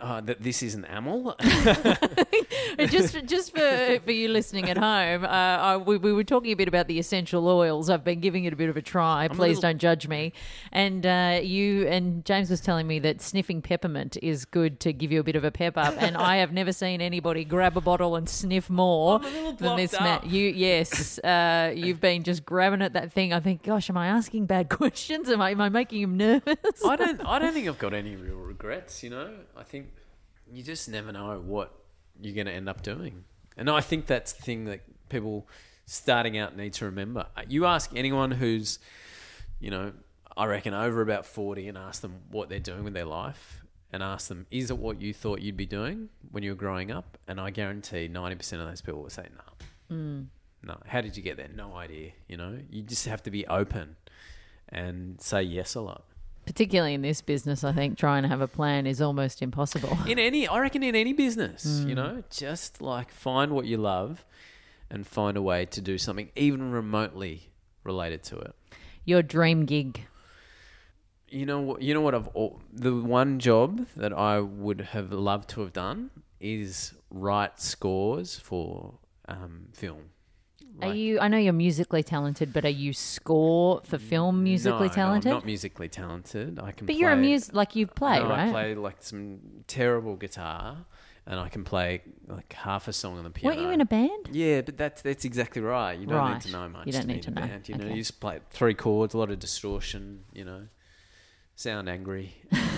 oh, 0.00 0.20
that 0.20 0.42
this 0.42 0.62
is 0.62 0.74
an 0.74 0.84
amel 0.90 1.36
just 2.88 3.24
just 3.26 3.54
for 3.56 4.00
for 4.04 4.12
you 4.12 4.28
listening 4.28 4.68
at 4.70 4.76
home, 4.78 5.24
uh, 5.24 5.28
I, 5.28 5.76
we, 5.76 5.96
we 5.96 6.12
were 6.12 6.24
talking 6.24 6.52
a 6.52 6.56
bit 6.56 6.68
about 6.68 6.86
the 6.86 6.98
essential 6.98 7.46
oils. 7.48 7.90
I've 7.90 8.04
been 8.04 8.20
giving 8.20 8.44
it 8.44 8.52
a 8.52 8.56
bit 8.56 8.68
of 8.68 8.76
a 8.76 8.82
try. 8.82 9.28
Please 9.28 9.56
little- 9.56 9.62
don't 9.62 9.78
judge 9.78 10.08
me. 10.08 10.32
And 10.72 11.04
uh, 11.04 11.40
you 11.42 11.86
and 11.88 12.24
James 12.24 12.50
was 12.50 12.60
telling 12.60 12.86
me 12.86 12.98
that 13.00 13.20
sniffing 13.20 13.62
peppermint 13.62 14.16
is 14.22 14.44
good 14.44 14.80
to 14.80 14.92
give 14.92 15.12
you 15.12 15.20
a 15.20 15.24
bit 15.24 15.36
of 15.36 15.44
a 15.44 15.50
pep 15.50 15.76
up. 15.76 15.94
and 15.98 16.16
I 16.16 16.36
have 16.36 16.52
never 16.52 16.72
seen 16.72 17.00
anybody 17.00 17.44
grab 17.44 17.76
a 17.76 17.80
bottle 17.80 18.16
and 18.16 18.28
sniff 18.28 18.70
more 18.70 19.20
I'm 19.22 19.46
a 19.46 19.56
than 19.56 19.76
this 19.76 19.92
man. 19.98 20.20
You 20.24 20.46
yes, 20.48 21.18
uh, 21.20 21.72
you've 21.74 22.00
been 22.00 22.22
just 22.22 22.44
grabbing 22.44 22.82
at 22.82 22.92
that 22.94 23.12
thing. 23.12 23.32
I 23.32 23.40
think, 23.40 23.62
gosh, 23.62 23.90
am 23.90 23.96
I 23.96 24.06
asking 24.08 24.46
bad 24.46 24.68
questions? 24.70 25.28
Am 25.28 25.40
I 25.40 25.50
am 25.50 25.60
I 25.60 25.68
making 25.68 26.02
him 26.02 26.16
nervous? 26.16 26.56
I 26.86 26.96
don't. 26.96 27.20
I 27.26 27.38
don't 27.38 27.52
think 27.52 27.68
I've 27.68 27.78
got 27.78 27.94
any 27.94 28.16
real 28.16 28.36
regrets. 28.36 29.02
You 29.02 29.10
know, 29.10 29.30
I 29.56 29.62
think 29.62 29.89
you 30.52 30.62
just 30.62 30.88
never 30.88 31.12
know 31.12 31.40
what 31.40 31.72
you're 32.20 32.34
going 32.34 32.46
to 32.46 32.52
end 32.52 32.68
up 32.68 32.82
doing, 32.82 33.24
and 33.56 33.70
I 33.70 33.80
think 33.80 34.06
that's 34.06 34.32
the 34.32 34.42
thing 34.42 34.64
that 34.66 34.80
people 35.08 35.48
starting 35.86 36.38
out 36.38 36.56
need 36.56 36.72
to 36.74 36.84
remember. 36.84 37.26
Uh, 37.36 37.42
You 37.48 37.66
ask 37.66 37.90
anyone 37.94 38.30
who's, 38.30 38.78
you 39.58 39.70
know, 39.70 39.92
I 40.36 40.46
reckon 40.46 40.74
over 40.74 41.02
about 41.02 41.26
forty, 41.26 41.68
and 41.68 41.76
ask 41.76 42.02
them 42.02 42.20
what 42.30 42.48
they're 42.48 42.60
doing 42.60 42.84
with 42.84 42.94
their 42.94 43.04
life, 43.04 43.62
and 43.92 44.02
ask 44.02 44.28
them, 44.28 44.46
is 44.50 44.70
it 44.70 44.78
what 44.78 45.00
you 45.00 45.12
thought 45.12 45.40
you'd 45.40 45.56
be 45.56 45.66
doing 45.66 46.08
when 46.30 46.42
you 46.42 46.50
were 46.50 46.56
growing 46.56 46.90
up? 46.90 47.18
And 47.26 47.40
I 47.40 47.50
guarantee 47.50 48.08
ninety 48.08 48.36
percent 48.36 48.62
of 48.62 48.68
those 48.68 48.80
people 48.80 49.02
will 49.02 49.10
say 49.10 49.26
no. 49.36 49.96
No. 50.62 50.76
How 50.86 51.00
did 51.00 51.16
you 51.16 51.22
get 51.22 51.36
there? 51.36 51.48
No 51.54 51.74
idea. 51.74 52.12
You 52.28 52.36
know, 52.36 52.58
you 52.70 52.82
just 52.82 53.06
have 53.06 53.22
to 53.24 53.30
be 53.30 53.46
open 53.46 53.96
and 54.68 55.20
say 55.20 55.42
yes 55.42 55.74
a 55.74 55.80
lot. 55.80 56.04
Particularly 56.50 56.94
in 56.94 57.02
this 57.02 57.20
business, 57.22 57.62
I 57.62 57.72
think 57.72 57.96
trying 57.96 58.22
to 58.24 58.28
have 58.28 58.40
a 58.40 58.48
plan 58.48 58.84
is 58.84 59.00
almost 59.00 59.40
impossible. 59.40 59.96
in 60.08 60.18
any 60.18 60.48
i 60.48 60.58
reckon 60.58 60.82
in 60.82 60.96
any 60.96 61.12
business 61.12 61.64
Mm. 61.64 61.88
you 61.88 61.94
know 61.94 62.22
just 62.28 62.82
like 62.82 63.08
find 63.12 63.52
what 63.52 63.66
you 63.66 63.76
love 63.76 64.24
and 64.90 65.06
find 65.06 65.36
a 65.36 65.42
way 65.42 65.64
to 65.66 65.80
do 65.80 65.96
something 65.96 66.28
even 66.34 66.72
remotely 66.72 67.50
related 67.84 68.24
to 68.24 68.38
it 68.38 68.52
Your 69.04 69.22
dream 69.22 69.64
gig. 69.64 70.06
you 71.28 71.46
know 71.46 71.60
what 71.60 71.82
you 71.82 71.94
know 71.94 72.00
what 72.00 72.14
i've 72.16 72.28
the 72.72 72.94
one 73.20 73.38
job 73.38 73.86
that 73.96 74.12
i 74.12 74.40
would 74.40 74.80
have 74.94 75.12
loved 75.12 75.48
to 75.50 75.60
have 75.60 75.72
done 75.72 76.10
is 76.40 76.94
write 77.10 77.60
scores 77.60 78.36
for 78.48 78.94
um, 79.28 79.68
film 79.72 80.04
Are 80.82 80.94
you? 80.94 81.18
I 81.20 81.28
know 81.28 81.36
you're 81.38 81.52
musically 81.52 82.02
talented, 82.02 82.52
but 82.52 82.64
are 82.64 82.68
you 82.68 82.92
score 82.92 83.80
for 83.84 83.98
film 83.98 84.42
musically 84.42 84.88
no, 84.88 84.92
talented? 84.94 85.24
no, 85.30 85.36
i'm 85.36 85.36
not 85.38 85.46
musically 85.46 85.88
talented 85.88 86.58
i 86.62 86.72
can 86.72 86.86
but 86.86 86.96
you're 86.96 87.10
a 87.12 87.16
play- 87.16 87.32
mus 87.32 87.52
like 87.52 87.76
you 87.76 87.86
play, 87.86 88.18
no, 88.18 88.28
right? 88.28 88.48
i 88.48 88.50
play 88.50 88.74
like 88.74 88.96
some 89.02 89.38
terrible 89.66 90.16
guitar 90.16 90.76
and 91.26 91.38
i 91.38 91.48
can 91.48 91.62
play 91.64 92.00
like 92.28 92.52
half 92.52 92.88
a 92.88 92.92
song 92.92 93.18
on 93.18 93.24
the 93.24 93.30
piano 93.30 93.54
Weren't 93.54 93.66
you 93.66 93.72
in 93.72 93.80
a 93.80 93.84
band? 93.86 94.28
Yeah, 94.32 94.60
but 94.62 94.76
that's 94.76 95.02
that's 95.02 95.24
exactly 95.24 95.62
right. 95.62 95.98
You 95.98 96.06
don't 96.06 96.16
Right. 96.16 96.32
need 96.34 96.42
to 96.42 96.52
know 96.52 96.68
much. 96.68 96.86
You 96.86 96.92
don't 96.92 97.02
to 97.02 97.08
need 97.08 97.22
to 97.24 97.30
know. 97.30 97.42
Band. 97.42 97.68
You 97.68 97.74
know, 97.76 97.86
you 97.86 97.96
just 97.96 98.20
play 98.20 98.40
three 98.50 98.74
chords, 98.74 99.14
a 99.14 99.18
lot 99.18 99.30
of 99.30 99.38
distortion. 99.38 100.24
You 100.32 100.44
know, 100.44 100.62
sound 101.56 101.88
angry, 101.88 102.34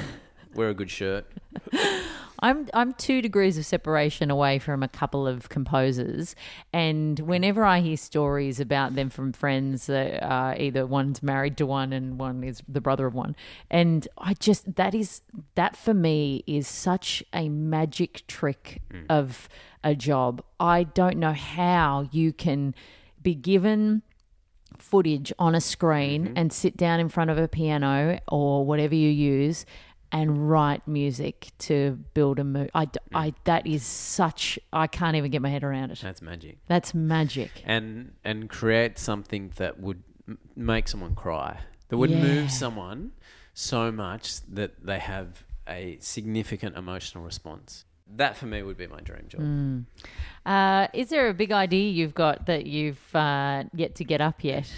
wear 0.54 0.68
a 0.70 0.74
good 0.74 0.90
shirt. 0.90 1.26
I'm 2.42 2.68
I'm 2.74 2.92
two 2.92 3.22
degrees 3.22 3.56
of 3.56 3.64
separation 3.64 4.30
away 4.30 4.58
from 4.58 4.82
a 4.82 4.88
couple 4.88 5.26
of 5.26 5.48
composers, 5.48 6.34
and 6.72 7.18
whenever 7.20 7.64
I 7.64 7.80
hear 7.80 7.96
stories 7.96 8.58
about 8.58 8.96
them 8.96 9.08
from 9.10 9.32
friends 9.32 9.86
that 9.86 10.22
uh, 10.22 10.54
either 10.58 10.84
one's 10.84 11.22
married 11.22 11.56
to 11.58 11.66
one 11.66 11.92
and 11.92 12.18
one 12.18 12.42
is 12.42 12.60
the 12.68 12.80
brother 12.80 13.06
of 13.06 13.14
one, 13.14 13.36
and 13.70 14.06
I 14.18 14.34
just 14.34 14.74
that 14.74 14.94
is 14.94 15.22
that 15.54 15.76
for 15.76 15.94
me 15.94 16.42
is 16.46 16.66
such 16.66 17.22
a 17.32 17.48
magic 17.48 18.26
trick 18.26 18.82
of 19.08 19.48
a 19.84 19.94
job. 19.94 20.42
I 20.58 20.82
don't 20.82 21.18
know 21.18 21.32
how 21.32 22.08
you 22.10 22.32
can 22.32 22.74
be 23.22 23.36
given 23.36 24.02
footage 24.78 25.32
on 25.38 25.54
a 25.54 25.60
screen 25.60 26.32
and 26.36 26.52
sit 26.52 26.76
down 26.76 26.98
in 26.98 27.08
front 27.08 27.30
of 27.30 27.38
a 27.38 27.46
piano 27.46 28.18
or 28.26 28.64
whatever 28.64 28.94
you 28.94 29.10
use 29.10 29.64
and 30.12 30.50
write 30.50 30.86
music 30.86 31.48
to 31.58 31.98
build 32.14 32.38
a 32.38 32.44
mood. 32.44 32.70
I, 32.74 32.86
I, 33.14 33.32
that 33.44 33.66
is 33.66 33.82
such, 33.82 34.58
I 34.72 34.86
can't 34.86 35.16
even 35.16 35.30
get 35.30 35.40
my 35.42 35.48
head 35.48 35.64
around 35.64 35.90
it. 35.90 36.00
That's 36.02 36.20
magic. 36.22 36.58
That's 36.68 36.94
magic. 36.94 37.62
And 37.64 38.12
and 38.22 38.48
create 38.50 38.98
something 38.98 39.52
that 39.56 39.80
would 39.80 40.02
m- 40.28 40.38
make 40.54 40.86
someone 40.88 41.14
cry. 41.14 41.60
That 41.88 41.96
would 41.96 42.10
Yeah. 42.10 42.22
move 42.22 42.50
someone 42.50 43.12
so 43.54 43.90
much 43.90 44.42
that 44.52 44.84
they 44.84 44.98
have 44.98 45.44
a 45.66 45.96
significant 46.00 46.76
emotional 46.76 47.24
response. 47.24 47.84
That 48.14 48.36
for 48.36 48.44
me 48.46 48.62
would 48.62 48.76
be 48.76 48.86
my 48.86 49.00
dream 49.00 49.24
job. 49.28 49.40
Mm. 49.40 49.84
Uh, 50.44 50.88
is 50.92 51.08
there 51.08 51.28
a 51.28 51.34
big 51.34 51.52
idea 51.52 51.90
you've 51.90 52.14
got 52.14 52.44
that 52.46 52.66
you've 52.66 53.16
uh, 53.16 53.64
yet 53.74 53.94
to 53.96 54.04
get 54.04 54.20
up 54.20 54.44
yet? 54.44 54.70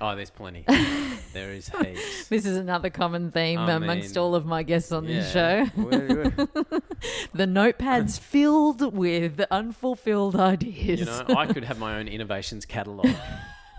Oh, 0.00 0.16
there's 0.16 0.30
plenty. 0.30 0.64
there 1.34 1.52
is 1.52 1.68
heaps. 1.68 2.28
This 2.28 2.46
is 2.46 2.56
another 2.56 2.88
common 2.90 3.30
theme 3.30 3.58
I 3.58 3.72
amongst 3.72 4.14
mean, 4.14 4.22
all 4.22 4.34
of 4.34 4.46
my 4.46 4.62
guests 4.62 4.92
on 4.92 5.04
this 5.06 5.34
Yeah. 5.34 5.66
show. 5.66 5.70
We're- 5.82 6.14
we're- 6.14 6.30
The 7.34 7.46
notepad's 7.46 8.18
filled 8.34 8.94
with 8.96 9.40
unfulfilled 9.50 10.36
ideas. 10.36 11.00
You 11.00 11.04
know, 11.06 11.24
I 11.36 11.46
could 11.46 11.64
have 11.64 11.78
my 11.78 11.98
own 11.98 12.08
innovations 12.08 12.64
catalog. 12.64 13.08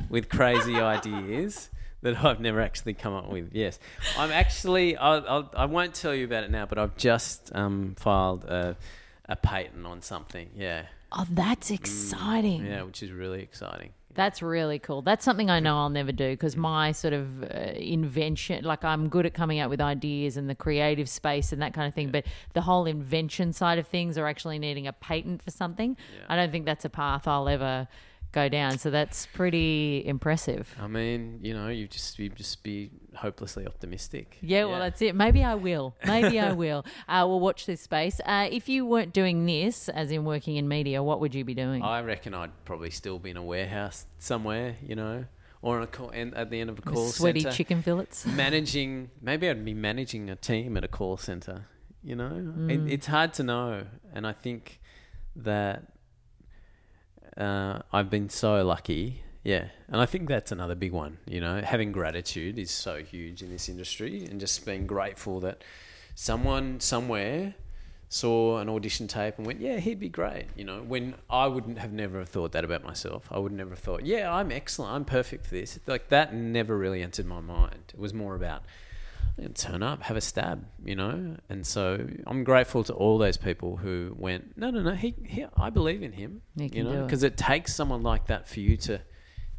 with 0.10 0.30
crazy 0.30 0.76
ideas 0.76 1.70
that 2.02 2.24
I've 2.24 2.40
never 2.40 2.62
actually 2.62 2.94
come 2.96 3.14
up 3.14 3.30
with. 3.30 3.54
Yes, 3.54 3.80
I'm 4.18 4.32
actually. 4.32 4.98
I'll, 4.98 5.26
I'll, 5.28 5.52
I 5.56 5.66
won't 5.66 5.94
tell 5.94 6.14
you 6.14 6.26
about 6.26 6.44
it 6.44 6.52
now, 6.52 6.66
but 6.66 6.78
I've 6.78 6.98
just 6.98 7.52
um, 7.56 7.96
filed 7.98 8.44
a, 8.46 8.76
a 9.30 9.36
patent 9.36 9.86
on 9.86 10.02
something. 10.02 10.50
Yeah, 10.56 10.84
Oh, 11.12 11.26
that's 11.30 11.70
exciting. 11.72 12.66
yeah, 12.66 12.84
which 12.84 13.02
is 13.04 13.12
really 13.12 13.42
exciting. 13.42 13.92
That's 14.14 14.42
really 14.42 14.80
cool. 14.80 15.02
That's 15.02 15.24
something 15.24 15.50
I 15.50 15.60
know 15.60 15.78
I'll 15.78 15.90
never 15.90 16.12
do 16.12 16.32
because 16.32 16.56
my 16.58 16.92
sort 16.92 17.14
of 17.14 17.44
uh, 17.44 17.48
invention, 17.76 18.64
like 18.64 18.84
I'm 18.84 19.10
good 19.10 19.26
at 19.26 19.34
coming 19.34 19.60
up 19.60 19.70
with 19.70 19.82
ideas 19.82 20.38
and 20.38 20.50
the 20.50 20.56
creative 20.56 21.10
space 21.10 21.52
and 21.52 21.62
that 21.62 21.74
kind 21.74 21.88
of 21.88 21.94
thing, 21.94 22.12
but 22.12 22.26
the 22.54 22.62
whole 22.62 22.86
invention 22.86 23.54
side 23.54 23.80
of 23.80 23.88
things 23.88 24.18
or 24.18 24.28
actually 24.28 24.60
needing 24.60 24.88
a 24.88 24.94
patent 24.94 25.42
for 25.42 25.52
something, 25.52 25.96
I 26.30 26.36
don't 26.36 26.52
think 26.52 26.66
that's 26.66 26.86
a 26.86 26.90
path 26.90 27.28
I'll 27.28 27.48
ever 27.48 27.88
go 28.32 28.50
down. 28.50 28.78
So 28.78 28.90
that's 28.90 29.26
pretty 29.28 30.04
impressive. 30.06 30.76
I 30.80 30.88
mean, 30.88 31.40
you 31.42 31.54
know, 31.54 31.68
you 31.68 31.88
just 31.88 32.18
you 32.20 32.30
just 32.30 32.64
be 32.64 32.92
hopelessly 33.16 33.66
optimistic. 33.68 34.38
Yeah, 34.42 34.66
well, 34.66 34.80
that's 34.80 35.02
it. 35.02 35.16
Maybe 35.16 35.44
I 35.44 35.56
will. 35.56 35.96
Maybe 36.06 36.40
I 36.40 36.52
will. 36.64 36.86
Uh, 37.08 37.26
we'll 37.28 37.40
watch 37.40 37.66
this 37.66 37.82
space. 37.82 38.20
Uh, 38.26 38.48
if 38.52 38.70
you 38.70 38.86
weren't 38.86 39.14
doing 39.14 39.46
this, 39.46 39.90
as 39.90 40.12
in 40.12 40.24
working 40.26 40.56
in 40.56 40.68
media, 40.68 41.04
what 41.04 41.20
would 41.20 41.36
you 41.36 41.44
be 41.44 41.54
doing? 41.54 41.82
I 41.84 42.02
reckon 42.02 42.34
I'd 42.34 42.52
probably 42.66 42.90
still 42.90 43.20
be 43.20 43.32
in 43.32 43.38
a 43.38 43.44
warehouse 43.44 44.06
somewhere, 44.20 44.76
you 44.82 44.96
know, 44.96 45.26
or 45.62 45.78
on 45.78 45.84
a 45.84 45.88
call, 45.88 46.10
and 46.12 46.34
at 46.36 46.50
the 46.50 46.60
end 46.60 46.70
of 46.70 46.80
a 46.80 46.82
call. 46.82 47.08
Sweaty 47.10 47.42
center, 47.42 47.56
chicken 47.56 47.82
fillets. 47.82 48.26
managing. 48.46 49.10
Maybe 49.22 49.50
I'd 49.50 49.64
be 49.66 49.74
managing 49.74 50.30
a 50.30 50.36
team 50.36 50.78
at 50.78 50.84
a 50.84 50.88
call 50.88 51.18
center. 51.18 51.66
You 52.04 52.16
know, 52.16 52.30
Mm. 52.32 52.88
it, 52.88 52.94
it's 52.94 53.06
hard 53.08 53.34
to 53.36 53.44
know, 53.44 53.84
and 54.14 54.26
I 54.26 54.32
think 54.34 54.80
that 55.36 55.84
uh, 57.38 57.80
I've 57.92 58.10
been 58.10 58.30
so 58.30 58.64
lucky. 58.66 59.24
Yeah, 59.44 59.70
and 59.88 60.00
I 60.00 60.06
think 60.06 60.30
that's 60.30 60.52
another 60.52 60.76
big 60.76 60.92
one. 60.92 61.18
You 61.26 61.42
know, 61.42 61.62
having 61.62 61.92
gratitude 61.92 62.60
is 62.60 62.70
so 62.70 63.02
huge 63.02 63.42
in 63.42 63.50
this 63.50 63.70
industry, 63.70 64.26
and 64.26 64.40
just 64.40 64.66
being 64.66 64.86
grateful 64.86 65.40
that 65.40 65.64
someone 66.14 66.80
somewhere 66.80 67.56
saw 68.08 68.60
an 68.60 68.70
audition 68.70 69.08
tape 69.08 69.38
and 69.38 69.48
went, 69.48 69.60
"Yeah, 69.60 69.78
he'd 69.78 70.00
be 70.00 70.10
great." 70.10 70.46
You 70.56 70.66
know, 70.66 70.84
when 70.84 71.16
I 71.30 71.48
wouldn't 71.48 71.80
have 71.80 71.92
never 71.92 72.20
have 72.20 72.30
thought 72.30 72.52
that 72.52 72.64
about 72.64 72.84
myself. 72.84 73.28
I 73.32 73.40
would 73.40 73.54
never 73.54 73.72
have 73.72 73.80
thought, 73.80 74.06
"Yeah, 74.06 74.32
I'm 74.32 74.52
excellent. 74.52 74.94
I'm 74.94 75.06
perfect 75.06 75.46
for 75.46 75.56
this." 75.56 75.80
Like 75.88 76.10
that 76.10 76.34
never 76.36 76.78
really 76.78 77.02
entered 77.02 77.26
my 77.26 77.40
mind. 77.40 77.94
It 77.94 78.00
was 78.00 78.14
more 78.14 78.36
about 78.36 78.64
turn 79.50 79.84
up, 79.84 80.04
have 80.04 80.18
a 80.18 80.22
stab, 80.22 80.66
you 80.84 80.96
know. 80.96 81.38
And 81.50 81.66
so 81.66 82.08
I'm 82.28 82.44
grateful 82.44 82.84
to 82.86 82.94
all 82.94 83.18
those 83.18 83.38
people 83.38 83.78
who 83.78 84.16
went, 84.18 84.58
"No, 84.58 84.70
no, 84.70 84.82
no. 84.82 84.94
He, 84.94 85.16
he 85.26 85.46
I 85.58 85.70
believe 85.70 86.04
in 86.04 86.12
him." 86.12 86.42
You 86.56 86.70
do 86.70 86.84
know, 86.84 86.92
it. 86.92 87.08
because 87.08 87.24
it 87.24 87.38
takes 87.38 87.74
someone 87.76 88.04
like 88.04 88.28
that 88.28 88.48
for 88.48 88.60
you 88.60 88.78
to 88.78 89.02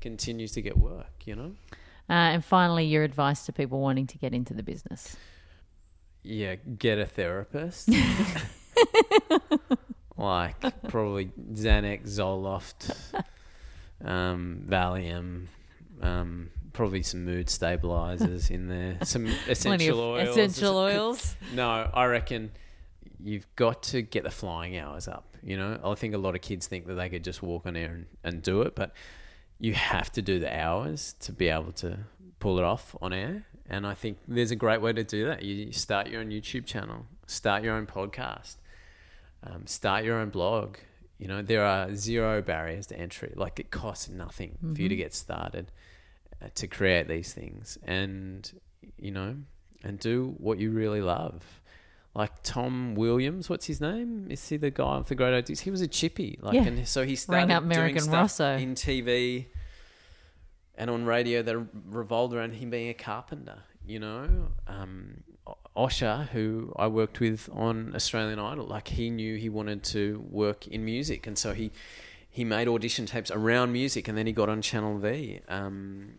continue 0.00 0.48
to 0.48 0.62
get 0.62 0.76
work. 0.76 1.26
You 1.26 1.36
know. 1.36 1.52
Uh, 2.10 2.34
and 2.34 2.44
finally, 2.44 2.84
your 2.84 3.04
advice 3.04 3.46
to 3.46 3.52
people 3.52 3.80
wanting 3.80 4.06
to 4.08 4.18
get 4.18 4.34
into 4.34 4.54
the 4.54 4.62
business. 4.62 5.16
Yeah, 6.22 6.56
get 6.56 6.98
a 6.98 7.06
therapist. 7.06 7.88
like 10.16 10.60
probably 10.88 11.26
Xanax, 11.52 12.08
Zoloft, 12.08 12.94
um, 14.04 14.64
Valium, 14.68 15.46
um, 16.00 16.50
probably 16.72 17.02
some 17.02 17.24
mood 17.24 17.48
stabilizers 17.50 18.50
in 18.50 18.68
there, 18.68 18.98
some 19.04 19.26
essential 19.48 20.00
oils. 20.00 20.28
essential 20.30 20.76
oils. 20.78 21.36
No, 21.54 21.90
I 21.92 22.06
reckon 22.06 22.52
you've 23.22 23.46
got 23.56 23.82
to 23.84 24.02
get 24.02 24.24
the 24.24 24.30
flying 24.30 24.76
hours 24.78 25.08
up. 25.08 25.36
You 25.42 25.56
know, 25.56 25.78
I 25.84 25.94
think 25.94 26.14
a 26.14 26.18
lot 26.18 26.34
of 26.34 26.40
kids 26.40 26.66
think 26.66 26.86
that 26.86 26.94
they 26.94 27.08
could 27.08 27.24
just 27.24 27.42
walk 27.42 27.66
on 27.66 27.76
air 27.76 27.90
and, 27.90 28.06
and 28.22 28.42
do 28.42 28.62
it, 28.62 28.74
but 28.74 28.92
you 29.58 29.74
have 29.74 30.10
to 30.12 30.22
do 30.22 30.38
the 30.38 30.56
hours 30.56 31.14
to 31.20 31.32
be 31.32 31.48
able 31.48 31.72
to 31.72 31.98
pull 32.38 32.58
it 32.58 32.64
off 32.64 32.96
on 33.00 33.12
air. 33.12 33.44
And 33.68 33.86
I 33.86 33.94
think 33.94 34.18
there's 34.26 34.50
a 34.50 34.56
great 34.56 34.80
way 34.80 34.92
to 34.92 35.04
do 35.04 35.26
that. 35.26 35.42
You 35.42 35.72
start 35.72 36.08
your 36.08 36.20
own 36.20 36.30
YouTube 36.30 36.66
channel, 36.66 37.06
start 37.26 37.62
your 37.62 37.74
own 37.74 37.86
podcast, 37.86 38.56
um, 39.44 39.66
start 39.66 40.04
your 40.04 40.18
own 40.18 40.30
blog. 40.30 40.76
You 41.18 41.28
know, 41.28 41.42
there 41.42 41.64
are 41.64 41.94
zero 41.94 42.42
barriers 42.42 42.88
to 42.88 42.98
entry. 42.98 43.32
Like 43.36 43.60
it 43.60 43.70
costs 43.70 44.08
nothing 44.08 44.58
for 44.74 44.82
you 44.82 44.88
to 44.88 44.96
get 44.96 45.14
started 45.14 45.70
to 46.54 46.66
create 46.66 47.08
these 47.08 47.32
things, 47.32 47.78
and 47.84 48.50
you 48.98 49.10
know, 49.10 49.36
and 49.84 49.98
do 49.98 50.34
what 50.38 50.58
you 50.58 50.70
really 50.70 51.00
love. 51.00 51.42
Like 52.14 52.42
Tom 52.42 52.94
Williams, 52.94 53.48
what's 53.48 53.66
his 53.66 53.80
name? 53.80 54.26
Is 54.30 54.46
he 54.46 54.58
the 54.58 54.70
guy 54.70 54.98
with 54.98 55.08
the 55.08 55.14
great 55.14 55.34
ideas? 55.34 55.60
He 55.60 55.70
was 55.70 55.80
a 55.80 55.88
chippy, 55.88 56.38
like, 56.42 56.54
Yeah. 56.54 56.64
and 56.64 56.86
so 56.86 57.04
he 57.06 57.16
started 57.16 57.48
Rang 57.48 57.52
up 57.52 57.62
doing 57.62 57.72
American 57.72 58.02
stuff 58.02 58.12
Rosso. 58.38 58.56
in 58.56 58.74
TV 58.74 59.46
and 60.74 60.90
on 60.90 61.04
radio 61.06 61.42
that 61.42 61.56
revolved 61.88 62.34
around 62.34 62.52
him 62.54 62.68
being 62.70 62.88
a 62.90 62.94
carpenter. 62.94 63.60
You 63.86 63.98
know, 63.98 64.48
um, 64.66 65.22
O- 65.46 65.56
Osher, 65.76 66.28
who 66.28 66.72
I 66.76 66.86
worked 66.86 67.18
with 67.18 67.48
on 67.52 67.94
Australian 67.96 68.38
Idol, 68.38 68.66
like 68.66 68.88
he 68.88 69.08
knew 69.10 69.36
he 69.36 69.48
wanted 69.48 69.82
to 69.84 70.22
work 70.30 70.66
in 70.68 70.84
music, 70.84 71.26
and 71.26 71.36
so 71.38 71.52
he 71.54 71.72
he 72.28 72.44
made 72.44 72.68
audition 72.68 73.04
tapes 73.06 73.30
around 73.30 73.72
music, 73.72 74.06
and 74.08 74.16
then 74.16 74.26
he 74.26 74.32
got 74.32 74.48
on 74.48 74.62
Channel 74.62 74.98
V. 74.98 75.40
Um, 75.48 76.12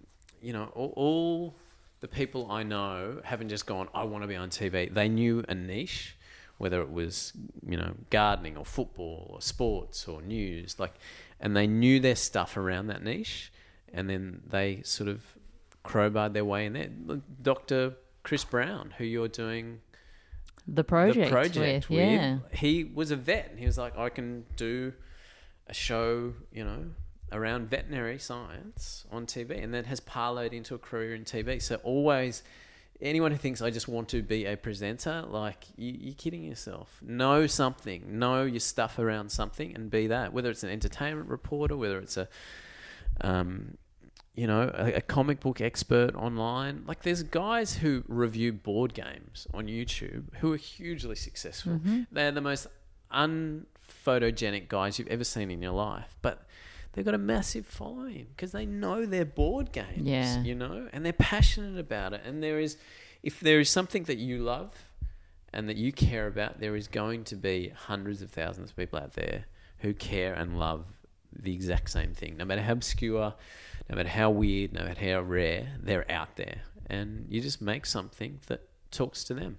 you 0.44 0.54
know, 0.54 0.70
all, 0.76 0.94
all 0.96 1.56
the 2.02 2.08
people 2.08 2.52
I 2.52 2.64
know 2.64 3.22
haven't 3.24 3.50
just 3.50 3.66
gone, 3.66 3.88
I 3.94 4.04
want 4.04 4.24
to 4.24 4.28
be 4.28 4.36
on 4.36 4.50
TV. 4.50 4.94
They 4.94 5.08
knew 5.08 5.44
a 5.48 5.56
niche, 5.56 6.18
whether 6.58 6.82
it 6.82 6.92
was, 6.92 7.32
you 7.66 7.78
know, 7.78 7.94
gardening 8.10 8.58
or 8.58 8.66
football 8.66 9.32
or 9.34 9.42
sports 9.42 10.08
or 10.08 10.22
news, 10.22 10.80
like, 10.80 10.94
and 11.40 11.56
they 11.56 11.66
knew 11.66 12.00
their 12.00 12.16
stuff 12.16 12.58
around 12.58 12.88
that 12.88 13.04
niche, 13.04 13.52
and 13.94 14.10
then 14.10 14.42
they 14.46 14.82
sort 14.84 15.10
of 15.10 15.22
crowbarred 15.86 16.34
their 16.34 16.46
way 16.46 16.66
in 16.66 16.74
there. 16.74 16.90
Dr. 17.42 17.94
Chris 18.24 18.44
Brown, 18.44 18.94
who 18.98 19.06
you're 19.06 19.28
doing 19.28 19.80
The 20.68 20.84
project, 20.84 21.26
the 21.26 21.32
project 21.32 21.90
with, 21.90 21.98
with, 21.98 22.12
yeah. 22.12 22.38
he 22.52 22.84
was 22.84 23.12
a 23.12 23.16
vet, 23.16 23.50
and 23.52 23.60
he 23.60 23.66
was 23.66 23.78
like, 23.78 23.98
I 23.98 24.10
can 24.10 24.46
do 24.56 24.94
a 25.68 25.74
show, 25.74 26.34
you 26.52 26.66
know, 26.66 26.86
around 27.34 27.70
veterinary 27.70 28.20
science 28.20 29.06
on 29.12 29.26
TV, 29.26 29.62
and 29.62 29.74
then 29.74 29.86
has 29.86 30.00
parlayed 30.00 30.54
into 30.54 30.76
a 30.76 30.78
career 30.78 31.16
in 31.16 31.26
TV. 31.26 31.62
So 31.62 31.76
always, 31.84 32.44
anyone 33.02 33.32
who 33.32 33.38
thinks 33.38 33.62
I 33.62 33.70
just 33.70 33.88
want 33.88 34.10
to 34.10 34.22
be 34.22 34.46
a 34.46 34.56
presenter, 34.56 35.26
like 35.28 35.66
you, 35.76 35.94
you're 35.98 36.16
kidding 36.16 36.44
yourself. 36.44 37.00
Know 37.02 37.48
something, 37.48 38.20
know 38.20 38.44
your 38.44 38.60
stuff 38.60 39.00
around 39.00 39.30
something, 39.32 39.76
and 39.76 39.90
be 39.90 40.08
that. 40.08 40.32
Whether 40.32 40.50
it's 40.50 40.64
an 40.64 40.70
entertainment 40.70 41.30
reporter, 41.30 41.76
whether 41.76 42.00
it's 42.00 42.18
a 42.18 42.28
um, 43.22 43.78
you 44.36 44.48
know, 44.48 44.72
a, 44.74 44.94
a 44.94 45.02
comic 45.02 45.40
book 45.40 45.62
expert 45.62 46.16
online. 46.16 46.84
Like, 46.88 47.04
there's 47.04 47.22
guys 47.24 47.76
who 47.76 48.04
review 48.08 48.52
board 48.52 48.94
games 48.94 49.48
on 49.54 49.68
YouTube 49.68 50.36
who 50.40 50.52
are 50.54 50.58
hugely 50.58 51.16
successful. 51.16 51.80
They're 52.12 52.32
the 52.32 52.42
most 52.42 52.66
unphotogenic 53.14 54.70
guys 54.70 54.98
you've 54.98 55.08
ever 55.10 55.24
seen 55.24 55.52
in 55.52 55.62
your 55.62 55.74
life, 55.74 56.16
but 56.24 56.48
they've 56.94 57.06
got 57.06 57.14
a 57.14 57.20
massive 57.20 57.66
following 57.66 58.28
because 58.36 58.52
they 58.52 58.66
know 58.66 59.06
their 59.06 59.26
board 59.26 59.72
games. 59.72 60.08
Yeah. 60.08 60.42
you 60.42 60.56
know, 60.56 60.88
and 60.94 61.06
they're 61.06 61.14
passionate 61.14 61.80
about 61.80 62.14
it. 62.14 62.22
And 62.26 62.42
there 62.42 62.60
is, 62.60 62.78
if 63.22 63.40
there 63.40 63.60
is 63.60 63.70
something 63.70 64.04
that 64.04 64.18
you 64.18 64.40
love 64.40 64.74
and 65.52 65.70
that 65.70 65.78
you 65.78 65.92
care 65.92 66.28
about, 66.28 66.60
there 66.60 66.76
is 66.76 66.88
going 66.88 67.24
to 67.26 67.36
be 67.36 67.74
hundreds 67.76 68.22
of 68.22 68.32
thousands 68.32 68.72
of 68.72 68.76
people 68.76 69.00
out 69.00 69.14
there 69.14 69.46
who 69.80 69.94
care 69.94 70.34
and 70.34 70.58
love 70.58 70.86
the 71.36 71.54
exact 71.54 71.90
same 71.90 72.14
thing. 72.14 72.38
No 72.38 72.46
matter 72.46 72.62
how 72.62 72.74
obscure, 72.74 73.34
no 73.90 73.96
matter 73.96 74.10
how 74.10 74.30
weird, 74.30 74.74
no 74.74 74.84
matter 74.84 75.14
how 75.14 75.22
rare, 75.22 75.68
they're 75.82 76.10
out 76.10 76.36
there. 76.36 76.62
And 76.88 77.26
you 77.30 77.42
just 77.42 77.62
make 77.62 77.86
something 77.86 78.40
that 78.48 78.68
talks 78.92 79.24
to 79.26 79.34
them. 79.34 79.58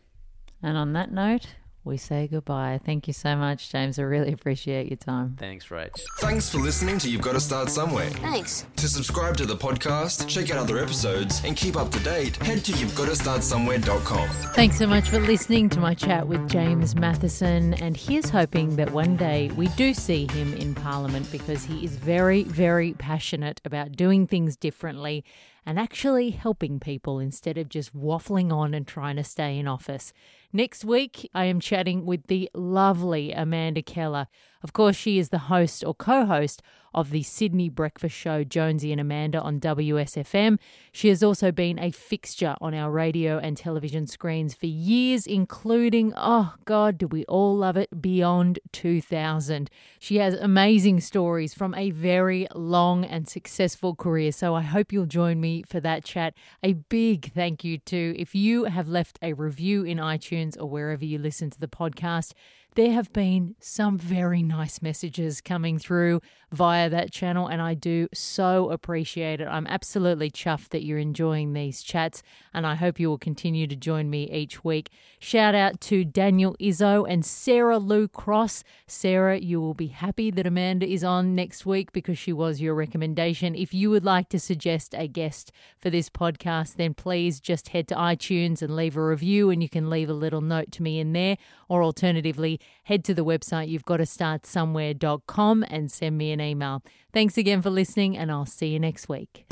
And 0.63 0.77
on 0.77 0.93
that 0.95 1.13
note, 1.13 1.49
we 1.85 1.97
say 1.97 2.27
goodbye. 2.27 2.81
Thank 2.85 3.07
you 3.07 3.13
so 3.13 3.37
much, 3.37 3.71
James. 3.71 3.99
I 3.99 4.03
really 4.03 4.33
appreciate 4.33 4.89
your 4.89 4.97
time. 4.97 5.37
Thanks, 5.39 5.67
Rach. 5.67 6.01
Thanks 6.19 6.49
for 6.49 6.59
listening 6.59 6.99
to 6.99 7.11
You've 7.11 7.21
Got 7.23 7.33
to 7.33 7.41
Start 7.41 7.69
Somewhere. 7.69 8.11
Thanks. 8.11 8.67
To 8.77 8.89
subscribe 8.89 9.37
to 9.37 9.47
the 9.47 9.57
podcast, 9.57 10.27
check 10.29 10.51
out 10.51 10.59
other 10.59 10.79
episodes, 10.79 11.43
and 11.45 11.57
keep 11.57 11.77
up 11.77 11.91
to 11.93 12.01
date, 12.01 12.37
head 12.37 12.65
to 12.65 12.73
you've 12.73 12.95
got 12.95 13.07
to 13.07 13.17
start 13.17 13.43
somewhere.com. 13.43 14.29
Thanks 14.55 14.79
so 14.79 14.87
much 14.87 15.09
for 15.09 15.21
listening 15.21 15.69
to 15.71 15.81
my 15.81 15.95
chat 15.95 16.27
with 16.27 16.49
James 16.49 16.95
Mathison. 16.95 17.81
And 17.81 17.97
here's 17.97 18.31
hoping 18.31 18.77
that 18.77 18.91
one 18.93 19.17
day 19.17 19.51
we 19.57 19.69
do 19.69 19.93
see 19.93 20.27
him 20.33 20.55
in 20.55 20.75
Parliament 20.75 21.31
because 21.31 21.65
he 21.65 21.85
is 21.85 21.97
very, 21.97 22.45
very 22.45 22.95
passionate 22.95 23.61
about 23.65 23.93
doing 23.93 24.27
things 24.27 24.57
differently 24.57 25.25
and 25.67 25.79
actually 25.79 26.31
helping 26.31 26.79
people 26.79 27.19
instead 27.19 27.57
of 27.59 27.69
just 27.69 27.97
waffling 27.97 28.53
on 28.53 28.75
and 28.75 28.87
trying 28.87 29.17
to 29.17 29.25
stay 29.25 29.59
in 29.59 29.67
office. 29.67 30.13
Next 30.57 30.85
week, 30.85 31.29
I 31.35 31.47
am 31.47 31.59
chatting 31.59 32.07
with 32.07 32.29
the 32.29 32.49
lovely 32.55 33.33
Amanda 33.33 33.83
Keller 33.83 34.29
Of 34.65 34.73
course, 34.73 34.97
she 34.97 35.19
is 35.19 35.29
the 35.29 35.39
host 35.39 35.85
or 35.87 35.95
co 35.95 36.25
host 36.25 36.63
of 36.95 37.11
the 37.11 37.23
Sydney 37.23 37.69
breakfast 37.69 38.15
show 38.15 38.45
Jonesy 38.45 38.93
and 38.93 39.01
Amanda 39.01 39.41
on 39.41 39.61
WSFM. 39.61 40.59
She 40.93 41.09
has 41.09 41.23
also 41.23 41.51
been 41.51 41.79
a 41.79 41.91
fixture 41.91 42.55
on 42.61 42.73
our 42.73 42.91
radio 42.91 43.39
and 43.39 43.57
television 43.57 44.07
screens 44.07 44.55
for 44.55 44.67
years, 44.67 45.27
including, 45.27 46.15
oh 46.17 46.55
God, 46.65 46.97
do 46.97 47.07
we 47.07 47.25
all 47.25 47.57
love 47.57 47.77
it, 47.77 48.01
Beyond 48.01 48.61
2000. 48.73 49.69
She 49.99 50.17
has 50.17 50.35
amazing 50.35 51.01
stories 51.01 51.53
from 51.53 51.75
a 51.75 51.91
very 51.91 52.47
long 52.55 53.05
and 53.05 53.29
successful 53.29 53.95
career, 53.95 54.33
so 54.33 54.55
I 54.55 54.63
hope 54.63 54.93
you'll 54.93 55.07
join 55.07 55.41
me 55.41 55.65
for 55.67 55.81
that 55.81 56.05
chat. 56.05 56.35
A 56.63 56.75
big 56.75 57.33
thank 57.35 57.65
you 57.65 57.79
to 57.79 58.15
if 58.17 58.35
you 58.35 58.65
have 58.65 58.89
left 58.89 59.19
a 59.21 59.33
review 59.33 59.83
in 59.83 59.99
iTunes 59.99 60.57
or 60.59 60.71
wherever 60.71 61.05
you 61.05 61.19
listen 61.19 61.51
to 61.51 61.61
the 61.61 61.69
podcast 61.69 62.33
there 62.75 62.93
have 62.93 63.13
been 63.13 63.55
some 63.61 63.99
very 63.99 64.43
nice 64.43 64.83
messages 64.83 65.41
coming 65.41 65.79
through 65.79 66.21
via 66.55 66.89
that 66.89 67.13
channel, 67.13 67.49
and 67.49 67.61
I 67.61 67.75
do 67.75 68.09
so 68.15 68.71
appreciate 68.71 69.41
it. 69.41 69.49
I'm 69.49 69.67
absolutely 69.67 70.31
chuffed 70.31 70.69
that 70.69 70.85
you're 70.85 70.99
enjoying 70.99 71.53
these 71.53 71.83
chats, 71.83 72.23
and 72.53 72.67
I 72.67 72.77
hope 72.77 73.01
you 73.01 73.09
will 73.09 73.19
continue 73.19 73.67
to 73.67 73.77
join 73.77 74.09
me 74.09 74.31
each 74.31 74.65
week. 74.65 74.91
Shout 75.19 75.55
out 75.55 75.81
to 75.83 76.05
Daniel 76.05 76.57
Izzo 76.61 77.07
and 77.09 77.25
Sarah 77.25 77.79
Lou 77.79 78.09
Cross. 78.09 78.65
Sarah, 78.87 79.39
you 79.39 79.61
will 79.61 79.75
be 79.75 79.89
happy 79.89 80.31
that 80.31 80.47
Amanda 80.47 80.87
is 80.87 81.03
on 81.03 81.35
next 81.35 81.67
week 81.67 81.93
because 81.93 82.19
she 82.19 82.33
was 82.33 82.61
your 82.61 82.75
recommendation. 82.75 83.55
If 83.55 83.75
you 83.75 83.91
would 83.91 84.05
like 84.05 84.29
to 84.31 84.39
suggest 84.39 84.95
a 84.97 85.09
guest 85.09 85.51
for 85.79 85.91
this 85.91 86.09
podcast, 86.09 86.77
then 86.77 86.95
please 86.95 87.41
just 87.41 87.69
head 87.69 87.89
to 87.89 87.95
iTunes 87.95 88.63
and 88.63 88.77
leave 88.77 88.97
a 88.97 89.05
review, 89.05 89.51
and 89.51 89.63
you 89.63 89.69
can 89.69 89.91
leave 89.91 90.09
a 90.09 90.15
little 90.15 90.41
note 90.41 90.71
to 90.73 90.83
me 90.83 91.01
in 91.01 91.13
there, 91.13 91.37
or 91.69 91.83
alternatively, 91.83 92.61
head 92.85 93.05
to 93.05 93.15
the 93.15 93.25
website 93.25 93.69
you've 93.69 93.85
got 93.85 93.97
to 93.97 94.07
start 94.07 94.47
somewhere.com 94.47 95.65
and 95.69 95.91
send 95.91 96.17
me 96.17 96.33
an 96.33 96.41
email. 96.45 96.83
Thanks 97.13 97.37
again 97.37 97.63
for 97.63 97.71
listening, 97.71 98.17
and 98.17 98.31
I'll 98.31 98.47
see 98.47 98.69
you 98.69 98.79
next 98.79 99.09
week. 99.09 99.47